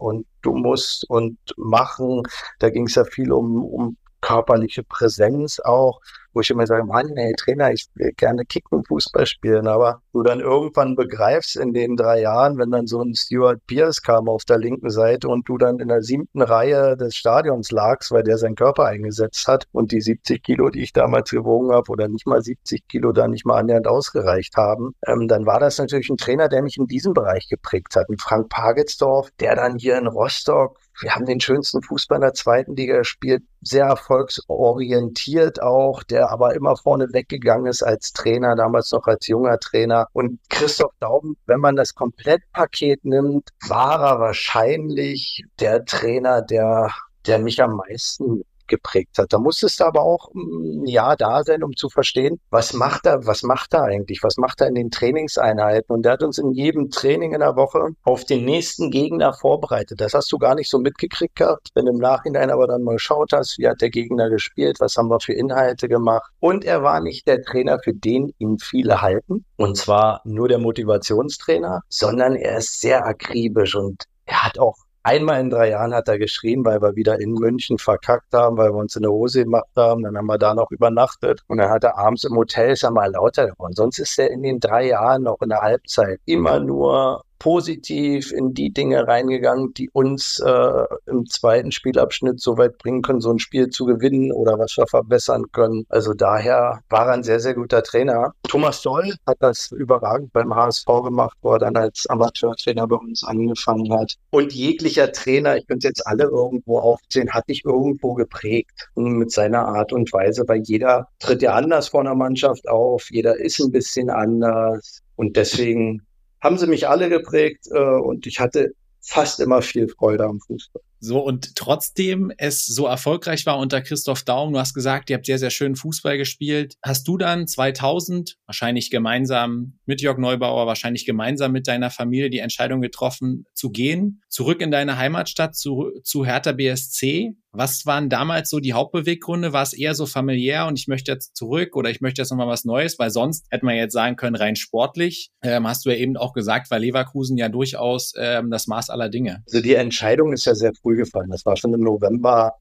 und 0.00 0.26
du 0.42 0.54
musst 0.54 1.08
und 1.08 1.38
machen. 1.56 2.22
Da 2.58 2.70
ging 2.70 2.86
es 2.86 2.94
ja 2.94 3.04
viel 3.04 3.32
um, 3.32 3.62
um 3.64 3.96
körperliche 4.20 4.82
Präsenz 4.82 5.60
auch 5.60 6.00
wo 6.32 6.40
ich 6.40 6.50
immer 6.50 6.66
sage, 6.66 6.84
Mann, 6.84 7.10
hey 7.16 7.32
Trainer, 7.36 7.72
ich 7.72 7.86
will 7.94 8.12
gerne 8.16 8.44
Kicken 8.44 8.84
Fußball 8.84 9.26
spielen, 9.26 9.66
aber 9.66 10.02
du 10.12 10.22
dann 10.22 10.40
irgendwann 10.40 10.96
begreifst 10.96 11.56
in 11.56 11.72
den 11.72 11.96
drei 11.96 12.20
Jahren, 12.20 12.58
wenn 12.58 12.70
dann 12.70 12.86
so 12.86 13.02
ein 13.02 13.14
Stuart 13.14 13.60
Pierce 13.66 14.02
kam 14.02 14.28
auf 14.28 14.44
der 14.44 14.58
linken 14.58 14.90
Seite 14.90 15.28
und 15.28 15.48
du 15.48 15.58
dann 15.58 15.78
in 15.78 15.88
der 15.88 16.02
siebten 16.02 16.42
Reihe 16.42 16.96
des 16.96 17.16
Stadions 17.16 17.70
lagst, 17.70 18.10
weil 18.12 18.22
der 18.22 18.38
seinen 18.38 18.54
Körper 18.54 18.86
eingesetzt 18.86 19.46
hat 19.46 19.66
und 19.72 19.92
die 19.92 20.00
70 20.00 20.42
Kilo, 20.42 20.70
die 20.70 20.82
ich 20.82 20.92
damals 20.92 21.30
gewogen 21.30 21.72
habe, 21.72 21.90
oder 21.90 22.08
nicht 22.08 22.26
mal 22.26 22.42
70 22.42 22.86
Kilo 22.88 23.12
da 23.12 23.28
nicht 23.28 23.46
mal 23.46 23.58
annähernd 23.58 23.86
ausgereicht 23.86 24.56
haben, 24.56 24.94
ähm, 25.06 25.28
dann 25.28 25.46
war 25.46 25.60
das 25.60 25.78
natürlich 25.78 26.10
ein 26.10 26.16
Trainer, 26.16 26.48
der 26.48 26.62
mich 26.62 26.76
in 26.76 26.86
diesem 26.86 27.14
Bereich 27.14 27.48
geprägt 27.48 27.96
hat. 27.96 28.08
Und 28.08 28.20
Frank 28.20 28.48
Pagelsdorf, 28.48 29.28
der 29.40 29.56
dann 29.56 29.78
hier 29.78 29.98
in 29.98 30.06
Rostock 30.06 30.78
wir 31.00 31.14
haben 31.14 31.24
den 31.24 31.40
schönsten 31.40 31.82
Fußball 31.82 32.16
in 32.16 32.22
der 32.22 32.34
zweiten 32.34 32.76
Liga 32.76 32.98
gespielt, 32.98 33.42
sehr 33.62 33.86
erfolgsorientiert 33.86 35.62
auch, 35.62 36.02
der 36.02 36.19
aber 36.28 36.54
immer 36.54 36.76
vorne 36.76 37.08
weggegangen 37.12 37.66
ist 37.66 37.82
als 37.82 38.12
Trainer, 38.12 38.56
damals 38.56 38.90
noch 38.92 39.06
als 39.06 39.26
junger 39.26 39.58
Trainer. 39.58 40.08
Und 40.12 40.40
Christoph 40.48 40.92
Daum, 41.00 41.36
wenn 41.46 41.60
man 41.60 41.76
das 41.76 41.94
Komplettpaket 41.94 43.04
nimmt, 43.04 43.48
war 43.68 44.02
er 44.02 44.20
wahrscheinlich 44.20 45.44
der 45.58 45.84
Trainer, 45.84 46.42
der 46.42 46.90
der 47.26 47.38
mich 47.38 47.62
am 47.62 47.76
meisten 47.76 48.44
geprägt 48.70 49.18
hat. 49.18 49.34
Da 49.34 49.38
musstest 49.38 49.80
du 49.80 49.84
aber 49.84 50.00
auch 50.00 50.30
ein 50.34 50.86
Jahr 50.86 51.16
da 51.16 51.42
sein, 51.42 51.62
um 51.62 51.76
zu 51.76 51.90
verstehen, 51.90 52.40
was 52.48 52.72
macht 52.72 53.04
er, 53.04 53.26
was 53.26 53.42
macht 53.42 53.74
er 53.74 53.82
eigentlich, 53.82 54.22
was 54.22 54.38
macht 54.38 54.62
er 54.62 54.68
in 54.68 54.74
den 54.74 54.90
Trainingseinheiten. 54.90 55.94
Und 55.94 56.04
der 56.04 56.12
hat 56.12 56.22
uns 56.22 56.38
in 56.38 56.52
jedem 56.52 56.90
Training 56.90 57.34
in 57.34 57.40
der 57.40 57.56
Woche 57.56 57.88
auf 58.02 58.24
den 58.24 58.46
nächsten 58.46 58.90
Gegner 58.90 59.34
vorbereitet. 59.34 60.00
Das 60.00 60.14
hast 60.14 60.32
du 60.32 60.38
gar 60.38 60.54
nicht 60.54 60.70
so 60.70 60.78
mitgekriegt 60.78 61.36
gehabt. 61.36 61.68
Wenn 61.74 61.84
du 61.84 61.92
im 61.92 61.98
Nachhinein 61.98 62.50
aber 62.50 62.66
dann 62.66 62.82
mal 62.82 62.94
geschaut 62.94 63.32
hast, 63.32 63.58
wie 63.58 63.68
hat 63.68 63.82
der 63.82 63.90
Gegner 63.90 64.30
gespielt, 64.30 64.80
was 64.80 64.96
haben 64.96 65.08
wir 65.08 65.20
für 65.20 65.34
Inhalte 65.34 65.88
gemacht. 65.88 66.32
Und 66.38 66.64
er 66.64 66.82
war 66.82 67.00
nicht 67.00 67.26
der 67.26 67.42
Trainer, 67.42 67.78
für 67.82 67.92
den 67.92 68.32
ihn 68.38 68.58
viele 68.58 69.02
halten. 69.02 69.44
Und 69.56 69.76
zwar 69.76 70.22
nur 70.24 70.48
der 70.48 70.58
Motivationstrainer, 70.58 71.82
sondern 71.88 72.36
er 72.36 72.58
ist 72.58 72.80
sehr 72.80 73.04
akribisch 73.04 73.74
und 73.74 74.04
er 74.24 74.44
hat 74.44 74.58
auch 74.58 74.76
Einmal 75.02 75.40
in 75.40 75.48
drei 75.48 75.70
Jahren 75.70 75.94
hat 75.94 76.08
er 76.08 76.18
geschrien, 76.18 76.64
weil 76.64 76.82
wir 76.82 76.94
wieder 76.94 77.20
in 77.20 77.32
München 77.32 77.78
verkackt 77.78 78.34
haben, 78.34 78.58
weil 78.58 78.70
wir 78.70 78.78
uns 78.78 78.96
in 78.96 79.02
der 79.02 79.10
Hose 79.10 79.44
gemacht 79.44 79.70
haben. 79.74 80.02
Dann 80.02 80.16
haben 80.16 80.26
wir 80.26 80.36
da 80.36 80.54
noch 80.54 80.70
übernachtet. 80.70 81.42
Und 81.46 81.58
dann 81.58 81.70
hat 81.70 81.84
er 81.84 81.96
abends 81.96 82.24
im 82.24 82.36
Hotel, 82.36 82.72
ist 82.72 82.82
er 82.82 82.90
mal 82.90 83.10
lauter 83.10 83.46
geworden. 83.46 83.72
Sonst 83.74 83.98
ist 83.98 84.18
er 84.18 84.30
in 84.30 84.42
den 84.42 84.60
drei 84.60 84.88
Jahren 84.88 85.22
noch 85.22 85.40
in 85.40 85.48
der 85.48 85.62
Halbzeit 85.62 86.20
immer 86.26 86.60
nur 86.60 87.24
positiv 87.40 88.30
in 88.32 88.54
die 88.54 88.70
Dinge 88.70 89.08
reingegangen, 89.08 89.72
die 89.74 89.90
uns 89.90 90.38
äh, 90.44 90.84
im 91.06 91.26
zweiten 91.26 91.72
Spielabschnitt 91.72 92.40
so 92.40 92.56
weit 92.58 92.78
bringen 92.78 93.02
können, 93.02 93.20
so 93.20 93.32
ein 93.32 93.40
Spiel 93.40 93.70
zu 93.70 93.86
gewinnen 93.86 94.30
oder 94.30 94.58
was 94.58 94.76
wir 94.76 94.86
verbessern 94.86 95.46
können. 95.50 95.84
Also 95.88 96.12
daher 96.12 96.80
war 96.90 97.06
er 97.06 97.14
ein 97.14 97.24
sehr, 97.24 97.40
sehr 97.40 97.54
guter 97.54 97.82
Trainer. 97.82 98.34
Thomas 98.46 98.82
Doll 98.82 99.14
hat 99.26 99.38
das 99.40 99.72
überragend 99.72 100.32
beim 100.32 100.54
HSV 100.54 100.84
gemacht, 101.02 101.36
wo 101.42 101.54
er 101.54 101.58
dann 101.58 101.76
als 101.76 102.06
Amateurtrainer 102.08 102.86
bei 102.86 102.96
uns 102.96 103.24
angefangen 103.24 103.92
hat. 103.92 104.14
Und 104.30 104.52
jeglicher 104.52 105.10
Trainer, 105.10 105.56
ich 105.56 105.66
könnte 105.66 105.88
jetzt 105.88 106.06
alle 106.06 106.24
irgendwo 106.24 106.78
aufzählen, 106.78 107.30
hat 107.30 107.48
dich 107.48 107.64
irgendwo 107.64 108.14
geprägt 108.14 108.90
mit 108.94 109.32
seiner 109.32 109.66
Art 109.66 109.92
und 109.94 110.12
Weise, 110.12 110.44
weil 110.46 110.60
jeder 110.64 111.08
tritt 111.18 111.40
ja 111.40 111.54
anders 111.54 111.88
vor 111.88 112.00
einer 112.00 112.14
Mannschaft 112.14 112.68
auf, 112.68 113.08
jeder 113.10 113.40
ist 113.40 113.58
ein 113.60 113.72
bisschen 113.72 114.10
anders. 114.10 115.00
Und 115.16 115.36
deswegen 115.36 116.02
haben 116.40 116.58
sie 116.58 116.66
mich 116.66 116.88
alle 116.88 117.08
geprägt 117.08 117.66
äh, 117.70 117.78
und 117.78 118.26
ich 118.26 118.40
hatte 118.40 118.72
fast 119.00 119.40
immer 119.40 119.62
viel 119.62 119.88
Freude 119.88 120.24
am 120.24 120.40
Fußball. 120.40 120.82
So, 121.00 121.20
und 121.20 121.56
trotzdem 121.56 122.30
es 122.36 122.66
so 122.66 122.86
erfolgreich 122.86 123.46
war 123.46 123.58
unter 123.58 123.80
Christoph 123.80 124.22
Daum, 124.22 124.52
du 124.52 124.58
hast 124.58 124.74
gesagt, 124.74 125.10
ihr 125.10 125.16
habt 125.16 125.26
sehr, 125.26 125.38
sehr 125.38 125.50
schön 125.50 125.74
Fußball 125.74 126.18
gespielt. 126.18 126.74
Hast 126.82 127.08
du 127.08 127.16
dann 127.16 127.46
2000, 127.46 128.36
wahrscheinlich 128.46 128.90
gemeinsam 128.90 129.78
mit 129.86 130.02
Jörg 130.02 130.18
Neubauer, 130.18 130.66
wahrscheinlich 130.66 131.06
gemeinsam 131.06 131.52
mit 131.52 131.66
deiner 131.66 131.90
Familie 131.90 132.30
die 132.30 132.38
Entscheidung 132.38 132.82
getroffen, 132.82 133.46
zu 133.54 133.70
gehen, 133.70 134.22
zurück 134.28 134.60
in 134.60 134.70
deine 134.70 134.98
Heimatstadt, 134.98 135.56
zu, 135.56 135.90
zu 136.04 136.24
Hertha 136.24 136.52
BSC? 136.52 137.34
Was 137.52 137.84
waren 137.84 138.08
damals 138.08 138.48
so 138.48 138.60
die 138.60 138.74
Hauptbeweggründe? 138.74 139.52
War 139.52 139.62
es 139.62 139.72
eher 139.72 139.94
so 139.94 140.06
familiär 140.06 140.66
und 140.66 140.78
ich 140.78 140.86
möchte 140.86 141.10
jetzt 141.10 141.36
zurück 141.36 141.74
oder 141.74 141.90
ich 141.90 142.00
möchte 142.00 142.22
jetzt 142.22 142.30
nochmal 142.30 142.46
was 142.46 142.64
Neues? 142.64 142.98
Weil 142.98 143.10
sonst 143.10 143.46
hätte 143.50 143.64
man 143.64 143.74
jetzt 143.74 143.92
sagen 143.92 144.14
können, 144.14 144.36
rein 144.36 144.54
sportlich, 144.54 145.30
ähm, 145.42 145.66
hast 145.66 145.84
du 145.84 145.90
ja 145.90 145.96
eben 145.96 146.16
auch 146.16 146.32
gesagt, 146.32 146.70
weil 146.70 146.82
Leverkusen 146.82 147.36
ja 147.36 147.48
durchaus 147.48 148.12
ähm, 148.16 148.50
das 148.50 148.68
Maß 148.68 148.90
aller 148.90 149.08
Dinge. 149.08 149.42
Also 149.46 149.60
die 149.60 149.74
Entscheidung 149.74 150.32
ist 150.32 150.44
ja 150.44 150.54
sehr 150.54 150.72
früh 150.80 150.89
gefallen. 150.96 151.30
Das 151.30 151.46
war 151.46 151.56
schon 151.56 151.74
im 151.74 151.80
November 151.80 152.54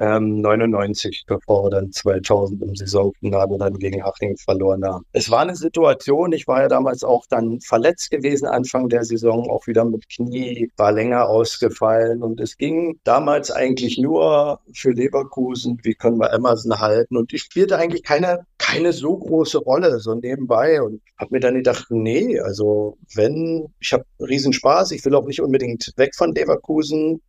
ähm, 0.00 0.40
99, 0.40 1.24
bevor 1.26 1.64
wir 1.64 1.70
dann 1.70 1.92
2000 1.92 2.62
im 2.62 2.74
Saisonfinale 2.74 3.56
dann 3.58 3.78
gegen 3.78 4.04
Haching 4.04 4.36
verloren 4.36 4.84
haben. 4.84 5.04
Es 5.12 5.30
war 5.30 5.40
eine 5.40 5.54
Situation, 5.54 6.32
ich 6.32 6.46
war 6.48 6.62
ja 6.62 6.68
damals 6.68 7.04
auch 7.04 7.26
dann 7.28 7.60
verletzt 7.60 8.10
gewesen, 8.10 8.46
Anfang 8.46 8.88
der 8.88 9.04
Saison, 9.04 9.48
auch 9.48 9.66
wieder 9.66 9.84
mit 9.84 10.08
Knie, 10.08 10.70
war 10.76 10.92
länger 10.92 11.28
ausgefallen 11.28 12.22
und 12.22 12.40
es 12.40 12.56
ging 12.56 12.98
damals 13.04 13.50
eigentlich 13.50 13.98
nur 13.98 14.60
für 14.74 14.90
Leverkusen, 14.90 15.78
wie 15.82 15.94
können 15.94 16.18
wir 16.18 16.32
Emerson 16.32 16.80
halten 16.80 17.16
und 17.16 17.32
ich 17.32 17.42
spielte 17.42 17.78
eigentlich 17.78 18.02
keine, 18.02 18.46
keine 18.58 18.92
so 18.92 19.16
große 19.16 19.58
Rolle, 19.58 20.00
so 20.00 20.14
nebenbei 20.14 20.82
und 20.82 21.02
habe 21.18 21.34
mir 21.34 21.40
dann 21.40 21.54
gedacht, 21.54 21.86
nee, 21.90 22.40
also 22.40 22.98
wenn, 23.14 23.72
ich 23.78 23.92
habe 23.92 24.04
riesen 24.18 24.52
Spaß, 24.52 24.90
ich 24.90 25.04
will 25.04 25.14
auch 25.14 25.26
nicht 25.26 25.40
unbedingt 25.40 25.92
weg 25.96 26.14
von 26.16 26.34
Leverkusen, 26.34 27.20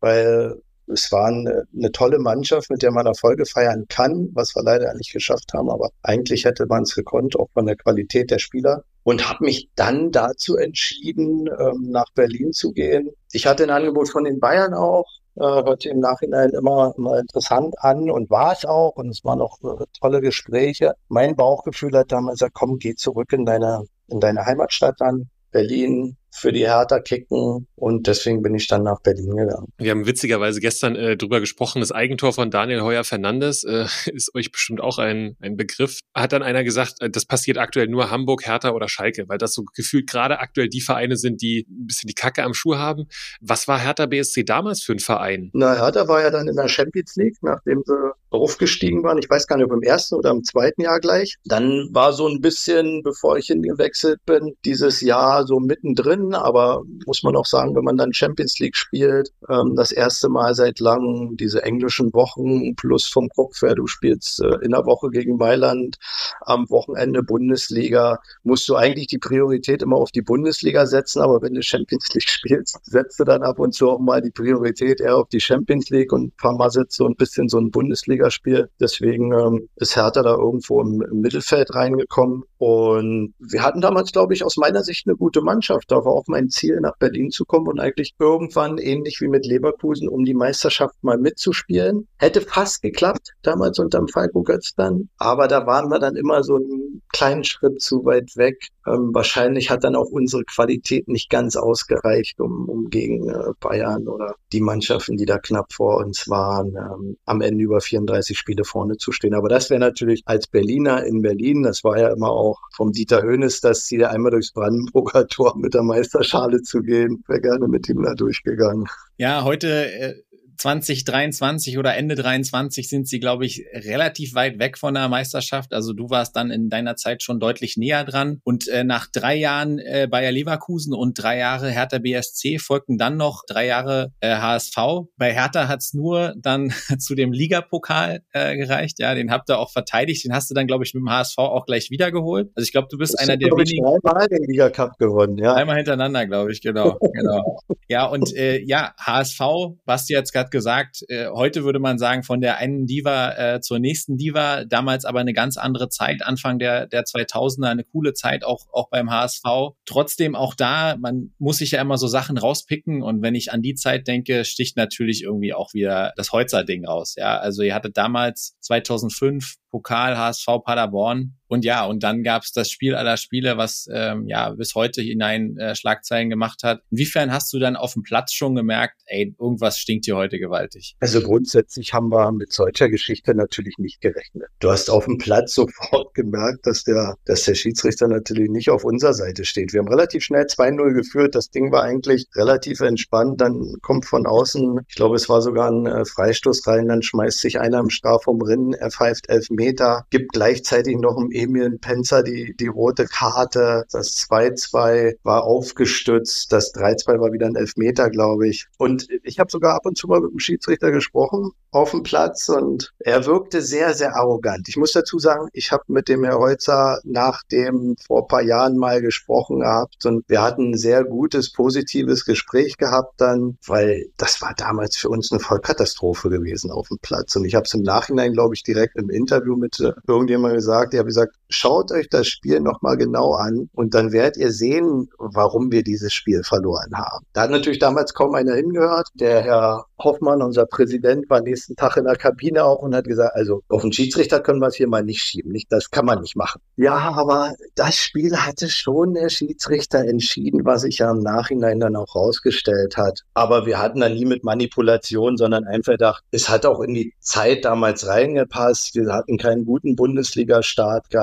weil 0.00 0.60
es 0.92 1.10
war 1.12 1.26
eine, 1.26 1.92
tolle 1.92 2.18
Mannschaft, 2.18 2.70
mit 2.70 2.82
der 2.82 2.90
man 2.90 3.06
Erfolge 3.06 3.46
feiern 3.46 3.86
kann, 3.88 4.28
was 4.32 4.54
wir 4.54 4.62
leider 4.62 4.92
nicht 4.94 5.12
geschafft 5.12 5.52
haben, 5.54 5.70
aber 5.70 5.90
eigentlich 6.02 6.44
hätte 6.44 6.66
man 6.66 6.82
es 6.82 6.94
gekonnt, 6.94 7.38
auch 7.38 7.48
von 7.54 7.66
der 7.66 7.76
Qualität 7.76 8.30
der 8.30 8.38
Spieler. 8.38 8.82
Und 9.02 9.28
habe 9.28 9.44
mich 9.44 9.70
dann 9.76 10.10
dazu 10.10 10.56
entschieden, 10.56 11.48
ähm, 11.58 11.90
nach 11.90 12.10
Berlin 12.14 12.52
zu 12.52 12.72
gehen. 12.72 13.10
Ich 13.32 13.46
hatte 13.46 13.62
ein 13.62 13.70
Angebot 13.70 14.10
von 14.10 14.24
den 14.24 14.40
Bayern 14.40 14.74
auch, 14.74 15.06
äh, 15.36 15.42
hörte 15.42 15.88
im 15.88 16.00
Nachhinein 16.00 16.50
immer, 16.50 16.92
immer 16.98 17.18
interessant 17.18 17.74
an 17.78 18.10
und 18.10 18.28
war 18.28 18.52
es 18.52 18.66
auch. 18.66 18.96
Und 18.96 19.08
es 19.08 19.24
waren 19.24 19.40
auch 19.40 19.58
äh, 19.62 19.86
tolle 19.98 20.20
Gespräche. 20.20 20.94
Mein 21.08 21.34
Bauchgefühl 21.34 21.96
hat 21.96 22.12
damals 22.12 22.40
gesagt, 22.40 22.54
komm, 22.54 22.78
geh 22.78 22.94
zurück 22.94 23.32
in 23.32 23.46
deine, 23.46 23.84
in 24.08 24.20
deine 24.20 24.44
Heimatstadt 24.44 25.00
an. 25.00 25.30
Berlin, 25.50 26.16
für 26.30 26.52
die 26.52 26.66
Hertha 26.66 27.00
kicken 27.00 27.66
und 27.74 28.06
deswegen 28.06 28.42
bin 28.42 28.54
ich 28.54 28.68
dann 28.68 28.82
nach 28.84 29.00
Berlin 29.00 29.36
gegangen. 29.36 29.68
Wir 29.78 29.90
haben 29.90 30.06
witzigerweise 30.06 30.60
gestern 30.60 30.96
äh, 30.96 31.16
drüber 31.16 31.40
gesprochen, 31.40 31.80
das 31.80 31.92
Eigentor 31.92 32.32
von 32.32 32.50
Daniel 32.50 32.82
Heuer 32.82 33.04
Fernandes 33.04 33.64
äh, 33.64 33.86
ist 34.12 34.34
euch 34.34 34.52
bestimmt 34.52 34.80
auch 34.80 34.98
ein, 34.98 35.36
ein 35.40 35.56
Begriff. 35.56 35.98
Hat 36.14 36.32
dann 36.32 36.42
einer 36.42 36.64
gesagt, 36.64 37.00
äh, 37.00 37.10
das 37.10 37.26
passiert 37.26 37.58
aktuell 37.58 37.88
nur 37.88 38.10
Hamburg, 38.10 38.46
Hertha 38.46 38.70
oder 38.70 38.88
Schalke, 38.88 39.28
weil 39.28 39.38
das 39.38 39.54
so 39.54 39.64
gefühlt 39.74 40.08
gerade 40.08 40.38
aktuell 40.38 40.68
die 40.68 40.80
Vereine 40.80 41.16
sind, 41.16 41.42
die 41.42 41.66
ein 41.68 41.86
bisschen 41.86 42.08
die 42.08 42.14
Kacke 42.14 42.42
am 42.42 42.54
Schuh 42.54 42.76
haben. 42.76 43.06
Was 43.40 43.68
war 43.68 43.78
Hertha 43.78 44.06
BSC 44.06 44.44
damals 44.44 44.82
für 44.82 44.92
ein 44.92 45.00
Verein? 45.00 45.50
Na, 45.52 45.74
Hertha 45.74 46.06
war 46.08 46.22
ja 46.22 46.30
dann 46.30 46.48
in 46.48 46.56
der 46.56 46.68
Champions 46.68 47.16
League, 47.16 47.36
nachdem 47.42 47.82
sie 47.84 48.12
aufgestiegen 48.30 49.02
waren. 49.02 49.18
Ich 49.18 49.28
weiß 49.28 49.46
gar 49.46 49.56
nicht, 49.56 49.66
ob 49.66 49.72
im 49.72 49.82
ersten 49.82 50.14
oder 50.14 50.30
im 50.30 50.44
zweiten 50.44 50.82
Jahr 50.82 51.00
gleich. 51.00 51.36
Dann 51.44 51.88
war 51.92 52.12
so 52.12 52.28
ein 52.28 52.40
bisschen, 52.40 53.02
bevor 53.02 53.36
ich 53.36 53.46
hingewechselt 53.46 54.20
bin, 54.24 54.54
dieses 54.64 55.00
Jahr 55.00 55.46
so 55.46 55.58
mittendrin 55.58 56.19
können, 56.20 56.34
aber 56.34 56.82
muss 57.06 57.22
man 57.22 57.36
auch 57.36 57.46
sagen, 57.46 57.74
wenn 57.74 57.84
man 57.84 57.96
dann 57.96 58.12
Champions 58.12 58.58
League 58.58 58.76
spielt, 58.76 59.32
ähm, 59.48 59.74
das 59.76 59.92
erste 59.92 60.28
Mal 60.28 60.54
seit 60.54 60.80
langem 60.80 61.36
diese 61.36 61.62
englischen 61.62 62.12
Wochen 62.12 62.74
plus 62.76 63.06
vom 63.06 63.28
Kopf 63.30 63.62
her, 63.62 63.74
du 63.74 63.86
spielst 63.86 64.40
äh, 64.40 64.56
in 64.62 64.72
der 64.72 64.84
Woche 64.86 65.10
gegen 65.10 65.36
Mailand, 65.36 65.96
am 66.42 66.68
Wochenende 66.70 67.22
Bundesliga, 67.22 68.18
musst 68.42 68.68
du 68.68 68.76
eigentlich 68.76 69.06
die 69.08 69.18
Priorität 69.18 69.82
immer 69.82 69.96
auf 69.96 70.10
die 70.10 70.22
Bundesliga 70.22 70.86
setzen, 70.86 71.20
aber 71.20 71.42
wenn 71.42 71.54
du 71.54 71.62
Champions 71.62 72.08
League 72.14 72.28
spielst, 72.28 72.78
setzt 72.82 73.18
du 73.18 73.24
dann 73.24 73.42
ab 73.42 73.58
und 73.58 73.74
zu 73.74 73.90
auch 73.90 73.98
mal 73.98 74.20
die 74.20 74.30
Priorität 74.30 75.00
eher 75.00 75.16
auf 75.16 75.28
die 75.28 75.40
Champions 75.40 75.90
League 75.90 76.12
und 76.12 76.24
ein 76.24 76.32
paar 76.36 76.56
Mal 76.56 76.70
setzt 76.70 76.96
so 76.96 77.06
ein 77.06 77.16
bisschen 77.16 77.48
so 77.48 77.58
ein 77.58 77.70
Bundesligaspiel. 77.70 78.68
Deswegen 78.80 79.32
ähm, 79.32 79.68
ist 79.76 79.96
Hertha 79.96 80.22
da 80.22 80.34
irgendwo 80.34 80.80
im, 80.80 81.02
im 81.02 81.20
Mittelfeld 81.20 81.74
reingekommen 81.74 82.44
und 82.60 83.34
wir 83.38 83.62
hatten 83.62 83.80
damals, 83.80 84.12
glaube 84.12 84.34
ich, 84.34 84.44
aus 84.44 84.58
meiner 84.58 84.82
Sicht 84.82 85.06
eine 85.06 85.16
gute 85.16 85.40
Mannschaft. 85.40 85.90
Da 85.90 86.04
war 86.10 86.16
auch 86.16 86.26
mein 86.26 86.48
Ziel, 86.48 86.80
nach 86.80 86.96
Berlin 86.98 87.30
zu 87.30 87.44
kommen 87.44 87.68
und 87.68 87.78
eigentlich 87.78 88.14
irgendwann, 88.18 88.78
ähnlich 88.78 89.20
wie 89.20 89.28
mit 89.28 89.46
Leverkusen, 89.46 90.08
um 90.08 90.24
die 90.24 90.34
Meisterschaft 90.34 90.96
mal 91.02 91.18
mitzuspielen. 91.18 92.08
Hätte 92.18 92.40
fast 92.40 92.82
geklappt, 92.82 93.34
damals 93.42 93.78
unterm 93.78 94.08
Falco 94.08 94.42
Götz 94.42 94.74
dann. 94.74 95.08
Aber 95.18 95.46
da 95.46 95.66
waren 95.66 95.88
wir 95.88 96.00
dann 96.00 96.16
immer 96.16 96.42
so 96.42 96.56
einen 96.56 97.02
kleinen 97.12 97.44
Schritt 97.44 97.80
zu 97.80 98.04
weit 98.04 98.36
weg. 98.36 98.56
Ähm, 98.86 99.10
wahrscheinlich 99.12 99.70
hat 99.70 99.84
dann 99.84 99.94
auch 99.94 100.10
unsere 100.10 100.44
Qualität 100.44 101.08
nicht 101.08 101.28
ganz 101.28 101.56
ausgereicht, 101.56 102.40
um, 102.40 102.68
um 102.68 102.88
gegen 102.88 103.28
äh, 103.28 103.52
Bayern 103.60 104.08
oder 104.08 104.34
die 104.52 104.60
Mannschaften, 104.60 105.16
die 105.16 105.26
da 105.26 105.38
knapp 105.38 105.72
vor 105.72 105.98
uns 105.98 106.28
waren, 106.28 106.76
ähm, 106.76 107.16
am 107.26 107.40
Ende 107.42 107.62
über 107.62 107.80
34 107.80 108.38
Spiele 108.38 108.64
vorne 108.64 108.96
zu 108.96 109.12
stehen. 109.12 109.34
Aber 109.34 109.48
das 109.48 109.68
wäre 109.70 109.80
natürlich 109.80 110.22
als 110.24 110.46
Berliner 110.46 111.04
in 111.04 111.20
Berlin, 111.22 111.62
das 111.62 111.84
war 111.84 111.98
ja 111.98 112.08
immer 112.08 112.30
auch 112.30 112.58
vom 112.74 112.92
Dieter 112.92 113.22
Hönes 113.22 113.60
das 113.60 113.84
Ziel, 113.84 114.04
einmal 114.04 114.30
durchs 114.30 114.52
Brandenburger 114.52 115.26
Tor 115.28 115.56
mit 115.58 115.74
der 115.74 115.82
Meisterschale 115.82 116.62
zu 116.62 116.80
gehen. 116.80 117.22
Wäre 117.26 117.40
gerne 117.40 117.68
mit 117.68 117.88
ihm 117.88 118.02
da 118.02 118.14
durchgegangen. 118.14 118.86
Ja, 119.18 119.44
heute 119.44 119.68
äh, 119.68 120.14
2023 120.60 121.78
oder 121.78 121.96
Ende 121.96 122.16
23 122.16 122.86
sind 122.86 123.08
sie, 123.08 123.18
glaube 123.18 123.46
ich, 123.46 123.64
relativ 123.72 124.34
weit 124.34 124.58
weg 124.58 124.76
von 124.76 124.92
der 124.92 125.08
Meisterschaft. 125.08 125.72
Also 125.72 125.94
du 125.94 126.10
warst 126.10 126.36
dann 126.36 126.50
in 126.50 126.68
deiner 126.68 126.96
Zeit 126.96 127.22
schon 127.22 127.40
deutlich 127.40 127.78
näher 127.78 128.04
dran. 128.04 128.42
Und 128.44 128.68
äh, 128.68 128.84
nach 128.84 129.06
drei 129.10 129.36
Jahren 129.36 129.78
äh, 129.78 130.06
Bayer 130.10 130.32
Leverkusen 130.32 130.92
und 130.92 131.14
drei 131.14 131.38
Jahre 131.38 131.70
Hertha 131.70 131.98
BSC 131.98 132.58
folgten 132.58 132.98
dann 132.98 133.16
noch 133.16 133.44
drei 133.46 133.66
Jahre 133.66 134.12
äh, 134.20 134.36
HSV. 134.36 134.76
Bei 135.16 135.32
Hertha 135.32 135.66
hat's 135.66 135.94
nur 135.94 136.34
dann 136.36 136.70
zu 136.98 137.14
dem 137.14 137.32
Ligapokal 137.32 138.20
äh, 138.32 138.58
gereicht. 138.58 138.98
Ja, 138.98 139.14
den 139.14 139.30
habt 139.30 139.48
ihr 139.48 139.58
auch 139.58 139.70
verteidigt. 139.70 140.26
Den 140.26 140.34
hast 140.34 140.50
du 140.50 140.54
dann, 140.54 140.66
glaube 140.66 140.84
ich, 140.84 140.92
mit 140.92 141.00
dem 141.00 141.10
HSV 141.10 141.38
auch 141.38 141.64
gleich 141.64 141.90
wiedergeholt. 141.90 142.50
Also 142.54 142.66
ich 142.66 142.72
glaube, 142.72 142.88
du 142.90 142.98
bist 142.98 143.14
das 143.14 143.20
einer 143.22 143.38
der 143.38 143.50
wenigen. 143.50 143.82
Dreimal 144.02 144.28
den 144.28 144.44
Liga 144.44 144.68
Cup 144.68 144.98
gewonnen, 144.98 145.38
ja. 145.38 145.54
Einmal 145.54 145.76
hintereinander, 145.76 146.26
glaube 146.26 146.52
ich, 146.52 146.60
genau, 146.60 146.98
genau. 147.14 147.60
ja, 147.88 148.04
und 148.04 148.36
äh, 148.36 148.60
ja, 148.60 148.92
HSV, 148.98 149.40
Basti 149.86 150.12
jetzt 150.12 150.34
gerade 150.34 150.49
gesagt, 150.50 151.04
äh, 151.08 151.28
heute 151.28 151.64
würde 151.64 151.78
man 151.78 151.98
sagen, 151.98 152.22
von 152.22 152.40
der 152.40 152.58
einen 152.58 152.86
Diva 152.86 153.32
äh, 153.36 153.60
zur 153.60 153.78
nächsten 153.78 154.16
Diva, 154.16 154.64
damals 154.64 155.04
aber 155.04 155.20
eine 155.20 155.32
ganz 155.32 155.56
andere 155.56 155.88
Zeit, 155.88 156.22
Anfang 156.22 156.58
der, 156.58 156.86
der 156.86 157.04
2000er, 157.04 157.68
eine 157.68 157.84
coole 157.84 158.14
Zeit 158.14 158.44
auch, 158.44 158.66
auch 158.72 158.90
beim 158.90 159.10
HSV. 159.10 159.44
Trotzdem 159.86 160.34
auch 160.34 160.54
da, 160.54 160.96
man 160.96 161.32
muss 161.38 161.58
sich 161.58 161.72
ja 161.72 161.80
immer 161.80 161.98
so 161.98 162.06
Sachen 162.06 162.38
rauspicken 162.38 163.02
und 163.02 163.22
wenn 163.22 163.34
ich 163.34 163.52
an 163.52 163.62
die 163.62 163.74
Zeit 163.74 164.06
denke, 164.06 164.44
sticht 164.44 164.76
natürlich 164.76 165.22
irgendwie 165.22 165.54
auch 165.54 165.74
wieder 165.74 166.12
das 166.16 166.32
Holzer-Ding 166.32 166.86
raus. 166.86 167.14
Ja, 167.16 167.38
also 167.38 167.62
ihr 167.62 167.74
hattet 167.74 167.96
damals 167.96 168.56
2005 168.60 169.56
Pokal 169.70 170.16
HSV 170.16 170.46
Paderborn. 170.64 171.39
Und 171.50 171.64
ja, 171.64 171.84
und 171.84 172.04
dann 172.04 172.22
gab 172.22 172.44
es 172.44 172.52
das 172.52 172.70
Spiel 172.70 172.94
aller 172.94 173.16
Spiele, 173.16 173.56
was 173.56 173.88
ähm, 173.92 174.28
ja 174.28 174.50
bis 174.50 174.76
heute 174.76 175.02
hinein 175.02 175.56
äh, 175.56 175.74
Schlagzeilen 175.74 176.30
gemacht 176.30 176.62
hat. 176.62 176.80
Inwiefern 176.92 177.32
hast 177.32 177.52
du 177.52 177.58
dann 177.58 177.74
auf 177.74 177.94
dem 177.94 178.04
Platz 178.04 178.32
schon 178.32 178.54
gemerkt, 178.54 179.02
ey, 179.06 179.34
irgendwas 179.36 179.78
stinkt 179.78 180.04
hier 180.04 180.14
heute 180.14 180.38
gewaltig? 180.38 180.94
Also 181.00 181.20
grundsätzlich 181.20 181.92
haben 181.92 182.10
wir 182.10 182.30
mit 182.30 182.52
solcher 182.52 182.88
Geschichte 182.88 183.34
natürlich 183.34 183.74
nicht 183.78 184.00
gerechnet. 184.00 184.44
Du 184.60 184.70
hast 184.70 184.90
auf 184.90 185.06
dem 185.06 185.18
Platz 185.18 185.54
sofort 185.54 186.14
gemerkt, 186.14 186.68
dass 186.68 186.84
der, 186.84 187.16
dass 187.24 187.42
der 187.42 187.56
Schiedsrichter 187.56 188.06
natürlich 188.06 188.48
nicht 188.48 188.70
auf 188.70 188.84
unserer 188.84 189.14
Seite 189.14 189.44
steht. 189.44 189.72
Wir 189.72 189.80
haben 189.80 189.88
relativ 189.88 190.22
schnell 190.22 190.44
2-0 190.44 190.92
geführt. 190.92 191.34
Das 191.34 191.50
Ding 191.50 191.72
war 191.72 191.82
eigentlich 191.82 192.26
relativ 192.36 192.78
entspannt. 192.78 193.40
Dann 193.40 193.74
kommt 193.82 194.06
von 194.06 194.24
außen, 194.24 194.82
ich 194.86 194.94
glaube, 194.94 195.16
es 195.16 195.28
war 195.28 195.42
sogar 195.42 195.68
ein 195.68 195.86
äh, 195.86 196.04
Freistoß 196.04 196.64
rein, 196.68 196.86
dann 196.86 197.02
schmeißt 197.02 197.40
sich 197.40 197.58
einer 197.58 197.80
im 197.80 197.90
Strafraum 197.90 198.40
rein, 198.40 198.72
er 198.72 198.92
pfeift 198.92 199.28
elf 199.28 199.50
Meter, 199.50 200.06
gibt 200.10 200.32
gleichzeitig 200.32 200.96
noch 200.96 201.18
im 201.18 201.32
Emil 201.40 201.78
Penzer 201.78 202.22
die, 202.22 202.54
die 202.56 202.66
rote 202.66 203.06
Karte. 203.06 203.84
Das 203.90 204.16
2-2 204.28 205.16
war 205.22 205.44
aufgestützt. 205.44 206.52
Das 206.52 206.74
3-2 206.74 207.20
war 207.20 207.32
wieder 207.32 207.46
ein 207.46 207.56
Elfmeter, 207.56 208.10
glaube 208.10 208.48
ich. 208.48 208.66
Und 208.78 209.08
ich 209.22 209.38
habe 209.38 209.50
sogar 209.50 209.74
ab 209.74 209.86
und 209.86 209.96
zu 209.96 210.06
mal 210.06 210.20
mit 210.20 210.32
dem 210.32 210.38
Schiedsrichter 210.38 210.90
gesprochen 210.90 211.52
auf 211.72 211.92
dem 211.92 212.02
Platz 212.02 212.48
und 212.48 212.92
er 212.98 213.26
wirkte 213.26 213.62
sehr, 213.62 213.94
sehr 213.94 214.16
arrogant. 214.16 214.68
Ich 214.68 214.76
muss 214.76 214.92
dazu 214.92 215.18
sagen, 215.18 215.48
ich 215.52 215.70
habe 215.70 215.84
mit 215.86 216.08
dem 216.08 216.24
Herr 216.24 216.38
Holzer 216.38 217.00
nach 217.04 217.42
dem 217.44 217.96
vor 218.04 218.26
paar 218.26 218.42
Jahren 218.42 218.76
mal 218.76 219.00
gesprochen 219.00 219.60
gehabt 219.60 220.04
und 220.04 220.24
wir 220.28 220.42
hatten 220.42 220.70
ein 220.70 220.76
sehr 220.76 221.04
gutes, 221.04 221.52
positives 221.52 222.24
Gespräch 222.24 222.76
gehabt 222.76 223.20
dann, 223.20 223.56
weil 223.66 224.06
das 224.16 224.42
war 224.42 224.54
damals 224.56 224.96
für 224.96 225.08
uns 225.08 225.30
eine 225.30 225.40
Vollkatastrophe 225.40 226.28
gewesen 226.28 226.70
auf 226.70 226.88
dem 226.88 226.98
Platz. 226.98 227.36
Und 227.36 227.44
ich 227.44 227.54
habe 227.54 227.64
es 227.64 227.74
im 227.74 227.82
Nachhinein, 227.82 228.32
glaube 228.32 228.54
ich, 228.54 228.62
direkt 228.62 228.96
im 228.96 229.10
Interview 229.10 229.56
mit 229.56 229.78
irgendjemandem 230.06 230.56
gesagt. 230.56 230.94
Ich 230.94 230.98
habe 230.98 231.06
gesagt, 231.06 231.29
schaut 231.50 231.92
euch 231.92 232.08
das 232.08 232.28
Spiel 232.28 232.60
nochmal 232.60 232.96
genau 232.96 233.34
an 233.34 233.68
und 233.74 233.94
dann 233.94 234.12
werdet 234.12 234.36
ihr 234.36 234.52
sehen, 234.52 235.08
warum 235.18 235.70
wir 235.70 235.82
dieses 235.82 236.14
Spiel 236.14 236.42
verloren 236.42 236.92
haben. 236.94 237.26
Da 237.32 237.42
hat 237.42 237.50
natürlich 237.50 237.78
damals 237.78 238.14
kaum 238.14 238.34
einer 238.34 238.54
hingehört. 238.54 239.08
Der 239.14 239.42
Herr 239.42 239.84
Hoffmann, 239.98 240.42
unser 240.42 240.66
Präsident, 240.66 241.28
war 241.28 241.40
nächsten 241.40 241.76
Tag 241.76 241.96
in 241.96 242.04
der 242.04 242.16
Kabine 242.16 242.64
auch 242.64 242.78
und 242.78 242.94
hat 242.94 243.04
gesagt, 243.04 243.34
also 243.34 243.62
auf 243.68 243.82
den 243.82 243.92
Schiedsrichter 243.92 244.40
können 244.40 244.60
wir 244.60 244.68
es 244.68 244.76
hier 244.76 244.88
mal 244.88 245.02
nicht 245.02 245.20
schieben. 245.20 245.52
Nicht, 245.52 245.70
das 245.70 245.90
kann 245.90 246.06
man 246.06 246.20
nicht 246.20 246.36
machen. 246.36 246.60
Ja, 246.76 246.96
aber 246.96 247.52
das 247.74 247.96
Spiel 247.96 248.36
hatte 248.36 248.68
schon 248.68 249.14
der 249.14 249.28
Schiedsrichter 249.28 249.98
entschieden, 249.98 250.64
was 250.64 250.82
sich 250.82 250.98
ja 250.98 251.10
im 251.10 251.18
Nachhinein 251.18 251.80
dann 251.80 251.96
auch 251.96 252.14
rausgestellt 252.14 252.96
hat. 252.96 253.20
Aber 253.34 253.66
wir 253.66 253.78
hatten 253.78 254.00
da 254.00 254.08
nie 254.08 254.24
mit 254.24 254.44
Manipulation, 254.44 255.36
sondern 255.36 255.64
einfach 255.64 255.92
gedacht, 255.92 256.24
es 256.30 256.48
hat 256.48 256.64
auch 256.64 256.80
in 256.80 256.94
die 256.94 257.12
Zeit 257.18 257.64
damals 257.64 258.06
reingepasst. 258.06 258.94
Wir 258.94 259.12
hatten 259.12 259.36
keinen 259.36 259.64
guten 259.64 259.96
Bundesliga-Start 259.96 261.10
gehabt. 261.10 261.19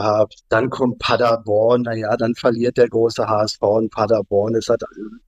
Dann 0.50 0.70
kommt 0.70 1.00
Paderborn, 1.00 1.84
naja, 1.84 2.16
dann 2.18 2.36
verliert 2.36 2.78
der 2.78 2.90
große 2.90 3.28
HSV 3.28 3.62
in 3.82 3.90
Paderborn. 3.90 4.56
Es 4.56 4.68
hat 4.70 4.84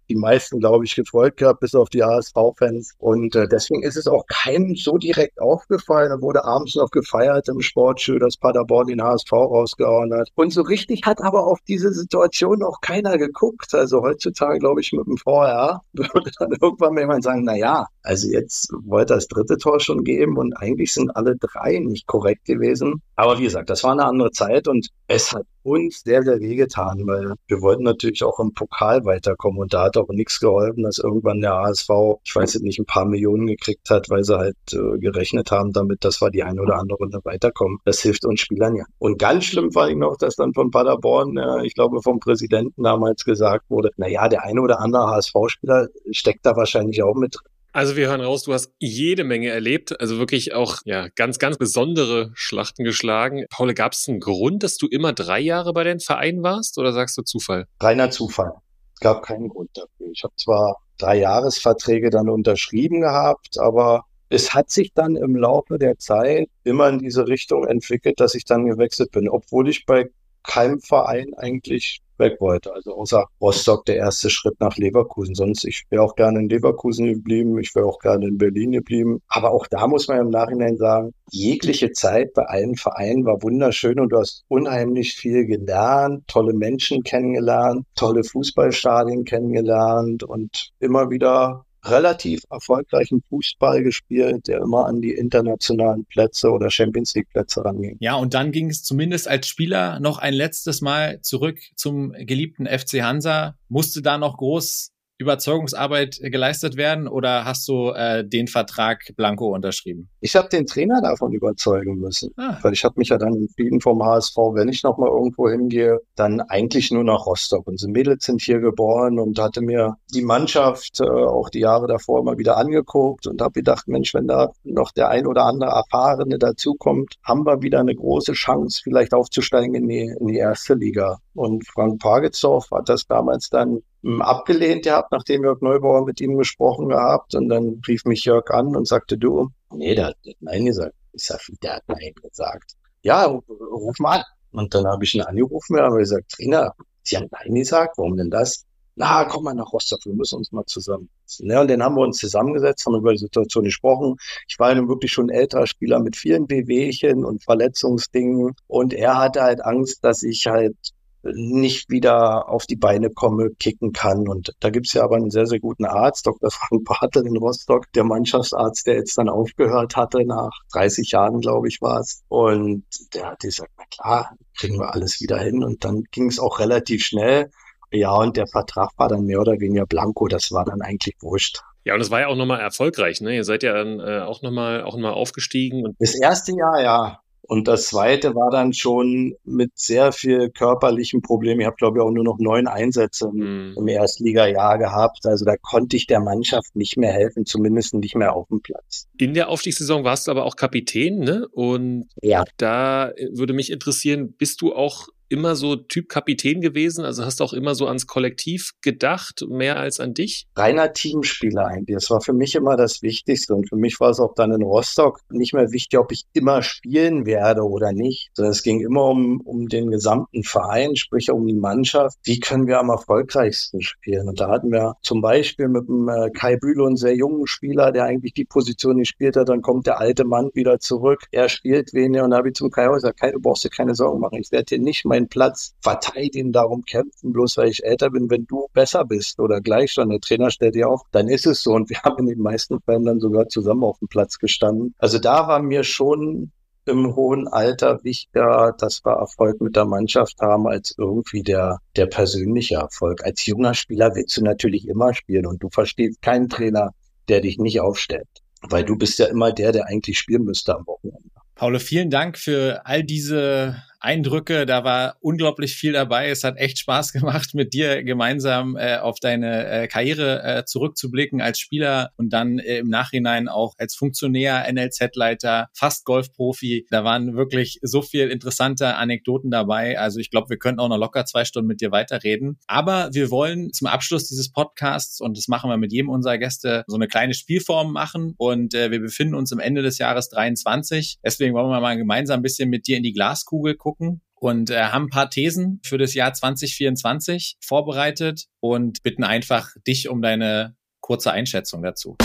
die 0.09 0.15
meisten, 0.15 0.59
glaube 0.59 0.85
ich, 0.85 0.95
gefreut 0.95 1.37
gehabt, 1.37 1.59
bis 1.61 1.75
auf 1.75 1.89
die 1.89 2.03
HSV-Fans. 2.03 2.95
Und 2.97 3.35
äh, 3.35 3.47
deswegen 3.47 3.83
ist 3.83 3.97
es 3.97 4.07
auch 4.07 4.25
keinem 4.27 4.75
so 4.75 4.97
direkt 4.97 5.39
aufgefallen. 5.39 6.09
Da 6.09 6.21
wurde 6.21 6.43
abends 6.45 6.75
noch 6.75 6.91
gefeiert 6.91 7.47
im 7.47 7.61
Sportschuh, 7.61 8.19
dass 8.19 8.37
Paderborn 8.37 8.87
den 8.87 9.03
HSV 9.03 9.31
rausgehauen 9.31 10.13
hat. 10.13 10.29
Und 10.35 10.53
so 10.53 10.61
richtig 10.61 11.03
hat 11.05 11.21
aber 11.21 11.45
auf 11.45 11.59
diese 11.67 11.91
Situation 11.91 12.63
auch 12.63 12.81
keiner 12.81 13.17
geguckt. 13.17 13.73
Also 13.73 14.01
heutzutage, 14.01 14.59
glaube 14.59 14.81
ich, 14.81 14.91
mit 14.93 15.05
dem 15.05 15.17
VR 15.17 15.81
würde 15.93 16.31
dann 16.39 16.51
irgendwann 16.61 16.93
mal 16.93 17.01
jemand 17.01 17.23
sagen, 17.23 17.43
na 17.43 17.55
ja, 17.55 17.87
also 18.03 18.27
jetzt 18.27 18.71
wollte 18.83 19.13
das 19.13 19.27
dritte 19.27 19.57
Tor 19.57 19.79
schon 19.79 20.03
geben 20.03 20.37
und 20.37 20.53
eigentlich 20.57 20.93
sind 20.93 21.15
alle 21.15 21.35
drei 21.35 21.79
nicht 21.79 22.07
korrekt 22.07 22.45
gewesen. 22.45 23.01
Aber 23.15 23.37
wie 23.37 23.43
gesagt, 23.43 23.69
das 23.69 23.83
war 23.83 23.91
eine 23.91 24.05
andere 24.05 24.31
Zeit 24.31 24.67
und 24.67 24.87
es 25.07 25.33
hat 25.33 25.45
uns 25.63 26.01
sehr, 26.01 26.23
sehr 26.23 26.39
wehgetan, 26.39 27.05
weil 27.05 27.33
wir 27.47 27.61
wollten 27.61 27.83
natürlich 27.83 28.23
auch 28.23 28.39
im 28.39 28.53
Pokal 28.53 29.05
weiterkommen 29.05 29.59
und 29.59 29.73
da 29.73 29.83
hat 29.83 29.97
auch 29.99 30.09
nichts 30.09 30.39
geholfen, 30.39 30.83
dass 30.83 30.97
irgendwann 30.97 31.41
der 31.41 31.53
ASV, 31.53 31.89
ich 32.23 32.35
weiß 32.35 32.53
jetzt 32.53 32.63
nicht, 32.63 32.79
ein 32.79 32.85
paar 32.85 33.05
Millionen 33.05 33.47
gekriegt 33.47 33.89
hat, 33.89 34.09
weil 34.09 34.23
sie 34.23 34.37
halt 34.37 34.57
äh, 34.71 34.97
gerechnet 34.99 35.51
haben 35.51 35.71
damit, 35.71 36.03
dass 36.03 36.21
wir 36.21 36.29
die 36.31 36.43
eine 36.43 36.61
oder 36.61 36.77
andere 36.77 36.97
Runde 36.97 37.19
weiterkommen. 37.23 37.79
Das 37.85 38.01
hilft 38.01 38.25
uns 38.25 38.41
Spielern 38.41 38.75
ja. 38.75 38.85
Und 38.97 39.19
ganz 39.19 39.45
schlimm 39.45 39.71
fand 39.71 39.91
ich 39.91 39.97
noch, 39.97 40.17
dass 40.17 40.35
dann 40.35 40.53
von 40.53 40.71
Paderborn, 40.71 41.37
äh, 41.37 41.65
ich 41.65 41.73
glaube 41.73 42.01
vom 42.01 42.19
Präsidenten 42.19 42.83
damals 42.83 43.23
gesagt 43.25 43.69
wurde, 43.69 43.91
na 43.97 44.07
ja, 44.07 44.27
der 44.27 44.43
eine 44.43 44.61
oder 44.61 44.79
andere 44.79 45.07
HSV-Spieler 45.07 45.87
steckt 46.11 46.45
da 46.45 46.55
wahrscheinlich 46.55 47.03
auch 47.03 47.15
mit 47.15 47.35
drin. 47.35 47.49
Also 47.71 47.95
wir 47.95 48.07
hören 48.07 48.21
raus, 48.21 48.43
du 48.43 48.53
hast 48.53 48.73
jede 48.79 49.23
Menge 49.23 49.49
erlebt, 49.49 50.01
also 50.01 50.17
wirklich 50.17 50.53
auch 50.53 50.77
ja 50.85 51.07
ganz, 51.15 51.37
ganz 51.37 51.57
besondere 51.57 52.31
Schlachten 52.33 52.83
geschlagen. 52.83 53.45
Paul, 53.51 53.73
gab 53.75 53.93
es 53.93 54.07
einen 54.09 54.19
Grund, 54.19 54.63
dass 54.63 54.77
du 54.77 54.87
immer 54.87 55.13
drei 55.13 55.39
Jahre 55.39 55.71
bei 55.71 55.83
den 55.83 55.99
Vereinen 55.99 56.41
warst 56.41 56.79
oder 56.79 56.93
sagst 56.93 57.17
du 57.17 57.21
Zufall? 57.21 57.67
Reiner 57.79 58.09
Zufall. 58.09 58.53
Es 58.99 59.03
gab 59.03 59.23
keinen 59.23 59.47
Grund 59.47 59.69
dafür. 59.75 60.11
Ich 60.11 60.25
habe 60.25 60.35
zwar 60.35 60.75
drei 60.97 61.19
Jahresverträge 61.19 62.09
dann 62.09 62.27
unterschrieben 62.27 62.99
gehabt, 62.99 63.57
aber 63.57 64.03
es 64.27 64.53
hat 64.53 64.69
sich 64.71 64.93
dann 64.93 65.15
im 65.15 65.37
Laufe 65.37 65.79
der 65.79 65.97
Zeit 65.99 66.49
immer 66.65 66.89
in 66.89 66.99
diese 66.99 67.25
Richtung 67.25 67.65
entwickelt, 67.65 68.19
dass 68.19 68.35
ich 68.35 68.43
dann 68.43 68.65
gewechselt 68.65 69.11
bin, 69.11 69.29
obwohl 69.29 69.69
ich 69.69 69.85
bei 69.85 70.09
keinem 70.43 70.81
Verein 70.81 71.33
eigentlich 71.33 72.01
weg 72.19 72.39
wollte. 72.39 72.73
Also 72.73 72.95
außer 72.95 73.25
Rostock 73.41 73.85
der 73.85 73.97
erste 73.97 74.29
Schritt 74.29 74.59
nach 74.59 74.77
Leverkusen. 74.77 75.35
Sonst, 75.35 75.65
ich 75.65 75.85
wäre 75.89 76.03
auch 76.03 76.15
gerne 76.15 76.39
in 76.39 76.49
Leverkusen 76.49 77.07
geblieben, 77.07 77.57
ich 77.59 77.73
wäre 77.75 77.85
auch 77.85 77.99
gerne 77.99 78.27
in 78.27 78.37
Berlin 78.37 78.71
geblieben. 78.71 79.21
Aber 79.27 79.51
auch 79.51 79.67
da 79.67 79.87
muss 79.87 80.07
man 80.07 80.19
im 80.19 80.29
Nachhinein 80.29 80.77
sagen, 80.77 81.13
jegliche 81.31 81.91
Zeit 81.91 82.33
bei 82.33 82.43
allen 82.43 82.75
Vereinen 82.75 83.25
war 83.25 83.41
wunderschön 83.41 83.99
und 83.99 84.09
du 84.09 84.17
hast 84.17 84.43
unheimlich 84.47 85.13
viel 85.13 85.45
gelernt, 85.45 86.27
tolle 86.27 86.53
Menschen 86.53 87.03
kennengelernt, 87.03 87.85
tolle 87.95 88.23
Fußballstadien 88.23 89.23
kennengelernt 89.25 90.23
und 90.23 90.71
immer 90.79 91.09
wieder 91.09 91.65
relativ 91.83 92.43
erfolgreichen 92.49 93.21
Fußball 93.29 93.83
gespielt, 93.83 94.47
der 94.47 94.59
immer 94.59 94.85
an 94.85 95.01
die 95.01 95.13
internationalen 95.13 96.05
Plätze 96.05 96.51
oder 96.51 96.69
Champions 96.69 97.13
League 97.15 97.29
Plätze 97.29 97.63
ranging. 97.63 97.97
Ja, 97.99 98.15
und 98.15 98.33
dann 98.33 98.51
ging 98.51 98.69
es 98.69 98.83
zumindest 98.83 99.27
als 99.27 99.47
Spieler 99.47 99.99
noch 99.99 100.17
ein 100.17 100.33
letztes 100.33 100.81
Mal 100.81 101.21
zurück 101.21 101.59
zum 101.75 102.11
geliebten 102.11 102.67
FC 102.67 103.01
Hansa. 103.01 103.55
Musste 103.67 104.01
da 104.01 104.17
noch 104.17 104.37
groß 104.37 104.91
Überzeugungsarbeit 105.19 106.19
geleistet 106.23 106.77
werden 106.77 107.09
oder 107.09 107.43
hast 107.43 107.67
du 107.67 107.89
äh, 107.89 108.25
den 108.25 108.47
Vertrag 108.47 109.03
blanko 109.17 109.53
unterschrieben? 109.53 110.09
Ich 110.21 110.37
habe 110.37 110.47
den 110.47 110.65
Trainer 110.65 111.01
davon 111.01 111.33
überzeugen 111.33 111.99
müssen, 111.99 112.31
ah. 112.37 112.57
weil 112.61 112.71
ich 112.71 112.85
habe 112.85 112.95
mich 112.97 113.09
ja 113.09 113.17
dann 113.17 113.35
entschieden 113.35 113.81
vom 113.81 114.01
HSV, 114.01 114.37
wenn 114.53 114.69
ich 114.69 114.81
noch 114.83 114.97
mal 114.97 115.09
irgendwo 115.09 115.49
hingehe, 115.49 115.99
dann 116.15 116.39
eigentlich 116.39 116.89
nur 116.91 117.03
nach 117.03 117.25
Rostock. 117.25 117.67
Unsere 117.67 117.91
Mädels 117.91 118.23
sind 118.23 118.41
hier 118.41 118.59
geboren 118.59 119.19
und 119.19 119.37
hatte 119.39 119.61
mir 119.61 119.97
die 120.13 120.21
Mannschaft 120.21 121.01
äh, 121.01 121.03
auch 121.03 121.49
die 121.49 121.59
Jahre 121.59 121.87
davor 121.87 122.23
mal 122.23 122.37
wieder 122.37 122.55
angeguckt 122.55 123.27
und 123.27 123.41
habe 123.41 123.51
gedacht, 123.51 123.89
Mensch, 123.89 124.13
wenn 124.13 124.27
da 124.27 124.53
noch 124.63 124.91
der 124.91 125.09
ein 125.09 125.27
oder 125.27 125.43
andere 125.43 125.71
Erfahrene 125.71 126.39
dazukommt, 126.39 127.15
haben 127.23 127.45
wir 127.45 127.61
wieder 127.61 127.81
eine 127.81 127.93
große 127.93 128.31
Chance, 128.31 128.79
vielleicht 128.83 129.13
aufzusteigen 129.13 129.75
in 129.75 129.89
die, 129.89 130.15
in 130.17 130.27
die 130.27 130.37
erste 130.37 130.75
Liga. 130.75 131.19
Und 131.39 131.65
Frank 131.65 132.01
Pagelsdorf 132.01 132.69
hat 132.69 132.89
das 132.89 133.07
damals 133.07 133.49
dann 133.49 133.81
hm, 134.03 134.21
abgelehnt 134.21 134.83
gehabt, 134.83 135.13
nachdem 135.13 135.45
Jörg 135.45 135.61
Neubauer 135.61 136.05
mit 136.05 136.19
ihm 136.19 136.37
gesprochen 136.37 136.89
gehabt. 136.89 137.33
Und 137.33 137.47
dann 137.47 137.79
rief 137.87 138.03
mich 138.03 138.25
Jörg 138.25 138.51
an 138.51 138.75
und 138.75 138.85
sagte, 138.85 139.17
du, 139.17 139.47
nee, 139.73 139.95
der 139.95 140.07
hat 140.07 140.17
Nein 140.41 140.65
gesagt. 140.65 140.93
Ich 141.13 141.23
sag, 141.23 141.39
der 141.63 141.77
hat 141.77 141.83
Nein 141.87 142.11
gesagt. 142.21 142.73
Ja, 143.03 143.23
ruf 143.23 143.99
mal 143.99 144.17
an. 144.17 144.23
Und 144.51 144.75
dann 144.75 144.85
habe 144.85 145.05
ich 145.05 145.15
ihn 145.15 145.21
angerufen 145.21 145.77
und 145.77 145.81
habe 145.81 145.99
gesagt, 145.99 146.29
Trainer, 146.29 146.75
Sie 147.03 147.15
haben 147.15 147.29
Nein 147.31 147.55
gesagt, 147.55 147.97
warum 147.97 148.17
denn 148.17 148.31
das? 148.31 148.65
Na, 148.97 149.23
komm 149.23 149.45
mal 149.45 149.53
nach 149.53 149.71
Rostock, 149.71 150.05
wir 150.05 150.13
müssen 150.13 150.39
uns 150.39 150.51
mal 150.51 150.65
zusammen. 150.65 151.09
Ja, 151.37 151.61
und 151.61 151.69
dann 151.69 151.81
haben 151.81 151.95
wir 151.95 152.01
uns 152.01 152.17
zusammengesetzt, 152.17 152.85
haben 152.85 152.95
über 152.95 153.13
die 153.13 153.19
Situation 153.19 153.63
gesprochen. 153.63 154.17
Ich 154.49 154.59
war 154.59 154.75
nun 154.75 154.89
wirklich 154.89 155.13
schon 155.13 155.27
ein 155.29 155.35
älterer 155.37 155.67
Spieler 155.67 156.01
mit 156.01 156.17
vielen 156.17 156.47
Bewegchen 156.47 157.23
und 157.23 157.41
Verletzungsdingen. 157.45 158.55
Und 158.67 158.93
er 158.93 159.17
hatte 159.17 159.41
halt 159.41 159.63
Angst, 159.63 160.03
dass 160.03 160.21
ich 160.21 160.45
halt 160.47 160.75
nicht 161.23 161.89
wieder 161.89 162.49
auf 162.49 162.65
die 162.65 162.75
Beine 162.75 163.09
komme, 163.09 163.49
kicken 163.59 163.91
kann. 163.91 164.27
Und 164.27 164.53
da 164.59 164.69
gibt's 164.69 164.93
ja 164.93 165.03
aber 165.03 165.15
einen 165.15 165.31
sehr, 165.31 165.45
sehr 165.45 165.59
guten 165.59 165.85
Arzt, 165.85 166.25
Dr. 166.27 166.49
Frank 166.51 166.83
Bartel 166.85 167.25
in 167.25 167.37
Rostock, 167.37 167.91
der 167.93 168.03
Mannschaftsarzt, 168.03 168.87
der 168.87 168.95
jetzt 168.95 169.17
dann 169.17 169.29
aufgehört 169.29 169.95
hatte, 169.95 170.25
nach 170.25 170.51
30 170.73 171.11
Jahren, 171.11 171.41
glaube 171.41 171.67
ich, 171.67 171.81
war 171.81 171.99
es. 171.99 172.23
Und 172.27 172.85
der 173.13 173.31
hat 173.31 173.39
gesagt, 173.39 173.71
na 173.77 173.83
klar, 173.91 174.35
kriegen 174.57 174.79
wir 174.79 174.93
alles 174.93 175.19
wieder 175.21 175.39
hin. 175.39 175.63
Und 175.63 175.83
dann 175.83 176.03
ging 176.11 176.27
es 176.27 176.39
auch 176.39 176.59
relativ 176.59 177.03
schnell. 177.03 177.49
Ja, 177.91 178.13
und 178.13 178.37
der 178.37 178.47
Vertrag 178.47 178.91
war 178.97 179.07
dann 179.07 179.25
mehr 179.25 179.41
oder 179.41 179.59
weniger 179.59 179.85
blanko. 179.85 180.27
Das 180.27 180.51
war 180.51 180.63
dann 180.63 180.81
eigentlich 180.81 181.15
wurscht. 181.21 181.61
Ja, 181.85 181.95
und 181.95 182.01
es 182.01 182.11
war 182.11 182.19
ja 182.19 182.27
auch 182.27 182.35
nochmal 182.35 182.59
erfolgreich, 182.59 183.21
ne? 183.21 183.35
Ihr 183.35 183.43
seid 183.43 183.63
ja 183.63 183.73
dann 183.73 183.99
äh, 183.99 184.19
auch 184.19 184.41
nochmal 184.41 184.83
auch 184.83 184.93
noch 184.93 185.01
mal 185.01 185.13
aufgestiegen. 185.13 185.85
Und 185.85 185.95
das 185.99 186.13
erste 186.13 186.51
Jahr, 186.51 186.81
ja. 186.81 187.19
Und 187.49 187.67
das 187.67 187.87
zweite 187.87 188.35
war 188.35 188.51
dann 188.51 188.73
schon 188.73 189.33
mit 189.43 189.71
sehr 189.73 190.11
viel 190.11 190.51
körperlichen 190.51 191.23
Problemen. 191.23 191.61
Ich 191.61 191.65
habe, 191.65 191.77
glaube 191.77 191.97
ich, 191.97 192.03
auch 192.03 192.11
nur 192.11 192.23
noch 192.23 192.37
neun 192.37 192.67
Einsätze 192.67 193.27
mhm. 193.33 193.73
im 193.75 193.87
Erstliga-Jahr 193.87 194.77
gehabt. 194.77 195.25
Also 195.25 195.45
da 195.45 195.57
konnte 195.57 195.97
ich 195.97 196.05
der 196.05 196.19
Mannschaft 196.19 196.75
nicht 196.75 196.95
mehr 196.95 197.11
helfen, 197.11 197.47
zumindest 197.47 197.95
nicht 197.95 198.15
mehr 198.15 198.35
auf 198.35 198.47
dem 198.49 198.61
Platz. 198.61 199.07
In 199.17 199.33
der 199.33 199.49
Aufstiegssaison 199.49 200.03
warst 200.03 200.27
du 200.27 200.31
aber 200.31 200.45
auch 200.45 200.57
Kapitän, 200.57 201.21
ne? 201.21 201.47
Und 201.51 202.09
ja. 202.21 202.43
da 202.57 203.13
würde 203.31 203.53
mich 203.53 203.71
interessieren, 203.71 204.31
bist 204.37 204.61
du 204.61 204.75
auch 204.75 205.07
immer 205.29 205.55
so 205.55 205.75
Typ 205.75 206.09
Kapitän 206.09 206.61
gewesen? 206.61 207.05
Also 207.05 207.23
hast 207.23 207.39
du 207.39 207.43
auch 207.43 207.53
immer 207.53 207.75
so 207.75 207.87
ans 207.87 208.07
Kollektiv 208.07 208.71
gedacht, 208.81 209.45
mehr 209.47 209.77
als 209.77 209.99
an 209.99 210.13
dich? 210.13 210.47
Reiner 210.55 210.93
Teamspieler 210.93 211.67
eigentlich. 211.67 211.95
Das 211.95 212.09
war 212.09 212.21
für 212.21 212.33
mich 212.33 212.55
immer 212.55 212.75
das 212.75 213.01
Wichtigste. 213.01 213.53
Und 213.53 213.69
für 213.69 213.75
mich 213.75 213.99
war 213.99 214.09
es 214.09 214.19
auch 214.19 214.33
dann 214.33 214.51
in 214.51 214.61
Rostock 214.61 215.21
nicht 215.29 215.53
mehr 215.53 215.71
wichtig, 215.71 215.99
ob 215.99 216.11
ich 216.11 216.25
immer 216.33 216.61
spielen 216.61 217.25
werde 217.25 217.61
oder 217.61 217.91
nicht. 217.91 218.31
Sondern 218.33 218.51
es 218.51 218.63
ging 218.63 218.81
immer 218.81 219.05
um, 219.05 219.41
um 219.41 219.67
den 219.67 219.91
gesamten 219.91 220.43
Verein, 220.43 220.95
sprich 220.95 221.31
um 221.31 221.45
die 221.45 221.53
Mannschaft. 221.53 222.17
Wie 222.23 222.39
können 222.39 222.67
wir 222.67 222.79
am 222.79 222.89
erfolgreichsten 222.89 223.81
spielen? 223.81 224.27
Und 224.27 224.39
da 224.39 224.49
hatten 224.49 224.71
wir 224.71 224.95
zum 225.01 225.21
Beispiel 225.21 225.67
mit 225.67 225.87
dem 225.87 226.09
äh, 226.09 226.29
Kai 226.31 226.57
Bühle 226.57 226.85
einen 226.85 226.97
sehr 226.97 227.15
jungen 227.15 227.47
Spieler, 227.47 227.91
der 227.91 228.05
eigentlich 228.05 228.33
die 228.33 228.45
Position 228.45 228.97
nicht 228.97 229.09
spielt 229.09 229.35
hat. 229.35 229.49
Dann 229.49 229.61
kommt 229.61 229.87
der 229.87 229.99
alte 229.99 230.25
Mann 230.25 230.49
wieder 230.53 230.79
zurück. 230.79 231.25
Er 231.31 231.49
spielt 231.49 231.93
weniger. 231.93 232.23
Und 232.23 232.31
da 232.31 232.37
habe 232.37 232.49
ich 232.49 232.55
zum 232.55 232.71
Kai 232.71 232.87
gesagt, 232.87 233.19
Kai, 233.19 233.31
du 233.31 233.39
brauchst 233.39 233.63
dir 233.63 233.69
keine 233.69 233.95
Sorgen 233.95 234.19
machen. 234.19 234.39
Ich 234.39 234.51
werde 234.51 234.65
dir 234.65 234.79
nicht 234.79 235.05
mein 235.05 235.18
meinen 235.19 235.29
Platz 235.29 235.75
verteidigen, 235.81 236.51
darum 236.51 236.83
kämpfen, 236.83 237.33
bloß 237.33 237.57
weil 237.57 237.69
ich 237.69 237.83
älter 237.83 238.09
bin, 238.09 238.29
wenn 238.29 238.45
du 238.45 238.67
besser 238.73 239.05
bist 239.05 239.39
oder 239.39 239.61
gleich 239.61 239.91
schon, 239.91 240.09
der 240.09 240.19
Trainer 240.19 240.49
stellt 240.49 240.75
dir 240.75 240.89
auf, 240.89 241.01
dann 241.11 241.27
ist 241.27 241.45
es 241.45 241.61
so. 241.61 241.73
Und 241.73 241.89
wir 241.89 241.97
haben 242.03 242.27
in 242.27 242.37
den 242.37 242.41
meisten 242.41 242.79
Fällen 242.81 243.05
dann 243.05 243.19
sogar 243.19 243.47
zusammen 243.47 243.83
auf 243.83 243.99
dem 243.99 244.07
Platz 244.07 244.39
gestanden. 244.39 244.95
Also 244.97 245.19
da 245.19 245.47
war 245.47 245.61
mir 245.61 245.83
schon 245.83 246.51
im 246.85 247.15
hohen 247.15 247.47
Alter 247.47 248.03
wichtiger, 248.03 248.73
dass 248.77 249.05
wir 249.05 249.13
Erfolg 249.13 249.61
mit 249.61 249.75
der 249.75 249.85
Mannschaft 249.85 250.39
haben, 250.39 250.67
als 250.67 250.95
irgendwie 250.97 251.43
der, 251.43 251.79
der 251.95 252.07
persönliche 252.07 252.75
Erfolg. 252.75 253.23
Als 253.23 253.45
junger 253.45 253.75
Spieler 253.75 254.15
willst 254.15 254.35
du 254.37 254.43
natürlich 254.43 254.87
immer 254.87 255.13
spielen 255.13 255.45
und 255.45 255.61
du 255.61 255.69
verstehst 255.69 256.21
keinen 256.21 256.49
Trainer, 256.49 256.91
der 257.27 257.41
dich 257.41 257.59
nicht 257.59 257.79
aufstellt. 257.79 258.27
Weil 258.61 258.85
du 258.85 258.97
bist 258.97 259.19
ja 259.19 259.27
immer 259.27 259.51
der, 259.51 259.71
der 259.71 259.85
eigentlich 259.85 260.17
spielen 260.17 260.43
müsste 260.43 260.75
am 260.75 260.87
Wochenende. 260.87 261.29
Paulo, 261.53 261.77
vielen 261.77 262.09
Dank 262.09 262.37
für 262.37 262.81
all 262.85 263.03
diese 263.03 263.75
Eindrücke. 263.99 264.65
Da 264.65 264.83
war 264.83 265.17
unglaublich 265.19 265.75
viel 265.75 265.93
dabei. 265.93 266.29
Es 266.29 266.43
hat 266.43 266.57
echt 266.57 266.79
Spaß 266.79 267.13
gemacht, 267.13 267.53
mit 267.53 267.73
dir 267.73 268.03
gemeinsam 268.03 268.77
äh, 268.77 268.97
auf 268.97 269.19
deine 269.19 269.67
äh, 269.67 269.87
Karriere 269.87 270.43
äh, 270.43 270.65
zurückzublicken 270.65 271.41
als 271.41 271.59
Spieler 271.59 272.11
und 272.17 272.31
dann 272.31 272.59
äh, 272.59 272.77
im 272.77 272.87
Nachhinein 272.87 273.47
auch 273.47 273.75
als 273.77 273.95
Funktionär, 273.95 274.65
NLZ-Leiter, 274.71 275.69
fast 275.73 276.05
Golfprofi. 276.05 276.87
Da 276.89 277.03
waren 277.03 277.35
wirklich 277.35 277.79
so 277.81 278.01
viel 278.01 278.29
interessante 278.29 278.95
Anekdoten 278.95 279.51
dabei. 279.51 279.99
Also 279.99 280.19
ich 280.19 280.31
glaube, 280.31 280.49
wir 280.49 280.57
könnten 280.57 280.79
auch 280.79 280.89
noch 280.89 280.97
locker 280.97 281.25
zwei 281.25 281.45
Stunden 281.45 281.67
mit 281.67 281.81
dir 281.81 281.91
weiterreden. 281.91 282.57
Aber 282.67 283.09
wir 283.13 283.31
wollen 283.31 283.73
zum 283.73 283.87
Abschluss 283.87 284.27
dieses 284.27 284.51
Podcasts, 284.51 285.19
und 285.21 285.37
das 285.37 285.47
machen 285.47 285.69
wir 285.69 285.77
mit 285.77 285.91
jedem 285.91 286.09
unserer 286.09 286.37
Gäste, 286.37 286.83
so 286.87 286.95
eine 286.95 287.07
kleine 287.07 287.33
Spielform 287.33 287.91
machen. 287.91 288.33
Und 288.37 288.73
äh, 288.73 288.91
wir 288.91 289.01
befinden 289.01 289.35
uns 289.35 289.51
am 289.51 289.59
Ende 289.59 289.81
des 289.81 289.97
Jahres 289.97 290.29
23. 290.29 291.19
Deswegen 291.23 291.53
wollen 291.53 291.69
wir 291.69 291.81
mal 291.81 291.97
gemeinsam 291.97 292.39
ein 292.39 292.43
bisschen 292.43 292.69
mit 292.69 292.87
dir 292.87 292.97
in 292.97 293.03
die 293.03 293.13
Glaskugel 293.13 293.75
gucken 293.75 293.88
gucken 293.89 294.21
und 294.35 294.69
äh, 294.69 294.83
haben 294.83 295.05
ein 295.05 295.09
paar 295.09 295.31
Thesen 295.31 295.81
für 295.83 295.97
das 295.97 296.13
Jahr 296.13 296.31
2024 296.31 297.57
vorbereitet 297.59 298.45
und 298.59 299.01
bitten 299.01 299.23
einfach 299.23 299.69
dich 299.87 300.09
um 300.09 300.21
deine 300.21 300.75
kurze 301.01 301.31
Einschätzung 301.31 301.81
dazu. 301.81 302.17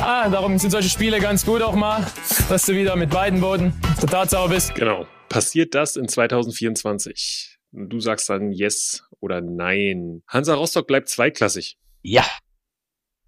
Ah, 0.00 0.30
darum 0.30 0.58
sind 0.58 0.70
solche 0.70 0.88
Spiele 0.88 1.20
ganz 1.20 1.44
gut 1.44 1.60
auch 1.60 1.74
mal, 1.74 2.06
dass 2.48 2.64
du 2.64 2.74
wieder 2.74 2.96
mit 2.96 3.10
beiden 3.10 3.42
Boden 3.42 3.74
der 4.00 4.08
Tatsache 4.08 4.48
bist. 4.48 4.74
Genau. 4.74 5.06
Passiert 5.28 5.74
das 5.74 5.96
in 5.96 6.08
2024? 6.08 7.58
Du 7.72 8.00
sagst 8.00 8.30
dann 8.30 8.52
yes 8.52 9.04
oder 9.20 9.42
nein. 9.42 10.22
Hansa 10.28 10.54
Rostock 10.54 10.86
bleibt 10.86 11.10
zweitklassig. 11.10 11.76
Ja. 12.02 12.24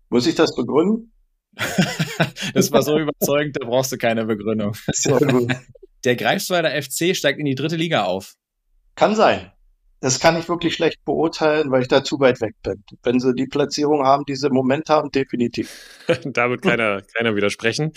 Muss 0.09 0.27
ich 0.27 0.37
das 0.37 0.55
begründen? 0.57 1.13
das 2.55 2.73
war 2.73 2.83
so 2.83 2.99
überzeugend, 2.99 3.57
da 3.61 3.67
brauchst 3.67 3.93
du 3.93 3.99
keine 3.99 4.25
Begründung. 4.25 4.75
Sehr 4.93 5.19
gut. 5.19 5.53
Der 6.05 6.17
Greifswalder 6.17 6.71
FC 6.71 7.17
steigt 7.17 7.39
in 7.39 7.45
die 7.45 7.55
dritte 7.55 7.77
Liga 7.77 8.05
auf. 8.05 8.35
Kann 8.95 9.15
sein. 9.15 9.53
Das 10.01 10.21
kann 10.21 10.39
ich 10.39 10.49
wirklich 10.49 10.75
schlecht 10.75 11.05
beurteilen, 11.05 11.73
weil 11.73 11.83
ich 11.83 11.89
da 11.89 12.05
zu 12.05 12.21
weit 12.21 12.41
weg 12.41 12.55
bin. 12.63 12.85
Wenn 13.03 13.19
sie 13.19 13.35
die 13.35 13.47
Platzierung 13.47 14.05
haben, 14.05 14.25
die 14.29 14.37
sie 14.37 14.47
im 14.47 14.53
Moment 14.53 14.89
haben, 14.89 15.11
definitiv. 15.11 16.05
da 16.25 16.51
wird 16.51 16.63
keiner, 16.63 17.03
keiner 17.17 17.35
widersprechen. 17.35 17.93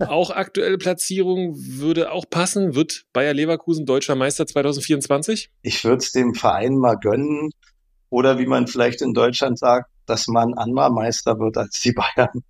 auch 0.00 0.30
aktuelle 0.30 0.78
Platzierung 0.78 1.54
würde 1.56 2.10
auch 2.10 2.24
passen. 2.28 2.74
Wird 2.74 3.04
Bayer 3.12 3.34
Leverkusen 3.34 3.86
deutscher 3.86 4.16
Meister 4.16 4.48
2024? 4.48 5.50
Ich 5.62 5.84
würde 5.84 5.98
es 5.98 6.10
dem 6.10 6.34
Verein 6.34 6.76
mal 6.76 6.96
gönnen. 6.96 7.50
Oder 8.10 8.38
wie 8.38 8.46
man 8.46 8.66
vielleicht 8.66 9.00
in 9.00 9.14
Deutschland 9.14 9.58
sagt, 9.58 9.88
dass 10.06 10.26
man 10.26 10.54
anderer 10.54 10.90
Meister 10.90 11.38
wird 11.38 11.56
als 11.56 11.80
die 11.80 11.92
Bayern. 11.92 12.42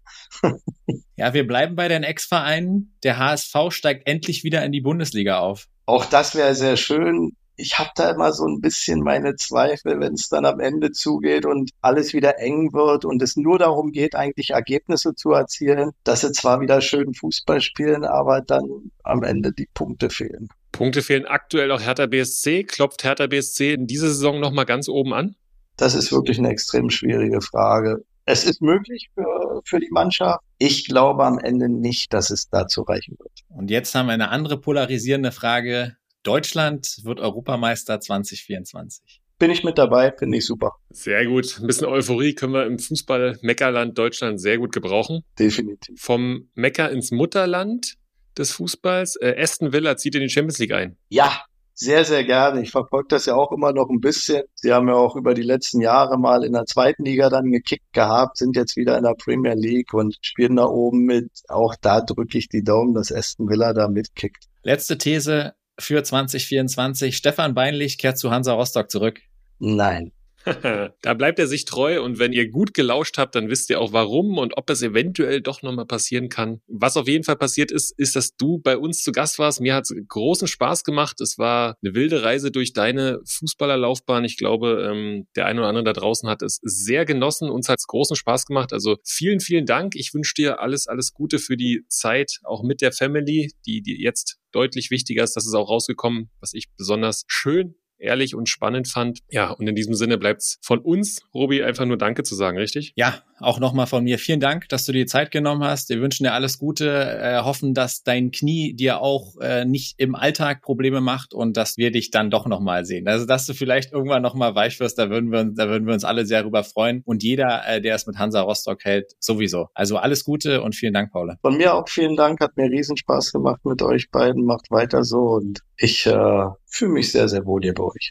ja, 1.17 1.35
wir 1.35 1.47
bleiben 1.47 1.77
bei 1.77 1.89
den 1.89 2.03
Ex-Vereinen. 2.03 2.95
Der 3.03 3.19
HSV 3.19 3.55
steigt 3.71 4.09
endlich 4.09 4.45
wieder 4.45 4.65
in 4.65 4.73
die 4.73 4.81
Bundesliga 4.81 5.39
auf. 5.39 5.67
Auch 5.87 6.05
das 6.05 6.35
wäre 6.35 6.55
sehr 6.55 6.77
schön. 6.77 7.37
Ich 7.57 7.79
habe 7.79 7.91
da 7.95 8.11
immer 8.11 8.33
so 8.33 8.47
ein 8.47 8.61
bisschen 8.61 9.01
meine 9.01 9.37
Zweifel, 9.37 10.01
wenn 10.01 10.15
es 10.15 10.29
dann 10.29 10.47
am 10.47 10.59
Ende 10.59 10.91
zugeht 10.91 11.45
und 11.45 11.71
alles 11.83 12.15
wieder 12.15 12.39
eng 12.39 12.73
wird 12.73 13.05
und 13.05 13.23
es 13.23 13.37
nur 13.37 13.59
darum 13.59 13.93
geht, 13.93 14.17
eigentlich 14.17 14.51
Ergebnisse 14.51 15.15
zu 15.15 15.33
erzielen, 15.33 15.91
dass 16.03 16.23
sie 16.23 16.33
zwar 16.33 16.61
wieder 16.61 16.81
schön 16.81 17.13
Fußball 17.13 17.61
spielen, 17.61 18.05
aber 18.05 18.41
dann 18.41 18.65
am 19.05 19.23
Ende 19.23 19.53
die 19.53 19.69
Punkte 19.75 20.09
fehlen. 20.09 20.49
Punkte 20.73 21.03
fehlen 21.03 21.27
aktuell 21.27 21.71
auch 21.71 21.83
Hertha 21.83 22.07
BSC. 22.07 22.65
Klopft 22.65 23.05
Hertha 23.05 23.27
BSC 23.27 23.75
in 23.75 23.87
dieser 23.87 24.09
Saison 24.09 24.41
nochmal 24.41 24.65
ganz 24.65 24.89
oben 24.89 25.13
an? 25.13 25.37
Das 25.77 25.95
ist 25.95 26.11
wirklich 26.11 26.39
eine 26.39 26.49
extrem 26.49 26.91
schwierige 26.91 27.41
Frage. 27.43 28.05
Es 28.25 28.45
ist 28.45 28.63
möglich 28.63 29.11
für, 29.15 29.63
für 29.65 29.81
die 29.81 29.91
Mannschaft. 29.91 30.41
Ich 30.59 30.87
glaube 30.87 31.25
am 31.25 31.39
Ende 31.39 31.69
nicht, 31.69 32.13
dass 32.13 32.31
es 32.31 32.49
dazu 32.49 32.83
reichen 32.83 33.17
wird. 33.19 33.33
Und 33.49 33.71
jetzt 33.71 33.95
haben 33.95 34.07
wir 34.07 34.13
eine 34.13 34.31
andere 34.31 34.61
polarisierende 34.61 35.33
Frage. 35.33 35.97
Deutschland 36.23 36.99
wird 37.03 37.19
Europameister 37.19 38.01
2024. 38.01 39.23
Bin 39.39 39.51
ich 39.51 39.65
mit 39.65 39.77
dabei, 39.77 40.13
finde 40.17 40.39
ich 40.39 40.47
super. 40.47 40.77
Sehr 40.91 41.27
gut. 41.27 41.59
Ein 41.61 41.67
bisschen 41.67 41.89
Euphorie 41.89 42.35
können 42.35 42.53
wir 42.53 42.65
im 42.65 42.79
Fußball-Meckerland 42.79 43.99
Deutschland 43.99 44.41
sehr 44.41 44.59
gut 44.59 44.73
gebrauchen. 44.73 45.25
Definitiv. 45.37 46.01
Vom 46.01 46.49
Mecker 46.55 46.91
ins 46.93 47.11
Mutterland 47.11 47.97
des 48.39 48.53
Fußballs. 48.53 49.17
Äh, 49.17 49.35
Aston 49.37 49.73
Villa 49.73 49.97
zieht 49.97 50.15
in 50.15 50.21
die 50.21 50.29
Champions 50.29 50.61
League 50.61 50.73
ein. 50.73 50.97
Ja, 51.09 51.45
sehr, 51.75 52.05
sehr 52.05 52.25
gerne. 52.25 52.63
Ich 52.63 52.71
verfolge 52.71 53.09
das 53.09 53.27
ja 53.27 53.35
auch 53.35 53.53
immer 53.53 53.73
noch 53.73 53.89
ein 53.89 54.01
bisschen. 54.01 54.43
Sie 54.55 54.73
haben 54.73 54.89
ja 54.89 54.95
auch 54.95 55.17
über 55.17 55.35
die 55.35 55.43
letzten 55.43 55.81
Jahre 55.81 56.19
mal 56.19 56.45
in 56.45 56.53
der 56.53 56.67
zweiten 56.67 57.05
Liga 57.05 57.29
dann 57.29 57.51
gekickt 57.51 57.93
gehabt, 57.93 58.39
sind 58.39 58.57
jetzt 58.57 58.77
wieder 58.77 58.97
in 58.97 59.05
der 59.05 59.15
Premier 59.15 59.55
League 59.55 59.93
und 59.95 60.17
spielen 60.21 60.57
da 60.57 60.65
oben 60.65 61.05
mit. 61.05 61.31
Auch 61.49 61.75
da 61.81 62.01
drücke 62.01 62.39
ich 62.39 62.49
die 62.49 62.63
Daumen, 62.63 62.95
dass 62.95 63.13
Aston 63.13 63.49
Villa 63.49 63.73
da 63.73 63.89
mitkickt. 63.89 64.45
Letzte 64.63 64.99
These 64.99 65.55
für 65.79 66.03
2024. 66.03 67.17
Stefan 67.17 67.55
Beinlich 67.55 67.99
kehrt 67.99 68.19
zu 68.19 68.31
Hansa 68.31 68.53
Rostock 68.53 68.91
zurück. 68.91 69.21
Nein. 69.59 70.13
da 71.03 71.15
bleibt 71.15 71.39
er 71.39 71.47
sich 71.47 71.65
treu 71.65 72.03
und 72.03 72.19
wenn 72.19 72.33
ihr 72.33 72.49
gut 72.49 72.75
gelauscht 72.75 73.19
habt, 73.19 73.35
dann 73.35 73.49
wisst 73.49 73.71
ihr 73.71 73.81
auch 73.81 73.93
warum 73.93 74.39
und 74.39 74.57
ob 74.57 74.71
es 74.71 74.83
eventuell 74.83 75.41
doch 75.41 75.63
nochmal 75.63 75.87
passieren 75.87 76.29
kann. 76.29 76.61
Was 76.67 76.97
auf 76.97 77.09
jeden 77.09 77.25
Fall 77.25 77.37
passiert 77.37 77.71
ist, 77.71 77.93
ist, 77.99 78.17
dass 78.17 78.37
du 78.37 78.59
bei 78.59 78.77
uns 78.77 79.03
zu 79.03 79.13
Gast 79.13 79.39
warst. 79.39 79.61
Mir 79.61 79.75
hat 79.75 79.85
es 79.85 79.95
großen 80.09 80.49
Spaß 80.49 80.85
gemacht. 80.85 81.21
Es 81.21 81.39
war 81.39 81.77
eine 81.83 81.95
wilde 81.95 82.23
Reise 82.23 82.51
durch 82.51 82.73
deine 82.73 83.21
Fußballerlaufbahn. 83.27 84.25
Ich 84.25 84.37
glaube, 84.37 84.89
ähm, 84.91 85.27
der 85.37 85.47
eine 85.47 85.61
oder 85.61 85.69
andere 85.69 85.85
da 85.85 85.93
draußen 85.93 86.29
hat 86.29 86.43
es 86.43 86.59
sehr 86.63 87.05
genossen. 87.05 87.51
Uns 87.51 87.69
hat 87.69 87.79
es 87.79 87.87
großen 87.87 88.17
Spaß 88.17 88.47
gemacht. 88.47 88.73
Also 88.73 88.97
vielen, 89.05 89.41
vielen 89.41 89.67
Dank. 89.67 89.95
Ich 89.95 90.15
wünsche 90.15 90.35
dir 90.35 90.61
alles, 90.61 90.87
alles 90.87 91.13
Gute 91.13 91.39
für 91.39 91.57
die 91.57 91.85
Zeit, 91.89 92.41
auch 92.45 92.63
mit 92.63 92.81
der 92.81 92.93
Family, 92.93 93.53
die, 93.67 93.83
die 93.83 94.03
jetzt 94.03 94.39
deutlich 94.53 94.91
wichtiger 94.91 95.25
ist. 95.25 95.35
Das 95.35 95.47
ist 95.47 95.55
auch 95.55 95.69
rausgekommen, 95.69 96.31
was 96.41 96.53
ich 96.55 96.69
besonders 96.77 97.25
schön 97.27 97.75
ehrlich 98.03 98.35
und 98.35 98.49
spannend 98.49 98.89
fand. 98.89 99.21
Ja, 99.31 99.51
und 99.51 99.67
in 99.67 99.75
diesem 99.75 99.95
Sinne 99.95 100.19
bleibt's 100.19 100.59
von 100.63 100.81
uns, 100.81 101.21
Robi, 101.35 101.63
einfach 101.63 101.85
nur 101.85 101.97
Danke 101.97 102.23
zu 102.23 102.35
sagen, 102.35 102.59
richtig? 102.59 102.93
Ja, 102.97 103.23
auch 103.43 103.59
nochmal 103.59 103.87
von 103.87 104.05
mir. 104.05 104.19
Vielen 104.19 104.41
Dank, 104.41 104.69
dass 104.69 104.85
du 104.85 104.93
dir 104.93 105.07
Zeit 105.07 105.31
genommen 105.31 105.65
hast. 105.65 105.89
Wir 105.89 106.01
wünschen 106.01 106.25
dir 106.25 106.33
alles 106.33 106.59
Gute, 106.59 106.89
äh, 106.89 107.41
hoffen, 107.41 107.75
dass 107.75 108.03
dein 108.03 108.31
Knie 108.31 108.75
dir 108.75 109.01
auch 109.01 109.37
äh, 109.41 109.65
nicht 109.65 109.95
im 109.99 110.15
Alltag 110.15 110.63
Probleme 110.63 111.01
macht 111.01 111.35
und 111.35 111.57
dass 111.57 111.77
wir 111.77 111.91
dich 111.91 112.11
dann 112.11 112.31
doch 112.31 112.47
nochmal 112.47 112.85
sehen. 112.85 113.09
Also, 113.09 113.27
dass 113.27 113.47
du 113.47 113.55
vielleicht 113.55 113.93
irgendwann 113.93 114.23
nochmal 114.23 114.55
weich 114.55 114.79
wirst, 114.81 114.99
da 114.99 115.11
würden 115.11 115.31
wir 115.33 115.41
uns, 115.41 115.57
da 115.57 115.69
würden 115.69 115.87
wir 115.87 115.95
uns 115.95 116.05
alle 116.05 116.27
sehr 116.27 116.43
drüber 116.43 116.65
freuen. 116.65 117.03
Und 117.05 117.23
jeder, 117.23 117.63
äh, 117.67 117.81
der 117.81 117.95
es 117.95 118.07
mit 118.07 118.19
Hansa 118.19 118.41
Rostock 118.43 118.85
hält, 118.85 119.13
sowieso. 119.19 119.69
Also 119.75 119.97
alles 119.97 120.25
Gute 120.25 120.63
und 120.63 120.75
vielen 120.75 120.95
Dank, 120.95 121.13
Paula. 121.13 121.37
Von 121.41 121.57
mir 121.57 121.75
auch 121.75 121.89
vielen 121.89 122.17
Dank, 122.17 122.41
hat 122.41 122.57
mir 122.57 122.71
riesen 122.71 122.97
Spaß 122.97 123.33
gemacht 123.33 123.65
mit 123.65 123.83
euch 123.83 124.11
beiden. 124.11 124.45
Macht 124.45 124.71
weiter 124.71 125.05
so 125.05 125.19
und 125.19 125.61
ich 125.77 126.07
äh, 126.07 126.45
fühle 126.73 126.93
mich 126.93 127.13
sehr, 127.13 127.29
sehr 127.29 127.45
wohl 127.45 127.61
hier 127.63 127.75
bei 127.75 127.85
euch. 127.85 128.11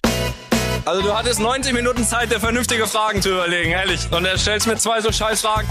Also 0.85 1.01
du 1.01 1.13
hattest 1.13 1.39
90 1.39 1.73
Minuten 1.73 2.03
Zeit, 2.03 2.31
dir 2.31 2.39
vernünftige 2.39 2.87
Fragen 2.87 3.21
zu 3.21 3.29
überlegen, 3.29 3.71
ehrlich. 3.71 4.07
Und 4.11 4.25
er 4.25 4.37
stellst 4.37 4.67
mir 4.67 4.77
zwei 4.77 5.01
so 5.01 5.11
scheiß 5.11 5.41
Fragen. 5.41 5.67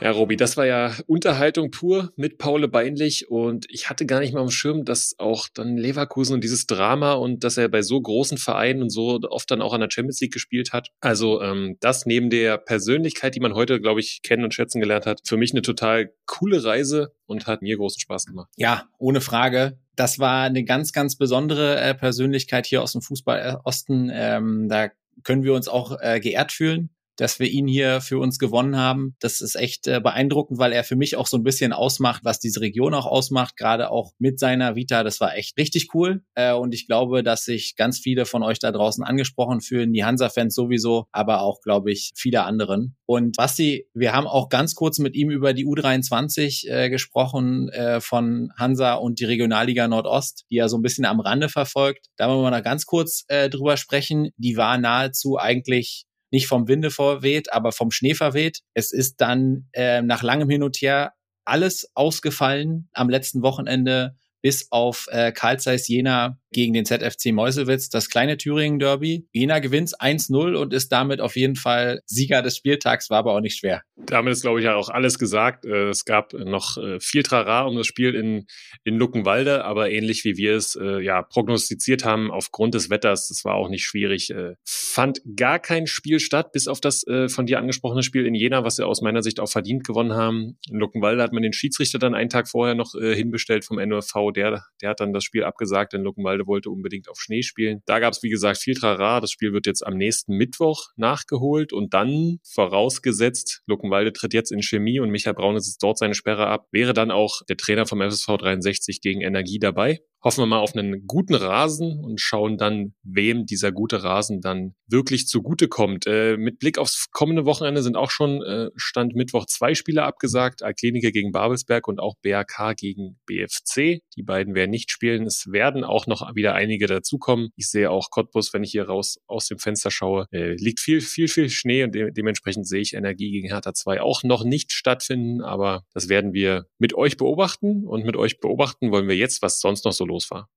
Ja, 0.00 0.10
Robi, 0.10 0.36
das 0.36 0.56
war 0.56 0.66
ja 0.66 0.92
Unterhaltung 1.06 1.70
pur 1.70 2.12
mit 2.16 2.36
Paul 2.36 2.66
Beinlich 2.68 3.30
und 3.30 3.64
ich 3.70 3.88
hatte 3.88 4.04
gar 4.04 4.20
nicht 4.20 4.34
mal 4.34 4.42
am 4.42 4.50
Schirm, 4.50 4.84
dass 4.84 5.14
auch 5.18 5.48
dann 5.54 5.76
Leverkusen 5.76 6.34
und 6.34 6.44
dieses 6.44 6.66
Drama 6.66 7.14
und 7.14 7.42
dass 7.44 7.56
er 7.56 7.68
bei 7.68 7.80
so 7.80 8.00
großen 8.00 8.36
Vereinen 8.36 8.82
und 8.82 8.90
so 8.90 9.20
oft 9.30 9.50
dann 9.50 9.62
auch 9.62 9.72
an 9.72 9.80
der 9.80 9.88
Champions 9.90 10.20
League 10.20 10.32
gespielt 10.32 10.72
hat. 10.72 10.88
Also 11.00 11.40
ähm, 11.40 11.76
das 11.80 12.04
neben 12.04 12.28
der 12.28 12.58
Persönlichkeit, 12.58 13.34
die 13.34 13.40
man 13.40 13.54
heute, 13.54 13.80
glaube 13.80 14.00
ich, 14.00 14.20
kennen 14.22 14.44
und 14.44 14.52
schätzen 14.52 14.80
gelernt 14.80 15.06
hat, 15.06 15.20
für 15.24 15.36
mich 15.36 15.52
eine 15.52 15.62
total 15.62 16.12
coole 16.26 16.62
Reise 16.64 17.14
und 17.26 17.46
hat 17.46 17.62
mir 17.62 17.76
großen 17.76 18.00
Spaß 18.00 18.26
gemacht. 18.26 18.50
Ja, 18.56 18.88
ohne 18.98 19.20
Frage 19.20 19.78
das 19.96 20.18
war 20.18 20.44
eine 20.44 20.64
ganz, 20.64 20.92
ganz 20.92 21.16
besondere 21.16 21.80
äh, 21.80 21.94
Persönlichkeit 21.94 22.66
hier 22.66 22.82
aus 22.82 22.92
dem 22.92 23.02
Fußball 23.02 23.60
Osten. 23.64 24.10
Ähm, 24.12 24.68
da 24.68 24.88
können 25.22 25.44
wir 25.44 25.54
uns 25.54 25.68
auch 25.68 25.98
äh, 26.00 26.20
geehrt 26.20 26.52
fühlen 26.52 26.90
dass 27.16 27.38
wir 27.38 27.48
ihn 27.48 27.66
hier 27.66 28.00
für 28.00 28.18
uns 28.18 28.38
gewonnen 28.38 28.76
haben. 28.76 29.16
Das 29.20 29.40
ist 29.40 29.54
echt 29.54 29.86
äh, 29.86 30.00
beeindruckend, 30.00 30.58
weil 30.58 30.72
er 30.72 30.84
für 30.84 30.96
mich 30.96 31.16
auch 31.16 31.26
so 31.26 31.36
ein 31.36 31.42
bisschen 31.42 31.72
ausmacht, 31.72 32.24
was 32.24 32.38
diese 32.38 32.60
Region 32.60 32.94
auch 32.94 33.06
ausmacht, 33.06 33.56
gerade 33.56 33.90
auch 33.90 34.12
mit 34.18 34.38
seiner 34.38 34.76
Vita. 34.76 35.02
Das 35.02 35.20
war 35.20 35.36
echt 35.36 35.56
richtig 35.58 35.88
cool. 35.94 36.22
Äh, 36.34 36.52
und 36.52 36.74
ich 36.74 36.86
glaube, 36.86 37.22
dass 37.22 37.44
sich 37.44 37.76
ganz 37.76 37.98
viele 37.98 38.26
von 38.26 38.42
euch 38.42 38.58
da 38.58 38.72
draußen 38.72 39.04
angesprochen 39.04 39.60
fühlen, 39.60 39.92
die 39.92 40.04
Hansa-Fans 40.04 40.54
sowieso, 40.54 41.06
aber 41.12 41.42
auch, 41.42 41.60
glaube 41.60 41.92
ich, 41.92 42.12
viele 42.16 42.44
anderen. 42.44 42.96
Und 43.06 43.36
Basti, 43.36 43.86
wir 43.94 44.12
haben 44.12 44.26
auch 44.26 44.48
ganz 44.48 44.74
kurz 44.74 44.98
mit 44.98 45.14
ihm 45.14 45.30
über 45.30 45.52
die 45.52 45.66
U23 45.66 46.68
äh, 46.68 46.90
gesprochen 46.90 47.68
äh, 47.68 48.00
von 48.00 48.50
Hansa 48.56 48.94
und 48.94 49.20
die 49.20 49.24
Regionalliga 49.24 49.88
Nordost, 49.88 50.44
die 50.50 50.56
er 50.56 50.68
so 50.68 50.78
ein 50.78 50.82
bisschen 50.82 51.04
am 51.04 51.20
Rande 51.20 51.48
verfolgt. 51.48 52.06
Da 52.16 52.28
wollen 52.28 52.42
wir 52.42 52.50
mal 52.50 52.62
ganz 52.62 52.86
kurz 52.86 53.24
äh, 53.28 53.50
drüber 53.50 53.76
sprechen. 53.76 54.30
Die 54.36 54.56
war 54.56 54.78
nahezu 54.78 55.38
eigentlich 55.38 56.06
nicht 56.34 56.48
vom 56.48 56.68
Winde 56.68 56.90
verweht, 56.90 57.52
aber 57.52 57.72
vom 57.72 57.92
Schnee 57.92 58.14
verweht. 58.14 58.60
Es 58.74 58.92
ist 58.92 59.20
dann 59.20 59.68
äh, 59.72 60.02
nach 60.02 60.22
langem 60.22 60.50
Hin 60.50 60.64
und 60.64 60.76
Her 60.76 61.12
alles 61.44 61.90
ausgefallen 61.94 62.88
am 62.92 63.08
letzten 63.08 63.42
Wochenende 63.42 64.16
bis 64.42 64.70
auf 64.70 65.06
äh, 65.10 65.32
Karl 65.32 65.58
Zeiss 65.60 65.88
Jena 65.88 66.38
gegen 66.54 66.72
den 66.72 66.86
ZFC 66.86 67.32
Meuselwitz, 67.32 67.90
das 67.90 68.08
kleine 68.08 68.38
Thüringen-Derby. 68.38 69.26
Jena 69.32 69.58
gewinnt 69.58 69.90
1-0 70.00 70.54
und 70.54 70.72
ist 70.72 70.90
damit 70.90 71.20
auf 71.20 71.36
jeden 71.36 71.56
Fall 71.56 72.00
Sieger 72.06 72.40
des 72.40 72.56
Spieltags, 72.56 73.10
war 73.10 73.18
aber 73.18 73.34
auch 73.34 73.40
nicht 73.40 73.58
schwer. 73.58 73.82
Damit 73.96 74.32
ist, 74.32 74.42
glaube 74.42 74.60
ich, 74.60 74.64
ja 74.64 74.76
auch 74.76 74.88
alles 74.88 75.18
gesagt. 75.18 75.66
Äh, 75.66 75.88
es 75.88 76.04
gab 76.04 76.32
noch 76.32 76.78
äh, 76.78 76.98
viel 77.00 77.22
Trara 77.22 77.62
um 77.62 77.76
das 77.76 77.86
Spiel 77.86 78.14
in, 78.14 78.46
in 78.84 78.96
Luckenwalde, 78.96 79.64
aber 79.64 79.90
ähnlich 79.90 80.24
wie 80.24 80.36
wir 80.36 80.54
es 80.54 80.76
äh, 80.76 81.00
ja 81.00 81.22
prognostiziert 81.22 82.04
haben, 82.04 82.30
aufgrund 82.30 82.74
des 82.74 82.88
Wetters, 82.88 83.28
das 83.28 83.44
war 83.44 83.54
auch 83.54 83.68
nicht 83.68 83.84
schwierig, 83.84 84.32
fand 84.64 85.20
gar 85.36 85.58
kein 85.58 85.86
Spiel 85.86 86.20
statt, 86.20 86.52
bis 86.52 86.68
auf 86.68 86.80
das 86.80 87.04
von 87.28 87.46
dir 87.46 87.58
angesprochene 87.58 88.02
Spiel 88.02 88.26
in 88.26 88.34
Jena, 88.34 88.64
was 88.64 88.76
sie 88.76 88.86
aus 88.86 89.00
meiner 89.00 89.22
Sicht 89.22 89.40
auch 89.40 89.48
verdient 89.48 89.84
gewonnen 89.84 90.12
haben. 90.12 90.58
In 90.70 90.78
Luckenwalde 90.78 91.22
hat 91.22 91.32
man 91.32 91.42
den 91.42 91.52
Schiedsrichter 91.52 91.98
dann 91.98 92.14
einen 92.14 92.30
Tag 92.30 92.48
vorher 92.48 92.74
noch 92.74 92.92
hinbestellt 92.92 93.64
vom 93.64 93.76
NOV, 93.76 94.32
der, 94.34 94.64
der 94.80 94.90
hat 94.90 95.00
dann 95.00 95.12
das 95.12 95.24
Spiel 95.24 95.44
abgesagt 95.44 95.94
in 95.94 96.02
Luckenwalde 96.02 96.43
Freude 96.44 96.54
wollte 96.54 96.70
unbedingt 96.70 97.08
auf 97.08 97.20
Schnee 97.20 97.42
spielen. 97.42 97.82
Da 97.86 97.98
gab 97.98 98.12
es, 98.12 98.22
wie 98.22 98.30
gesagt, 98.30 98.58
viel 98.58 98.74
Trara. 98.74 99.20
Das 99.20 99.30
Spiel 99.30 99.52
wird 99.52 99.66
jetzt 99.66 99.86
am 99.86 99.96
nächsten 99.96 100.36
Mittwoch 100.36 100.90
nachgeholt 100.96 101.72
und 101.72 101.94
dann 101.94 102.38
vorausgesetzt, 102.44 103.62
Luckenwalde 103.66 104.12
tritt 104.12 104.34
jetzt 104.34 104.52
in 104.52 104.62
Chemie 104.62 105.00
und 105.00 105.10
Michael 105.10 105.34
Braun 105.34 105.56
ist 105.56 105.78
dort 105.82 105.98
seine 105.98 106.14
Sperre 106.14 106.46
ab, 106.46 106.68
wäre 106.70 106.94
dann 106.94 107.10
auch 107.10 107.42
der 107.48 107.56
Trainer 107.56 107.86
vom 107.86 108.00
FSV 108.00 108.36
63 108.38 109.00
gegen 109.00 109.20
Energie 109.20 109.58
dabei 109.58 110.00
hoffen 110.24 110.40
wir 110.40 110.46
mal 110.46 110.58
auf 110.58 110.74
einen 110.74 111.06
guten 111.06 111.34
Rasen 111.34 112.00
und 112.02 112.18
schauen 112.18 112.56
dann, 112.56 112.94
wem 113.02 113.44
dieser 113.44 113.72
gute 113.72 114.02
Rasen 114.02 114.40
dann 114.40 114.74
wirklich 114.88 115.26
zugute 115.26 115.68
kommt. 115.68 116.06
Äh, 116.06 116.38
mit 116.38 116.58
Blick 116.58 116.78
aufs 116.78 117.10
kommende 117.10 117.44
Wochenende 117.44 117.82
sind 117.82 117.96
auch 117.96 118.10
schon 118.10 118.42
äh, 118.42 118.70
Stand 118.74 119.14
Mittwoch 119.14 119.44
zwei 119.44 119.74
Spiele 119.74 120.02
abgesagt. 120.02 120.62
Alklinike 120.62 121.12
gegen 121.12 121.30
Babelsberg 121.30 121.86
und 121.88 122.00
auch 122.00 122.14
BRK 122.22 122.74
gegen 122.74 123.18
BFC. 123.26 124.00
Die 124.16 124.22
beiden 124.22 124.54
werden 124.54 124.70
nicht 124.70 124.90
spielen. 124.90 125.26
Es 125.26 125.52
werden 125.52 125.84
auch 125.84 126.06
noch 126.06 126.34
wieder 126.34 126.54
einige 126.54 126.86
dazukommen. 126.86 127.50
Ich 127.56 127.68
sehe 127.68 127.90
auch 127.90 128.10
Cottbus, 128.10 128.54
wenn 128.54 128.64
ich 128.64 128.70
hier 128.70 128.86
raus 128.86 129.18
aus 129.26 129.46
dem 129.48 129.58
Fenster 129.58 129.90
schaue, 129.90 130.26
äh, 130.32 130.54
liegt 130.54 130.80
viel, 130.80 131.02
viel, 131.02 131.28
viel 131.28 131.50
Schnee 131.50 131.84
und 131.84 131.94
de 131.94 132.10
dementsprechend 132.12 132.66
sehe 132.66 132.80
ich 132.80 132.94
Energie 132.94 133.30
gegen 133.30 133.48
Hertha 133.48 133.74
2 133.74 134.00
auch 134.00 134.22
noch 134.22 134.44
nicht 134.44 134.72
stattfinden. 134.72 135.42
Aber 135.42 135.84
das 135.92 136.08
werden 136.08 136.32
wir 136.32 136.66
mit 136.78 136.94
euch 136.94 137.18
beobachten 137.18 137.84
und 137.84 138.06
mit 138.06 138.16
euch 138.16 138.40
beobachten 138.40 138.90
wollen 138.90 139.08
wir 139.08 139.16
jetzt, 139.16 139.42
was 139.42 139.60
sonst 139.60 139.84
noch 139.84 139.92
so 139.92 140.06
los 140.06 140.13
war. 140.30 140.48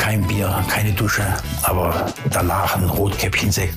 Kein 0.00 0.26
Bier, 0.26 0.64
keine 0.68 0.92
Dusche, 0.92 1.24
aber 1.62 2.12
danach 2.30 2.76
ein 2.76 2.84
Rotkäppchensekt. 2.84 3.76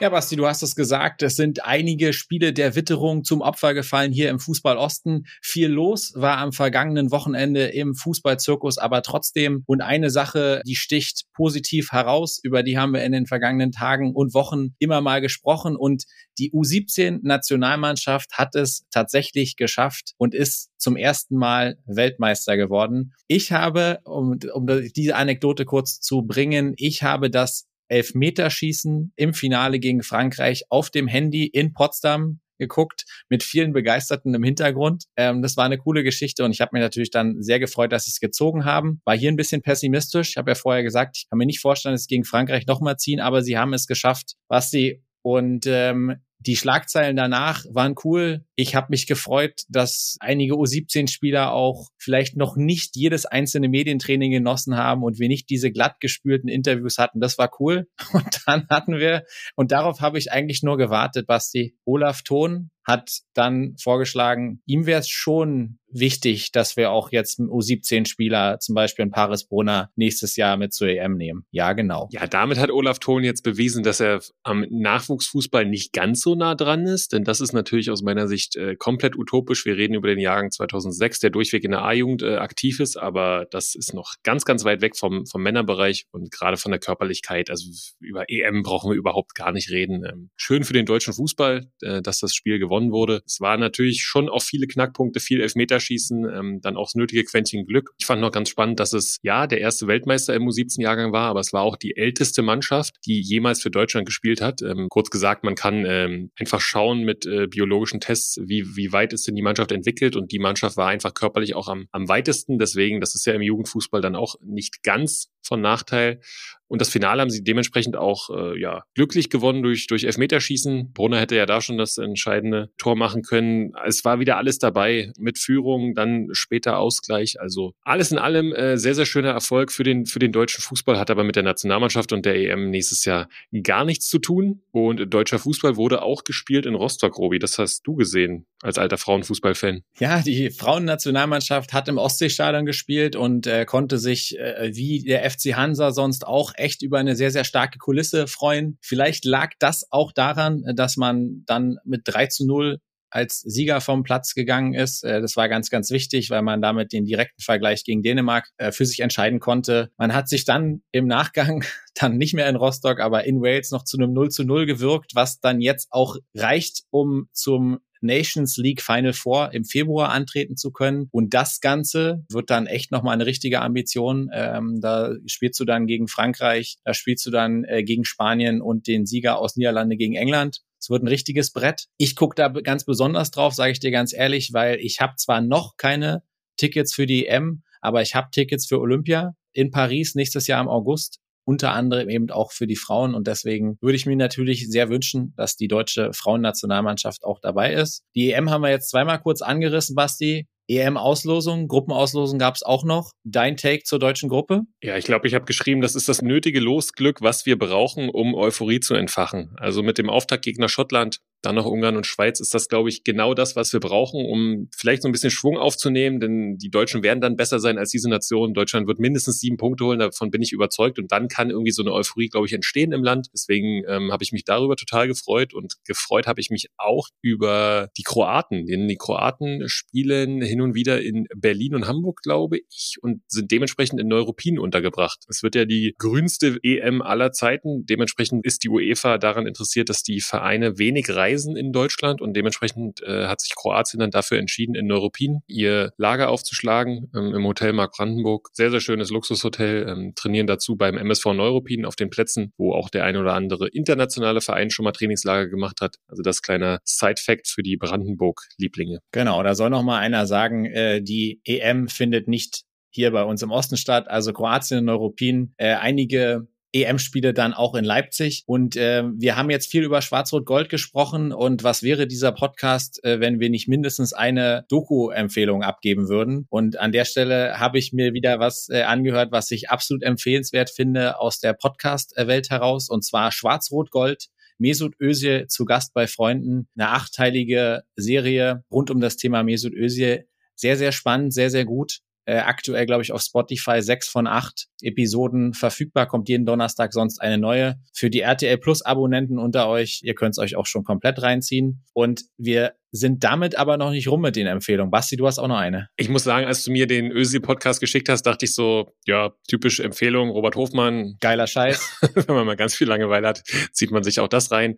Ja, 0.00 0.08
Basti, 0.08 0.34
du 0.34 0.46
hast 0.46 0.62
es 0.62 0.74
gesagt. 0.74 1.20
Es 1.22 1.36
sind 1.36 1.66
einige 1.66 2.14
Spiele 2.14 2.54
der 2.54 2.74
Witterung 2.74 3.22
zum 3.22 3.42
Opfer 3.42 3.74
gefallen 3.74 4.12
hier 4.12 4.30
im 4.30 4.40
Fußball 4.40 4.78
Osten. 4.78 5.26
Viel 5.42 5.68
los 5.68 6.14
war 6.16 6.38
am 6.38 6.54
vergangenen 6.54 7.10
Wochenende 7.10 7.66
im 7.66 7.94
Fußballzirkus, 7.94 8.78
aber 8.78 9.02
trotzdem. 9.02 9.62
Und 9.66 9.82
eine 9.82 10.08
Sache, 10.08 10.62
die 10.66 10.74
sticht 10.74 11.26
positiv 11.34 11.92
heraus, 11.92 12.40
über 12.42 12.62
die 12.62 12.78
haben 12.78 12.94
wir 12.94 13.04
in 13.04 13.12
den 13.12 13.26
vergangenen 13.26 13.72
Tagen 13.72 14.14
und 14.14 14.32
Wochen 14.32 14.74
immer 14.78 15.02
mal 15.02 15.20
gesprochen. 15.20 15.76
Und 15.76 16.04
die 16.38 16.50
U17-Nationalmannschaft 16.50 18.38
hat 18.38 18.54
es 18.54 18.86
tatsächlich 18.90 19.56
geschafft 19.56 20.14
und 20.16 20.34
ist 20.34 20.70
zum 20.78 20.96
ersten 20.96 21.36
Mal 21.36 21.76
Weltmeister 21.84 22.56
geworden. 22.56 23.12
Ich 23.26 23.52
habe, 23.52 24.00
um, 24.04 24.38
um 24.54 24.66
diese 24.96 25.14
Anekdote 25.14 25.66
kurz 25.66 26.00
zu 26.00 26.22
bringen, 26.22 26.72
ich 26.78 27.02
habe 27.02 27.28
das 27.28 27.66
Elfmeterschießen 27.90 29.12
im 29.16 29.34
Finale 29.34 29.78
gegen 29.78 30.02
Frankreich 30.02 30.64
auf 30.70 30.90
dem 30.90 31.08
Handy 31.08 31.46
in 31.46 31.72
Potsdam 31.72 32.40
geguckt 32.60 33.04
mit 33.28 33.42
vielen 33.42 33.72
Begeisterten 33.72 34.34
im 34.34 34.44
Hintergrund. 34.44 35.04
Ähm, 35.16 35.42
das 35.42 35.56
war 35.56 35.64
eine 35.64 35.78
coole 35.78 36.04
Geschichte 36.04 36.44
und 36.44 36.52
ich 36.52 36.60
habe 36.60 36.70
mich 36.74 36.82
natürlich 36.82 37.10
dann 37.10 37.42
sehr 37.42 37.58
gefreut, 37.58 37.90
dass 37.90 38.04
sie 38.04 38.10
es 38.10 38.20
gezogen 38.20 38.64
haben. 38.64 39.00
War 39.04 39.16
hier 39.16 39.32
ein 39.32 39.36
bisschen 39.36 39.62
pessimistisch. 39.62 40.30
Ich 40.30 40.36
habe 40.36 40.52
ja 40.52 40.54
vorher 40.54 40.84
gesagt, 40.84 41.16
ich 41.16 41.28
kann 41.28 41.38
mir 41.38 41.46
nicht 41.46 41.60
vorstellen, 41.60 41.94
dass 41.94 42.02
sie 42.02 42.14
gegen 42.14 42.24
Frankreich 42.24 42.66
nochmal 42.66 42.96
ziehen, 42.96 43.18
aber 43.18 43.42
sie 43.42 43.58
haben 43.58 43.72
es 43.72 43.86
geschafft, 43.86 44.34
was 44.48 44.70
sie 44.70 45.02
und 45.22 45.66
ähm, 45.66 46.16
die 46.38 46.56
Schlagzeilen 46.56 47.16
danach 47.16 47.64
waren 47.70 47.94
cool. 48.04 48.44
Ich 48.60 48.74
habe 48.74 48.88
mich 48.90 49.06
gefreut, 49.06 49.62
dass 49.70 50.18
einige 50.20 50.52
U17-Spieler 50.52 51.50
auch 51.50 51.88
vielleicht 51.96 52.36
noch 52.36 52.56
nicht 52.56 52.94
jedes 52.94 53.24
einzelne 53.24 53.70
Medientraining 53.70 54.32
genossen 54.32 54.76
haben 54.76 55.02
und 55.02 55.18
wir 55.18 55.28
nicht 55.28 55.48
diese 55.48 55.72
glatt 55.72 55.98
gespülten 55.98 56.50
Interviews 56.50 56.98
hatten. 56.98 57.20
Das 57.20 57.38
war 57.38 57.50
cool. 57.58 57.88
Und 58.12 58.42
dann 58.46 58.66
hatten 58.68 58.98
wir, 58.98 59.24
und 59.54 59.70
darauf 59.70 60.00
habe 60.00 60.18
ich 60.18 60.32
eigentlich 60.32 60.62
nur 60.62 60.76
gewartet, 60.76 61.26
Basti, 61.26 61.74
Olaf 61.84 62.22
Thon 62.22 62.70
hat 62.84 63.20
dann 63.34 63.76
vorgeschlagen, 63.80 64.62
ihm 64.66 64.86
wäre 64.86 65.00
es 65.00 65.08
schon 65.08 65.78
wichtig, 65.92 66.52
dass 66.52 66.76
wir 66.76 66.90
auch 66.90 67.12
jetzt 67.12 67.38
einen 67.38 67.48
U17-Spieler, 67.48 68.58
zum 68.60 68.74
Beispiel 68.74 69.04
in 69.04 69.10
Paris 69.10 69.44
Brunner, 69.44 69.90
nächstes 69.96 70.36
Jahr 70.36 70.56
mit 70.56 70.72
zur 70.72 70.88
EM 70.88 71.16
nehmen. 71.16 71.44
Ja, 71.50 71.72
genau. 71.72 72.08
Ja, 72.12 72.26
damit 72.26 72.58
hat 72.58 72.70
Olaf 72.70 72.98
Thon 72.98 73.24
jetzt 73.24 73.42
bewiesen, 73.42 73.82
dass 73.82 74.00
er 74.00 74.20
am 74.42 74.64
Nachwuchsfußball 74.70 75.66
nicht 75.66 75.92
ganz 75.92 76.20
so 76.20 76.34
nah 76.34 76.54
dran 76.54 76.86
ist, 76.86 77.12
denn 77.12 77.24
das 77.24 77.40
ist 77.40 77.52
natürlich 77.52 77.90
aus 77.90 78.02
meiner 78.02 78.28
Sicht 78.28 78.49
äh, 78.56 78.76
komplett 78.76 79.16
utopisch. 79.16 79.64
Wir 79.64 79.76
reden 79.76 79.94
über 79.94 80.08
den 80.08 80.18
Jahrgang 80.18 80.50
2006, 80.50 81.20
der 81.20 81.30
durchweg 81.30 81.64
in 81.64 81.70
der 81.70 81.84
A-Jugend 81.84 82.22
äh, 82.22 82.36
aktiv 82.36 82.80
ist, 82.80 82.96
aber 82.96 83.46
das 83.50 83.74
ist 83.74 83.94
noch 83.94 84.14
ganz, 84.22 84.44
ganz 84.44 84.64
weit 84.64 84.80
weg 84.80 84.96
vom, 84.96 85.26
vom 85.26 85.42
Männerbereich 85.42 86.06
und 86.10 86.30
gerade 86.30 86.56
von 86.56 86.72
der 86.72 86.80
Körperlichkeit. 86.80 87.50
Also 87.50 87.70
über 88.00 88.24
EM 88.28 88.62
brauchen 88.62 88.90
wir 88.90 88.96
überhaupt 88.96 89.34
gar 89.34 89.52
nicht 89.52 89.70
reden. 89.70 90.04
Ähm, 90.04 90.30
schön 90.36 90.64
für 90.64 90.72
den 90.72 90.86
deutschen 90.86 91.14
Fußball, 91.14 91.70
äh, 91.82 92.02
dass 92.02 92.18
das 92.18 92.34
Spiel 92.34 92.58
gewonnen 92.58 92.80
gewonnen 92.80 92.92
wurde. 92.92 93.22
Es 93.26 93.40
war 93.40 93.56
natürlich 93.56 94.02
schon 94.02 94.28
auch 94.28 94.42
viele 94.42 94.66
Knackpunkte, 94.66 95.20
viel 95.20 95.40
Elfmeterschießen, 95.40 96.24
ähm, 96.24 96.60
dann 96.62 96.76
auch 96.76 96.86
das 96.86 96.94
nötige 96.94 97.24
Quäntchen 97.24 97.66
Glück. 97.66 97.90
Ich 97.98 98.06
fand 98.06 98.20
noch 98.20 98.32
ganz 98.32 98.48
spannend, 98.48 98.80
dass 98.80 98.92
es 98.92 99.18
ja 99.22 99.46
der 99.46 99.60
erste 99.60 99.86
Weltmeister 99.86 100.34
im 100.34 100.44
U17-Jahrgang 100.44 101.12
war, 101.12 101.28
aber 101.28 101.40
es 101.40 101.52
war 101.52 101.62
auch 101.62 101.76
die 101.76 101.96
älteste 101.96 102.42
Mannschaft, 102.42 102.96
die 103.06 103.20
jemals 103.20 103.60
für 103.60 103.70
Deutschland 103.70 104.06
gespielt 104.06 104.40
hat. 104.40 104.62
Ähm, 104.62 104.88
kurz 104.88 105.10
gesagt, 105.10 105.44
man 105.44 105.54
kann 105.54 105.84
ähm, 105.86 106.30
einfach 106.38 106.60
schauen 106.60 107.02
mit 107.02 107.26
äh, 107.26 107.46
biologischen 107.46 108.00
Tests, 108.00 108.39
wie, 108.48 108.76
wie 108.76 108.92
weit 108.92 109.12
ist 109.12 109.26
denn 109.26 109.36
die 109.36 109.42
Mannschaft 109.42 109.72
entwickelt 109.72 110.16
und 110.16 110.32
die 110.32 110.38
Mannschaft 110.38 110.76
war 110.76 110.88
einfach 110.88 111.14
körperlich 111.14 111.54
auch 111.54 111.68
am, 111.68 111.88
am 111.92 112.08
weitesten. 112.08 112.58
Deswegen, 112.58 113.00
das 113.00 113.14
ist 113.14 113.26
ja 113.26 113.34
im 113.34 113.42
Jugendfußball 113.42 114.00
dann 114.00 114.16
auch 114.16 114.36
nicht 114.40 114.82
ganz 114.82 115.30
von 115.42 115.60
Nachteil. 115.60 116.20
Und 116.70 116.80
das 116.80 116.88
Finale 116.88 117.20
haben 117.20 117.30
sie 117.30 117.42
dementsprechend 117.42 117.96
auch 117.96 118.30
äh, 118.30 118.58
ja, 118.60 118.84
glücklich 118.94 119.28
gewonnen 119.28 119.64
durch, 119.64 119.88
durch 119.88 120.04
Elfmeterschießen. 120.04 120.92
Brunner 120.92 121.18
hätte 121.18 121.34
ja 121.34 121.44
da 121.44 121.60
schon 121.60 121.78
das 121.78 121.98
entscheidende 121.98 122.70
Tor 122.78 122.94
machen 122.94 123.22
können. 123.22 123.72
Es 123.84 124.04
war 124.04 124.20
wieder 124.20 124.36
alles 124.36 124.60
dabei 124.60 125.12
mit 125.18 125.36
Führung, 125.36 125.96
dann 125.96 126.28
später 126.30 126.78
Ausgleich. 126.78 127.40
Also 127.40 127.72
alles 127.82 128.12
in 128.12 128.18
allem 128.18 128.52
äh, 128.52 128.78
sehr, 128.78 128.94
sehr 128.94 129.04
schöner 129.04 129.30
Erfolg 129.30 129.72
für 129.72 129.82
den, 129.82 130.06
für 130.06 130.20
den 130.20 130.30
deutschen 130.30 130.62
Fußball, 130.62 130.96
hat 130.96 131.10
aber 131.10 131.24
mit 131.24 131.34
der 131.34 131.42
Nationalmannschaft 131.42 132.12
und 132.12 132.24
der 132.24 132.36
EM 132.36 132.70
nächstes 132.70 133.04
Jahr 133.04 133.28
gar 133.64 133.84
nichts 133.84 134.06
zu 134.06 134.20
tun. 134.20 134.62
Und 134.70 135.12
deutscher 135.12 135.40
Fußball 135.40 135.74
wurde 135.74 136.02
auch 136.02 136.22
gespielt 136.22 136.66
in 136.66 136.76
Rostock, 136.76 137.18
Robi. 137.18 137.40
Das 137.40 137.58
hast 137.58 137.82
du 137.82 137.96
gesehen 137.96 138.46
als 138.62 138.78
alter 138.78 138.96
Frauenfußballfan. 138.96 139.82
Ja, 139.98 140.22
die 140.22 140.50
Frauennationalmannschaft 140.50 141.72
hat 141.72 141.88
im 141.88 141.98
Ostseestadion 141.98 142.64
gespielt 142.64 143.16
und 143.16 143.48
äh, 143.48 143.64
konnte 143.64 143.98
sich 143.98 144.38
äh, 144.38 144.70
wie 144.72 145.02
der 145.02 145.28
FC 145.28 145.56
Hansa 145.56 145.90
sonst 145.90 146.26
auch 146.26 146.52
echt 146.60 146.82
über 146.82 146.98
eine 146.98 147.16
sehr, 147.16 147.30
sehr 147.30 147.44
starke 147.44 147.78
Kulisse 147.78 148.26
freuen. 148.26 148.78
Vielleicht 148.80 149.24
lag 149.24 149.50
das 149.58 149.86
auch 149.90 150.12
daran, 150.12 150.62
dass 150.74 150.96
man 150.96 151.42
dann 151.46 151.78
mit 151.84 152.02
3 152.04 152.26
zu 152.26 152.46
0 152.46 152.78
als 153.10 153.40
Sieger 153.40 153.80
vom 153.80 154.02
Platz 154.04 154.34
gegangen 154.34 154.74
ist. 154.74 155.04
Äh, 155.04 155.20
das 155.20 155.36
war 155.36 155.48
ganz, 155.48 155.70
ganz 155.70 155.90
wichtig, 155.90 156.30
weil 156.30 156.42
man 156.42 156.62
damit 156.62 156.92
den 156.92 157.04
direkten 157.04 157.42
Vergleich 157.42 157.84
gegen 157.84 158.02
Dänemark 158.02 158.48
äh, 158.56 158.72
für 158.72 158.86
sich 158.86 159.00
entscheiden 159.00 159.40
konnte. 159.40 159.90
Man 159.98 160.14
hat 160.14 160.28
sich 160.28 160.44
dann 160.44 160.82
im 160.92 161.06
Nachgang 161.06 161.64
dann 161.94 162.16
nicht 162.16 162.34
mehr 162.34 162.48
in 162.48 162.56
Rostock, 162.56 163.00
aber 163.00 163.24
in 163.24 163.42
Wales 163.42 163.70
noch 163.72 163.84
zu 163.84 163.98
einem 163.98 164.12
0 164.12 164.30
zu 164.30 164.44
0 164.44 164.66
gewirkt, 164.66 165.14
was 165.14 165.40
dann 165.40 165.60
jetzt 165.60 165.88
auch 165.90 166.16
reicht, 166.34 166.84
um 166.90 167.28
zum 167.32 167.80
Nations 168.00 168.56
League 168.56 168.82
Final 168.82 169.12
Four 169.12 169.52
im 169.52 169.64
Februar 169.64 170.10
antreten 170.10 170.56
zu 170.56 170.70
können. 170.70 171.08
Und 171.12 171.34
das 171.34 171.60
Ganze 171.60 172.24
wird 172.30 172.50
dann 172.50 172.66
echt 172.66 172.90
nochmal 172.90 173.14
eine 173.14 173.26
richtige 173.26 173.60
Ambition. 173.60 174.30
Ähm, 174.32 174.80
da 174.80 175.14
spielst 175.26 175.60
du 175.60 175.64
dann 175.64 175.86
gegen 175.86 176.08
Frankreich, 176.08 176.78
da 176.84 176.94
spielst 176.94 177.26
du 177.26 177.30
dann 177.30 177.64
äh, 177.64 177.82
gegen 177.82 178.04
Spanien 178.04 178.60
und 178.62 178.86
den 178.86 179.06
Sieger 179.06 179.38
aus 179.38 179.56
Niederlande 179.56 179.96
gegen 179.96 180.14
England. 180.14 180.60
Es 180.80 180.88
wird 180.88 181.02
ein 181.02 181.08
richtiges 181.08 181.52
Brett. 181.52 181.86
Ich 181.98 182.16
gucke 182.16 182.34
da 182.34 182.48
ganz 182.48 182.84
besonders 182.84 183.30
drauf, 183.30 183.54
sage 183.54 183.72
ich 183.72 183.80
dir 183.80 183.90
ganz 183.90 184.14
ehrlich, 184.14 184.52
weil 184.52 184.78
ich 184.80 185.00
habe 185.00 185.16
zwar 185.16 185.40
noch 185.42 185.76
keine 185.76 186.22
Tickets 186.56 186.94
für 186.94 187.06
die 187.06 187.26
EM, 187.26 187.62
aber 187.80 188.02
ich 188.02 188.14
habe 188.14 188.28
Tickets 188.30 188.66
für 188.66 188.80
Olympia 188.80 189.34
in 189.52 189.70
Paris 189.70 190.14
nächstes 190.14 190.46
Jahr 190.46 190.60
im 190.60 190.68
August 190.68 191.19
unter 191.44 191.72
anderem 191.72 192.08
eben 192.08 192.30
auch 192.30 192.52
für 192.52 192.66
die 192.66 192.76
Frauen. 192.76 193.14
Und 193.14 193.26
deswegen 193.26 193.76
würde 193.80 193.96
ich 193.96 194.06
mir 194.06 194.16
natürlich 194.16 194.68
sehr 194.68 194.88
wünschen, 194.88 195.34
dass 195.36 195.56
die 195.56 195.68
deutsche 195.68 196.12
Frauennationalmannschaft 196.12 197.24
auch 197.24 197.40
dabei 197.40 197.74
ist. 197.74 198.02
Die 198.14 198.32
EM 198.32 198.50
haben 198.50 198.62
wir 198.62 198.70
jetzt 198.70 198.90
zweimal 198.90 199.20
kurz 199.20 199.42
angerissen, 199.42 199.94
Basti. 199.94 200.46
EM-Auslosung, 200.70 201.66
Gruppenauslosung 201.66 202.38
gab 202.38 202.54
es 202.54 202.62
auch 202.62 202.84
noch. 202.84 203.10
Dein 203.24 203.56
Take 203.56 203.82
zur 203.82 203.98
deutschen 203.98 204.28
Gruppe? 204.28 204.62
Ja, 204.80 204.96
ich 204.96 205.04
glaube, 205.04 205.26
ich 205.26 205.34
habe 205.34 205.44
geschrieben, 205.44 205.80
das 205.80 205.96
ist 205.96 206.08
das 206.08 206.22
nötige 206.22 206.60
Losglück, 206.60 207.20
was 207.20 207.44
wir 207.44 207.58
brauchen, 207.58 208.08
um 208.08 208.36
Euphorie 208.36 208.78
zu 208.78 208.94
entfachen. 208.94 209.50
Also 209.56 209.82
mit 209.82 209.98
dem 209.98 210.08
Auftaktgegner 210.08 210.68
Schottland 210.68 211.18
dann 211.42 211.54
noch 211.54 211.66
Ungarn 211.66 211.96
und 211.96 212.06
Schweiz 212.06 212.40
ist 212.40 212.54
das, 212.54 212.68
glaube 212.68 212.88
ich, 212.88 213.04
genau 213.04 213.34
das, 213.34 213.56
was 213.56 213.72
wir 213.72 213.80
brauchen, 213.80 214.24
um 214.24 214.68
vielleicht 214.76 215.02
so 215.02 215.08
ein 215.08 215.12
bisschen 215.12 215.30
Schwung 215.30 215.56
aufzunehmen, 215.56 216.20
denn 216.20 216.58
die 216.58 216.70
Deutschen 216.70 217.02
werden 217.02 217.20
dann 217.20 217.36
besser 217.36 217.58
sein 217.60 217.78
als 217.78 217.90
diese 217.90 218.10
Nation. 218.10 218.52
Deutschland 218.52 218.86
wird 218.86 218.98
mindestens 218.98 219.40
sieben 219.40 219.56
Punkte 219.56 219.84
holen, 219.84 219.98
davon 219.98 220.30
bin 220.30 220.42
ich 220.42 220.52
überzeugt. 220.52 220.98
Und 220.98 221.12
dann 221.12 221.28
kann 221.28 221.50
irgendwie 221.50 221.70
so 221.70 221.82
eine 221.82 221.92
Euphorie, 221.92 222.28
glaube 222.28 222.46
ich, 222.46 222.52
entstehen 222.52 222.92
im 222.92 223.02
Land. 223.02 223.28
Deswegen 223.32 223.82
ähm, 223.88 224.12
habe 224.12 224.22
ich 224.22 224.32
mich 224.32 224.44
darüber 224.44 224.76
total 224.76 225.08
gefreut 225.08 225.54
und 225.54 225.76
gefreut 225.84 226.26
habe 226.26 226.40
ich 226.40 226.50
mich 226.50 226.68
auch 226.76 227.08
über 227.22 227.88
die 227.96 228.02
Kroaten. 228.02 228.66
Denn 228.66 228.88
die 228.88 228.96
Kroaten 228.96 229.68
spielen 229.68 230.42
hin 230.42 230.60
und 230.60 230.74
wieder 230.74 231.00
in 231.00 231.26
Berlin 231.34 231.74
und 231.74 231.86
Hamburg, 231.86 232.20
glaube 232.22 232.58
ich, 232.68 232.96
und 233.00 233.22
sind 233.28 233.50
dementsprechend 233.50 234.00
in 234.00 234.08
Neuruppin 234.08 234.58
untergebracht. 234.58 235.24
Es 235.28 235.42
wird 235.42 235.54
ja 235.54 235.64
die 235.64 235.94
grünste 235.98 236.58
EM 236.62 237.00
aller 237.00 237.32
Zeiten. 237.32 237.86
Dementsprechend 237.86 238.44
ist 238.44 238.62
die 238.64 238.68
UEFA 238.68 239.18
daran 239.18 239.46
interessiert, 239.46 239.88
dass 239.88 240.02
die 240.02 240.20
Vereine 240.20 240.78
wenig 240.78 241.08
reisen 241.08 241.29
Reisen 241.30 241.56
in 241.56 241.72
Deutschland 241.72 242.20
und 242.20 242.34
dementsprechend 242.34 243.02
äh, 243.02 243.26
hat 243.26 243.40
sich 243.40 243.54
Kroatien 243.54 244.00
dann 244.00 244.10
dafür 244.10 244.38
entschieden, 244.38 244.74
in 244.74 244.86
Neuruppin 244.86 245.40
ihr 245.46 245.92
Lager 245.96 246.28
aufzuschlagen 246.28 247.10
ähm, 247.14 247.34
im 247.34 247.46
Hotel 247.46 247.72
Mark 247.72 247.92
Brandenburg. 247.92 248.48
Sehr, 248.52 248.70
sehr 248.70 248.80
schönes 248.80 249.10
Luxushotel, 249.10 249.88
ähm, 249.88 250.12
trainieren 250.14 250.46
dazu 250.46 250.76
beim 250.76 250.96
MSV 250.96 251.26
Neuruppin 251.26 251.84
auf 251.84 251.96
den 251.96 252.10
Plätzen, 252.10 252.52
wo 252.56 252.72
auch 252.72 252.90
der 252.90 253.04
ein 253.04 253.16
oder 253.16 253.34
andere 253.34 253.68
internationale 253.68 254.40
Verein 254.40 254.70
schon 254.70 254.84
mal 254.84 254.92
Trainingslager 254.92 255.48
gemacht 255.48 255.80
hat. 255.80 255.96
Also 256.08 256.22
das 256.22 256.42
kleine 256.42 256.78
Side-Fact 256.84 257.48
für 257.48 257.62
die 257.62 257.76
Brandenburg-Lieblinge. 257.76 259.00
Genau, 259.12 259.42
da 259.42 259.54
soll 259.54 259.70
noch 259.70 259.82
mal 259.82 259.98
einer 259.98 260.26
sagen, 260.26 260.66
äh, 260.66 261.02
die 261.02 261.40
EM 261.44 261.88
findet 261.88 262.28
nicht 262.28 262.62
hier 262.92 263.12
bei 263.12 263.22
uns 263.22 263.42
im 263.42 263.52
Osten 263.52 263.76
statt, 263.76 264.08
also 264.08 264.32
Kroatien 264.32 264.80
und 264.80 264.86
Neuruppin. 264.86 265.54
Äh, 265.56 265.74
einige 265.74 266.48
EM-Spiele 266.72 267.34
dann 267.34 267.54
auch 267.54 267.74
in 267.74 267.84
Leipzig. 267.84 268.44
Und 268.46 268.76
äh, 268.76 269.04
wir 269.16 269.36
haben 269.36 269.50
jetzt 269.50 269.70
viel 269.70 269.82
über 269.82 270.02
Schwarz-Rot-Gold 270.02 270.68
gesprochen. 270.68 271.32
Und 271.32 271.64
was 271.64 271.82
wäre 271.82 272.06
dieser 272.06 272.32
Podcast, 272.32 273.02
äh, 273.04 273.20
wenn 273.20 273.40
wir 273.40 273.50
nicht 273.50 273.68
mindestens 273.68 274.12
eine 274.12 274.64
Doku-Empfehlung 274.68 275.62
abgeben 275.62 276.08
würden? 276.08 276.46
Und 276.50 276.78
an 276.78 276.92
der 276.92 277.04
Stelle 277.04 277.58
habe 277.58 277.78
ich 277.78 277.92
mir 277.92 278.14
wieder 278.14 278.38
was 278.38 278.68
äh, 278.68 278.82
angehört, 278.82 279.32
was 279.32 279.50
ich 279.50 279.70
absolut 279.70 280.02
empfehlenswert 280.02 280.70
finde 280.70 281.18
aus 281.18 281.40
der 281.40 281.54
Podcast-Welt 281.54 282.50
heraus. 282.50 282.88
Und 282.88 283.04
zwar 283.04 283.32
Schwarz-Rot-Gold. 283.32 284.28
Mesut 284.58 284.94
Özil 285.00 285.46
zu 285.46 285.64
Gast 285.64 285.94
bei 285.94 286.06
Freunden. 286.06 286.68
Eine 286.76 286.90
achteilige 286.90 287.82
Serie 287.96 288.62
rund 288.70 288.90
um 288.90 289.00
das 289.00 289.16
Thema 289.16 289.42
Mesut 289.42 289.72
Özil. 289.72 290.26
Sehr, 290.54 290.76
sehr 290.76 290.92
spannend, 290.92 291.32
sehr, 291.32 291.48
sehr 291.48 291.64
gut. 291.64 292.00
Äh, 292.26 292.38
aktuell, 292.38 292.86
glaube 292.86 293.02
ich, 293.02 293.12
auf 293.12 293.22
Spotify 293.22 293.82
sechs 293.82 294.08
von 294.08 294.26
acht 294.26 294.66
Episoden 294.82 295.54
verfügbar. 295.54 296.06
Kommt 296.06 296.28
jeden 296.28 296.46
Donnerstag 296.46 296.92
sonst 296.92 297.20
eine 297.20 297.38
neue. 297.38 297.76
Für 297.92 298.10
die 298.10 298.20
RTL 298.20 298.58
Plus 298.58 298.82
Abonnenten 298.82 299.38
unter 299.38 299.68
euch, 299.68 300.00
ihr 300.02 300.14
könnt 300.14 300.32
es 300.32 300.38
euch 300.38 300.56
auch 300.56 300.66
schon 300.66 300.84
komplett 300.84 301.22
reinziehen. 301.22 301.82
Und 301.92 302.24
wir 302.36 302.74
sind 302.92 303.24
damit 303.24 303.56
aber 303.56 303.76
noch 303.76 303.90
nicht 303.90 304.08
rum 304.08 304.20
mit 304.20 304.36
den 304.36 304.46
Empfehlungen. 304.46 304.90
Basti, 304.90 305.16
du 305.16 305.26
hast 305.26 305.38
auch 305.38 305.48
noch 305.48 305.58
eine. 305.58 305.88
Ich 305.96 306.08
muss 306.08 306.24
sagen, 306.24 306.46
als 306.46 306.64
du 306.64 306.72
mir 306.72 306.86
den 306.86 307.10
Ösi-Podcast 307.10 307.80
geschickt 307.80 308.08
hast, 308.08 308.22
dachte 308.22 308.46
ich 308.46 308.54
so, 308.54 308.92
ja, 309.06 309.32
typische 309.48 309.84
Empfehlung, 309.84 310.30
Robert 310.30 310.56
Hofmann. 310.56 311.16
Geiler 311.20 311.46
Scheiß. 311.46 312.00
Wenn 312.14 312.34
man 312.34 312.46
mal 312.46 312.56
ganz 312.56 312.74
viel 312.74 312.88
Langeweile 312.88 313.28
hat, 313.28 313.42
zieht 313.72 313.90
man 313.90 314.02
sich 314.02 314.20
auch 314.20 314.28
das 314.28 314.50
rein. 314.50 314.76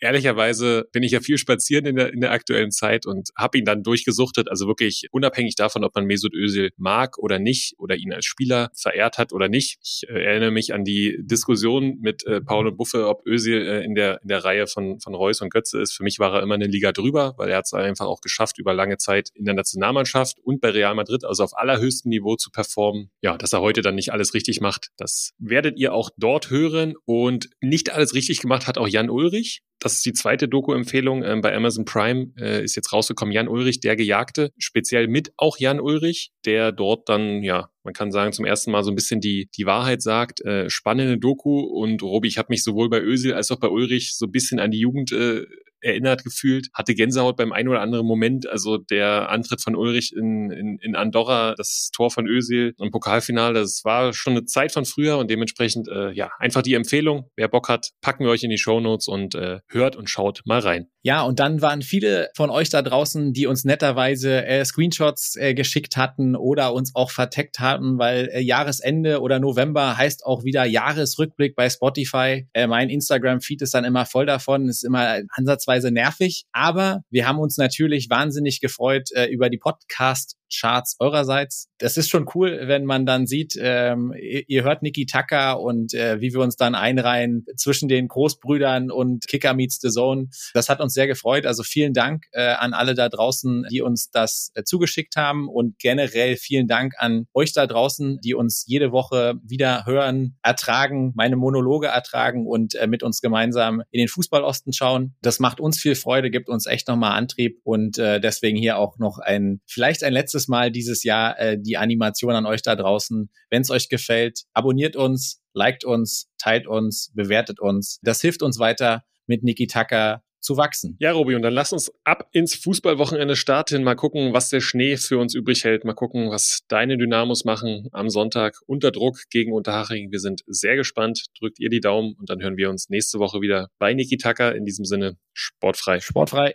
Ehrlicherweise 0.00 0.86
bin 0.92 1.02
ich 1.02 1.12
ja 1.12 1.20
viel 1.20 1.38
spazieren 1.38 1.86
in 1.86 1.96
der, 1.96 2.12
in 2.12 2.20
der 2.20 2.32
aktuellen 2.32 2.70
Zeit 2.70 3.06
und 3.06 3.30
habe 3.36 3.58
ihn 3.58 3.64
dann 3.64 3.82
durchgesuchtet. 3.82 4.50
Also 4.50 4.66
wirklich 4.66 5.08
unabhängig 5.10 5.54
davon, 5.56 5.84
ob 5.84 5.94
man 5.94 6.04
Mesut 6.04 6.34
Özil 6.34 6.70
mag 6.76 7.18
oder 7.18 7.38
nicht 7.38 7.74
oder 7.78 7.96
ihn 7.96 8.12
als 8.12 8.26
Spieler 8.26 8.70
verehrt 8.74 9.18
hat 9.18 9.32
oder 9.32 9.48
nicht. 9.48 9.78
Ich 9.82 10.02
äh, 10.08 10.24
erinnere 10.24 10.50
mich 10.50 10.74
an 10.74 10.84
die 10.84 11.18
Diskussion 11.20 11.98
mit 12.00 12.26
äh, 12.26 12.40
Paul 12.40 12.66
und 12.66 12.76
Buffe, 12.76 13.08
ob 13.08 13.26
Özil 13.26 13.62
äh, 13.66 13.84
in, 13.84 13.94
der, 13.94 14.20
in 14.22 14.28
der 14.28 14.44
Reihe 14.44 14.66
von, 14.66 15.00
von 15.00 15.14
Reus 15.14 15.40
und 15.40 15.52
Götze 15.52 15.80
ist. 15.80 15.92
Für 15.92 16.02
mich 16.02 16.18
war 16.18 16.34
er 16.34 16.42
immer 16.42 16.54
eine 16.54 16.66
Liga 16.66 16.92
drüber, 16.92 17.34
weil 17.38 17.50
er 17.50 17.53
hat 17.56 17.64
es 17.66 17.74
einfach 17.74 18.06
auch 18.06 18.20
geschafft, 18.20 18.58
über 18.58 18.74
lange 18.74 18.96
Zeit 18.96 19.30
in 19.34 19.44
der 19.44 19.54
Nationalmannschaft 19.54 20.38
und 20.40 20.60
bei 20.60 20.70
Real 20.70 20.94
Madrid, 20.94 21.24
also 21.24 21.44
auf 21.44 21.56
allerhöchstem 21.56 22.10
Niveau 22.10 22.36
zu 22.36 22.50
performen. 22.50 23.10
Ja, 23.22 23.36
dass 23.36 23.52
er 23.52 23.60
heute 23.60 23.82
dann 23.82 23.94
nicht 23.94 24.12
alles 24.12 24.34
richtig 24.34 24.60
macht, 24.60 24.88
das 24.96 25.32
werdet 25.38 25.78
ihr 25.78 25.92
auch 25.92 26.10
dort 26.16 26.50
hören. 26.50 26.94
Und 27.04 27.50
nicht 27.60 27.92
alles 27.92 28.14
richtig 28.14 28.40
gemacht 28.40 28.66
hat 28.66 28.78
auch 28.78 28.88
Jan 28.88 29.10
Ulrich. 29.10 29.62
Das 29.80 29.94
ist 29.94 30.06
die 30.06 30.12
zweite 30.12 30.48
Doku-Empfehlung 30.48 31.22
ähm, 31.22 31.40
bei 31.42 31.54
Amazon 31.54 31.84
Prime, 31.84 32.32
äh, 32.38 32.64
ist 32.64 32.74
jetzt 32.74 32.92
rausgekommen. 32.92 33.32
Jan 33.32 33.48
Ulrich, 33.48 33.80
der 33.80 33.96
Gejagte, 33.96 34.50
speziell 34.56 35.08
mit 35.08 35.32
auch 35.36 35.58
Jan 35.58 35.80
Ulrich, 35.80 36.32
der 36.46 36.72
dort 36.72 37.08
dann, 37.08 37.42
ja, 37.42 37.68
man 37.82 37.92
kann 37.92 38.10
sagen, 38.10 38.32
zum 38.32 38.46
ersten 38.46 38.70
Mal 38.70 38.82
so 38.82 38.90
ein 38.90 38.94
bisschen 38.94 39.20
die, 39.20 39.50
die 39.54 39.66
Wahrheit 39.66 40.00
sagt. 40.00 40.40
Äh, 40.42 40.70
spannende 40.70 41.18
Doku 41.18 41.60
und 41.60 42.02
Robi, 42.02 42.28
ich 42.28 42.38
habe 42.38 42.46
mich 42.50 42.64
sowohl 42.64 42.88
bei 42.88 43.00
Ösil 43.00 43.34
als 43.34 43.50
auch 43.50 43.60
bei 43.60 43.68
Ulrich 43.68 44.16
so 44.16 44.26
ein 44.26 44.32
bisschen 44.32 44.58
an 44.58 44.70
die 44.70 44.80
Jugend 44.80 45.12
äh, 45.12 45.44
erinnert 45.84 46.24
gefühlt, 46.24 46.68
hatte 46.74 46.94
Gänsehaut 46.94 47.36
beim 47.36 47.52
einen 47.52 47.68
oder 47.68 47.80
anderen 47.80 48.06
Moment. 48.06 48.48
Also 48.48 48.78
der 48.78 49.30
Antritt 49.30 49.60
von 49.60 49.76
Ulrich 49.76 50.12
in, 50.16 50.50
in, 50.50 50.78
in 50.80 50.96
Andorra, 50.96 51.54
das 51.56 51.90
Tor 51.94 52.10
von 52.10 52.26
Özil 52.26 52.74
im 52.78 52.90
Pokalfinale, 52.90 53.60
das 53.60 53.82
war 53.84 54.12
schon 54.12 54.32
eine 54.32 54.44
Zeit 54.44 54.72
von 54.72 54.84
früher 54.84 55.18
und 55.18 55.30
dementsprechend, 55.30 55.88
äh, 55.88 56.12
ja, 56.12 56.30
einfach 56.38 56.62
die 56.62 56.74
Empfehlung. 56.74 57.30
Wer 57.36 57.48
Bock 57.48 57.68
hat, 57.68 57.90
packen 58.00 58.24
wir 58.24 58.30
euch 58.30 58.42
in 58.42 58.50
die 58.50 58.58
Show 58.58 58.80
Notes 58.80 59.08
und 59.08 59.34
äh, 59.34 59.60
hört 59.68 59.96
und 59.96 60.08
schaut 60.10 60.40
mal 60.44 60.60
rein. 60.60 60.88
Ja, 61.02 61.22
und 61.22 61.38
dann 61.38 61.60
waren 61.60 61.82
viele 61.82 62.30
von 62.34 62.48
euch 62.48 62.70
da 62.70 62.80
draußen, 62.80 63.34
die 63.34 63.46
uns 63.46 63.64
netterweise 63.64 64.46
äh, 64.46 64.64
Screenshots 64.64 65.36
äh, 65.36 65.52
geschickt 65.52 65.98
hatten 65.98 66.34
oder 66.34 66.72
uns 66.72 66.94
auch 66.94 67.10
verteckt 67.10 67.60
hatten, 67.60 67.98
weil 67.98 68.30
äh, 68.32 68.40
Jahresende 68.40 69.20
oder 69.20 69.38
November 69.38 69.98
heißt 69.98 70.24
auch 70.24 70.44
wieder 70.44 70.64
Jahresrückblick 70.64 71.56
bei 71.56 71.68
Spotify. 71.68 72.48
Äh, 72.54 72.66
mein 72.68 72.88
Instagram-Feed 72.88 73.60
ist 73.60 73.74
dann 73.74 73.84
immer 73.84 74.06
voll 74.06 74.24
davon, 74.24 74.68
ist 74.68 74.82
immer 74.82 75.20
ansatzweise 75.28 75.73
nervig, 75.90 76.44
aber 76.52 77.02
wir 77.10 77.26
haben 77.26 77.38
uns 77.38 77.56
natürlich 77.56 78.08
wahnsinnig 78.10 78.60
gefreut 78.60 79.10
äh, 79.14 79.26
über 79.26 79.50
die 79.50 79.58
Podcast 79.58 80.36
Charts 80.58 80.96
eurerseits. 80.98 81.68
Das 81.78 81.96
ist 81.96 82.10
schon 82.10 82.26
cool, 82.34 82.62
wenn 82.64 82.84
man 82.84 83.06
dann 83.06 83.26
sieht, 83.26 83.54
ähm, 83.58 84.12
ihr, 84.16 84.64
hört 84.64 84.82
Niki 84.82 85.06
Tucker 85.06 85.60
und 85.60 85.94
äh, 85.94 86.20
wie 86.20 86.32
wir 86.32 86.40
uns 86.40 86.56
dann 86.56 86.74
einreihen 86.74 87.44
zwischen 87.56 87.88
den 87.88 88.08
Großbrüdern 88.08 88.90
und 88.90 89.26
Kicker 89.26 89.54
Meets 89.54 89.80
the 89.80 89.90
Zone. 89.90 90.28
Das 90.54 90.68
hat 90.68 90.80
uns 90.80 90.94
sehr 90.94 91.06
gefreut. 91.06 91.46
Also 91.46 91.62
vielen 91.62 91.92
Dank 91.92 92.24
äh, 92.32 92.42
an 92.42 92.72
alle 92.72 92.94
da 92.94 93.08
draußen, 93.08 93.66
die 93.70 93.82
uns 93.82 94.10
das 94.10 94.50
äh, 94.54 94.64
zugeschickt 94.64 95.16
haben 95.16 95.48
und 95.48 95.78
generell 95.78 96.36
vielen 96.36 96.68
Dank 96.68 96.94
an 96.98 97.26
euch 97.34 97.52
da 97.52 97.66
draußen, 97.66 98.20
die 98.22 98.34
uns 98.34 98.64
jede 98.66 98.92
Woche 98.92 99.34
wieder 99.42 99.84
hören, 99.86 100.36
ertragen, 100.42 101.12
meine 101.14 101.36
Monologe 101.36 101.88
ertragen 101.88 102.46
und 102.46 102.74
äh, 102.74 102.86
mit 102.86 103.02
uns 103.02 103.20
gemeinsam 103.20 103.82
in 103.90 103.98
den 103.98 104.08
Fußballosten 104.08 104.72
schauen. 104.72 105.14
Das 105.22 105.40
macht 105.40 105.60
uns 105.60 105.80
viel 105.80 105.94
Freude, 105.94 106.30
gibt 106.30 106.48
uns 106.48 106.66
echt 106.66 106.88
nochmal 106.88 107.12
Antrieb 107.12 107.60
und 107.64 107.98
äh, 107.98 108.20
deswegen 108.20 108.56
hier 108.56 108.78
auch 108.78 108.98
noch 108.98 109.18
ein, 109.18 109.60
vielleicht 109.66 110.04
ein 110.04 110.12
letztes 110.12 110.43
Mal 110.48 110.70
dieses 110.70 111.04
Jahr 111.04 111.38
äh, 111.38 111.58
die 111.60 111.76
Animation 111.76 112.34
an 112.34 112.46
euch 112.46 112.62
da 112.62 112.76
draußen. 112.76 113.30
Wenn 113.50 113.62
es 113.62 113.70
euch 113.70 113.88
gefällt, 113.88 114.44
abonniert 114.52 114.96
uns, 114.96 115.42
liked 115.52 115.84
uns, 115.84 116.28
teilt 116.38 116.66
uns, 116.66 117.12
bewertet 117.14 117.60
uns. 117.60 117.98
Das 118.02 118.20
hilft 118.20 118.42
uns 118.42 118.58
weiter 118.58 119.04
mit 119.26 119.42
Niki 119.42 119.66
Tucker 119.66 120.22
zu 120.44 120.56
wachsen. 120.56 120.96
Ja, 121.00 121.12
Robi, 121.12 121.34
und 121.34 121.42
dann 121.42 121.54
lass 121.54 121.72
uns 121.72 121.90
ab 122.04 122.28
ins 122.32 122.54
Fußballwochenende 122.54 123.34
starten. 123.34 123.82
Mal 123.82 123.96
gucken, 123.96 124.34
was 124.34 124.50
der 124.50 124.60
Schnee 124.60 124.96
für 124.96 125.18
uns 125.18 125.34
übrig 125.34 125.64
hält. 125.64 125.84
Mal 125.84 125.94
gucken, 125.94 126.30
was 126.30 126.60
deine 126.68 126.98
Dynamos 126.98 127.44
machen 127.44 127.88
am 127.92 128.10
Sonntag 128.10 128.58
unter 128.66 128.92
Druck 128.92 129.22
gegen 129.30 129.52
Unterhaching. 129.52 130.12
Wir 130.12 130.20
sind 130.20 130.42
sehr 130.46 130.76
gespannt. 130.76 131.24
Drückt 131.38 131.58
ihr 131.58 131.70
die 131.70 131.80
Daumen 131.80 132.14
und 132.18 132.28
dann 132.28 132.42
hören 132.42 132.56
wir 132.56 132.68
uns 132.70 132.90
nächste 132.90 133.18
Woche 133.18 133.40
wieder 133.40 133.68
bei 133.78 133.94
Niki 133.94 134.18
Tucker. 134.18 134.54
In 134.54 134.64
diesem 134.64 134.84
Sinne, 134.84 135.16
sportfrei. 135.32 136.00
Sportfrei. 136.00 136.54